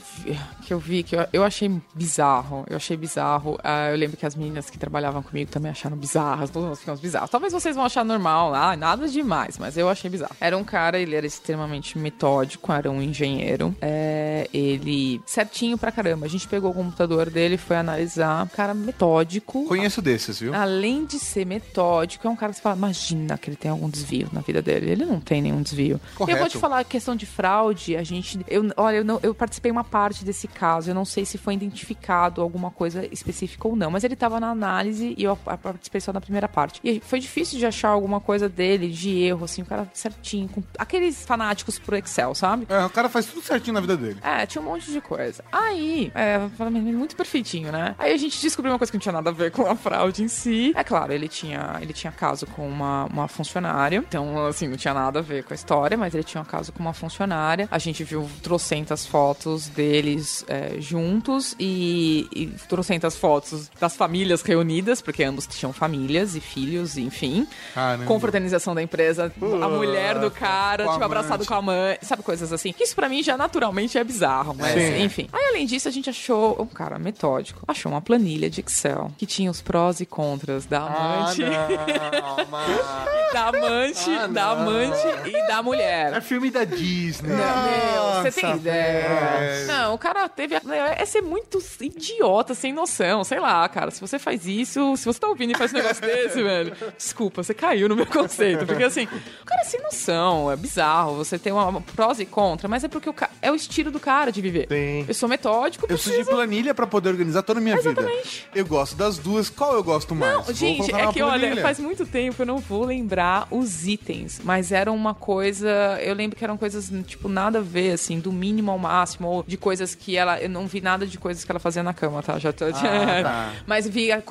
que 0.63 0.73
eu 0.73 0.79
vi 0.79 1.03
que 1.03 1.17
eu, 1.17 1.27
eu 1.33 1.45
achei 1.45 1.71
bizarro, 1.95 2.65
eu 2.69 2.77
achei 2.77 2.97
bizarro. 2.97 3.59
ah, 3.63 3.91
eu 3.91 3.97
lembro 3.97 4.17
que 4.17 4.27
as 4.27 4.35
meninas 4.35 4.71
que 4.71 4.79
trabalhavam 4.79 5.23
comigo 5.23 5.51
também 5.51 5.71
acharam 5.71 5.97
bizarras, 5.97 6.51
todos 6.51 6.69
nós 6.69 6.79
ficamos 6.81 7.01
bizarros. 7.01 7.31
Talvez 7.31 7.53
vocês 7.53 7.75
vão 7.77 7.85
achar 7.85 8.05
normal, 8.05 8.28
ah, 8.29 8.77
nada 8.77 9.09
demais, 9.09 9.59
mas 9.59 9.77
eu 9.77 9.89
achei 9.89 10.11
bizarro. 10.11 10.35
Era 10.41 10.57
um 10.57 10.65
cara, 10.65 10.99
ele 10.99 11.15
era 11.15 11.27
extremamente 11.27 11.99
metódico, 11.99 12.73
era 12.73 12.91
um 12.91 13.03
engenheiro. 13.03 13.75
é, 13.81 14.49
ele 14.53 15.21
certinho 15.27 15.79
pra 15.79 15.93
caramba. 15.93 16.27
A 16.27 16.29
gente 16.29 16.47
pegou 16.49 16.71
o 16.71 16.75
computador 16.75 17.31
dele, 17.31 17.57
foi 17.57 17.77
analisar. 17.77 18.45
Um 18.45 18.49
cara 18.49 18.75
metódico. 18.75 19.65
Conheço 19.67 20.01
desses, 20.03 20.41
viu? 20.41 20.55
Além 20.55 21.05
de 21.05 21.19
ser 21.19 21.45
metódico, 21.45 22.27
é 22.27 22.31
um 22.31 22.37
cara 22.37 22.53
que 22.53 22.59
você 22.59 22.63
fala, 22.63 22.77
imagina 22.77 23.39
que 23.39 23.51
ele 23.51 23.57
tem 23.57 23.71
algum 23.71 23.89
desvio 23.89 24.29
na 24.33 24.41
vida 24.41 24.61
dele. 24.61 24.91
Ele 24.91 25.05
não 25.05 25.21
tem 25.21 25.43
nenhum 25.43 25.63
desvio. 25.63 26.01
Correto. 26.15 26.37
Eu 26.37 26.41
vou 26.41 26.49
te 26.49 26.59
falar 26.59 26.81
a 26.81 26.85
questão 26.85 27.15
de 27.17 27.27
fraude, 27.27 27.97
a 27.97 28.03
gente. 28.03 28.39
Eu, 28.49 28.71
olha, 28.77 28.97
eu, 28.97 29.05
não, 29.05 29.19
eu 29.23 29.35
participei 29.35 29.71
uma 29.71 29.85
parte 29.85 30.25
desse 30.25 30.49
caso. 30.49 30.91
Eu 30.91 30.95
não 30.95 31.05
sei 31.05 31.25
se 31.25 31.39
foi 31.39 31.55
identificado 31.55 32.41
alguma 32.41 32.71
coisa 32.71 33.07
específica 33.13 33.69
ou 33.69 33.77
não, 33.77 33.91
mas 33.91 34.05
ele 34.05 34.17
tava 34.17 34.41
na 34.41 34.51
análise 34.51 35.15
e 35.17 35.25
eu 35.25 35.37
participei 35.37 36.01
só 36.01 36.13
da 36.13 36.21
primeira 36.21 36.49
parte. 36.49 36.81
E 36.83 37.01
foi 37.01 37.21
difícil 37.21 37.59
de 37.59 37.67
achar 37.67 37.89
alguma 37.89 38.18
coisa 38.21 38.49
dele, 38.49 38.89
de 38.89 39.19
erro, 39.19 39.45
assim, 39.45 39.63
o 39.63 39.67
cara 39.67 39.89
certinho, 39.93 40.49
com 40.49 40.63
aqueles 40.79 41.25
fanáticos 41.25 41.79
pro 41.79 41.97
Excel, 41.97 42.35
sabe? 42.35 42.67
É, 42.69 42.85
o 42.85 42.91
cara 42.91 43.09
faz 43.09 43.27
tudo 43.27 43.43
certinho 43.43 43.75
na 43.75 43.81
vida 43.81 43.97
dele. 43.97 44.19
É, 44.23 44.47
tinha 44.47 44.63
um 44.63 44.65
monte 44.65 44.91
de 44.91 45.01
coisa. 45.01 45.45
Aí, 45.51 46.11
é, 46.15 46.39
mas 46.59 46.73
muito 46.73 47.17
perfeitinho, 47.17 47.71
né? 47.73 47.95
Aí 47.99 48.13
a 48.13 48.17
gente 48.17 48.41
descobriu 48.41 48.73
uma 48.73 48.79
coisa 48.79 48.91
que 48.91 48.97
não 48.97 49.03
tinha 49.03 49.13
nada 49.13 49.31
a 49.31 49.33
ver 49.33 49.51
com 49.51 49.67
a 49.67 49.75
fraude 49.75 50.23
em 50.23 50.29
si. 50.29 50.73
É 50.75 50.85
claro, 50.85 51.13
ele 51.13 51.29
tinha, 51.29 51.79
ele 51.81 51.93
tinha 51.93 52.13
caso 52.13 52.47
com 52.47 52.69
uma, 52.69 53.05
uma 53.07 53.29
funcionária. 53.29 53.97
Então, 53.97 54.47
assim, 54.47 54.69
não 54.69 54.77
tinha 54.77 54.95
nada 54.95 55.19
a 55.19 55.23
ver 55.23 55.45
com 55.45 55.53
a 55.53 55.57
história, 55.57 55.97
mas 55.97 56.15
ele 56.15 56.25
tinha 56.25 56.41
um 56.41 56.47
caso 56.47 56.73
com 56.73 56.81
uma 56.81 56.93
funcionária. 56.93 57.69
A 57.71 57.79
gente 57.79 58.05
viu 58.05 58.29
trocentas 58.43 59.07
fotos 59.07 59.69
deles 59.69 60.45
é, 60.49 60.81
juntos 60.81 61.55
e, 61.59 62.29
e 62.35 62.47
trocentas 62.69 63.17
fotos 63.17 63.71
das 63.81 63.97
famílias 63.97 64.43
reunidas, 64.43 65.01
porque 65.01 65.23
ambos 65.25 65.47
tinham 65.47 65.73
famílias 65.73 66.35
e 66.35 66.41
filhos, 66.41 66.97
enfim. 66.97 67.47
Caramba. 67.75 68.05
Confraternização 68.09 68.75
da 68.75 68.83
empresa, 68.83 69.33
a 69.63 69.69
mulher 69.69 70.19
do 70.19 70.31
cara, 70.31 70.85
com 70.87 70.93
tipo, 70.93 71.05
abraçado 71.05 71.45
com 71.47 71.55
a 71.55 71.63
mãe, 71.63 71.99
sabe, 72.03 72.23
coisas 72.23 72.53
assim. 72.53 72.75
Isso 72.81 72.95
pra 72.95 73.09
mim 73.09 73.23
já 73.23 73.37
naturalmente 73.37 73.97
é 73.99 74.05
bizarro, 74.05 74.55
mas 74.59 74.73
Sim. 74.73 75.03
enfim. 75.03 75.29
Aí, 75.33 75.45
além 75.51 75.67
disso, 75.67 75.87
a 75.89 75.91
gente 75.91 76.09
achou, 76.11 76.61
um 76.61 76.67
cara 76.67 76.99
metódico, 76.99 77.63
achou 77.69 77.93
uma 77.93 78.01
planilha 78.01 78.49
de 78.51 78.61
Excel 78.61 79.11
que 79.19 79.27
tinha 79.27 79.51
os 79.51 79.61
prós 79.61 80.01
e 80.01 80.07
contras 80.07 80.65
da 80.67 80.79
amante, 80.81 81.43
da 83.33 83.49
amante, 83.49 84.11
Ah, 84.11 84.27
da 84.27 84.55
não. 84.55 84.63
amante 84.63 84.99
e 85.27 85.47
da 85.47 85.63
mulher. 85.63 86.15
É 86.15 86.21
filme 86.21 86.51
da 86.51 86.65
Disney. 86.65 87.29
Meu, 87.35 88.23
você 88.23 88.33
tem 88.33 88.45
Nossa, 88.45 88.57
ideia? 88.57 89.67
Não, 89.67 89.95
o 89.95 89.99
cara 89.99 90.29
teve. 90.29 90.55
a- 90.57 90.61
É 90.97 91.05
ser 91.05 91.21
muito 91.21 91.63
idiota, 91.81 92.55
sem 92.55 92.73
noção. 92.73 93.23
Sei 93.25 93.39
lá, 93.39 93.69
cara. 93.69 93.91
Se 93.91 94.01
você 94.01 94.19
faz 94.19 94.47
isso, 94.47 94.97
se 94.97 95.05
você 95.05 95.19
tá 95.19 95.29
ouvindo 95.29 95.53
e 95.53 95.57
faz 95.59 95.73
um 95.73 95.77
negócio 95.77 96.01
desse, 96.07 96.43
velho, 96.43 96.75
desculpa, 96.97 97.43
você 97.43 97.53
caiu 97.55 97.89
no 97.89 97.97
meu 97.99 98.07
conceito. 98.07 98.67
Porque 98.67 98.85
assim, 98.85 99.05
o 99.05 99.45
cara 99.45 99.61
é 99.61 99.65
sem 99.65 99.81
noção, 99.83 100.51
é 100.51 100.57
bizarro. 100.57 101.17
Você 101.17 101.39
tem 101.39 101.53
uma, 101.53 101.81
prós 101.81 102.19
e 102.21 102.27
contra, 102.27 102.69
mas 102.69 102.85
é 102.85 102.89
porque 102.89 103.09
o 103.09 103.13
ca- 103.13 103.31
é 103.43 103.51
o 103.51 103.55
estilo 103.55 103.91
do 103.91 104.01
cara 104.01 104.31
de 104.33 104.41
viver. 104.41 104.67
Eu 105.07 105.15
sou 105.15 105.29
metódico, 105.29 105.85
Eu 105.85 105.89
preciso 105.89 106.11
de 106.11 106.17
preciso. 106.19 106.37
planilha 106.37 106.75
pra 106.75 106.87
poder 106.87 107.09
organizar 107.11 107.43
toda 107.43 107.61
a 107.61 107.63
minha 107.63 107.77
Exatamente. 107.77 108.47
vida. 108.47 108.59
Eu 108.59 108.67
gosto 108.67 108.97
das 108.97 109.19
duas. 109.19 109.51
Qual 109.51 109.75
eu 109.75 109.83
gosto 109.83 110.15
mais? 110.15 110.47
Não, 110.47 110.55
gente, 110.55 110.95
é 110.95 111.07
que 111.13 111.23
olha, 111.23 111.61
faz 111.63 111.79
muito 111.79 112.07
tempo 112.07 112.43
eu 112.43 112.47
não 112.47 112.59
vou 112.59 112.85
lembrar 112.85 113.47
os 113.51 113.87
itens, 113.87 114.41
mas 114.45 114.73
era 114.73 114.91
uma 114.93 115.15
coisa. 115.15 115.69
Eu 116.01 116.15
lembro 116.15 116.37
que 116.37 116.45
eram 116.45 116.57
coisas, 116.57 116.91
tipo, 117.07 117.29
nada 117.29 117.59
a 117.59 117.63
ver, 117.63 117.93
assim, 117.93 118.19
do 118.21 118.33
mínimo 118.33 118.71
ao 118.71 118.79
máximo, 118.79 119.29
ou 119.29 119.45
de 119.47 119.57
coisas 119.57 119.95
que 119.95 120.17
ela. 120.17 120.41
Eu 120.41 120.49
não 120.49 120.67
vi 120.67 120.81
nada 120.81 121.07
de 121.07 121.19
coisas 121.19 121.45
que 121.45 121.51
ela 121.53 121.59
fazia 121.61 121.83
na 121.83 121.93
cama, 121.95 122.23
tá? 122.23 122.39
Já 122.39 122.53
tô. 122.53 122.71
tá. 122.73 123.53
mas 123.67 123.87
vi. 123.89 124.13
a 124.13 124.23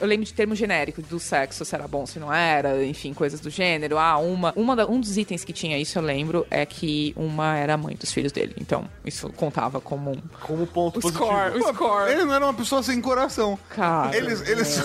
Eu 0.00 0.06
lembro 0.06 0.24
de 0.24 0.32
termo 0.34 0.54
genérico 0.54 1.02
do 1.02 1.18
sexo, 1.20 1.64
se 1.64 1.74
era 1.74 1.86
bom, 1.86 2.06
se 2.06 2.18
não 2.18 2.32
era, 2.32 2.84
enfim, 2.84 3.03
coisas 3.12 3.40
do 3.40 3.50
gênero. 3.50 3.98
Ah, 3.98 4.16
uma. 4.18 4.52
uma 4.56 4.74
da- 4.76 4.86
um 4.86 5.00
dos 5.00 5.16
itens 5.18 5.44
que 5.44 5.52
tinha 5.52 5.76
isso, 5.78 5.98
eu 5.98 6.02
lembro, 6.02 6.46
é 6.50 6.64
que 6.64 7.12
uma 7.16 7.56
era 7.56 7.74
a 7.74 7.76
mãe 7.76 7.96
dos 7.96 8.12
filhos 8.12 8.32
dele. 8.32 8.54
Então, 8.60 8.84
isso 9.04 9.28
contava 9.30 9.80
como 9.80 10.12
um. 10.12 10.16
Como 10.40 10.66
ponto 10.66 10.98
O 10.98 11.02
positivo. 11.02 11.24
score, 11.26 11.58
o 11.58 11.74
score. 11.74 12.10
Ele 12.12 12.24
não 12.24 12.34
era 12.34 12.44
uma 12.46 12.54
pessoa 12.54 12.82
sem 12.82 13.00
coração. 13.00 13.58
Cara. 13.70 14.16
Ele, 14.16 14.32
ele, 14.32 14.64
só- 14.64 14.82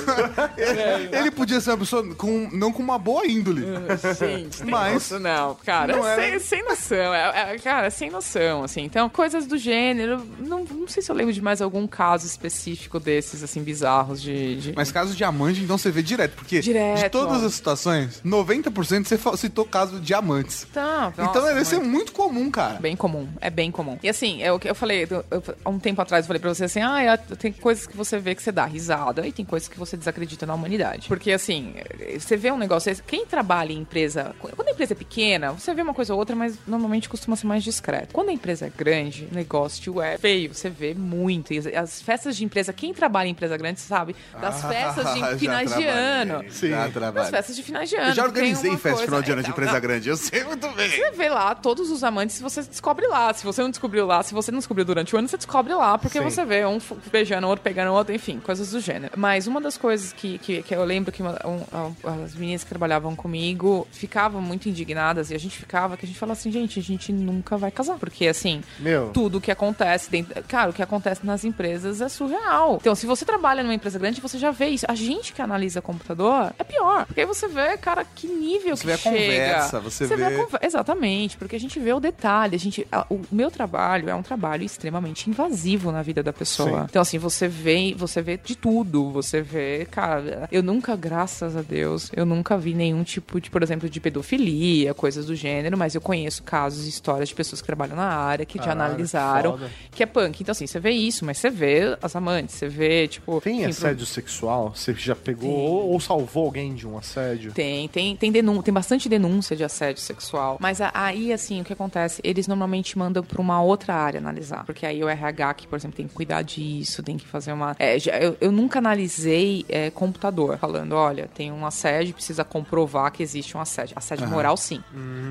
ele, 0.58 1.16
ele 1.16 1.32
podia 1.32 1.62
ser 1.62 1.72
uma 1.72 1.78
pessoa 1.78 2.16
com, 2.16 2.50
não 2.52 2.72
com 2.72 2.82
uma 2.82 2.98
boa 2.98 3.26
índole. 3.28 3.64
Tem 4.20 4.50
Mas 4.66 5.12
não, 5.12 5.56
cara, 5.66 5.96
não 5.96 6.08
era- 6.08 6.22
sem, 6.22 6.40
sem 6.40 6.64
noção, 6.64 7.14
é, 7.14 7.54
é- 7.56 7.60
cara, 7.60 7.90
sem 7.90 8.10
noção, 8.10 8.64
assim. 8.64 8.82
Então, 8.84 9.10
coisas 9.10 9.46
do 9.46 9.58
gênero, 9.58 10.26
não, 10.40 10.64
não 10.64 10.88
sei 10.88 11.04
se 11.04 11.12
eu 11.12 11.16
lembro 11.16 11.34
de 11.34 11.42
mais 11.42 11.62
algum 11.62 11.86
caso 11.88 12.26
específico 12.26 13.00
desses, 13.00 13.44
assim, 13.44 13.62
bizarros 13.64 14.22
de. 14.22 14.56
de... 14.56 14.74
Mas 14.76 14.92
caso 14.92 15.16
de 15.16 15.24
amante, 15.24 15.62
então 15.62 15.78
você 15.78 15.92
vê 15.92 16.02
direto, 16.02 16.34
porque 16.36 16.60
Direto, 16.62 17.04
de 17.04 17.10
todas 17.10 17.44
ó. 17.44 17.46
as 17.46 17.54
situações, 17.54 18.09
90% 18.26 19.06
você 19.06 19.38
citou 19.38 19.66
caso 19.66 20.00
de 20.00 20.14
amantes. 20.14 20.68
Tá, 20.74 21.10
então 21.14 21.26
nossa, 21.26 21.42
deve 21.42 21.66
ser 21.66 21.78
muito. 21.78 21.90
muito 21.90 22.12
comum, 22.14 22.50
cara. 22.52 22.80
Bem 22.80 22.96
comum, 22.96 23.28
é 23.42 23.50
bem 23.50 23.72
comum. 23.72 23.98
E 24.02 24.10
assim, 24.10 24.42
é 24.42 24.52
o 24.52 24.60
que 24.60 24.70
eu 24.70 24.76
falei, 24.76 25.08
eu- 25.10 25.26
eu- 25.32 25.44
há 25.64 25.70
um 25.70 25.80
tempo 25.80 26.02
atrás 26.02 26.26
eu 26.26 26.28
falei 26.28 26.40
pra 26.40 26.54
você 26.54 26.66
assim, 26.66 26.82
ah, 26.82 27.02
é, 27.02 27.18
tem 27.18 27.52
coisas 27.52 27.86
que 27.88 27.96
você 27.96 28.18
vê 28.20 28.34
que 28.36 28.42
você 28.44 28.52
dá 28.52 28.66
risada 28.66 29.26
e 29.28 29.32
tem 29.32 29.46
coisas 29.46 29.68
que 29.68 29.78
você 29.78 29.96
desacredita 29.98 30.46
na 30.46 30.54
humanidade. 30.54 31.08
Porque 31.08 31.32
assim, 31.32 31.74
você 32.18 32.36
vê 32.38 32.52
um 32.52 32.58
negócio, 32.58 32.96
quem 33.08 33.26
trabalha 33.26 33.72
em 33.74 33.80
empresa, 33.80 34.36
quando 34.40 34.68
a 34.68 34.72
empresa 34.72 34.94
é 34.94 34.96
pequena, 34.96 35.52
você 35.52 35.74
vê 35.74 35.82
uma 35.82 35.94
coisa 35.94 36.14
ou 36.14 36.20
outra, 36.20 36.36
mas 36.36 36.56
normalmente 36.68 37.10
costuma 37.10 37.36
ser 37.36 37.48
mais 37.48 37.64
discreto. 37.64 38.14
Quando 38.14 38.30
a 38.30 38.34
empresa 38.34 38.68
é 38.68 38.72
grande, 38.76 39.28
o 39.32 39.36
negócio 39.36 40.02
é 40.02 40.18
feio, 40.18 40.54
você 40.54 40.70
vê 40.70 40.94
muito. 40.94 41.54
E 41.54 41.58
as, 41.60 41.66
as 41.68 42.02
festas 42.02 42.38
de 42.38 42.46
empresa, 42.46 42.72
quem 42.74 42.94
trabalha 42.94 43.28
em 43.28 43.32
empresa 43.32 43.58
grande 43.58 43.80
sabe 43.80 44.16
das 44.40 44.62
festas 44.64 45.06
Ah, 45.06 45.14
de 45.14 45.20
já 45.32 45.38
finais 45.38 45.76
de 45.76 45.86
ano. 45.86 46.44
Já 46.50 46.88
Das 47.12 47.30
festas 47.30 47.56
de 47.56 47.64
finais 47.64 47.90
de 47.90 47.96
ano. 48.00 48.10
Eu 48.12 48.16
já 48.16 48.24
organizei 48.24 48.76
festa 48.78 49.04
final 49.06 49.22
de 49.22 49.32
ano 49.32 49.42
de 49.44 49.50
Então, 49.50 49.64
empresa 49.64 49.80
grande, 49.80 50.10
eu 50.10 50.18
sei 50.18 50.44
muito 50.44 50.68
bem. 50.70 50.90
você 50.90 51.12
vê 51.12 51.30
lá 51.30 51.54
todos 51.56 51.90
os 51.92 52.04
amantes, 52.04 52.40
você 52.42 52.62
descobre 52.64 53.08
lá. 53.08 53.34
Se 53.34 53.44
você 53.46 53.62
não 53.62 53.70
descobriu 53.70 54.06
lá, 54.06 54.24
se 54.24 54.34
você 54.34 54.52
não 54.52 54.60
descobriu 54.60 54.86
durante 54.86 55.16
o 55.16 55.20
ano, 55.20 55.28
você 55.28 55.38
descobre 55.38 55.74
lá, 55.74 55.98
porque 55.98 56.18
Sim. 56.20 56.24
você 56.24 56.44
vê 56.46 56.66
um 56.66 56.80
beijando 57.12 57.48
outro, 57.48 57.64
pegando 57.64 57.92
outro, 57.94 58.14
enfim, 58.14 58.40
coisas 58.40 58.72
do 58.72 58.80
gênero. 58.80 59.14
Mas 59.18 59.48
uma 59.48 59.60
das 59.62 59.78
coisas 59.78 60.14
que, 60.14 60.38
que, 60.40 60.62
que 60.64 60.74
eu 60.76 60.84
lembro 60.84 61.12
que 61.12 61.22
uma- 61.22 61.38
um- 61.46 62.24
as 62.24 62.34
meninas 62.36 62.64
que 62.64 62.70
trabalhavam 62.70 63.16
comigo 63.16 63.88
ficavam 63.92 64.42
muito 64.42 64.70
indignadas 64.70 65.32
e 65.32 65.36
a 65.36 65.40
gente 65.40 65.58
ficava, 65.58 65.98
que 65.98 66.06
a 66.06 66.08
gente 66.08 66.18
falava 66.20 66.40
assim, 66.40 66.52
gente, 66.52 66.80
a 66.80 66.84
gente 66.84 67.12
nunca 67.12 67.58
vai 67.58 67.72
casar. 67.72 67.98
Porque 67.98 68.28
assim, 68.28 68.62
Meu. 68.80 69.10
tudo 69.14 69.42
que 69.42 69.52
acontece 69.52 70.10
dentro. 70.10 70.42
Cara, 70.48 70.70
o 70.70 70.74
que 70.74 70.82
acontece 70.82 71.26
nas 71.26 71.44
empresas 71.44 72.02
é 72.02 72.10
surreal. 72.10 72.78
Então, 72.80 72.96
se 72.96 73.06
você 73.06 73.26
trabalha 73.26 73.64
numa 73.64 73.74
empresa 73.74 73.98
grande, 74.00 74.22
você 74.22 74.38
já 74.38 74.52
vê 74.52 74.68
isso. 74.68 74.86
A 74.88 74.96
gente 74.96 75.34
que 75.34 75.42
analisa 75.42 75.82
computador 75.82 76.54
é 76.58 76.64
pior. 76.64 77.06
Porque 77.06 77.20
aí 77.22 77.26
você 77.26 77.48
vê, 77.48 77.78
cara, 77.78 77.89
que 78.16 78.28
nível 78.28 78.76
Você 78.76 78.82
que 78.82 78.88
vê 78.88 78.94
a 78.94 78.98
chega. 78.98 79.16
conversa, 79.20 79.80
você 79.80 80.08
vê- 80.08 80.24
a 80.26 80.32
conver- 80.38 80.60
Exatamente, 80.64 81.38
porque 81.38 81.56
a 81.56 81.60
gente 81.60 81.80
vê 81.80 81.94
o 81.94 82.00
detalhe. 82.00 82.56
A 82.56 82.60
gente, 82.60 82.88
o 83.10 83.20
meu 83.32 83.50
trabalho 83.52 84.10
é 84.10 84.16
um 84.16 84.22
trabalho 84.24 84.64
extremamente 84.64 85.30
invasivo 85.30 85.92
na 85.92 86.02
vida 86.02 86.22
da 86.24 86.32
pessoa. 86.34 86.82
Sim. 86.82 86.86
Então, 86.90 87.02
assim, 87.02 87.18
você 87.18 87.48
vê, 87.48 87.94
você 87.98 88.22
vê 88.22 88.38
de 88.38 88.56
tudo. 88.56 89.12
Você 89.12 89.42
vê, 89.42 89.86
cara, 89.90 90.48
eu 90.52 90.62
nunca, 90.64 90.96
graças 90.96 91.56
a 91.56 91.62
Deus, 91.62 92.12
eu 92.16 92.26
nunca 92.26 92.58
vi 92.58 92.74
nenhum 92.74 93.04
tipo 93.04 93.40
de, 93.42 93.50
por 93.50 93.62
exemplo, 93.64 93.90
de 93.90 94.00
pedofilia, 94.00 94.94
coisas 94.94 95.26
do 95.26 95.36
gênero, 95.36 95.78
mas 95.78 95.96
eu 95.96 96.02
conheço 96.02 96.44
casos 96.44 96.86
e 96.86 96.90
histórias 96.90 97.30
de 97.30 97.36
pessoas 97.36 97.62
que 97.62 97.68
trabalham 97.68 97.96
na 97.96 98.08
área, 98.08 98.46
que 98.46 98.58
já 98.58 98.66
Caralho, 98.66 98.82
analisaram, 98.90 99.52
foda. 99.54 99.70
que 99.92 100.04
é 100.04 100.06
punk. 100.06 100.42
Então, 100.42 100.52
assim, 100.52 100.68
você 100.68 100.80
vê 100.80 100.92
isso, 100.92 101.26
mas 101.26 101.38
você 101.38 101.50
vê 101.50 101.98
as 102.02 102.16
amantes, 102.16 102.56
você 102.56 102.68
vê, 102.68 103.08
tipo. 103.08 103.42
Tem 103.42 103.60
enfim, 103.62 103.70
assédio 103.70 104.06
sexual? 104.06 104.74
Você 104.76 104.94
já 104.94 105.16
pegou 105.16 105.50
ou, 105.50 105.92
ou 105.92 106.00
salvou 106.00 106.46
alguém 106.46 106.74
de 106.74 106.88
um 106.88 106.98
assédio? 106.98 107.52
Tem, 107.52 107.69
tem, 107.92 108.16
tem, 108.16 108.32
denun 108.32 108.62
tem 108.62 108.74
bastante 108.74 109.08
denúncia 109.10 109.56
de 109.56 109.64
assédio 109.64 110.02
sexual. 110.02 110.58
Mas 110.60 110.82
a- 110.82 110.92
aí, 110.94 111.32
assim, 111.34 111.62
o 111.62 111.64
que 111.64 111.74
acontece? 111.74 112.22
Eles 112.24 112.48
normalmente 112.48 112.98
mandam 112.98 113.24
pra 113.24 113.42
uma 113.42 113.62
outra 113.62 113.94
área 113.96 114.20
analisar. 114.20 114.64
Porque 114.66 114.86
aí 114.86 115.04
o 115.04 115.10
RH, 115.10 115.54
que, 115.54 115.68
por 115.68 115.76
exemplo, 115.78 115.98
tem 115.98 116.08
que 116.08 116.14
cuidar 116.14 116.42
disso, 116.42 117.04
tem 117.04 117.18
que 117.18 117.28
fazer 117.28 117.52
uma. 117.52 117.76
É, 117.80 117.98
eu, 118.22 118.38
eu 118.42 118.52
nunca 118.52 118.80
analisei 118.80 119.66
é, 119.70 119.90
computador 119.90 120.58
falando: 120.58 120.94
olha, 120.94 121.28
tem 121.34 121.52
um 121.52 121.66
assédio, 121.66 122.14
precisa 122.14 122.44
comprovar 122.44 123.12
que 123.12 123.22
existe 123.24 123.56
um 123.56 123.62
assédio. 123.62 123.94
Assédio 123.98 124.26
Aham. 124.26 124.34
moral, 124.34 124.58
sim. 124.58 124.82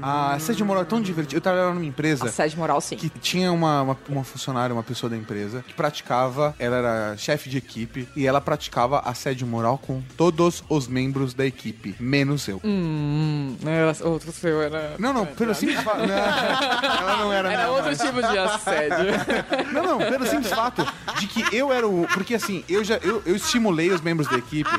Ah, 0.02 0.34
assédio 0.34 0.64
moral 0.66 0.82
é 0.82 0.86
tão 0.86 1.00
divertido. 1.00 1.36
Eu 1.36 1.40
trabalhava 1.40 1.74
numa 1.74 1.84
empresa. 1.86 2.26
Assédio 2.26 2.58
moral, 2.58 2.80
sim. 2.80 2.96
Que 2.96 3.08
tinha 3.10 3.52
uma, 3.52 3.82
uma, 3.82 3.98
uma 4.08 4.24
funcionária, 4.24 4.74
uma 4.74 4.82
pessoa 4.82 5.08
da 5.10 5.16
empresa, 5.16 5.64
que 5.66 5.74
praticava, 5.74 6.54
ela 6.58 6.76
era 6.76 7.16
chefe 7.16 7.48
de 7.48 7.58
equipe, 7.58 8.08
e 8.16 8.26
ela 8.26 8.40
praticava 8.40 9.00
assédio 9.00 9.46
moral 9.46 9.78
com 9.78 10.02
todos 10.16 10.62
os 10.68 10.86
membros 10.86 11.34
da 11.34 11.46
equipe, 11.46 11.94
menos 11.98 12.27
eu. 12.48 12.60
Hum, 12.64 13.56
era, 13.64 13.94
outro 14.08 14.32
seu 14.32 14.62
era. 14.62 14.94
Não, 14.98 15.12
não, 15.12 15.26
pelo 15.26 15.54
simples 15.54 15.80
fato. 15.80 15.98
Não, 15.98 16.14
ela 16.14 17.16
não 17.16 17.32
era 17.32 17.52
Era 17.52 17.66
não, 17.66 17.74
outro 17.74 17.96
tipo 17.96 18.20
de 18.20 18.38
assédio. 18.38 19.72
Não, 19.72 19.82
não, 19.82 19.98
pelo 19.98 20.26
simples 20.26 20.50
fato 20.52 20.86
de 21.18 21.26
que 21.26 21.56
eu 21.56 21.72
era 21.72 21.86
o. 21.86 22.06
Porque 22.12 22.34
assim, 22.34 22.64
eu 22.68 22.84
já 22.84 22.96
eu, 22.96 23.22
eu 23.24 23.36
estimulei 23.36 23.90
os 23.90 24.00
membros 24.00 24.28
da 24.28 24.36
equipe. 24.36 24.70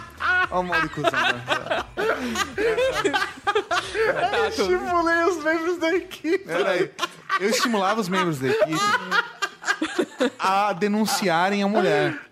Ó, 0.51 0.59
o 0.59 0.63
Maurico 0.63 1.01
Eu 4.25 4.49
estimulei 4.49 5.23
os 5.23 5.43
membros 5.43 5.77
da 5.77 5.95
equipe. 5.95 6.45
Peraí. 6.45 6.91
Eu 7.39 7.49
estimulava 7.49 8.01
os 8.01 8.09
membros 8.09 8.39
da 8.39 8.47
equipe 8.49 8.79
a 10.37 10.73
denunciarem 10.73 11.63
a 11.63 11.67
mulher. 11.67 12.28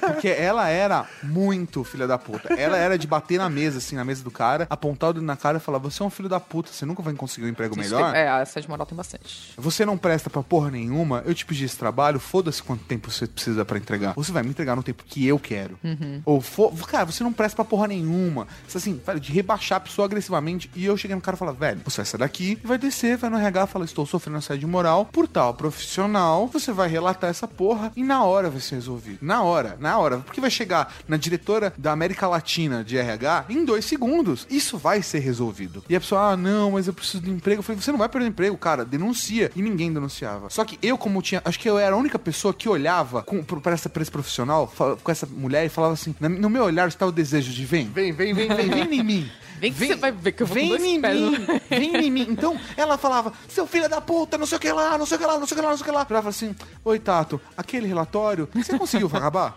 Porque 0.00 0.28
ela 0.28 0.68
era 0.68 1.06
muito 1.22 1.82
filha 1.84 2.06
da 2.06 2.18
puta. 2.18 2.52
Ela 2.54 2.76
era 2.76 2.98
de 2.98 3.06
bater 3.06 3.38
na 3.38 3.48
mesa, 3.48 3.78
assim, 3.78 3.96
na 3.96 4.04
mesa 4.04 4.22
do 4.22 4.30
cara, 4.30 4.66
apontar 4.70 5.10
o 5.10 5.12
dedo 5.14 5.24
na 5.24 5.36
cara 5.36 5.58
e 5.58 5.60
falar: 5.60 5.78
Você 5.78 6.02
é 6.02 6.06
um 6.06 6.10
filho 6.10 6.28
da 6.28 6.40
puta, 6.40 6.70
você 6.72 6.84
nunca 6.86 7.02
vai 7.02 7.12
conseguir 7.14 7.46
um 7.46 7.50
emprego 7.50 7.78
Isso 7.80 7.90
melhor. 7.94 8.12
tem- 8.12 8.20
é, 8.20 8.28
assédio 8.28 8.68
moral 8.70 8.86
tem 8.86 8.96
bastante. 8.96 9.52
Você 9.56 9.84
não 9.84 9.96
presta 9.98 10.28
pra 10.30 10.42
porra 10.42 10.70
nenhuma, 10.70 11.22
eu 11.26 11.34
te 11.34 11.44
pedi 11.46 11.64
esse 11.64 11.76
trabalho, 11.76 12.18
foda-se 12.20 12.62
quanto 12.62 12.84
tempo 12.84 13.10
você 13.10 13.26
precisa 13.26 13.64
pra 13.64 13.78
entregar. 13.78 14.14
Você 14.14 14.32
vai 14.32 14.42
me 14.42 14.50
entregar 14.50 14.76
no 14.76 14.82
tempo 14.82 15.04
que 15.04 15.26
eu 15.26 15.38
quero. 15.38 15.78
Uhum. 15.84 16.22
Ou, 16.24 16.42
cara, 16.86 17.04
você 17.06 17.22
não 17.22 17.32
presta 17.32 17.56
pra 17.56 17.64
porra 17.64 17.86
nenhuma. 17.88 18.46
Você, 18.66 18.78
assim, 18.78 19.00
velho, 19.04 19.20
de 19.20 19.32
rebaixar 19.32 19.76
a 19.78 19.80
pessoa 19.80 20.06
agressivamente. 20.06 20.70
E 20.74 20.84
eu 20.86 20.96
cheguei 20.96 21.14
no 21.14 21.20
cara 21.20 21.34
e 21.34 21.38
falei, 21.38 21.54
velho, 21.54 21.80
você 21.84 21.98
vai 21.98 22.06
sair 22.06 22.18
daqui 22.20 22.58
e 22.62 22.66
vai 22.66 22.78
descer, 22.78 23.16
vai 23.16 23.30
no 23.30 23.36
RH, 23.38 23.66
fala, 23.66 23.84
estou 23.84 24.06
sofrendo 24.06 24.38
assédio 24.38 24.68
moral 24.68 25.06
por 25.06 25.26
tal 25.28 25.54
profissional. 25.54 26.46
Você 26.48 26.72
vai 26.72 26.88
relatar 26.88 27.30
essa 27.30 27.46
porra 27.48 27.92
e 27.96 28.02
na 28.02 28.24
hora 28.24 28.50
vai 28.50 28.60
ser 28.60 28.76
resolvido. 28.76 29.18
Na 29.20 29.42
hora, 29.42 29.59
na 29.78 29.98
hora. 29.98 30.18
Porque 30.18 30.40
vai 30.40 30.50
chegar 30.50 30.94
na 31.08 31.16
diretora 31.16 31.72
da 31.76 31.92
América 31.92 32.26
Latina 32.26 32.84
de 32.84 32.96
RH 32.96 33.46
em 33.48 33.64
dois 33.64 33.84
segundos. 33.84 34.46
Isso 34.50 34.78
vai 34.78 35.02
ser 35.02 35.20
resolvido. 35.20 35.84
E 35.88 35.96
a 35.96 36.00
pessoa, 36.00 36.32
ah, 36.32 36.36
não, 36.36 36.72
mas 36.72 36.86
eu 36.86 36.92
preciso 36.92 37.22
de 37.22 37.30
emprego. 37.30 37.60
Eu 37.60 37.62
falei, 37.62 37.80
você 37.80 37.90
não 37.90 37.98
vai 37.98 38.08
perder 38.08 38.28
emprego, 38.28 38.56
cara, 38.56 38.84
denuncia. 38.84 39.50
E 39.54 39.62
ninguém 39.62 39.92
denunciava. 39.92 40.50
Só 40.50 40.64
que 40.64 40.78
eu, 40.82 40.96
como 40.96 41.22
tinha, 41.22 41.42
acho 41.44 41.58
que 41.58 41.68
eu 41.68 41.78
era 41.78 41.94
a 41.94 41.98
única 41.98 42.18
pessoa 42.18 42.54
que 42.54 42.68
olhava 42.68 43.22
com, 43.22 43.42
pra, 43.42 43.72
essa, 43.72 43.88
pra 43.88 44.02
esse 44.02 44.10
profissional, 44.10 44.72
com 45.02 45.10
essa 45.10 45.26
mulher 45.26 45.64
e 45.64 45.68
falava 45.68 45.94
assim, 45.94 46.14
no 46.20 46.50
meu 46.50 46.64
olhar 46.64 46.88
está 46.88 47.06
o 47.06 47.12
desejo 47.12 47.52
de 47.52 47.64
vem. 47.64 47.88
Vem, 47.88 48.12
vem, 48.12 48.34
vem, 48.34 48.48
vem. 48.48 48.68
Vem 48.68 49.00
em 49.00 49.04
mim. 49.04 49.30
Vem 49.60 49.72
que 49.72 49.86
você 49.86 49.94
vai 49.96 50.10
ver 50.12 50.32
que 50.32 50.42
eu 50.42 50.46
vou 50.46 50.56
com 50.56 50.60
Vem 50.60 50.68
dois 50.70 50.82
em 50.82 51.00
pés 51.00 51.20
mim, 51.20 51.46
vem 51.70 51.96
em 52.06 52.10
mim. 52.10 52.26
Então, 52.30 52.58
ela 52.76 52.96
falava, 52.98 53.32
seu 53.48 53.66
filho 53.66 53.88
da 53.88 54.00
puta, 54.00 54.38
não 54.38 54.46
sei 54.46 54.56
o 54.56 54.60
que 54.60 54.72
lá, 54.72 54.96
não 54.98 55.06
sei 55.06 55.16
o 55.16 55.20
que 55.20 55.26
lá, 55.26 55.38
não 55.38 55.46
sei 55.46 55.56
o 55.56 55.60
que 55.60 55.64
lá, 55.64 55.70
não 55.70 55.76
sei 55.76 55.82
o 55.82 55.84
que 55.86 55.90
lá. 55.92 56.00
Ela 56.00 56.06
falava 56.06 56.28
assim, 56.30 56.54
oi, 56.84 56.98
Tato, 56.98 57.40
aquele 57.56 57.86
relatório, 57.86 58.48
você 58.54 58.78
conseguiu 58.78 59.08
acabar? 59.12 59.56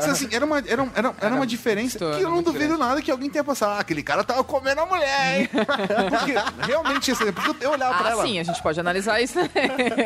Você, 0.00 0.10
assim, 0.10 0.28
era 0.30 0.44
uma, 0.44 0.58
era, 0.58 0.88
era, 0.94 1.14
era 1.20 1.34
uma 1.34 1.46
diferença 1.46 1.98
que 1.98 2.22
eu 2.22 2.30
não 2.30 2.42
duvido 2.42 2.78
nada 2.78 3.02
que 3.02 3.10
alguém 3.10 3.28
tenha 3.28 3.44
passado. 3.44 3.76
Ah, 3.76 3.80
aquele 3.80 4.02
cara 4.02 4.22
tava 4.24 4.42
comendo 4.44 4.80
a 4.80 4.86
mulher, 4.86 5.40
hein? 5.40 5.48
Porque 6.10 6.34
realmente, 6.66 7.10
assim, 7.10 7.32
porque 7.32 7.64
eu 7.64 7.70
olhava 7.72 7.98
pra 7.98 8.08
Ah, 8.08 8.12
ela... 8.12 8.22
sim, 8.24 8.38
a 8.38 8.42
gente 8.42 8.62
pode 8.62 8.78
analisar 8.80 9.20
isso. 9.20 9.38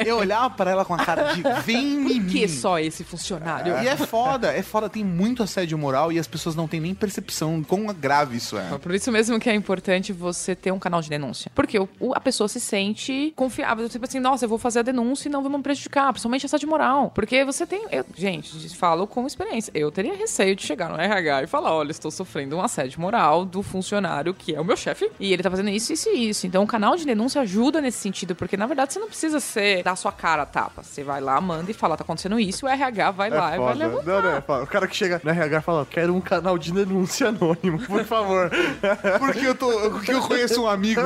Eu 0.06 0.16
olhava 0.18 0.50
pra 0.50 0.70
ela 0.70 0.84
com 0.84 0.94
a 0.94 0.98
cara 1.04 1.32
de 1.34 1.42
vem 1.64 2.12
em 2.12 2.22
Por 2.22 2.30
que 2.32 2.40
mim. 2.42 2.48
só 2.48 2.78
esse 2.78 3.04
funcionário? 3.04 3.78
E 3.82 3.88
é 3.88 3.96
foda, 3.96 4.52
é 4.52 4.62
foda, 4.62 4.88
tem 4.88 5.04
muito 5.04 5.42
assédio 5.42 5.76
moral 5.78 6.10
e 6.12 6.18
as 6.18 6.26
pessoas 6.26 6.54
não 6.54 6.66
têm 6.66 6.80
nem 6.80 6.94
percepção 6.94 7.60
de 7.60 7.66
quão 7.66 7.86
grave 7.94 8.36
isso 8.36 8.56
é. 8.56 8.78
Por 8.78 8.94
isso 8.94 9.01
mesmo 9.10 9.40
que 9.40 9.48
é 9.50 9.54
importante 9.54 10.12
você 10.12 10.54
ter 10.54 10.70
um 10.70 10.78
canal 10.78 11.00
de 11.00 11.08
denúncia. 11.08 11.50
Porque 11.54 11.78
o- 11.78 11.88
a 12.14 12.20
pessoa 12.20 12.46
se 12.48 12.60
sente 12.60 13.32
confiável. 13.34 13.88
Tipo 13.88 14.04
assim, 14.04 14.20
nossa, 14.20 14.44
eu 14.44 14.48
vou 14.48 14.58
fazer 14.58 14.80
a 14.80 14.82
denúncia 14.82 15.28
e 15.28 15.32
não 15.32 15.42
vou 15.42 15.50
me 15.50 15.62
prejudicar. 15.62 16.12
Principalmente 16.12 16.46
assédio 16.46 16.68
moral. 16.68 17.10
Porque 17.14 17.44
você 17.44 17.66
tem. 17.66 17.84
eu- 17.90 18.04
gente, 18.16 18.76
falo 18.76 19.06
com 19.06 19.26
experiência. 19.26 19.72
Eu 19.74 19.90
teria 19.90 20.14
receio 20.14 20.54
de 20.54 20.62
chegar 20.62 20.88
no 20.90 21.00
RH 21.00 21.42
e 21.44 21.46
falar: 21.46 21.72
olha, 21.74 21.90
estou 21.90 22.10
sofrendo 22.10 22.56
um 22.56 22.60
assédio 22.62 23.00
moral 23.00 23.44
do 23.44 23.62
funcionário 23.62 24.34
que 24.34 24.54
é 24.54 24.60
o 24.60 24.64
meu 24.64 24.76
chefe. 24.76 25.10
E 25.18 25.32
ele 25.32 25.42
tá 25.42 25.50
fazendo 25.50 25.70
isso, 25.70 25.92
isso 25.92 26.08
e 26.10 26.28
isso. 26.28 26.46
Então 26.46 26.62
o 26.62 26.66
canal 26.66 26.96
de 26.96 27.04
denúncia 27.06 27.40
ajuda 27.40 27.80
nesse 27.80 27.98
sentido. 27.98 28.34
Porque 28.34 28.56
na 28.56 28.66
verdade 28.66 28.92
você 28.92 28.98
não 28.98 29.08
precisa 29.08 29.40
ser 29.40 29.82
dar 29.82 29.96
sua 29.96 30.12
cara 30.12 30.42
a 30.42 30.46
tapa. 30.46 30.82
Você 30.82 31.02
vai 31.02 31.20
lá, 31.20 31.40
manda 31.40 31.70
e 31.70 31.74
fala: 31.74 31.96
tá 31.96 32.04
acontecendo 32.04 32.38
isso. 32.38 32.66
E 32.66 32.68
o 32.68 32.70
RH 32.70 33.10
vai 33.12 33.30
lá 33.30 33.52
É 33.52 33.56
e 33.56 33.58
vai 33.58 33.72
foda. 33.72 33.74
levantar. 33.86 34.06
Não, 34.06 34.22
não, 34.22 34.36
é 34.36 34.40
foda. 34.40 34.64
O 34.64 34.66
cara 34.66 34.86
que 34.86 34.96
chega 34.96 35.20
no 35.22 35.30
RH 35.30 35.60
fala, 35.62 35.86
quero 35.88 36.14
um 36.14 36.20
canal 36.20 36.58
de 36.58 36.72
denúncia 36.72 37.28
anônimo, 37.28 37.78
por 37.86 38.04
favor. 38.04 38.50
Porque 39.18 39.46
eu, 39.46 39.54
tô, 39.54 39.70
porque 39.90 40.12
eu 40.12 40.20
conheço 40.22 40.62
um 40.62 40.66
amigo 40.68 41.00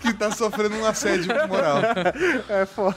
que 0.00 0.12
tá 0.14 0.30
sofrendo 0.30 0.76
um 0.76 0.84
assédio 0.86 1.26
moral. 1.48 1.78
É 2.48 2.66
foda. 2.66 2.96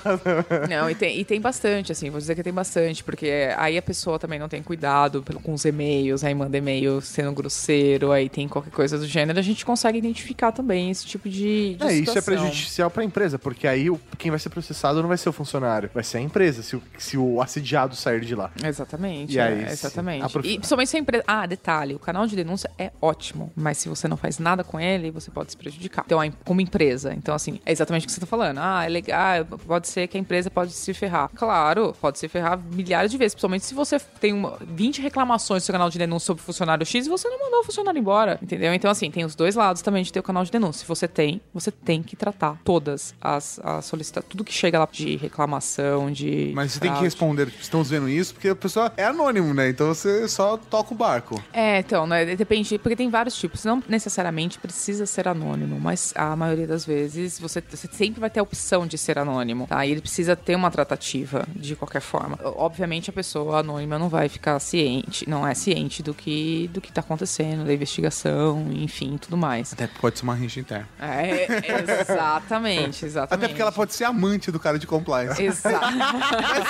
Não, 0.70 0.90
e 0.90 0.96
tem, 0.96 1.20
e 1.20 1.26
tem 1.26 1.40
bastante, 1.42 1.92
assim, 1.92 2.10
vou 2.10 2.20
dizer 2.20 2.36
que 2.36 2.44
tem 2.44 2.54
bastante, 2.54 3.04
porque 3.04 3.50
aí 3.58 3.78
a 3.78 3.82
pessoa 3.82 4.20
também 4.20 4.38
não 4.40 4.48
tem 4.50 4.62
cuidado 4.62 5.24
pelo, 5.24 5.40
com 5.40 5.54
os 5.54 5.66
e-mails, 5.66 6.24
aí 6.24 6.34
manda 6.34 6.58
e-mail 6.58 7.02
sendo 7.02 7.32
grosseiro, 7.32 8.12
aí 8.12 8.30
tem 8.30 8.48
qualquer 8.48 8.72
coisa 8.72 8.98
do 8.98 9.08
gênero, 9.08 9.40
a 9.40 9.42
gente 9.42 9.66
consegue 9.66 9.98
identificar 9.98 10.52
também 10.52 10.90
esse 10.92 11.06
tipo 11.06 11.28
de, 11.30 11.76
de 11.76 11.84
É, 11.84 11.94
isso 11.94 12.12
é 12.12 12.22
situação. 12.22 12.22
prejudicial 12.24 12.90
pra 12.92 13.04
empresa, 13.04 13.40
porque 13.40 13.68
aí 13.68 13.90
o, 13.90 14.00
quem 14.18 14.30
vai 14.32 14.40
ser 14.40 14.50
processado 14.50 15.02
não 15.02 15.08
vai 15.08 15.18
ser 15.18 15.30
o 15.30 15.34
funcionário, 15.34 15.90
vai 15.94 16.04
ser 16.04 16.18
a 16.18 16.22
empresa, 16.22 16.62
se 16.62 16.76
o, 16.76 16.84
se 16.98 17.18
o 17.18 17.42
assediado 17.42 17.96
sair 17.96 18.22
de 18.22 18.36
lá. 18.36 18.52
Exatamente, 18.64 19.34
E 19.34 19.40
aí, 19.40 19.64
é, 19.64 19.68
se- 19.68 19.86
exatamente. 19.86 20.32
prof- 20.32 20.46
E 20.48 20.58
principalmente 20.58 20.90
se 20.90 20.98
a 20.98 21.00
empresa... 21.00 21.24
Ah, 21.28 21.46
detalhe, 21.46 21.96
o 21.96 22.00
canal 22.00 22.26
de 22.28 22.36
denúncia 22.36 22.70
é 22.78 22.92
ótimo, 23.02 23.52
mas 23.56 23.78
se 23.78 23.90
você 23.90 23.99
não 24.08 24.18
faz 24.18 24.40
nada 24.40 24.64
com 24.64 24.80
ele, 24.80 25.12
você 25.12 25.32
pode 25.32 25.52
se 25.52 25.58
prejudicar. 25.58 26.04
Então, 26.06 26.20
como 26.46 26.62
empresa. 26.62 27.14
Então, 27.14 27.34
assim, 27.34 27.60
é 27.66 27.72
exatamente 27.72 28.04
o 28.04 28.08
que 28.08 28.14
você 28.14 28.20
tá 28.20 28.26
falando. 28.26 28.60
Ah, 28.60 28.86
é 28.86 28.90
legal, 28.90 29.46
pode 29.46 29.88
ser 29.88 30.08
que 30.08 30.18
a 30.18 30.20
empresa 30.20 30.50
pode 30.50 30.72
se 30.72 30.94
ferrar. 30.94 31.30
Claro, 31.36 31.96
pode 32.00 32.20
se 32.20 32.28
ferrar 32.28 32.60
milhares 32.60 33.12
de 33.12 33.18
vezes, 33.18 33.34
principalmente 33.34 33.66
se 33.66 33.74
você 33.74 34.00
tem 34.20 34.34
uma, 34.34 34.58
20 34.62 35.02
reclamações 35.02 35.64
no 35.64 35.66
seu 35.66 35.74
canal 35.74 35.90
de 35.90 35.98
denúncia 35.98 36.28
sobre 36.28 36.42
o 36.42 36.46
funcionário 36.46 36.86
X 36.86 37.06
e 37.06 37.10
você 37.10 37.28
não 37.30 37.40
mandou 37.40 37.62
o 37.62 37.64
funcionário 37.64 38.00
embora, 38.00 38.40
entendeu? 38.42 38.74
Então, 38.74 38.90
assim, 38.90 39.10
tem 39.12 39.26
os 39.26 39.36
dois 39.36 39.56
lados 39.56 39.82
também 39.82 40.04
de 40.04 40.12
ter 40.12 40.20
o 40.20 40.24
canal 40.24 40.44
de 40.44 40.52
denúncia. 40.52 40.82
Se 40.82 40.88
você 40.88 41.08
tem, 41.08 41.42
você 41.54 41.72
tem 41.72 42.02
que 42.04 42.16
tratar 42.16 42.60
todas 42.64 43.14
as, 43.22 43.60
as 43.64 43.86
solicitações, 43.86 44.30
tudo 44.30 44.44
que 44.44 44.54
chega 44.54 44.80
lá 44.80 44.88
de 44.92 45.16
reclamação, 45.18 46.12
de. 46.12 46.52
Mas 46.56 46.74
você 46.74 46.80
tem 46.80 46.90
que 46.90 46.96
fraude. 46.96 47.06
responder, 47.06 47.46
tipo, 47.48 47.62
estamos 47.62 47.90
vendo 47.90 48.10
isso, 48.10 48.34
porque 48.34 48.50
a 48.50 48.56
pessoa 48.56 48.92
é 48.98 49.06
anônimo, 49.06 49.54
né? 49.54 49.70
Então 49.70 49.88
você 49.88 50.28
só 50.28 50.58
toca 50.58 50.94
o 50.94 50.98
barco. 50.98 51.42
É, 51.54 51.80
então, 51.80 52.06
né, 52.06 52.36
depende, 52.36 52.78
porque 52.78 52.96
tem 52.96 53.10
vários 53.10 53.38
tipos. 53.38 53.66
Não 53.66 53.82
necessariamente 53.90 54.60
precisa 54.60 55.06
ser 55.06 55.28
anônimo, 55.28 55.80
mas 55.80 56.14
a 56.16 56.36
maioria 56.36 56.68
das 56.68 56.86
vezes 56.86 57.40
você, 57.40 57.62
você 57.62 57.88
sempre 57.92 58.20
vai 58.20 58.30
ter 58.30 58.40
a 58.40 58.44
opção 58.44 58.86
de 58.86 58.98
ser 58.98 59.18
anônimo, 59.18 59.68
tá? 59.68 59.86
E 59.86 59.92
ele 59.92 60.02
precisa 60.02 60.36
ter 60.36 60.56
uma 60.56 60.72
tratativa 60.72 61.48
de 61.56 61.76
qualquer 61.76 62.02
forma. 62.02 62.40
Obviamente 62.44 63.10
a 63.10 63.14
pessoa 63.14 63.60
anônima 63.60 63.98
não 63.98 64.10
vai 64.10 64.30
ficar 64.30 64.60
ciente, 64.60 65.28
não 65.30 65.46
é 65.46 65.54
ciente 65.54 66.04
do 66.04 66.14
que 66.14 66.70
do 66.74 66.80
que 66.80 66.92
tá 66.92 67.02
acontecendo, 67.02 67.66
da 67.66 67.74
investigação, 67.74 68.68
enfim, 68.72 69.18
tudo 69.18 69.36
mais. 69.36 69.74
Até 69.74 69.88
pode 69.88 70.20
ser 70.20 70.24
uma 70.24 70.36
rincha 70.36 70.60
interna. 70.60 70.88
É, 71.00 71.48
exatamente, 72.02 73.06
exatamente. 73.06 73.34
Até 73.34 73.48
porque 73.48 73.62
ela 73.62 73.72
pode 73.72 73.94
ser 73.94 74.04
amante 74.06 74.52
do 74.52 74.60
cara 74.60 74.78
de 74.78 74.86
compliance. 74.86 75.42
Exato. 75.42 75.94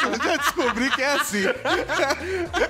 Eu 0.06 0.24
já 0.24 0.38
descobri 0.38 0.90
que 0.92 1.02
é 1.02 1.14
assim. 1.14 1.44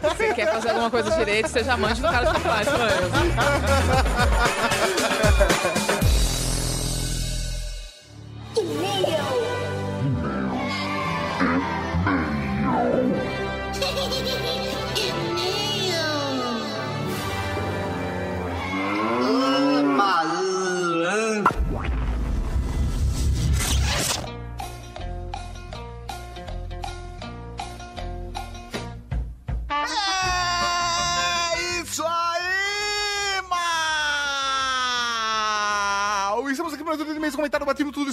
Você 0.02 0.34
quer 0.34 0.52
fazer 0.52 0.70
alguma 0.70 0.89
coisa 0.89 1.12
direito, 1.12 1.47
seja 1.50 1.74
amante 1.74 2.02
do 2.02 2.08
cara 2.08 2.26
de 2.26 2.34
compliance, 2.34 2.72
não 2.72 4.38
é? 8.55 9.11
É 9.11 9.38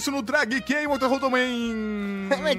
isso 0.06 0.12
no 0.12 0.22
Drag 0.22 0.60
Game, 0.60 0.86
Motorhome 0.86 1.18
também. 1.18 1.74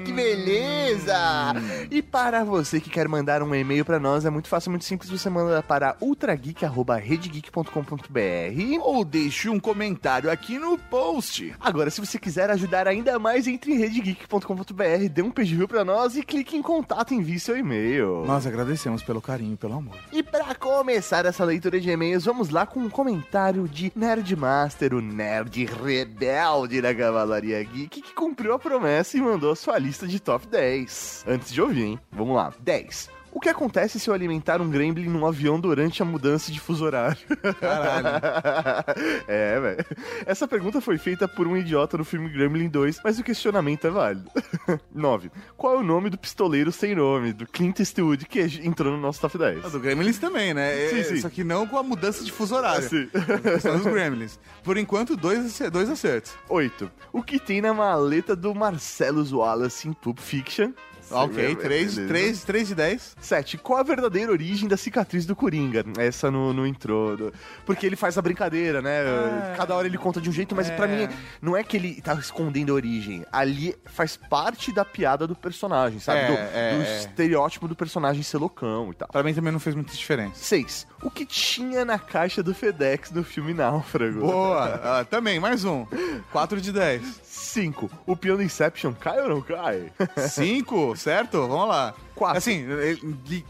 Que 0.04 0.12
beleza! 0.12 1.54
E 1.90 2.02
para 2.02 2.44
você 2.44 2.78
que 2.80 2.90
quer 2.90 3.08
mandar 3.08 3.42
um 3.42 3.54
e-mail 3.54 3.82
pra 3.84 3.98
nós, 3.98 4.26
é 4.26 4.30
muito 4.30 4.48
fácil, 4.48 4.70
muito 4.70 4.84
simples. 4.84 5.10
Você 5.10 5.30
manda 5.30 5.62
para 5.62 5.96
ultrageek.redgeek.com.br 6.00 8.82
Ou 8.82 9.04
deixe 9.04 9.48
um 9.48 9.58
comentário 9.58 10.30
aqui 10.30 10.58
no 10.58 10.78
post. 10.78 11.54
Agora, 11.58 11.90
se 11.90 12.00
você 12.00 12.18
quiser 12.18 12.50
ajudar 12.50 12.86
ainda 12.86 13.18
mais, 13.18 13.46
entre 13.46 13.72
em 13.72 13.78
redgeek.com.br, 13.78 15.08
dê 15.10 15.22
um 15.22 15.30
pedido 15.30 15.66
pra 15.66 15.82
nós 15.84 16.16
e 16.16 16.22
clique 16.22 16.56
em 16.56 16.62
contato 16.62 17.12
e 17.12 17.16
envie 17.16 17.40
seu 17.40 17.56
e-mail. 17.56 18.24
Nós 18.26 18.46
agradecemos 18.46 19.02
pelo 19.02 19.22
carinho, 19.22 19.56
pelo 19.56 19.74
amor. 19.74 19.96
E 20.12 20.22
pra 20.22 20.54
começar 20.54 21.24
essa 21.24 21.44
leitura 21.44 21.80
de 21.80 21.90
e-mails, 21.90 22.26
vamos 22.26 22.50
lá 22.50 22.66
com 22.66 22.80
um 22.80 22.90
comentário 22.90 23.66
de 23.66 23.90
Nerdmaster, 23.96 24.94
o 24.94 25.00
nerd 25.00 25.64
rebelde 25.64 26.80
da 26.80 26.92
Cavalaria 27.38 27.62
Geek, 27.62 28.02
que 28.02 28.14
cumpriu 28.14 28.52
a 28.52 28.58
promessa 28.58 29.16
e 29.16 29.20
mandou 29.20 29.52
a 29.52 29.56
sua 29.56 29.78
lista 29.78 30.06
de 30.06 30.18
top 30.18 30.46
10. 30.48 31.24
Antes 31.26 31.52
de 31.52 31.62
ouvir, 31.62 31.84
hein? 31.84 32.00
Vamos 32.10 32.34
lá. 32.34 32.52
10. 32.60 33.17
O 33.30 33.40
que 33.40 33.48
acontece 33.48 34.00
se 34.00 34.08
eu 34.10 34.14
alimentar 34.14 34.60
um 34.60 34.68
gremlin 34.70 35.08
num 35.08 35.26
avião 35.26 35.60
durante 35.60 36.02
a 36.02 36.04
mudança 36.04 36.50
de 36.50 36.58
fuso 36.58 36.84
horário? 36.84 37.18
Caralho. 37.60 38.08
é, 39.28 39.60
velho. 39.60 39.86
Essa 40.26 40.48
pergunta 40.48 40.80
foi 40.80 40.98
feita 40.98 41.28
por 41.28 41.46
um 41.46 41.56
idiota 41.56 41.96
no 41.98 42.04
filme 42.04 42.28
Gremlin 42.30 42.68
2, 42.68 43.00
mas 43.04 43.18
o 43.18 43.22
questionamento 43.22 43.86
é 43.86 43.90
válido. 43.90 44.30
9. 44.92 45.30
Qual 45.56 45.74
é 45.74 45.76
o 45.78 45.82
nome 45.82 46.10
do 46.10 46.18
pistoleiro 46.18 46.72
sem 46.72 46.94
nome, 46.94 47.32
do 47.32 47.46
Clint 47.46 47.78
Eastwood, 47.80 48.26
que 48.26 48.40
entrou 48.64 48.92
no 48.92 48.98
nosso 49.00 49.20
top 49.20 49.38
10? 49.38 49.64
Ah, 49.64 49.68
Do 49.68 49.78
Gremlins 49.80 50.18
também, 50.18 50.52
né? 50.54 50.86
É, 50.86 50.88
Sim, 50.88 51.04
sim. 51.04 51.20
Só 51.20 51.28
que 51.28 51.44
não 51.44 51.66
com 51.66 51.78
a 51.78 51.82
mudança 51.82 52.24
de 52.24 52.32
fuso 52.32 52.56
horário. 52.56 52.84
Ah, 52.84 52.88
sim. 52.88 53.08
São 53.60 53.76
os 53.76 53.84
Gremlins. 53.84 54.38
Por 54.64 54.76
enquanto, 54.76 55.16
dois, 55.16 55.58
dois 55.70 55.88
acertos. 55.88 56.32
8. 56.48 56.90
O 57.12 57.22
que 57.22 57.38
tem 57.38 57.60
na 57.60 57.72
maleta 57.74 58.34
do 58.34 58.54
Marcellus 58.54 59.32
Wallace 59.32 59.86
em 59.88 59.92
Pulp 59.92 60.18
Fiction? 60.18 60.72
Ok, 61.10 61.56
3, 61.56 61.94
3, 62.06 62.44
3 62.44 62.68
de 62.68 62.74
10. 62.74 63.16
7. 63.20 63.58
Qual 63.58 63.78
a 63.78 63.82
verdadeira 63.82 64.30
origem 64.30 64.68
da 64.68 64.76
cicatriz 64.76 65.24
do 65.26 65.34
Coringa? 65.34 65.84
Essa 65.98 66.30
no, 66.30 66.52
no 66.52 66.66
intro. 66.66 67.16
do- 67.16 67.32
Porque 67.64 67.86
ele 67.86 67.96
faz 67.96 68.18
a 68.18 68.22
brincadeira, 68.22 68.82
né? 68.82 69.00
É. 69.00 69.54
Cada 69.56 69.74
hora 69.74 69.86
ele 69.86 69.98
conta 69.98 70.20
de 70.20 70.28
um 70.28 70.32
jeito, 70.32 70.54
mas 70.54 70.68
É. 70.70 70.76
pra 70.76 70.86
mim 70.86 71.08
não 71.40 71.56
é 71.56 71.62
que 71.62 71.76
ele 71.76 72.00
tá 72.02 72.14
escondendo 72.14 72.72
a 72.72 72.74
origem. 72.74 73.24
Ali 73.32 73.74
faz 73.86 74.16
parte 74.16 74.72
da 74.72 74.84
piada 74.84 75.26
do 75.26 75.34
personagem, 75.34 75.98
sabe? 76.00 76.18
É, 76.20 76.26
do, 76.26 76.32
é, 76.34 76.76
do 76.76 76.82
é. 76.82 76.98
estereótipo 76.98 77.66
do 77.68 77.74
personagem 77.74 78.22
ser 78.22 78.38
loucão 78.38 78.90
e 78.90 78.94
tal. 78.94 79.08
Pra 79.08 79.22
mim 79.22 79.32
também 79.34 79.52
não 79.52 79.60
fez 79.60 79.74
muita 79.74 79.92
diferença. 79.94 80.34
6. 80.36 80.86
O 81.02 81.10
que 81.10 81.24
tinha 81.24 81.84
na 81.84 81.98
caixa 81.98 82.42
do 82.42 82.54
FedEx 82.54 83.10
no 83.12 83.22
filme 83.22 83.54
Náufrago? 83.54 84.20
Boa! 84.20 84.80
Ah, 84.82 85.04
também, 85.04 85.38
mais 85.38 85.64
um. 85.64 85.86
4 86.32 86.60
de 86.60 86.72
10. 86.72 87.20
5. 87.38 87.90
O 88.06 88.16
do 88.36 88.42
Inception 88.42 88.92
cai 88.92 89.20
ou 89.20 89.28
não 89.28 89.40
cai? 89.40 89.92
5, 90.28 90.96
certo? 90.96 91.46
Vamos 91.46 91.68
lá. 91.68 91.94
Quatro. 92.18 92.38
Assim, 92.38 92.66
eh, 92.68 92.96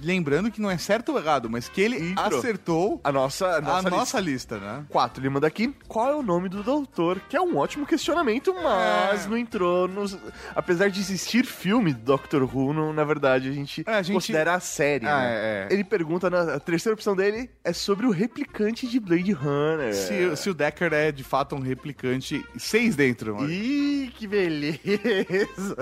lembrando 0.02 0.50
que 0.50 0.60
não 0.60 0.70
é 0.70 0.76
certo 0.76 1.12
ou 1.12 1.18
errado, 1.18 1.48
mas 1.48 1.68
que 1.68 1.80
ele 1.80 2.12
acertou 2.16 3.00
A 3.02 3.10
nossa, 3.10 3.46
a 3.46 3.56
a 3.56 3.60
nossa, 3.62 3.90
nossa, 3.90 4.20
lista. 4.20 4.56
lista. 4.56 4.58
né? 4.58 4.84
4. 4.90 5.22
Ele 5.22 5.30
manda 5.30 5.46
aqui. 5.46 5.74
Qual 5.88 6.10
é 6.10 6.14
o 6.14 6.22
nome 6.22 6.48
do 6.50 6.62
doutor? 6.62 7.18
Que 7.28 7.36
é 7.36 7.40
um 7.40 7.56
ótimo 7.56 7.86
questionamento, 7.86 8.54
mas 8.62 9.24
É. 9.24 9.28
não 9.28 9.38
entrou 9.38 9.88
nos... 9.88 10.16
Apesar 10.54 10.90
de 10.90 11.00
existir 11.00 11.46
filme 11.46 11.92
do 11.94 12.00
Doctor 12.00 12.42
Who, 12.42 12.72
não, 12.74 12.92
na 12.92 13.04
verdade 13.04 13.48
a 13.48 13.52
gente, 13.52 13.82
É, 13.86 13.94
a 13.94 14.02
gente- 14.02 14.14
considera 14.14 14.54
a 14.54 14.60
série, 14.60 15.06
Ah, 15.06 15.18
né? 15.18 15.26
é, 15.30 15.68
é. 15.70 15.72
Ele 15.72 15.84
pergunta, 15.84 16.28
na 16.28 16.56
a 16.56 16.60
terceira 16.60 16.94
opção 16.94 17.16
dele 17.16 17.48
é 17.64 17.72
sobre 17.72 18.04
o 18.06 18.10
replicante 18.10 18.86
de 18.86 19.00
Blade 19.00 19.32
Runner. 19.32 19.94
Se, 19.94 20.36
se 20.36 20.50
o 20.50 20.54
Decker 20.54 20.92
é 20.92 21.10
de 21.10 21.24
fato 21.24 21.54
um 21.54 21.60
replicante, 21.60 22.44
6 22.56 22.96
dentro, 22.96 23.34
mano. 23.36 23.50
Ih, 23.50 24.12
que 24.16 24.26
beleza! 24.26 25.76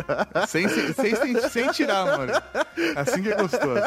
Sem, 0.49 0.68
sem, 0.68 0.93
sem, 1.14 1.49
sem 1.49 1.68
tirar, 1.72 2.05
mano. 2.18 2.32
Assim 2.97 3.22
que 3.22 3.33
é 3.33 3.37
gostoso. 3.37 3.83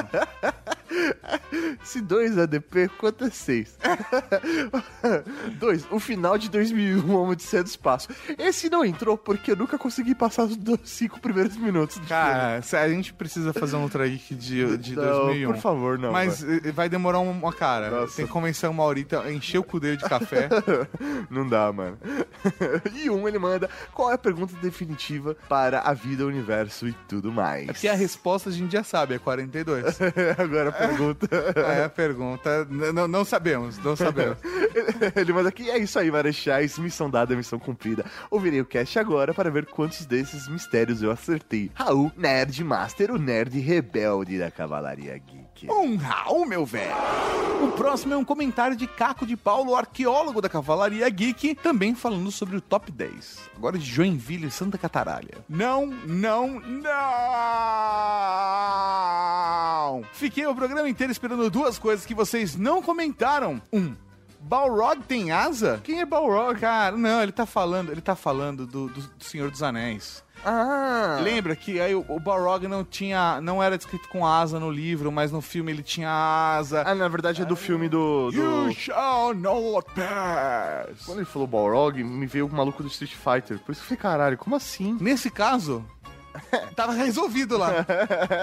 Se 1.83 2.01
2 2.01 2.37
é 2.37 2.41
ADP, 2.43 2.89
quanto 2.97 3.25
é 3.25 3.29
6? 3.29 3.77
2. 5.59 5.87
O 5.91 5.99
final 5.99 6.37
de 6.37 6.49
2001, 6.49 6.99
Uma 7.05 7.21
Odisseia 7.29 7.63
do 7.63 7.67
Espaço. 7.67 8.09
Esse 8.37 8.69
não 8.69 8.83
entrou 8.85 9.17
porque 9.17 9.51
eu 9.51 9.55
nunca 9.55 9.77
consegui 9.77 10.13
passar 10.13 10.43
os 10.43 10.57
5 10.83 11.19
primeiros 11.19 11.55
minutos 11.57 11.99
filme. 11.99 12.07
Cara, 12.07 12.61
se 12.61 12.75
a 12.75 12.87
gente 12.89 13.13
precisa 13.13 13.53
fazer 13.53 13.75
um 13.75 13.87
Geek 13.87 14.35
de, 14.35 14.77
de 14.77 14.95
Não, 14.95 15.25
2001. 15.25 15.51
por 15.51 15.61
favor, 15.61 15.99
não, 15.99 16.11
Mas 16.11 16.43
eh, 16.43 16.71
vai 16.71 16.89
demorar 16.89 17.19
uma 17.19 17.53
cara. 17.53 17.89
Nossa. 17.89 18.17
Tem 18.17 18.25
que 18.25 18.31
convencer 18.31 18.69
o 18.69 18.73
Maurita 18.73 19.21
a 19.21 19.31
encher 19.31 19.57
o 19.57 19.63
cu 19.63 19.79
dele 19.79 19.97
de 19.97 20.05
café. 20.05 20.49
Não 21.29 21.47
dá, 21.47 21.71
mano. 21.71 21.97
e 22.93 23.09
um, 23.09 23.27
ele 23.27 23.39
manda 23.39 23.69
qual 23.93 24.11
é 24.11 24.15
a 24.15 24.17
pergunta 24.17 24.53
definitiva 24.61 25.35
para 25.47 25.81
a 25.81 25.93
vida, 25.93 26.23
o 26.23 26.27
universo 26.27 26.87
e 26.87 26.93
tudo 27.07 27.31
mais. 27.31 27.69
É 27.69 27.73
porque 27.73 27.87
a 27.87 27.93
resposta 27.95 28.49
a 28.49 28.53
gente 28.53 28.71
já 28.71 28.83
sabe, 28.83 29.15
é 29.15 29.19
42. 29.19 29.99
Agora 30.37 30.71
pergunta. 30.87 31.27
É 31.55 31.83
a 31.85 31.89
pergunta. 31.89 32.65
Não- 32.65 33.07
não 33.07 33.25
sabemos, 33.25 33.77
não 33.79 33.95
sabemos. 33.95 34.37
ele 35.15 35.33
manda 35.33 35.49
aqui, 35.49 35.69
é 35.69 35.77
isso 35.77 35.97
aí, 35.99 36.09
Marechais, 36.11 36.77
missão 36.77 37.09
dada, 37.09 37.35
missão 37.35 37.59
cumprida. 37.59 38.05
Ouvirei 38.31 38.61
o 38.61 38.65
cast 38.65 38.97
agora 38.99 39.33
para 39.33 39.49
ver 39.51 39.65
quantos 39.65 40.05
desses 40.05 40.47
mistérios 40.47 41.01
eu 41.01 41.11
acertei. 41.11 41.71
Raul, 41.73 42.11
Nerd 42.15 42.63
Master, 42.63 43.11
o 43.11 43.17
nerd 43.17 43.59
rebelde 43.59 44.37
da 44.39 44.49
Cavalaria 44.51 45.17
Geek. 45.17 45.48
Um 45.67 45.95
Raul, 45.97 46.45
meu 46.45 46.65
velho. 46.65 46.93
O 47.63 47.71
próximo 47.73 48.13
é 48.13 48.17
um 48.17 48.23
comentário 48.23 48.75
de 48.75 48.87
Caco 48.87 49.25
de 49.25 49.35
Paulo, 49.35 49.75
arqueólogo 49.75 50.41
da 50.41 50.47
Cavalaria 50.47 51.09
Geek, 51.09 51.55
também 51.55 51.93
falando 51.95 52.31
sobre 52.31 52.55
o 52.55 52.61
top 52.61 52.91
10. 52.91 53.49
Agora 53.57 53.77
de 53.77 53.85
Joinville 53.85 54.47
e 54.47 54.51
Santa 54.51 54.77
Cataralha. 54.77 55.39
Não, 55.49 55.87
não, 55.87 56.59
não! 59.09 60.03
Fiquei 60.13 60.45
o 60.45 60.55
programa 60.55 60.87
inteiro 60.89 61.11
esperando 61.11 61.49
duas 61.49 61.77
coisas 61.79 62.05
que 62.05 62.13
vocês 62.13 62.55
não 62.55 62.81
comentaram. 62.81 63.61
Um, 63.73 63.93
Balrog 64.41 65.01
tem 65.07 65.31
asa? 65.31 65.81
Quem 65.83 65.99
é 65.99 66.05
Balrog? 66.05 66.59
Cara, 66.59 66.95
não, 66.95 67.21
ele 67.21 67.31
tá 67.33 67.45
falando, 67.45 67.91
ele 67.91 68.01
tá 68.01 68.15
falando 68.15 68.65
do, 68.65 68.87
do- 68.87 69.01
do 69.01 69.23
Senhor 69.23 69.51
dos 69.51 69.61
Anéis. 69.61 70.23
Ah! 70.45 71.19
Lembra 71.21 71.55
que 71.55 71.79
aí 71.79 71.93
o, 71.95 72.05
o 72.07 72.19
Balrog 72.19 72.67
não 72.67 72.83
tinha. 72.83 73.39
não 73.41 73.61
era 73.61 73.77
descrito 73.77 74.07
com 74.09 74.25
asa 74.25 74.59
no 74.59 74.69
livro, 74.71 75.11
mas 75.11 75.31
no 75.31 75.41
filme 75.41 75.71
ele 75.71 75.83
tinha 75.83 76.09
asa. 76.09 76.83
Ah, 76.85 76.95
na 76.95 77.07
verdade 77.07 77.41
é 77.41 77.45
do 77.45 77.55
filme 77.55 77.89
do. 77.89 78.31
do... 78.31 78.37
You 78.37 78.73
shall 78.73 79.33
not 79.33 79.87
pass! 79.95 81.05
Quando 81.05 81.19
ele 81.19 81.25
falou 81.25 81.47
Balrog, 81.47 82.03
me 82.03 82.25
veio 82.25 82.45
o 82.47 82.51
maluco 82.51 82.81
do 82.83 82.89
Street 82.89 83.13
Fighter. 83.13 83.59
Por 83.59 83.71
isso 83.71 83.81
que 83.81 83.93
eu 83.93 83.97
falei, 83.97 84.01
caralho, 84.01 84.37
como 84.37 84.55
assim? 84.55 84.97
Nesse 84.99 85.29
caso, 85.29 85.83
tava 86.75 86.93
resolvido 86.93 87.57
lá. 87.57 87.85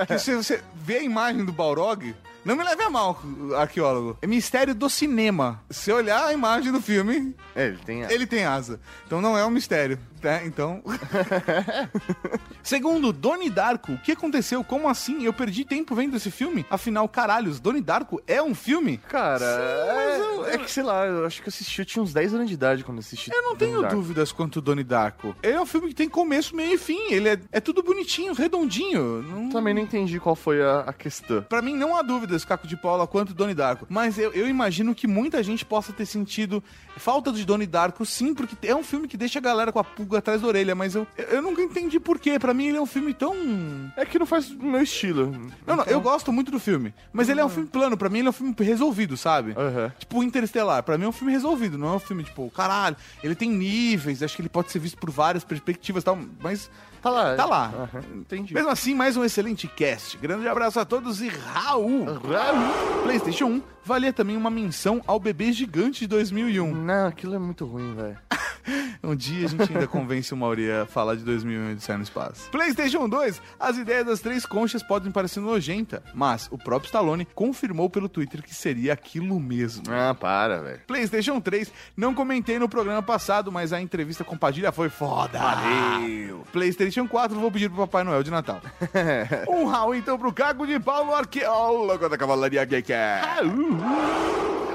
Porque 0.01 0.19
se 0.19 0.35
você 0.35 0.63
vê 0.75 0.99
a 0.99 1.03
imagem 1.03 1.45
do 1.45 1.53
Balrog, 1.53 2.15
não 2.45 2.55
me 2.55 2.63
leve 2.63 2.83
a 2.83 2.91
mal, 2.91 3.21
arqueólogo. 3.57 4.19
É 4.23 4.27
mistério 4.27 4.75
do 4.75 4.89
cinema. 4.89 5.61
Se 5.71 5.91
olhar 5.93 6.27
a 6.27 6.33
imagem 6.33 6.71
do 6.71 6.81
filme, 6.81 7.35
É, 7.57 7.67
ele 7.67 7.79
tem. 7.85 8.03
ele 8.03 8.27
tem 8.27 8.45
asa. 8.45 8.79
Então 9.07 9.21
não 9.21 9.37
é 9.37 9.45
um 9.45 9.51
mistério, 9.51 9.99
tá? 10.21 10.45
Então. 10.45 10.83
Segundo 12.63 13.13
Doni 13.13 13.49
Darko, 13.49 13.93
o 13.93 13.99
que 13.99 14.13
aconteceu? 14.13 14.65
Como 14.65 14.89
assim? 14.89 15.23
Eu 15.25 15.33
perdi 15.33 15.65
tempo 15.65 15.95
vendo 15.95 16.17
esse 16.17 16.31
filme? 16.31 16.67
Afinal, 16.69 17.09
caralhos, 17.09 17.61
Doni 17.61 17.81
Darko 17.81 18.21
é 18.27 18.43
um 18.43 18.55
filme? 18.55 18.99
Cara, 19.09 19.45
é, 19.45 19.95
mas 19.95 20.19
eu- 20.21 20.47
é 20.47 20.59
que 20.59 20.71
sei 20.71 20.83
lá, 20.83 21.07
eu 21.07 21.25
acho 21.27 21.41
que 21.43 21.49
eu 21.49 21.51
assisti, 21.53 21.81
eu 21.81 21.85
tinha 21.87 22.03
uns 22.03 22.13
10 22.13 22.35
anos 22.35 22.49
de 22.49 22.55
idade 22.55 22.83
quando 22.85 22.99
assisti. 22.99 23.31
Eu 23.33 23.43
não 23.43 23.55
Donnie 23.55 23.59
tenho 23.59 23.81
Darko. 23.83 23.97
dúvidas 23.97 24.33
quanto 24.33 24.57
o 24.57 24.61
Doni 24.61 24.83
Darko. 24.83 25.35
Ele 25.43 25.53
é 25.57 25.61
um 25.61 25.67
filme 25.67 25.89
que 25.89 25.95
tem 25.95 26.09
começo, 26.09 26.55
meio 26.57 26.75
e 26.75 26.79
fim. 26.79 26.99
Ele 27.13 27.29
é, 27.29 27.39
é 27.53 27.61
tudo 27.61 27.83
bonitinho, 27.83 28.33
redondinho. 28.35 29.23
Não... 29.23 29.49
Também 29.51 29.73
não 29.75 29.83
entendi 29.83 30.19
qual 30.19 30.35
foi 30.35 30.63
a, 30.63 30.81
a 30.81 30.93
questão. 30.93 31.43
Pra 31.43 31.63
mim, 31.63 31.75
não 31.77 31.97
há 31.97 32.03
dúvidas, 32.03 32.45
Caco 32.45 32.67
de 32.67 32.77
Paula, 32.77 33.07
quanto 33.07 33.33
Doni 33.35 33.55
Darko. 33.55 33.87
Mas 33.89 34.19
eu, 34.19 34.33
eu 34.33 34.49
imagino 34.49 34.95
que 34.95 35.07
muita 35.07 35.43
gente 35.43 35.65
possa 35.65 35.93
ter 35.93 36.07
sentido 36.07 36.63
falta 36.97 37.31
de 37.33 37.45
Doni 37.45 37.67
Darko, 37.67 38.05
sim, 38.05 38.35
porque 38.35 38.57
é 38.67 38.75
um 38.75 38.83
filme 38.83 39.07
que 39.07 39.17
deixa 39.17 39.39
a 39.39 39.43
galera 39.43 39.71
com 39.73 39.79
a 39.79 39.85
pulga 39.85 40.16
atrás 40.17 40.41
da 40.41 40.49
orelha. 40.49 40.75
Mas 40.75 40.95
eu, 40.95 41.07
eu 41.31 41.41
nunca 41.43 41.63
entendi 41.63 41.99
por 42.01 42.19
quê. 42.19 42.39
Pra 42.39 42.53
mim, 42.55 42.67
ele 42.69 42.79
é 42.79 42.81
um 42.81 42.87
filme 42.87 43.13
tão. 43.15 43.35
É 43.97 44.05
que 44.05 44.19
não 44.19 44.27
faz 44.27 44.51
o 44.51 44.63
meu 44.65 44.83
estilo. 44.83 45.33
Não, 45.67 45.77
não, 45.77 45.85
eu 45.85 46.01
gosto 46.01 46.33
muito 46.33 46.51
do 46.51 46.59
filme. 46.59 46.95
Mas 47.13 47.29
ele 47.29 47.41
é 47.41 47.45
um 47.45 47.49
filme 47.49 47.69
plano. 47.69 47.97
Pra 47.97 48.09
mim, 48.09 48.19
ele 48.21 48.29
é 48.29 48.31
um 48.31 48.35
filme 48.35 48.55
resolvido, 48.61 49.17
sabe? 49.17 49.53
Aham. 49.57 49.93
Tipo, 49.99 50.23
Interestelar. 50.23 50.83
Pra 50.83 50.99
mim 50.99 51.05
é 51.05 51.09
um 51.09 51.13
filme 51.13 51.33
resolvido. 51.33 51.77
Não 51.79 51.89
é 51.89 51.93
um 51.93 51.99
filme, 52.01 52.25
tipo, 52.25 52.51
caralho, 52.51 52.97
ele 53.23 53.35
tem 53.35 53.51
níveis. 53.51 54.23
Acho 54.23 54.35
que 54.37 54.43
ele 54.43 54.49
pode 54.49 54.71
ser 54.73 54.79
visto 54.79 54.97
por 54.99 55.11
várias 55.11 55.45
perspectivas 55.45 56.03
e 56.03 56.05
tal. 56.07 56.19
Mas 56.41 56.71
Tá 57.03 57.11
lá. 57.11 57.35
tá 57.37 57.45
lá. 57.45 57.67
Aham, 57.67 58.01
entendi. 58.17 58.53
Mesmo 58.53 58.69
assim, 58.71 58.93
mais 58.95 59.17
um 59.17 59.23
excelente 59.25 59.69
cast. 59.69 60.17
Grande 60.19 60.49
abraço 60.49 60.81
a 60.81 60.85
todos 60.85 61.21
e 61.21 61.29
Raul! 61.29 62.05
Raul. 62.05 63.03
PlayStation 63.05 63.45
1 63.47 63.63
valia 63.85 64.13
também 64.13 64.37
uma 64.37 64.51
menção 64.51 65.01
ao 65.07 65.21
bebê 65.21 65.53
gigante 65.53 66.01
de 66.01 66.07
2001. 66.09 66.75
Não, 66.75 67.07
aquilo 67.07 67.35
é 67.37 67.39
muito 67.39 67.65
ruim, 67.65 67.95
velho. 67.95 68.19
Um 69.03 69.15
dia 69.15 69.47
a 69.47 69.49
gente 69.49 69.73
ainda 69.73 69.87
convence 69.87 70.33
o 70.33 70.37
Mauri 70.37 70.71
a 70.71 70.87
falar 70.87 71.15
de 71.15 71.25
2001 71.25 71.69
e 71.69 71.73
Odisseia 71.73 71.99
no 71.99 72.05
Espaço. 72.05 72.51
PlayStation 72.51 73.09
2, 73.09 73.41
as 73.59 73.77
ideias 73.77 74.07
das 74.07 74.21
três 74.21 74.45
conchas 74.45 74.83
podem 74.83 75.13
parecer 75.13 75.41
nojenta, 75.41 76.03
mas 76.15 76.49
o 76.51 76.59
próprio 76.59 76.87
Stallone 76.87 77.27
confirmou 77.35 77.89
pelo 77.89 78.09
Twitter 78.09 78.43
que 78.43 78.55
seria 78.55 78.93
aquilo 78.93 79.39
mesmo. 79.39 79.85
Ah, 79.89 80.15
para, 80.15 80.61
velho. 80.61 80.81
PlayStation 80.87 81.41
3, 81.41 81.71
não 81.97 82.15
comentei 82.15 82.59
no 82.59 82.69
programa 82.69 83.03
passado, 83.03 83.53
mas 83.53 83.73
a 83.73 83.81
entrevista 83.81 84.25
com 84.25 84.37
Padilha 84.37 84.73
foi 84.73 84.89
foda. 84.89 85.39
Valeu. 85.39 86.45
PlayStation 86.53 87.07
4, 87.07 87.39
vou 87.39 87.51
pedir 87.51 87.69
pro 87.69 87.87
Papai 87.87 88.03
Noel 88.03 88.23
de 88.23 88.31
Natal. 88.31 88.61
um 89.49 89.67
Raul 89.67 89.95
então 89.95 90.19
pro 90.19 90.33
Caco 90.33 90.67
de 90.67 90.81
Paulo, 90.81 91.15
arqueólogo 91.15 92.09
da 92.09 92.19
Cavalaria 92.19 92.65
Geek. 92.65 92.93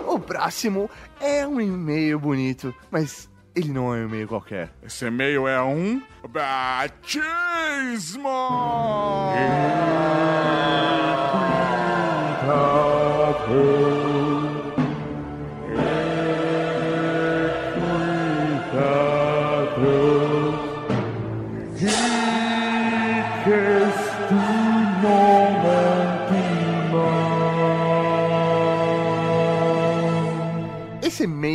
O 0.08 0.20
próximo 0.20 0.90
é 1.22 1.48
um 1.48 1.62
e-mail 1.62 2.20
bonito, 2.20 2.76
mas 2.90 3.31
ele 3.56 3.70
não 3.70 3.94
é 3.94 4.00
um 4.00 4.06
e-mail 4.06 4.28
qualquer. 4.28 4.70
Esse 4.84 5.06
e-mail 5.06 5.48
é 5.48 5.62
um 5.62 6.02
batismo! 6.30 7.22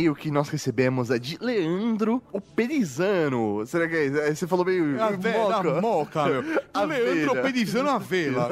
E-mail 0.07 0.15
que 0.15 0.31
nós 0.31 0.49
recebemos 0.49 1.11
é 1.11 1.19
de 1.19 1.37
Leandro 1.41 2.21
o 2.31 2.39
Perizano. 2.39 3.65
Será 3.65 3.87
que 3.87 3.95
é? 3.95 4.33
Você 4.33 4.47
falou 4.47 4.65
meio. 4.65 5.01
A 5.01 5.11
velha 5.11 5.81
moca, 5.81 6.25
meu. 6.25 6.43
A 6.73 6.83
Leandro 6.83 7.33
velha. 7.33 7.43
Pedizano 7.43 7.89
a 7.89 7.97
vela. 7.97 8.47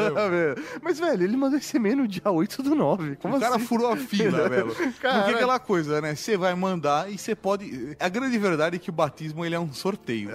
Mas, 0.81 0.99
velho, 0.99 1.23
ele 1.23 1.37
mandou 1.37 1.57
esse 1.57 1.77
e-mail 1.77 1.97
no 1.97 2.07
dia 2.07 2.29
8 2.29 2.63
do 2.63 2.75
9. 2.75 3.17
Como 3.17 3.37
o 3.37 3.39
cara 3.39 3.55
assim? 3.55 3.65
furou 3.65 3.91
a 3.91 3.97
fila, 3.97 4.49
velho. 4.49 4.75
Cara. 4.99 5.19
Porque 5.23 5.35
aquela 5.35 5.59
coisa, 5.59 6.01
né? 6.01 6.15
Você 6.15 6.35
vai 6.35 6.55
mandar 6.55 7.11
e 7.11 7.17
você 7.17 7.35
pode. 7.35 7.95
A 7.99 8.09
grande 8.09 8.37
verdade 8.37 8.75
é 8.75 8.79
que 8.79 8.89
o 8.89 8.93
batismo 8.93 9.45
ele 9.45 9.55
é 9.55 9.59
um 9.59 9.71
sorteio. 9.71 10.31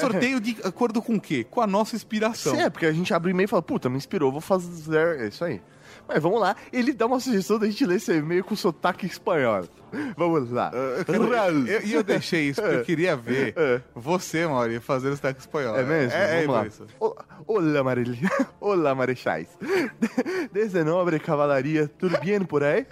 sorteio 0.00 0.40
de 0.40 0.56
acordo 0.64 1.00
com 1.00 1.14
o 1.14 1.20
quê? 1.20 1.46
Com 1.48 1.60
a 1.60 1.66
nossa 1.66 1.94
inspiração. 1.96 2.54
Sim, 2.54 2.62
é, 2.62 2.70
porque 2.70 2.86
a 2.86 2.92
gente 2.92 3.14
abre 3.14 3.30
o 3.30 3.32
e-mail 3.32 3.44
e 3.46 3.48
fala, 3.48 3.62
puta, 3.62 3.88
me 3.88 3.96
inspirou, 3.96 4.32
vou 4.32 4.40
fazer. 4.40 5.20
É 5.20 5.28
isso 5.28 5.44
aí. 5.44 5.60
Mas 6.12 6.22
vamos 6.22 6.40
lá, 6.40 6.56
ele 6.72 6.92
dá 6.92 7.06
uma 7.06 7.20
sugestão 7.20 7.58
da 7.58 7.66
gente 7.66 7.86
ler 7.86 7.96
esse 7.96 8.12
e-mail 8.12 8.42
com 8.44 8.56
sotaque 8.56 9.06
espanhol. 9.06 9.64
Vamos 10.16 10.50
lá. 10.52 10.70
Eu- 10.72 11.14
eu- 11.66 11.82
E 11.84 11.92
eu, 11.94 12.02
deixei 12.04 12.48
isso 12.50 12.60
porque 12.62 12.76
eu 12.76 12.82
queria 12.84 13.16
ver 13.16 13.54
É. 13.56 13.80
você, 13.94 14.46
Mauri, 14.46 14.78
fazer 14.78 15.08
o 15.08 15.16
sotaque 15.16 15.40
espanhol. 15.40 15.76
É 15.76 15.82
mesmo? 15.84 16.16
É, 16.16 16.42
é 16.42 16.46
Vamos 16.46 16.54
lá. 16.54 16.60
por 16.60 16.66
isso. 16.68 16.86
Olá, 17.46 17.82
Mareli. 17.84 18.18
Olá, 18.60 18.94
Marechais. 18.94 19.48
Desde 20.52 20.84
nobre 20.84 21.18
cavalaria, 21.18 21.88
tudo 21.98 22.18
bem 22.20 22.40
por 22.40 22.62
aí? 22.62 22.86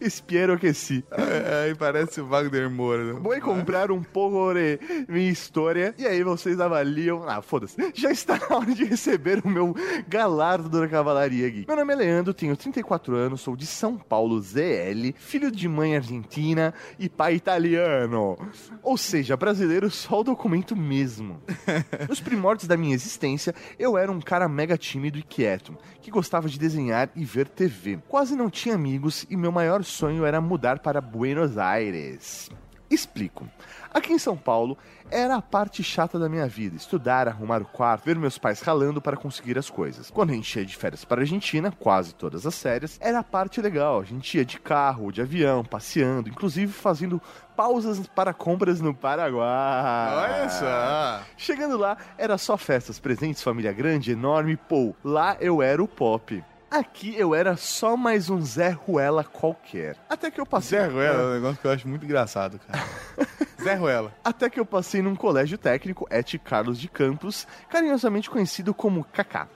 Espero 0.00 0.58
que 0.58 0.72
sim. 0.74 1.02
É, 1.10 1.64
Aí 1.64 1.74
parece 1.74 2.20
o 2.20 2.26
Wagner 2.26 2.68
Moura. 2.70 3.04
né? 3.14 3.20
Vou 3.20 3.38
comprar 3.40 3.90
um 3.90 4.02
pouco 4.02 4.52
de 4.54 4.78
minha 5.08 5.30
história 5.30 5.94
e 5.98 6.06
aí 6.06 6.22
vocês 6.22 6.60
avaliam. 6.60 7.24
Ah, 7.26 7.40
foda-se. 7.40 7.76
Já 7.94 8.10
está 8.10 8.38
na 8.38 8.56
hora 8.56 8.74
de 8.74 8.84
receber 8.84 9.40
o 9.44 9.48
meu 9.48 9.74
galardo 10.08 10.68
da 10.68 10.86
Cavalaria 10.88 11.48
Geek. 11.48 11.66
Meu 11.66 11.76
nome 11.76 11.92
é 11.92 11.96
Leandro, 11.96 12.34
tenho 12.46 12.56
34 12.56 13.16
anos, 13.16 13.40
sou 13.40 13.56
de 13.56 13.66
São 13.66 13.96
Paulo, 13.96 14.40
ZL, 14.40 15.12
filho 15.16 15.50
de 15.50 15.68
mãe 15.68 15.96
argentina 15.96 16.72
e 16.96 17.08
pai 17.08 17.34
italiano. 17.34 18.38
Ou 18.82 18.96
seja, 18.96 19.36
brasileiro 19.36 19.90
só 19.90 20.20
o 20.20 20.24
documento 20.24 20.76
mesmo. 20.76 21.40
Nos 22.08 22.20
primórdios 22.20 22.68
da 22.68 22.76
minha 22.76 22.94
existência, 22.94 23.52
eu 23.78 23.98
era 23.98 24.12
um 24.12 24.20
cara 24.20 24.48
mega 24.48 24.78
tímido 24.78 25.18
e 25.18 25.22
quieto, 25.22 25.76
que 26.00 26.10
gostava 26.10 26.48
de 26.48 26.58
desenhar 26.58 27.10
e 27.16 27.24
ver 27.24 27.48
TV. 27.48 27.98
Quase 28.06 28.36
não 28.36 28.48
tinha 28.48 28.76
amigos 28.76 29.26
e 29.28 29.36
meu 29.36 29.50
maior 29.50 29.82
sonho 29.82 30.24
era 30.24 30.40
mudar 30.40 30.78
para 30.78 31.00
Buenos 31.00 31.58
Aires. 31.58 32.48
Explico. 32.88 33.48
Aqui 33.96 34.12
em 34.12 34.18
São 34.18 34.36
Paulo 34.36 34.76
era 35.10 35.36
a 35.36 35.40
parte 35.40 35.82
chata 35.82 36.18
da 36.18 36.28
minha 36.28 36.46
vida: 36.46 36.76
estudar, 36.76 37.26
arrumar 37.26 37.62
o 37.62 37.64
quarto, 37.64 38.04
ver 38.04 38.16
meus 38.16 38.36
pais 38.36 38.60
ralando 38.60 39.00
para 39.00 39.16
conseguir 39.16 39.56
as 39.56 39.70
coisas. 39.70 40.10
Quando 40.10 40.32
a 40.32 40.34
gente 40.34 40.54
ia 40.58 40.66
de 40.66 40.76
férias 40.76 41.02
para 41.02 41.22
a 41.22 41.22
Argentina, 41.22 41.72
quase 41.72 42.14
todas 42.14 42.44
as 42.44 42.60
férias, 42.60 42.98
era 43.00 43.20
a 43.20 43.24
parte 43.24 43.58
legal. 43.58 44.00
A 44.00 44.04
gente 44.04 44.36
ia 44.36 44.44
de 44.44 44.60
carro, 44.60 45.10
de 45.10 45.22
avião, 45.22 45.64
passeando, 45.64 46.28
inclusive 46.28 46.70
fazendo 46.70 47.22
pausas 47.56 48.06
para 48.08 48.34
compras 48.34 48.82
no 48.82 48.92
Paraguai. 48.92 50.14
Olha 50.14 50.48
só. 50.50 51.22
Chegando 51.34 51.78
lá, 51.78 51.96
era 52.18 52.36
só 52.36 52.58
festas, 52.58 52.98
presentes, 52.98 53.42
família 53.42 53.72
grande, 53.72 54.12
enorme, 54.12 54.58
pô. 54.58 54.94
Lá 55.02 55.38
eu 55.40 55.62
era 55.62 55.82
o 55.82 55.88
pop. 55.88 56.44
Aqui 56.70 57.14
eu 57.16 57.34
era 57.34 57.56
só 57.56 57.96
mais 57.96 58.28
um 58.28 58.42
Zé 58.42 58.68
Ruela 58.68 59.24
qualquer. 59.24 59.96
Até 60.06 60.30
que 60.30 60.38
eu 60.38 60.44
passei. 60.44 60.78
Zé 60.78 60.86
Ruela 60.86 61.22
é 61.22 61.26
um 61.26 61.32
negócio 61.32 61.58
que 61.62 61.66
eu 61.66 61.70
acho 61.70 61.88
muito 61.88 62.04
engraçado, 62.04 62.58
cara. 62.58 62.84
Zé 63.66 63.74
Ruela. 63.74 64.14
Até 64.22 64.48
que 64.48 64.60
eu 64.60 64.64
passei 64.64 65.02
num 65.02 65.16
colégio 65.16 65.58
técnico, 65.58 66.06
Et 66.08 66.38
Carlos 66.38 66.78
de 66.78 66.86
Campos, 66.86 67.48
carinhosamente 67.68 68.30
conhecido 68.30 68.72
como 68.72 69.02
Kaká. 69.02 69.48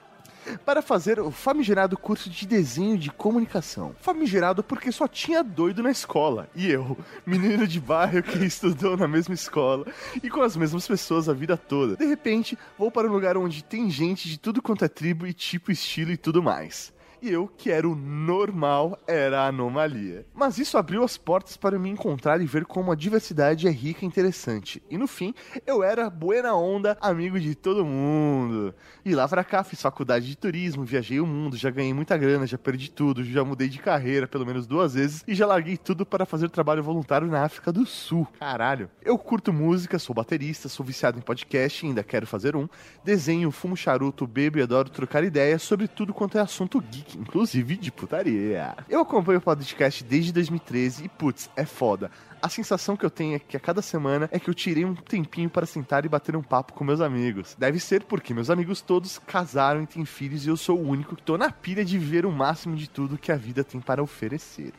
Para 0.65 0.83
fazer 0.83 1.21
o 1.21 1.31
famigerado 1.31 1.97
curso 1.97 2.29
de 2.29 2.45
desenho 2.45 2.99
de 2.99 3.09
comunicação. 3.09 3.95
Famigerado 4.01 4.65
porque 4.65 4.91
só 4.91 5.07
tinha 5.07 5.45
doido 5.45 5.81
na 5.81 5.93
escola. 5.93 6.51
E 6.57 6.69
eu, 6.69 6.99
menino 7.25 7.69
de 7.69 7.79
bairro 7.79 8.21
que 8.21 8.39
estudou 8.45 8.97
na 8.97 9.07
mesma 9.07 9.33
escola 9.35 9.87
e 10.21 10.29
com 10.29 10.43
as 10.43 10.57
mesmas 10.57 10.89
pessoas 10.89 11.29
a 11.29 11.33
vida 11.33 11.57
toda. 11.57 11.95
De 11.95 12.05
repente, 12.05 12.59
vou 12.77 12.91
para 12.91 13.07
um 13.07 13.13
lugar 13.13 13.37
onde 13.37 13.63
tem 13.63 13.89
gente 13.89 14.29
de 14.29 14.41
tudo 14.41 14.61
quanto 14.61 14.85
é 14.85 14.89
tribo 14.89 15.25
e 15.25 15.33
tipo, 15.33 15.71
estilo 15.71 16.11
e 16.11 16.17
tudo 16.17 16.43
mais. 16.43 16.93
E 17.23 17.31
eu, 17.31 17.49
que 17.49 17.71
era 17.71 17.89
o 17.89 17.95
normal, 17.95 18.99
era 19.07 19.43
a 19.43 19.47
anomalia. 19.49 20.27
Mas 20.35 20.59
isso 20.59 20.79
abriu 20.79 21.03
as 21.03 21.17
portas 21.17 21.57
para 21.57 21.79
me 21.79 21.91
encontrar 21.91 22.41
e 22.41 22.47
ver 22.47 22.65
como 22.65 22.93
a 22.93 22.95
diversidade 22.95 23.67
é 23.67 23.71
rica 23.71 24.05
e 24.05 24.09
interessante. 24.09 24.83
E 24.91 24.97
no 24.97 25.07
fim, 25.07 25.35
eu 25.67 25.83
era 25.83 26.09
buena 26.09 26.55
onda, 26.55 26.97
amigo 27.01 27.39
de 27.39 27.55
todo 27.55 27.85
mundo. 27.85 28.75
E 29.05 29.15
lá 29.15 29.29
pra 29.29 29.45
cá, 29.45 29.63
fiz 29.65 29.81
faculdade 29.81 30.27
de 30.27 30.37
turismo, 30.37 30.85
viajei 30.85 31.21
o 31.21 31.27
mundo, 31.27 31.57
já 31.57 31.71
ganhei 31.71 31.93
muita 31.93 32.17
grana, 32.17 32.47
já 32.47 32.59
perdi 32.59 32.91
tudo, 32.91 33.25
já 33.25 33.45
mudei 33.45 33.69
de 33.69 33.79
carreira 33.79 34.27
pelo 34.27 34.47
menos 34.47 34.67
duas 34.67 34.95
vezes 34.95 35.25
e 35.27 35.35
já 35.35 35.47
larguei 35.47 35.77
tudo 35.77 36.07
para 36.07 36.25
fazer 36.25 36.49
trabalho 36.51 36.83
voluntário 36.83 37.27
na 37.29 37.43
África 37.43 37.73
do 37.73 37.85
Sul. 37.85 38.27
Caralho. 38.39 38.91
Eu 39.03 39.19
curto 39.19 39.53
música, 39.53 39.99
sou 39.99 40.15
baterista, 40.15 40.69
sou 40.69 40.85
viciado 40.85 41.19
em 41.19 41.23
podcast 41.23 41.85
ainda 41.85 42.03
quero 42.03 42.27
fazer 42.27 42.57
um. 42.57 42.69
Desenho, 43.05 43.51
fumo 43.51 43.77
charuto, 43.77 44.27
bebo 44.27 44.59
e 44.59 44.63
adoro 44.63 44.89
trocar 44.89 45.25
ideias 45.25 45.63
sobre 45.63 45.89
tudo 45.89 46.15
quanto 46.15 46.39
é 46.39 46.41
assunto 46.41 46.81
geek, 46.81 47.10
inclusive 47.19 47.77
de 47.77 47.91
putaria. 47.91 48.77
Eu 48.89 49.01
acompanho 49.01 49.39
o 49.39 49.43
podcast 49.43 50.03
desde 50.05 50.33
2013 50.33 51.05
e 51.05 51.09
putz, 51.09 51.51
é 51.57 51.65
foda. 51.65 52.11
A 52.43 52.49
sensação 52.49 52.97
que 52.97 53.05
eu 53.05 53.11
tenho 53.11 53.37
é 53.37 53.39
que 53.39 53.57
a 53.57 53.61
cada 53.61 53.83
semana 53.83 54.29
é 54.33 54.39
que 54.39 54.49
eu 54.49 54.55
tirei 54.55 54.85
um 54.85 54.95
tempinho 54.95 55.51
para 55.51 55.67
sentar 55.67 56.05
e 56.05 56.09
bater 56.09 56.35
um 56.35 56.43
papo 56.43 56.73
com 56.73 56.83
meus 56.83 57.01
amigos. 57.01 57.55
Deve 57.59 57.79
ser 57.79 58.05
porque 58.05 58.33
meus 58.33 58.49
amigos 58.49 58.81
todos 58.81 59.19
casaram 59.19 59.83
e 59.83 59.87
têm 59.87 60.05
filhos 60.05 60.47
e 60.47 60.49
eu 60.49 60.57
sou 60.57 60.79
o 60.79 60.89
único 60.89 61.17
que 61.17 61.23
tô 61.23 61.37
na 61.37 61.51
pilha 61.51 61.85
de 61.85 61.99
ver 61.99 62.25
o 62.25 62.33
máximo 62.33 62.77
de 62.77 62.89
tudo 62.89 63.19
que 63.19 63.31
a 63.31 63.37
vida 63.37 63.63
tem 63.63 63.81
para 63.81 64.03
oferecer. 64.03 64.73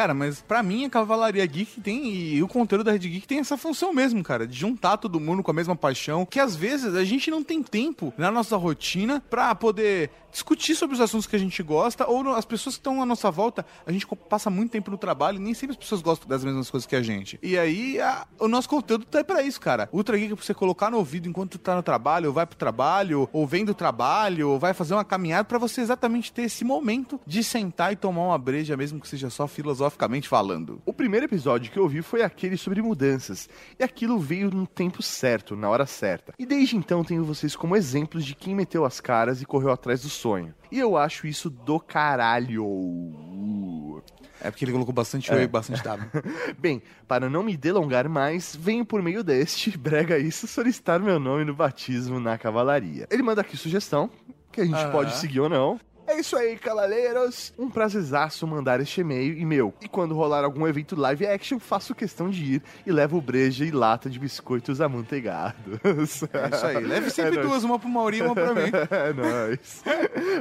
Cara, 0.00 0.14
mas 0.14 0.40
pra 0.40 0.62
mim 0.62 0.86
a 0.86 0.88
Cavalaria 0.88 1.44
Geek 1.44 1.78
tem 1.82 2.08
e 2.10 2.42
o 2.42 2.48
conteúdo 2.48 2.84
da 2.84 2.92
Red 2.92 3.00
Geek 3.00 3.28
tem 3.28 3.38
essa 3.38 3.58
função 3.58 3.92
mesmo, 3.92 4.22
cara, 4.22 4.46
de 4.46 4.58
juntar 4.58 4.96
todo 4.96 5.20
mundo 5.20 5.42
com 5.42 5.50
a 5.50 5.54
mesma 5.54 5.76
paixão, 5.76 6.24
que 6.24 6.40
às 6.40 6.56
vezes 6.56 6.94
a 6.94 7.04
gente 7.04 7.30
não 7.30 7.44
tem 7.44 7.62
tempo 7.62 8.10
na 8.16 8.30
nossa 8.30 8.56
rotina 8.56 9.22
pra 9.28 9.54
poder 9.54 10.10
discutir 10.32 10.74
sobre 10.76 10.94
os 10.94 11.00
assuntos 11.02 11.26
que 11.26 11.34
a 11.36 11.38
gente 11.38 11.60
gosta 11.62 12.06
ou 12.08 12.26
as 12.34 12.44
pessoas 12.46 12.76
que 12.76 12.80
estão 12.80 13.02
à 13.02 13.04
nossa 13.04 13.30
volta, 13.30 13.66
a 13.84 13.92
gente 13.92 14.06
passa 14.28 14.48
muito 14.48 14.70
tempo 14.70 14.90
no 14.90 14.96
trabalho 14.96 15.36
e 15.36 15.40
nem 15.40 15.52
sempre 15.52 15.72
as 15.72 15.76
pessoas 15.76 16.00
gostam 16.00 16.26
das 16.28 16.42
mesmas 16.44 16.70
coisas 16.70 16.86
que 16.86 16.96
a 16.96 17.02
gente. 17.02 17.38
E 17.42 17.58
aí 17.58 18.00
a- 18.00 18.26
o 18.38 18.48
nosso 18.48 18.68
conteúdo 18.70 19.04
tá 19.04 19.18
aí 19.18 19.24
pra 19.24 19.42
isso, 19.42 19.60
cara. 19.60 19.86
Ultra 19.92 20.16
Geek 20.16 20.32
é 20.32 20.36
pra 20.36 20.44
você 20.44 20.54
colocar 20.54 20.88
no 20.90 20.96
ouvido 20.96 21.28
enquanto 21.28 21.58
tá 21.58 21.74
no 21.74 21.82
trabalho, 21.82 22.28
ou 22.28 22.32
vai 22.32 22.46
pro 22.46 22.56
trabalho, 22.56 23.28
ou 23.34 23.46
vem 23.46 23.66
do 23.66 23.74
trabalho, 23.74 24.48
ou 24.50 24.58
vai 24.58 24.72
fazer 24.72 24.94
uma 24.94 25.04
caminhada 25.04 25.44
pra 25.44 25.58
você 25.58 25.82
exatamente 25.82 26.32
ter 26.32 26.42
esse 26.42 26.64
momento 26.64 27.20
de 27.26 27.42
sentar 27.44 27.92
e 27.92 27.96
tomar 27.96 28.22
uma 28.22 28.38
breja, 28.38 28.76
mesmo 28.78 28.98
que 29.00 29.08
seja 29.08 29.28
só 29.28 29.46
filosoficamente 29.90 30.28
falando. 30.28 30.80
O 30.86 30.92
primeiro 30.92 31.26
episódio 31.26 31.70
que 31.70 31.78
eu 31.78 31.88
vi 31.88 32.02
foi 32.02 32.22
aquele 32.22 32.56
sobre 32.56 32.80
mudanças, 32.80 33.48
e 33.78 33.84
aquilo 33.84 34.18
veio 34.18 34.50
no 34.50 34.66
tempo 34.66 35.02
certo, 35.02 35.56
na 35.56 35.68
hora 35.68 35.86
certa. 35.86 36.32
E 36.38 36.46
desde 36.46 36.76
então 36.76 37.04
tenho 37.04 37.24
vocês 37.24 37.54
como 37.56 37.76
exemplos 37.76 38.24
de 38.24 38.34
quem 38.34 38.54
meteu 38.54 38.84
as 38.84 39.00
caras 39.00 39.42
e 39.42 39.46
correu 39.46 39.70
atrás 39.70 40.02
do 40.02 40.08
sonho. 40.08 40.54
E 40.70 40.78
eu 40.78 40.96
acho 40.96 41.26
isso 41.26 41.50
do 41.50 41.78
caralho. 41.80 44.02
É 44.42 44.50
porque 44.50 44.64
ele 44.64 44.72
colocou 44.72 44.94
bastante 44.94 45.30
É. 45.30 45.34
oi 45.34 45.42
e 45.42 45.46
bastante 45.46 45.82
W. 45.82 46.08
Bem, 46.58 46.82
para 47.06 47.28
não 47.28 47.42
me 47.42 47.56
delongar 47.56 48.08
mais, 48.08 48.56
venho 48.56 48.84
por 48.86 49.02
meio 49.02 49.22
deste, 49.22 49.70
brega 49.76 50.18
isso, 50.18 50.46
solicitar 50.46 50.98
meu 51.00 51.18
nome 51.20 51.44
no 51.44 51.54
batismo 51.54 52.18
na 52.18 52.38
cavalaria. 52.38 53.06
Ele 53.10 53.22
manda 53.22 53.42
aqui 53.42 53.56
sugestão, 53.56 54.08
que 54.50 54.62
a 54.62 54.64
gente 54.64 54.76
Aham. 54.76 54.92
pode 54.92 55.14
seguir 55.16 55.40
ou 55.40 55.48
não. 55.48 55.78
É 56.10 56.18
isso 56.18 56.36
aí, 56.36 56.56
cavaleiros. 56.58 57.52
Um 57.56 57.70
prazerzaço 57.70 58.44
mandar 58.46 58.80
este 58.80 59.00
e-mail 59.00 59.38
e 59.38 59.44
meu. 59.44 59.72
E 59.80 59.88
quando 59.88 60.14
rolar 60.14 60.44
algum 60.44 60.66
evento 60.66 60.96
live 60.96 61.24
action, 61.26 61.58
faço 61.60 61.94
questão 61.94 62.28
de 62.28 62.54
ir 62.56 62.62
e 62.84 62.90
levo 62.90 63.20
breja 63.20 63.64
e 63.64 63.70
lata 63.70 64.10
de 64.10 64.18
biscoitos 64.18 64.80
amanteigados. 64.80 65.78
É 65.84 66.02
isso 66.02 66.66
aí. 66.66 66.84
Leve 66.84 67.10
sempre 67.14 67.34
É 67.34 67.36
nóis. 67.36 67.46
duas, 67.48 67.64
uma 67.64 67.78
pro 67.78 67.88
Mauri 67.88 68.18
e 68.18 68.22
uma 68.22 68.34
pra 68.34 68.52
mim. 68.54 68.70
É 68.90 69.12
nóis. 69.12 69.82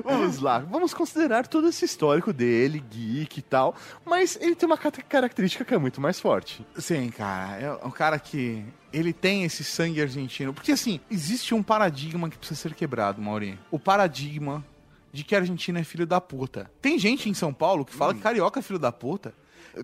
Vamos 0.04 0.40
lá, 0.40 0.60
vamos 0.60 0.94
considerar 0.94 1.46
todo 1.48 1.68
esse 1.68 1.86
histórico 1.86 2.34
dele, 2.34 2.84
geek 2.90 3.40
e 3.40 3.42
tal, 3.44 3.76
mas 4.06 4.38
ele 4.42 4.56
tem 4.56 4.66
uma 4.68 4.78
característica 4.78 5.64
que 5.64 5.74
é 5.74 5.78
muito 5.78 6.02
mais 6.02 6.20
forte. 6.20 6.66
Sim, 6.78 7.10
cara. 7.10 7.60
É 7.62 7.86
um 7.86 7.92
cara 7.92 8.18
que. 8.18 8.66
Ele 8.92 9.14
tem 9.14 9.44
esse 9.44 9.64
sangue 9.64 10.02
argentino. 10.02 10.52
Porque 10.52 10.72
assim, 10.72 11.00
existe 11.12 11.54
um 11.54 11.62
paradigma 11.62 12.28
que 12.28 12.36
precisa 12.40 12.60
ser 12.60 12.74
quebrado, 12.74 13.22
Mauri. 13.22 13.60
O 13.70 13.78
paradigma 13.78 14.66
de 15.12 15.24
que 15.24 15.36
a 15.36 15.40
Argentina 15.40 15.80
é 15.80 15.84
filho 15.84 16.06
da 16.06 16.22
puta. 16.22 16.70
Tem 16.82 16.98
gente 16.98 17.30
em 17.30 17.34
São 17.34 17.54
Paulo 17.54 17.86
que 17.86 17.94
fala 17.94 18.14
que 18.14 18.22
carioca 18.22 18.60
é 18.60 18.64
filho 18.64 18.80
da 18.80 18.92
puta. 18.92 19.34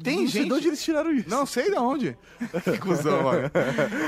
Tem 0.04 0.22
Não 0.22 0.28
gente. 0.28 0.48
de 0.48 0.54
onde 0.54 0.68
eles 0.68 0.84
tiraram 0.84 1.12
isso. 1.12 1.30
Não 1.30 1.46
sei 1.46 1.70
de 1.70 1.78
onde. 1.78 2.18
que 2.64 2.78
cuzão, 2.80 3.24
mano. 3.24 3.52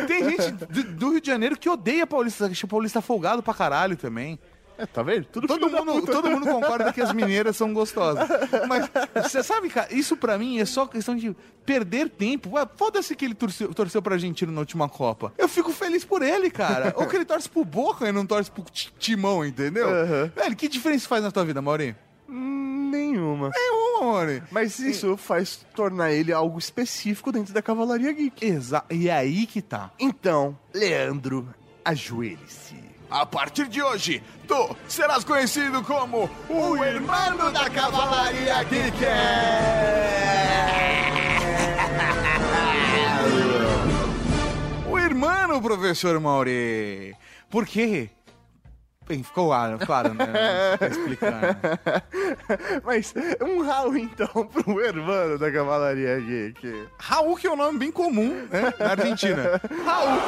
Tem 0.08 0.24
gente 0.30 0.52
do, 0.52 0.84
do 0.84 1.10
Rio 1.12 1.22
de 1.22 1.28
Janeiro 1.28 1.58
que 1.58 1.70
odeia 1.70 2.06
paulista, 2.06 2.48
acha 2.48 2.68
paulista 2.68 3.02
folgado 3.02 3.44
pra 3.44 3.54
caralho 3.54 3.96
também. 3.96 4.40
É, 4.78 4.86
tá 4.86 5.02
vendo? 5.02 5.26
Tudo 5.26 5.48
todo 5.48 5.70
mundo, 5.70 6.06
todo 6.06 6.30
mundo 6.30 6.46
concorda 6.46 6.94
que 6.94 7.02
as 7.02 7.12
mineiras 7.14 7.56
são 7.58 7.74
gostosas. 7.74 8.28
Mas 8.68 8.90
você 9.24 9.42
sabe, 9.42 9.70
cara, 9.70 9.88
isso 9.94 10.16
pra 10.16 10.38
mim 10.38 10.60
é 10.60 10.66
só 10.66 10.86
questão 10.86 11.16
de 11.16 11.36
perder 11.66 12.10
tempo. 12.10 12.52
Ué, 12.56 12.68
Foda-se 12.76 13.16
que 13.16 13.26
ele 13.26 13.34
torceu, 13.34 13.74
torceu 13.74 14.02
pra 14.02 14.14
Argentina 14.16 14.52
na 14.52 14.60
última 14.60 14.88
Copa. 14.88 15.34
Eu 15.38 15.48
fico 15.48 15.72
feliz 15.72 16.06
por 16.06 16.22
ele, 16.22 16.50
cara. 16.52 16.94
Ou 16.98 17.08
que 17.08 17.16
ele 17.16 17.26
torce 17.26 17.50
pro 17.50 17.66
Boca 17.66 18.08
e 18.08 18.12
não 18.12 18.26
torce 18.26 18.52
pro 18.52 18.64
Ti- 18.64 18.94
Timão, 19.00 19.44
entendeu? 19.46 19.88
Velho, 20.36 20.56
que 20.56 20.68
diferença 20.68 21.08
faz 21.08 21.24
na 21.24 21.32
tua 21.32 21.44
vida, 21.44 21.62
Mauri? 21.62 21.96
Hum, 22.30 22.90
Nenhuma. 22.92 23.50
Nenhuma, 23.56 24.12
Mauri. 24.14 24.44
Mas 24.52 24.78
isso 24.80 25.18
faz 25.18 25.66
tornar 25.76 26.12
ele 26.12 26.32
algo 26.32 26.60
específico 26.60 27.32
dentro 27.32 27.54
da 27.54 27.62
Cavalaria 27.62 28.12
Geek. 28.14 28.46
Exato. 28.46 28.94
E 28.94 29.10
é 29.10 29.14
aí 29.14 29.46
que 29.48 29.62
tá. 29.62 29.92
Então, 30.00 30.58
Leandro, 30.74 31.48
ajoelhe-se. 31.84 32.76
A 33.10 33.26
partir 33.26 33.68
de 33.68 33.82
hoje, 33.82 34.22
tu 34.48 34.76
serás 34.88 35.24
conhecido 35.24 35.82
como 35.84 36.30
o 36.50 36.84
irmão 36.84 37.52
da 37.54 37.70
Cavalaria 37.70 38.64
Geek. 38.64 38.98
O 44.90 44.98
irmão, 45.00 45.62
professor 45.62 46.20
Mauri. 46.20 47.16
Por 47.50 47.66
quê? 47.66 48.10
Bem, 49.08 49.24
ficou 49.24 49.48
claro, 49.48 49.80
claro, 49.80 50.14
né? 50.14 50.26
Tá 50.78 50.88
explicando. 50.88 51.58
Mas 52.84 53.14
um 53.42 53.62
Raul, 53.62 53.98
então, 53.98 54.28
pro 54.28 54.82
irmão 54.82 55.38
da 55.38 55.50
Cavalaria 55.50 56.20
Geek. 56.20 56.88
Raul, 57.00 57.38
que 57.38 57.48
é 57.48 57.52
um 57.52 57.56
nome 57.56 57.80
bem 57.80 57.92
comum, 57.92 58.48
né? 58.50 58.74
Na 58.78 58.92
Argentina. 58.92 59.62
Raul. 59.86 60.20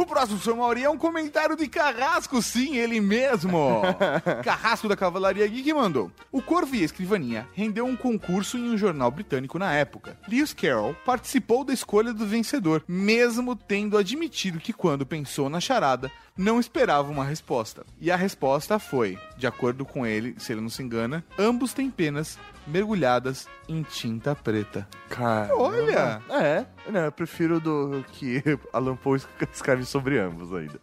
O 0.00 0.06
próximo, 0.06 0.40
senhor 0.40 0.56
Mauri, 0.56 0.82
é 0.82 0.88
um 0.88 0.96
comentário 0.96 1.54
de 1.54 1.68
Carrasco, 1.68 2.40
sim, 2.40 2.78
ele 2.78 3.02
mesmo. 3.02 3.82
Carrasco 4.42 4.88
da 4.88 4.96
Cavalaria 4.96 5.46
Geek 5.46 5.74
mandou. 5.74 6.10
O 6.32 6.40
Corvo 6.40 6.74
e 6.74 6.80
a 6.80 6.84
Escrivaninha 6.86 7.46
rendeu 7.52 7.84
um 7.84 7.94
concurso 7.94 8.56
em 8.56 8.70
um 8.70 8.78
jornal 8.78 9.10
britânico 9.10 9.58
na 9.58 9.74
época. 9.74 10.16
Lewis 10.26 10.54
Carroll 10.54 10.96
participou 11.04 11.64
da 11.64 11.74
escolha 11.74 12.14
do 12.14 12.26
vencedor, 12.26 12.82
mesmo 12.88 13.54
tendo 13.54 13.98
admitido 13.98 14.58
que 14.58 14.72
quando 14.72 15.04
pensou 15.04 15.50
na 15.50 15.60
charada, 15.60 16.10
não 16.34 16.58
esperava 16.58 17.12
uma 17.12 17.22
resposta. 17.22 17.84
E 18.00 18.10
a 18.10 18.16
resposta 18.16 18.78
foi, 18.78 19.18
de 19.40 19.46
acordo 19.46 19.84
com 19.84 20.06
ele, 20.06 20.34
se 20.38 20.52
ele 20.52 20.60
não 20.60 20.68
se 20.68 20.82
engana, 20.82 21.24
ambos 21.38 21.72
têm 21.72 21.90
penas 21.90 22.38
mergulhadas 22.66 23.48
em 23.68 23.82
tinta 23.82 24.36
preta. 24.36 24.86
Cara. 25.08 25.52
Olha! 25.56 26.22
É, 26.30 26.66
não, 26.88 27.00
eu 27.06 27.12
prefiro 27.12 27.58
do 27.58 28.04
que 28.12 28.42
Alan 28.72 28.94
Poe 28.96 29.20
escreve 29.52 29.84
sobre 29.86 30.18
ambos 30.18 30.52
ainda. 30.54 30.78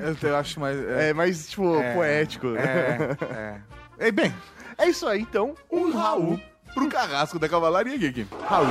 Eu, 0.00 0.28
eu 0.28 0.36
acho 0.36 0.60
mais. 0.60 0.78
É, 0.78 1.12
mais, 1.12 1.48
tipo, 1.50 1.76
É, 1.80 1.94
poético. 1.94 2.46
É, 2.56 3.60
é. 3.98 4.06
E 4.06 4.12
bem, 4.12 4.32
É 4.78 4.88
isso 4.88 5.06
aí, 5.06 5.20
então. 5.20 5.54
Um 5.70 5.90
Raul. 5.92 6.40
pro 6.72 6.88
carrasco 6.88 7.38
da 7.38 7.48
Cavalaria 7.48 7.96
Geek. 7.96 8.26
Raul. 8.46 8.66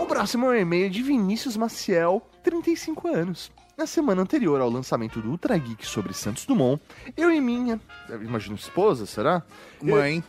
O 0.00 0.06
próximo 0.06 0.46
é 0.46 0.50
um 0.50 0.54
e-mail 0.60 0.90
de 0.90 1.02
Vinícius 1.02 1.56
Maciel, 1.56 2.20
35 2.42 3.08
anos. 3.08 3.50
Na 3.76 3.86
semana 3.86 4.22
anterior 4.22 4.60
ao 4.60 4.70
lançamento 4.70 5.20
do 5.20 5.30
Ultra 5.30 5.56
Geek 5.58 5.84
sobre 5.86 6.12
Santos 6.14 6.46
Dumont, 6.46 6.80
eu 7.16 7.30
e 7.32 7.40
minha, 7.40 7.80
imagino 8.22 8.54
esposa, 8.54 9.04
será? 9.04 9.42
Mãe. 9.82 10.22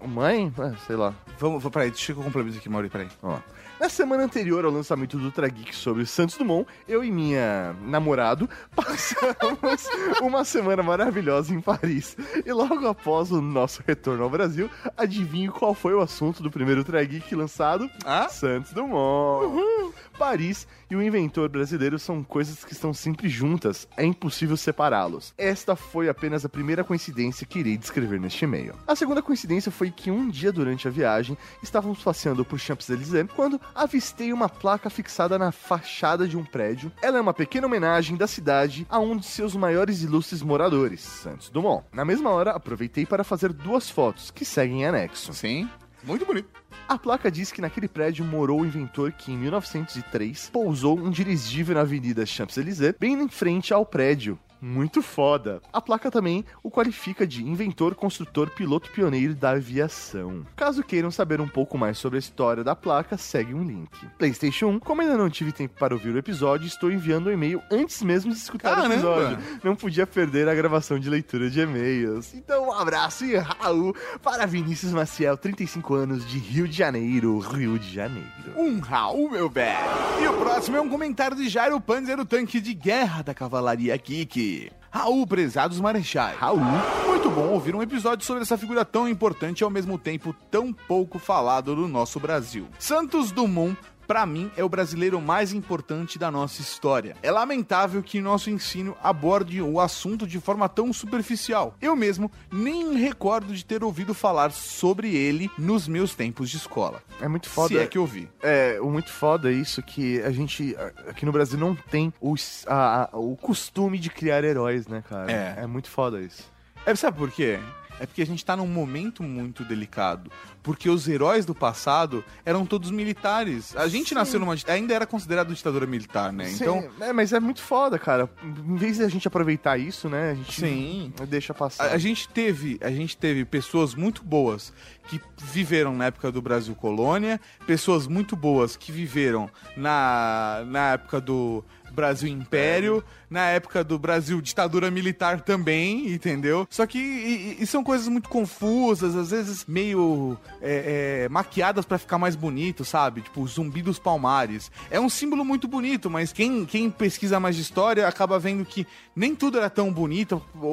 Eu- 0.00 0.08
Mãe? 0.08 0.52
É, 0.58 0.76
sei 0.86 0.96
lá. 0.96 1.14
Vamos, 1.38 1.62
vamos, 1.62 1.70
peraí, 1.72 1.90
deixa 1.90 2.12
eu 2.12 2.16
complementar 2.16 2.58
aqui, 2.60 2.68
Mauri, 2.68 2.88
peraí. 2.88 3.08
Ó. 3.22 3.38
Na 3.80 3.88
semana 3.88 4.24
anterior 4.24 4.64
ao 4.64 4.72
lançamento 4.72 5.16
do 5.16 5.26
Ultra 5.26 5.48
Geek 5.48 5.74
sobre 5.74 6.04
Santos 6.04 6.36
Dumont, 6.36 6.68
eu 6.88 7.04
e 7.04 7.12
minha 7.12 7.76
namorado 7.82 8.50
passamos 8.74 9.86
uma 10.20 10.44
semana 10.44 10.82
maravilhosa 10.82 11.54
em 11.54 11.60
Paris. 11.60 12.16
E 12.44 12.52
logo 12.52 12.88
após 12.88 13.30
o 13.30 13.40
nosso 13.40 13.80
retorno 13.86 14.24
ao 14.24 14.30
Brasil, 14.30 14.68
adivinhe 14.96 15.48
qual 15.48 15.74
foi 15.74 15.94
o 15.94 16.00
assunto 16.00 16.42
do 16.42 16.50
primeiro 16.50 16.80
Ultra 16.80 17.04
Geek 17.04 17.32
lançado? 17.36 17.88
Ah? 18.04 18.28
Santos 18.28 18.72
Dumont. 18.72 19.94
Paris 20.18 20.66
e 20.90 20.96
o 20.96 21.02
inventor 21.02 21.48
brasileiro 21.48 21.98
são 21.98 22.24
coisas 22.24 22.64
que 22.64 22.72
estão 22.72 22.92
sempre 22.92 23.28
juntas, 23.28 23.86
é 23.96 24.04
impossível 24.04 24.56
separá-los. 24.56 25.32
Esta 25.38 25.76
foi 25.76 26.08
apenas 26.08 26.44
a 26.44 26.48
primeira 26.48 26.82
coincidência 26.82 27.46
que 27.46 27.60
irei 27.60 27.76
descrever 27.76 28.18
neste 28.18 28.44
e-mail. 28.44 28.74
A 28.86 28.96
segunda 28.96 29.22
coincidência 29.22 29.70
foi 29.70 29.92
que 29.92 30.10
um 30.10 30.28
dia 30.28 30.50
durante 30.50 30.88
a 30.88 30.90
viagem 30.90 31.38
estávamos 31.62 32.02
passeando 32.02 32.44
por 32.44 32.58
Champs-Élysées 32.58 33.28
quando 33.36 33.60
avistei 33.74 34.32
uma 34.32 34.48
placa 34.48 34.90
fixada 34.90 35.38
na 35.38 35.52
fachada 35.52 36.26
de 36.26 36.36
um 36.36 36.44
prédio. 36.44 36.92
Ela 37.02 37.18
é 37.18 37.20
uma 37.20 37.34
pequena 37.34 37.66
homenagem 37.66 38.16
da 38.16 38.26
cidade 38.26 38.86
a 38.88 38.98
um 38.98 39.16
de 39.16 39.26
seus 39.26 39.54
maiores 39.54 40.02
ilustres 40.02 40.42
moradores, 40.42 41.00
Santos 41.00 41.48
Dumont. 41.50 41.84
Na 41.92 42.04
mesma 42.04 42.30
hora, 42.30 42.52
aproveitei 42.52 43.06
para 43.06 43.24
fazer 43.24 43.52
duas 43.52 43.88
fotos, 43.88 44.30
que 44.30 44.44
seguem 44.44 44.82
em 44.82 44.86
anexo. 44.86 45.32
Sim, 45.32 45.68
muito 46.04 46.24
bonito. 46.24 46.48
A 46.88 46.96
placa 46.96 47.30
diz 47.30 47.52
que 47.52 47.60
naquele 47.60 47.88
prédio 47.88 48.24
morou 48.24 48.62
o 48.62 48.66
inventor 48.66 49.12
que, 49.12 49.30
em 49.30 49.36
1903, 49.36 50.50
pousou 50.50 50.98
um 50.98 51.10
dirigível 51.10 51.74
na 51.74 51.82
Avenida 51.82 52.24
Champs-Élysées, 52.24 52.94
bem 52.98 53.12
em 53.14 53.28
frente 53.28 53.74
ao 53.74 53.84
prédio. 53.84 54.38
Muito 54.60 55.02
foda. 55.02 55.60
A 55.72 55.80
placa 55.80 56.10
também 56.10 56.44
o 56.62 56.70
qualifica 56.70 57.26
de 57.26 57.44
inventor, 57.44 57.94
construtor, 57.94 58.50
piloto 58.50 58.90
pioneiro 58.90 59.34
da 59.34 59.50
aviação. 59.50 60.44
Caso 60.56 60.82
queiram 60.82 61.10
saber 61.10 61.40
um 61.40 61.48
pouco 61.48 61.78
mais 61.78 61.98
sobre 61.98 62.16
a 62.16 62.18
história 62.18 62.64
da 62.64 62.74
placa, 62.74 63.16
segue 63.16 63.54
um 63.54 63.62
link. 63.62 63.88
PlayStation 64.18 64.66
1, 64.66 64.78
como 64.80 65.00
ainda 65.00 65.16
não 65.16 65.30
tive 65.30 65.52
tempo 65.52 65.74
para 65.78 65.94
ouvir 65.94 66.14
o 66.14 66.18
episódio, 66.18 66.66
estou 66.66 66.90
enviando 66.90 67.28
um 67.28 67.32
e-mail 67.32 67.62
antes 67.70 68.02
mesmo 68.02 68.32
de 68.32 68.38
escutar 68.38 68.74
Caramba. 68.74 68.88
o 68.88 68.92
episódio. 68.94 69.38
Não 69.62 69.76
podia 69.76 70.06
perder 70.06 70.48
a 70.48 70.54
gravação 70.54 70.98
de 70.98 71.08
leitura 71.08 71.48
de 71.48 71.60
e-mails. 71.60 72.34
Então, 72.34 72.68
um 72.68 72.72
abraço 72.72 73.24
e 73.24 73.36
Raul 73.36 73.94
para 74.22 74.46
Vinícius 74.46 74.92
Maciel, 74.92 75.36
35 75.36 75.94
anos, 75.94 76.26
de 76.26 76.38
Rio 76.38 76.66
de 76.66 76.76
Janeiro, 76.76 77.38
Rio 77.38 77.78
de 77.78 77.92
Janeiro. 77.92 78.28
Um 78.56 78.80
Raul, 78.80 79.30
meu 79.30 79.48
velho. 79.48 79.78
E 80.22 80.26
o 80.26 80.34
próximo 80.34 80.76
é 80.76 80.80
um 80.80 80.88
comentário 80.88 81.36
de 81.36 81.48
Jairo 81.48 81.80
Panzer, 81.80 82.18
o 82.18 82.24
tanque 82.24 82.60
de 82.60 82.74
guerra 82.74 83.22
da 83.22 83.32
Cavalaria 83.34 83.96
Geek. 83.96 84.47
Raul, 84.90 85.26
prezados 85.26 85.80
marechais. 85.80 86.38
Raul. 86.38 86.60
Muito 87.06 87.30
bom 87.30 87.48
ouvir 87.48 87.74
um 87.74 87.82
episódio 87.82 88.24
sobre 88.24 88.42
essa 88.42 88.56
figura 88.56 88.84
tão 88.84 89.08
importante 89.08 89.60
e 89.60 89.64
ao 89.64 89.70
mesmo 89.70 89.98
tempo 89.98 90.34
tão 90.50 90.72
pouco 90.72 91.18
falado 91.18 91.76
no 91.76 91.86
nosso 91.86 92.18
Brasil. 92.18 92.66
Santos 92.78 93.30
Dumont 93.30 93.76
Pra 94.08 94.24
mim, 94.26 94.50
é 94.56 94.64
o 94.64 94.68
brasileiro 94.70 95.20
mais 95.20 95.52
importante 95.52 96.18
da 96.18 96.30
nossa 96.30 96.62
história. 96.62 97.14
É 97.22 97.30
lamentável 97.30 98.02
que 98.02 98.20
nosso 98.22 98.48
ensino 98.50 98.96
aborde 99.02 99.60
o 99.60 99.78
assunto 99.78 100.26
de 100.26 100.40
forma 100.40 100.66
tão 100.68 100.92
superficial. 100.94 101.76
Eu 101.80 101.94
mesmo 101.94 102.32
nem 102.50 102.94
recordo 102.96 103.54
de 103.54 103.62
ter 103.64 103.84
ouvido 103.84 104.14
falar 104.14 104.50
sobre 104.50 105.14
ele 105.14 105.50
nos 105.58 105.86
meus 105.86 106.14
tempos 106.14 106.48
de 106.48 106.56
escola. 106.56 107.02
É 107.20 107.28
muito 107.28 107.50
foda. 107.50 107.68
Se 107.68 107.78
é 107.78 107.86
que 107.86 107.98
eu 107.98 108.06
vi. 108.06 108.26
É, 108.42 108.78
o 108.80 108.88
muito 108.88 109.10
foda 109.12 109.50
é 109.50 109.54
isso 109.54 109.82
que 109.82 110.22
a 110.22 110.30
gente 110.30 110.74
aqui 111.06 111.26
no 111.26 111.32
Brasil 111.32 111.58
não 111.58 111.74
tem 111.74 112.10
os, 112.18 112.64
a- 112.66 113.10
a- 113.12 113.16
o 113.18 113.36
costume 113.36 113.98
de 113.98 114.08
criar 114.08 114.42
heróis, 114.42 114.86
né, 114.88 115.04
cara? 115.06 115.30
É. 115.30 115.54
É 115.58 115.66
muito 115.66 115.90
foda 115.90 116.18
isso. 116.18 116.50
É, 116.86 116.94
sabe 116.94 117.18
por 117.18 117.30
quê? 117.30 117.58
É 118.00 118.06
porque 118.06 118.22
a 118.22 118.26
gente 118.26 118.44
tá 118.44 118.56
num 118.56 118.66
momento 118.66 119.22
muito 119.22 119.64
delicado. 119.64 120.30
Porque 120.62 120.88
os 120.88 121.08
heróis 121.08 121.46
do 121.46 121.54
passado 121.54 122.24
eram 122.44 122.66
todos 122.66 122.90
militares. 122.90 123.74
A 123.76 123.88
gente 123.88 124.10
Sim. 124.10 124.14
nasceu 124.14 124.38
numa. 124.38 124.54
Ainda 124.68 124.94
era 124.94 125.06
considerado 125.06 125.54
ditadura 125.54 125.86
militar, 125.86 126.32
né? 126.32 126.46
Sim, 126.46 126.62
Então. 126.64 126.90
é, 127.00 127.12
mas 127.12 127.32
é 127.32 127.40
muito 127.40 127.62
foda, 127.62 127.98
cara. 127.98 128.28
Em 128.42 128.76
vez 128.76 128.96
de 128.98 129.04
a 129.04 129.08
gente 129.08 129.26
aproveitar 129.26 129.78
isso, 129.78 130.08
né, 130.08 130.32
a 130.32 130.34
gente 130.34 130.60
Sim. 130.60 131.12
deixa 131.28 131.54
passar. 131.54 131.84
A, 131.86 131.92
a 131.94 131.98
gente 131.98 132.28
teve, 132.28 132.78
a 132.82 132.90
gente 132.90 133.16
teve 133.16 133.44
pessoas 133.44 133.94
muito 133.94 134.22
boas 134.22 134.72
que 135.08 135.20
viveram 135.36 135.94
na 135.94 136.06
época 136.06 136.30
do 136.30 136.40
Brasil 136.42 136.74
colônia, 136.74 137.40
pessoas 137.66 138.06
muito 138.06 138.36
boas 138.36 138.76
que 138.76 138.92
viveram 138.92 139.48
na, 139.76 140.62
na 140.66 140.92
época 140.92 141.20
do 141.20 141.64
Brasil 141.90 142.28
Império, 142.28 143.02
na 143.28 143.46
época 143.48 143.82
do 143.82 143.98
Brasil 143.98 144.40
ditadura 144.40 144.90
militar 144.90 145.40
também, 145.40 146.12
entendeu? 146.12 146.66
Só 146.70 146.86
que 146.86 146.98
e, 146.98 147.56
e- 147.60 147.66
são 147.66 147.82
coisas 147.82 148.06
muito 148.06 148.28
confusas, 148.28 149.16
às 149.16 149.30
vezes 149.32 149.64
meio 149.66 150.36
é, 150.62 151.24
é, 151.24 151.28
maquiadas 151.28 151.84
pra 151.84 151.98
ficar 151.98 152.16
mais 152.18 152.36
bonito, 152.36 152.84
sabe? 152.84 153.22
Tipo, 153.22 153.40
o 153.42 153.48
Zumbi 153.48 153.82
dos 153.82 153.98
Palmares. 153.98 154.70
É 154.90 155.00
um 155.00 155.08
símbolo 155.08 155.44
muito 155.44 155.66
bonito, 155.66 156.08
mas 156.08 156.32
quem, 156.32 156.64
quem 156.64 156.88
pesquisa 156.90 157.40
mais 157.40 157.56
de 157.56 157.62
história 157.62 158.06
acaba 158.06 158.38
vendo 158.38 158.64
que 158.64 158.86
nem 159.16 159.34
tudo 159.34 159.58
era 159.58 159.68
tão 159.68 159.92
bonito, 159.92 160.40
ou, 160.60 160.70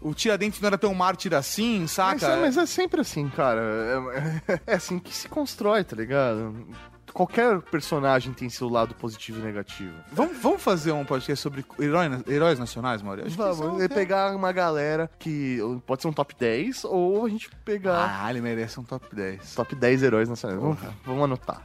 ou 0.00 0.10
o 0.10 0.14
Tiradentes 0.14 0.60
não 0.60 0.66
era 0.66 0.78
tão 0.78 0.92
mártir 0.94 1.32
assim, 1.32 1.80
Mas 1.82 1.90
saca? 1.92 2.26
é, 2.26 2.40
mas 2.40 2.56
é 2.56 2.66
sempre 2.66 3.00
assim, 3.02 3.28
cara. 3.28 3.65
É, 3.66 4.60
é 4.72 4.74
assim 4.74 4.98
que 4.98 5.14
se 5.14 5.28
constrói, 5.28 5.84
tá 5.84 5.96
ligado? 5.96 6.66
Qualquer 7.12 7.60
personagem 7.62 8.32
tem 8.34 8.50
seu 8.50 8.68
lado 8.68 8.94
positivo 8.94 9.38
e 9.38 9.42
negativo. 9.42 9.94
Vamos, 10.12 10.36
vamos 10.38 10.62
fazer 10.62 10.92
um 10.92 11.04
podcast 11.04 11.40
sobre 11.42 11.64
herói- 11.78 12.22
heróis 12.26 12.58
nacionais, 12.58 13.00
Maurício? 13.00 13.42
É 13.42 13.52
Vamos 13.54 13.82
é 13.82 13.88
pegar 13.88 14.34
uma 14.36 14.52
galera 14.52 15.10
que 15.18 15.58
pode 15.86 16.02
ser 16.02 16.08
um 16.08 16.12
top 16.12 16.34
10 16.38 16.84
ou 16.84 17.24
a 17.24 17.28
gente 17.30 17.48
pegar 17.64 18.20
Ah, 18.22 18.28
ele 18.30 18.42
merece 18.42 18.78
um 18.78 18.82
top 18.84 19.06
10. 19.14 19.54
top 19.54 19.74
10 19.74 20.02
heróis 20.02 20.28
nacionais. 20.28 20.60
Vamos, 20.60 20.78
vamos 21.06 21.24
anotar. 21.24 21.62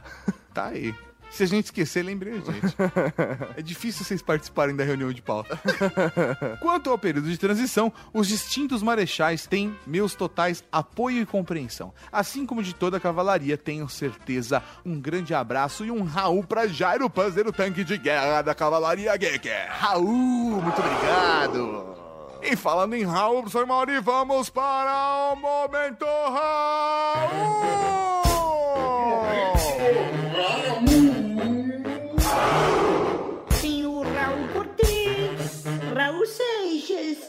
Tá 0.54 0.66
aí. 0.68 0.94
Se 1.32 1.44
a 1.44 1.46
gente 1.46 1.64
esquecer, 1.64 2.04
lembrei 2.04 2.34
a 2.34 2.36
gente. 2.36 2.76
é 3.56 3.62
difícil 3.62 4.04
vocês 4.04 4.20
participarem 4.20 4.76
da 4.76 4.84
reunião 4.84 5.10
de 5.10 5.22
pauta. 5.22 5.58
Quanto 6.60 6.90
ao 6.90 6.98
período 6.98 7.28
de 7.28 7.38
transição, 7.38 7.90
os 8.12 8.28
distintos 8.28 8.82
marechais 8.82 9.46
têm 9.46 9.74
meus 9.86 10.14
totais 10.14 10.62
apoio 10.70 11.22
e 11.22 11.26
compreensão. 11.26 11.94
Assim 12.12 12.44
como 12.44 12.62
de 12.62 12.74
toda 12.74 12.98
a 12.98 13.00
cavalaria, 13.00 13.56
tenho 13.56 13.88
certeza. 13.88 14.62
Um 14.84 15.00
grande 15.00 15.32
abraço 15.32 15.86
e 15.86 15.90
um 15.90 16.02
Raul 16.02 16.44
pra 16.44 16.66
Jairo 16.66 17.08
Panzer, 17.08 17.46
o 17.46 17.52
tanque 17.52 17.82
de 17.82 17.96
guerra 17.96 18.42
da 18.42 18.54
Cavalaria 18.54 19.16
Geek. 19.16 19.48
Raul, 19.70 20.60
muito 20.60 20.80
obrigado. 20.80 21.96
E 22.42 22.54
falando 22.56 22.94
em 22.94 23.04
Raul, 23.04 23.40
professor 23.42 23.66
Mauri, 23.66 24.00
vamos 24.00 24.50
para 24.50 25.32
o 25.32 25.36
Momento 25.36 26.04
Raul! 26.04 27.72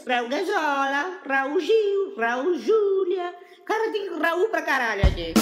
Raul 0.05 0.27
Gazola, 0.27 1.19
Raul 1.25 1.59
Gil, 1.61 2.15
Raul 2.17 2.59
Júlia. 2.59 3.33
Cara, 3.65 3.89
tem 3.93 4.19
Raul 4.19 4.49
pra 4.49 4.61
caralho 4.61 5.07
aqui. 5.07 5.33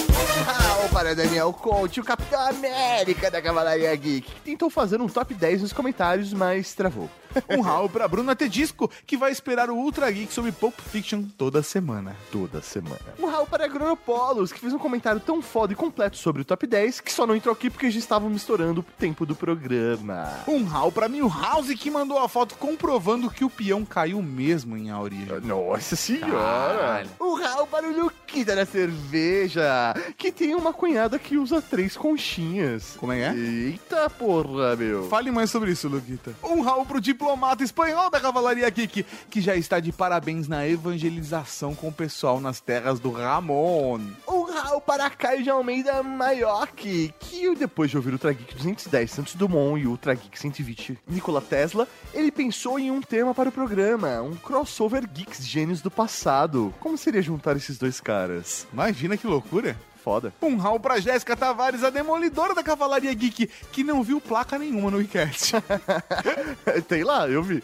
Raul 0.45 0.89
para 0.89 1.15
Daniel 1.15 1.51
Conte, 1.51 1.99
o 1.99 2.03
Capitão 2.03 2.39
América 2.39 3.31
da 3.31 3.41
Cavalaria 3.41 3.95
Geek, 3.95 4.29
que 4.29 4.41
tentou 4.41 4.69
fazer 4.69 5.01
um 5.01 5.07
top 5.07 5.33
10 5.33 5.63
nos 5.63 5.73
comentários, 5.73 6.31
mas 6.31 6.75
travou. 6.75 7.09
Um 7.49 7.61
Raul 7.61 7.89
pra 7.89 8.07
Bruna 8.07 8.35
Tedisco, 8.35 8.91
que 9.07 9.15
vai 9.17 9.31
esperar 9.31 9.69
o 9.69 9.75
Ultra 9.75 10.11
Geek 10.11 10.31
sobre 10.33 10.51
Pulp 10.51 10.77
Fiction 10.79 11.23
toda 11.37 11.63
semana. 11.63 12.15
Toda 12.31 12.61
semana. 12.61 12.99
Um 13.17 13.25
Raul 13.25 13.47
para 13.47 13.65
Agronopolos, 13.65 14.51
que 14.51 14.59
fez 14.59 14.73
um 14.73 14.77
comentário 14.77 15.19
tão 15.19 15.41
foda 15.41 15.73
e 15.73 15.75
completo 15.75 16.17
sobre 16.17 16.41
o 16.41 16.45
top 16.45 16.67
10 16.67 16.99
que 16.99 17.11
só 17.11 17.25
não 17.25 17.35
entrou 17.35 17.53
aqui 17.53 17.69
porque 17.69 17.89
já 17.89 17.97
estavam 17.97 18.29
misturando 18.29 18.81
o 18.81 18.85
tempo 18.99 19.25
do 19.25 19.33
programa. 19.35 20.29
Um 20.47 20.65
Raul 20.65 20.91
pra 20.91 21.07
Milhouse, 21.07 21.75
que 21.75 21.89
mandou 21.89 22.19
a 22.19 22.27
foto 22.27 22.55
comprovando 22.55 23.31
que 23.31 23.45
o 23.45 23.49
peão 23.49 23.85
caiu 23.85 24.21
mesmo 24.21 24.50
em 24.51 24.89
a 24.89 24.99
origem. 24.99 25.39
Nossa 25.41 25.95
senhora! 25.95 26.31
Caralho. 26.31 27.09
Um 27.19 27.33
Raul 27.35 27.67
para 27.67 27.87
o 27.87 28.03
Luquita 28.03 28.55
da 28.55 28.65
cerveja, 28.65 29.93
que 30.17 30.31
tem 30.31 30.55
uma 30.55 30.73
cunhada 30.73 31.17
que 31.17 31.37
usa 31.37 31.61
três 31.61 31.95
conchinhas. 31.95 32.95
Como 32.97 33.11
é 33.11 33.17
que 33.17 33.23
é? 33.23 33.39
Eita 33.39 34.09
porra, 34.09 34.75
meu. 34.75 35.07
Fale 35.09 35.31
mais 35.31 35.49
sobre 35.49 35.71
isso, 35.71 35.87
Luquita. 35.87 36.33
Um 36.43 36.61
Raul 36.61 36.85
pro 36.85 37.01
diplomata 37.01 37.63
espanhol 37.63 38.09
da 38.09 38.19
Cavalaria 38.19 38.69
Geek, 38.69 39.05
que 39.29 39.41
já 39.41 39.55
está 39.55 39.79
de 39.79 39.91
parabéns 39.91 40.47
na 40.47 40.67
evangelização 40.67 41.73
com 41.73 41.87
o 41.87 41.93
pessoal 41.93 42.39
nas 42.39 42.59
terras 42.59 42.99
do 42.99 43.11
Ramon. 43.11 44.01
Um 44.27 44.43
Raul 44.43 44.81
para 44.81 45.09
Caio 45.09 45.43
de 45.43 45.49
Almeida 45.49 46.01
Maioc, 46.03 46.75
que 47.19 47.55
depois 47.55 47.89
de 47.89 47.97
ouvir 47.97 48.09
o 48.09 48.13
Ultra 48.13 48.33
Geek 48.33 48.55
210 48.55 49.11
Santos 49.11 49.35
Dumont 49.35 49.79
e 49.81 49.87
o 49.87 49.91
Ultra 49.91 50.13
Geek 50.13 50.37
120 50.37 50.99
Nikola 51.07 51.41
Tesla, 51.41 51.87
ele 52.13 52.31
pensou 52.31 52.79
em 52.79 52.91
um 52.91 53.01
tema 53.01 53.33
para 53.33 53.49
o 53.49 53.51
programa, 53.51 54.21
um 54.21 54.35
crossover 54.41 55.07
Geeks 55.07 55.45
Gênios 55.45 55.81
do 55.81 55.91
passado. 55.91 56.73
Como 56.79 56.97
seria 56.97 57.21
juntar 57.21 57.55
esses 57.55 57.77
dois 57.77 58.01
caras? 58.01 58.67
Imagina 58.73 59.15
que 59.15 59.27
loucura. 59.27 59.77
Foda. 60.03 60.33
Um 60.41 60.57
Raul 60.57 60.79
pra 60.79 60.99
Jéssica 60.99 61.37
Tavares, 61.37 61.83
a 61.83 61.89
demolidora 61.91 62.55
da 62.55 62.63
Cavalaria 62.63 63.13
Geek, 63.13 63.47
que 63.71 63.83
não 63.83 64.01
viu 64.01 64.19
placa 64.19 64.57
nenhuma 64.57 64.89
no 64.89 64.97
WeCast. 64.97 65.53
Tem 66.87 67.03
lá, 67.03 67.27
eu 67.27 67.43
vi. 67.43 67.61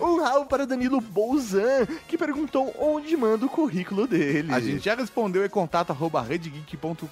Um 0.00 0.20
Raul 0.20 0.46
para 0.46 0.64
Danilo 0.64 1.00
Bolzan, 1.00 1.86
que 2.06 2.16
perguntou 2.16 2.72
onde 2.78 3.16
manda 3.16 3.46
o 3.46 3.48
currículo 3.48 4.06
dele. 4.06 4.54
A 4.54 4.60
gente 4.60 4.84
já 4.84 4.94
respondeu 4.94 5.42
é 5.42 5.48
contato 5.48 5.90
arroba 5.90 6.22
redgeek.com.br. 6.22 7.08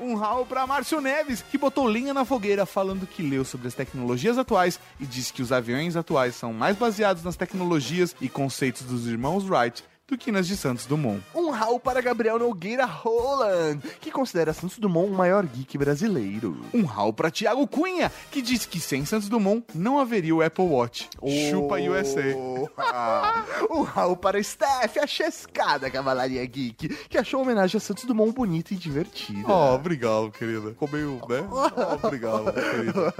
Um 0.00 0.14
Raul 0.14 0.46
pra 0.46 0.66
Márcio 0.66 1.00
Neves, 1.00 1.42
que 1.42 1.58
botou 1.58 1.88
linha 1.88 2.14
na 2.14 2.24
fogueira 2.24 2.64
falando 2.64 3.06
que 3.06 3.22
leu 3.22 3.44
sobre 3.44 3.68
as 3.68 3.74
tecnologias 3.74 4.38
atuais 4.38 4.80
e 4.98 5.04
disse 5.04 5.32
que 5.32 5.42
os 5.42 5.52
aviões 5.52 5.94
atuais 5.94 6.34
são 6.34 6.54
mais 6.54 6.76
baseados 6.76 7.22
nas 7.22 7.36
tecnologias 7.36 8.16
e 8.20 8.28
conceitos 8.28 8.82
dos 8.82 9.06
irmãos 9.06 9.44
Wright 9.44 9.84
do 10.12 10.18
que 10.18 10.30
nas 10.30 10.46
de 10.46 10.56
Santos 10.58 10.84
Dumont. 10.84 11.22
Um 11.34 11.50
rau 11.50 11.80
para 11.80 12.02
Gabriel 12.02 12.38
Nogueira 12.38 12.84
Roland, 12.84 13.78
que 13.98 14.10
considera 14.10 14.52
Santos 14.52 14.78
Dumont 14.78 15.10
o 15.10 15.14
maior 15.14 15.46
geek 15.46 15.78
brasileiro. 15.78 16.60
Um 16.74 16.84
rau 16.84 17.14
para 17.14 17.30
Tiago 17.30 17.66
Cunha, 17.66 18.12
que 18.30 18.42
diz 18.42 18.66
que 18.66 18.78
sem 18.78 19.06
Santos 19.06 19.30
Dumont 19.30 19.64
não 19.74 19.98
haveria 19.98 20.34
o 20.34 20.42
Apple 20.42 20.66
Watch. 20.66 21.08
Chupa 21.50 21.76
USA. 21.80 22.36
um 23.70 23.80
rau 23.82 24.14
para 24.14 24.42
Steph, 24.42 24.98
a 24.98 25.06
chescada 25.06 25.90
Cavalaria 25.90 26.44
Geek, 26.44 26.88
que 27.08 27.16
achou 27.16 27.40
a 27.40 27.42
homenagem 27.44 27.78
a 27.78 27.80
Santos 27.80 28.04
Dumont 28.04 28.32
bonita 28.32 28.74
e 28.74 28.76
divertida. 28.76 29.50
Oh, 29.50 29.74
obrigado, 29.74 30.30
querida. 30.30 30.70
Ficou 30.70 30.90
meio, 30.92 31.22
né? 31.26 31.48
Oh, 31.50 32.06
obrigado, 32.06 32.52
querida. 32.52 33.14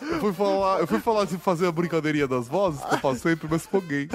Eu 0.00 0.20
fui 0.20 0.32
falar, 0.34 0.80
eu 0.80 0.86
fui 0.86 1.00
falar 1.00 1.24
de 1.24 1.38
fazer 1.38 1.66
a 1.66 1.72
brincadeirinha 1.72 2.28
das 2.28 2.46
vozes, 2.46 2.84
que 2.84 2.94
eu 2.94 2.98
faço 2.98 3.20
sempre, 3.20 3.48
mas 3.50 3.62
ficou 3.62 3.80
gay. 3.88 4.06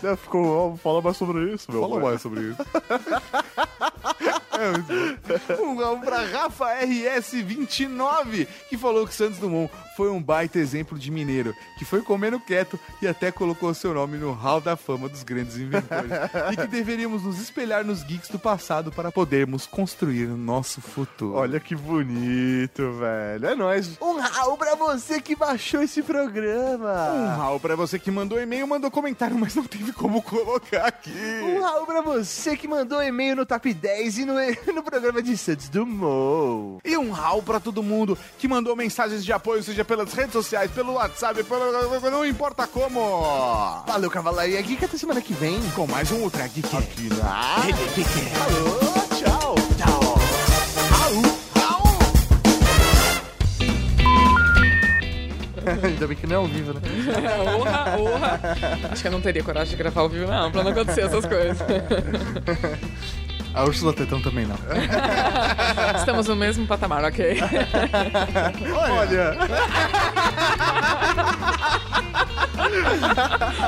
Não, 0.00 0.16
ficou, 0.16 0.76
fala 0.76 1.02
mais 1.02 1.16
sobre 1.16 1.47
isso, 1.54 1.70
meu 1.70 1.80
Fala 1.82 1.96
amor. 1.96 2.10
mais 2.10 2.22
sobre 2.22 2.40
isso. 2.42 2.58
É, 4.58 5.62
um 5.62 5.76
rau 5.76 6.00
pra 6.00 6.22
Rafa 6.22 6.66
RS29, 6.84 8.48
que 8.68 8.76
falou 8.76 9.06
que 9.06 9.14
Santos 9.14 9.38
Dumont 9.38 9.70
foi 9.98 10.10
um 10.10 10.22
baita 10.22 10.60
exemplo 10.60 10.96
de 10.96 11.10
mineiro, 11.10 11.52
que 11.76 11.84
foi 11.84 12.02
comendo 12.02 12.38
quieto 12.38 12.78
e 13.02 13.08
até 13.08 13.32
colocou 13.32 13.74
seu 13.74 13.92
nome 13.92 14.16
no 14.16 14.30
hall 14.30 14.60
da 14.60 14.76
fama 14.76 15.08
dos 15.08 15.24
grandes 15.24 15.56
inventores. 15.56 16.12
e 16.52 16.56
que 16.56 16.68
deveríamos 16.68 17.24
nos 17.24 17.40
espelhar 17.40 17.84
nos 17.84 18.04
geeks 18.04 18.28
do 18.28 18.38
passado 18.38 18.92
para 18.92 19.10
podermos 19.10 19.66
construir 19.66 20.26
o 20.26 20.36
nosso 20.36 20.80
futuro. 20.80 21.34
Olha 21.34 21.58
que 21.58 21.74
bonito, 21.74 22.92
velho. 22.92 23.44
É 23.44 23.56
nóis. 23.56 23.98
Um 24.00 24.20
rau 24.20 24.56
pra 24.56 24.76
você 24.76 25.20
que 25.20 25.34
baixou 25.34 25.82
esse 25.82 26.00
programa. 26.00 27.10
Um 27.10 27.36
rau 27.36 27.58
pra 27.58 27.74
você 27.74 27.98
que 27.98 28.12
mandou 28.12 28.40
e-mail, 28.40 28.68
mandou 28.68 28.92
comentário, 28.92 29.36
mas 29.36 29.56
não 29.56 29.64
teve 29.64 29.92
como 29.92 30.22
colocar 30.22 30.86
aqui. 30.86 31.10
Um 31.42 31.60
rau 31.60 31.84
pra 31.84 32.02
você 32.02 32.56
que 32.56 32.68
mandou 32.68 33.02
e-mail 33.02 33.34
no 33.34 33.44
Top 33.44 33.74
10 33.74 34.18
e 34.18 34.24
no, 34.24 34.34
no 34.72 34.82
programa 34.84 35.20
de 35.20 35.36
Santos 35.36 35.68
Dumont. 35.68 36.78
E 36.84 36.96
um 36.96 37.10
rau 37.10 37.42
pra 37.42 37.58
todo 37.58 37.82
mundo 37.82 38.16
que 38.38 38.46
mandou 38.46 38.76
mensagens 38.76 39.24
de 39.24 39.32
apoio, 39.32 39.60
seja 39.64 39.87
pelas 39.88 40.12
redes 40.12 40.34
sociais, 40.34 40.70
pelo 40.70 40.92
WhatsApp, 40.92 41.42
pelo... 41.42 41.72
não 42.10 42.24
importa 42.24 42.66
como. 42.66 43.82
Valeu, 43.86 44.10
Cavalaria 44.10 44.60
Geek. 44.60 44.84
Até 44.84 44.98
semana 44.98 45.22
que 45.22 45.32
vem. 45.32 45.58
Com 45.70 45.86
mais 45.86 46.12
um 46.12 46.18
Ultra 46.18 46.46
Geek. 46.46 46.68
Aqui 46.76 47.08
na... 47.08 47.64
Falou, 48.34 49.08
tchau. 49.18 49.54
Tchau. 49.78 50.18
Ainda 55.82 56.06
bem 56.06 56.16
que 56.16 56.26
não 56.26 56.34
é 56.34 56.38
ao 56.38 56.46
vivo, 56.46 56.72
né? 56.74 56.80
Orra, 57.58 57.98
orra. 57.98 58.40
Acho 58.90 59.02
que 59.02 59.08
eu 59.08 59.12
não 59.12 59.20
teria 59.20 59.42
coragem 59.42 59.70
de 59.70 59.76
gravar 59.76 60.00
ao 60.02 60.08
vivo, 60.08 60.26
não, 60.30 60.50
pra 60.50 60.62
não 60.62 60.70
acontecer 60.70 61.02
essas 61.02 61.26
coisas. 61.26 61.58
A 63.58 63.64
Ursula 63.64 63.92
Tetão 63.92 64.22
também 64.22 64.46
não. 64.46 64.54
Estamos 65.98 66.28
no 66.28 66.36
mesmo 66.36 66.64
patamar, 66.64 67.02
ok? 67.04 67.40
Olha. 68.72 69.36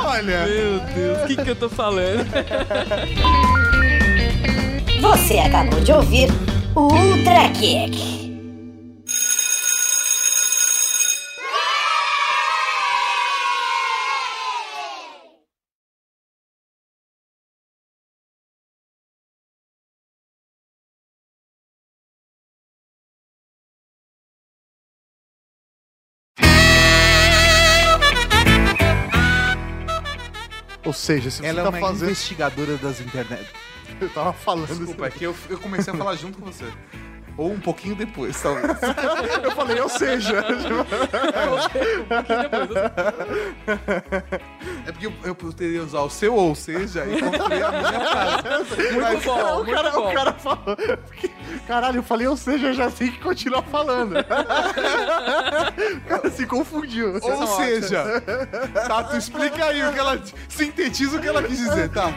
Olha. 0.04 0.46
Meu 0.46 0.78
Deus, 0.94 1.22
o 1.22 1.26
que, 1.26 1.42
que 1.42 1.50
eu 1.50 1.56
tô 1.56 1.68
falando? 1.68 2.24
Você 5.00 5.38
acabou 5.40 5.80
de 5.80 5.90
ouvir 5.92 6.28
o 6.76 6.82
Ultra 6.82 7.48
Kick. 7.48 8.29
Ou 30.90 30.94
seja, 30.94 31.30
se 31.30 31.36
você 31.36 31.46
Ela 31.46 31.60
é 31.60 31.62
tá 31.62 31.68
uma 31.70 31.78
fazendo... 31.78 32.06
investigadora 32.06 32.76
das 32.78 32.98
internet. 33.00 33.48
Eu 34.00 34.08
tava 34.10 34.32
falando 34.32 34.66
Desculpa, 34.66 35.06
é 35.06 35.10
que 35.10 35.24
eu, 35.24 35.34
eu 35.48 35.58
comecei 35.58 35.92
a 35.92 35.96
falar 35.96 36.16
junto 36.16 36.38
com 36.38 36.46
você. 36.46 36.64
Ou 37.36 37.52
um 37.52 37.60
pouquinho 37.60 37.94
depois, 37.94 38.40
talvez. 38.40 38.78
Eu 39.42 39.50
falei, 39.52 39.80
ou 39.80 39.88
seja. 39.88 40.44
É 44.86 44.92
porque 44.92 45.06
eu, 45.06 45.12
eu 45.24 45.34
poderia 45.34 45.82
usar 45.82 46.00
o 46.00 46.10
seu 46.10 46.34
ou 46.34 46.54
seja 46.54 47.04
e 47.06 47.20
construir 47.20 47.62
a 47.62 47.70
minha 47.70 47.82
frase. 48.40 48.92
Muito 48.92 49.24
bom, 49.24 49.60
o, 49.60 49.64
muito 49.64 49.74
cara, 49.74 49.90
bom. 49.90 50.10
o 50.10 50.14
cara 50.14 50.32
falou. 50.32 50.76
Caralho, 51.66 51.98
eu 51.98 52.02
falei, 52.02 52.26
ou 52.26 52.36
seja, 52.36 52.68
eu 52.68 52.74
já 52.74 52.90
sei 52.90 53.10
que 53.10 53.18
continuar 53.20 53.62
falando. 53.62 54.16
o 54.16 56.08
cara 56.08 56.30
se 56.30 56.46
confundiu. 56.46 57.14
Ou 57.22 57.46
seja, 57.46 58.22
Tato, 58.86 59.16
explica 59.16 59.66
aí 59.66 59.82
o 59.86 59.92
que 59.92 59.98
ela. 59.98 60.20
Sintetiza 60.48 61.18
o 61.18 61.20
que 61.20 61.28
ela 61.28 61.42
quis 61.42 61.58
dizer, 61.58 61.88
Tato. 61.90 62.14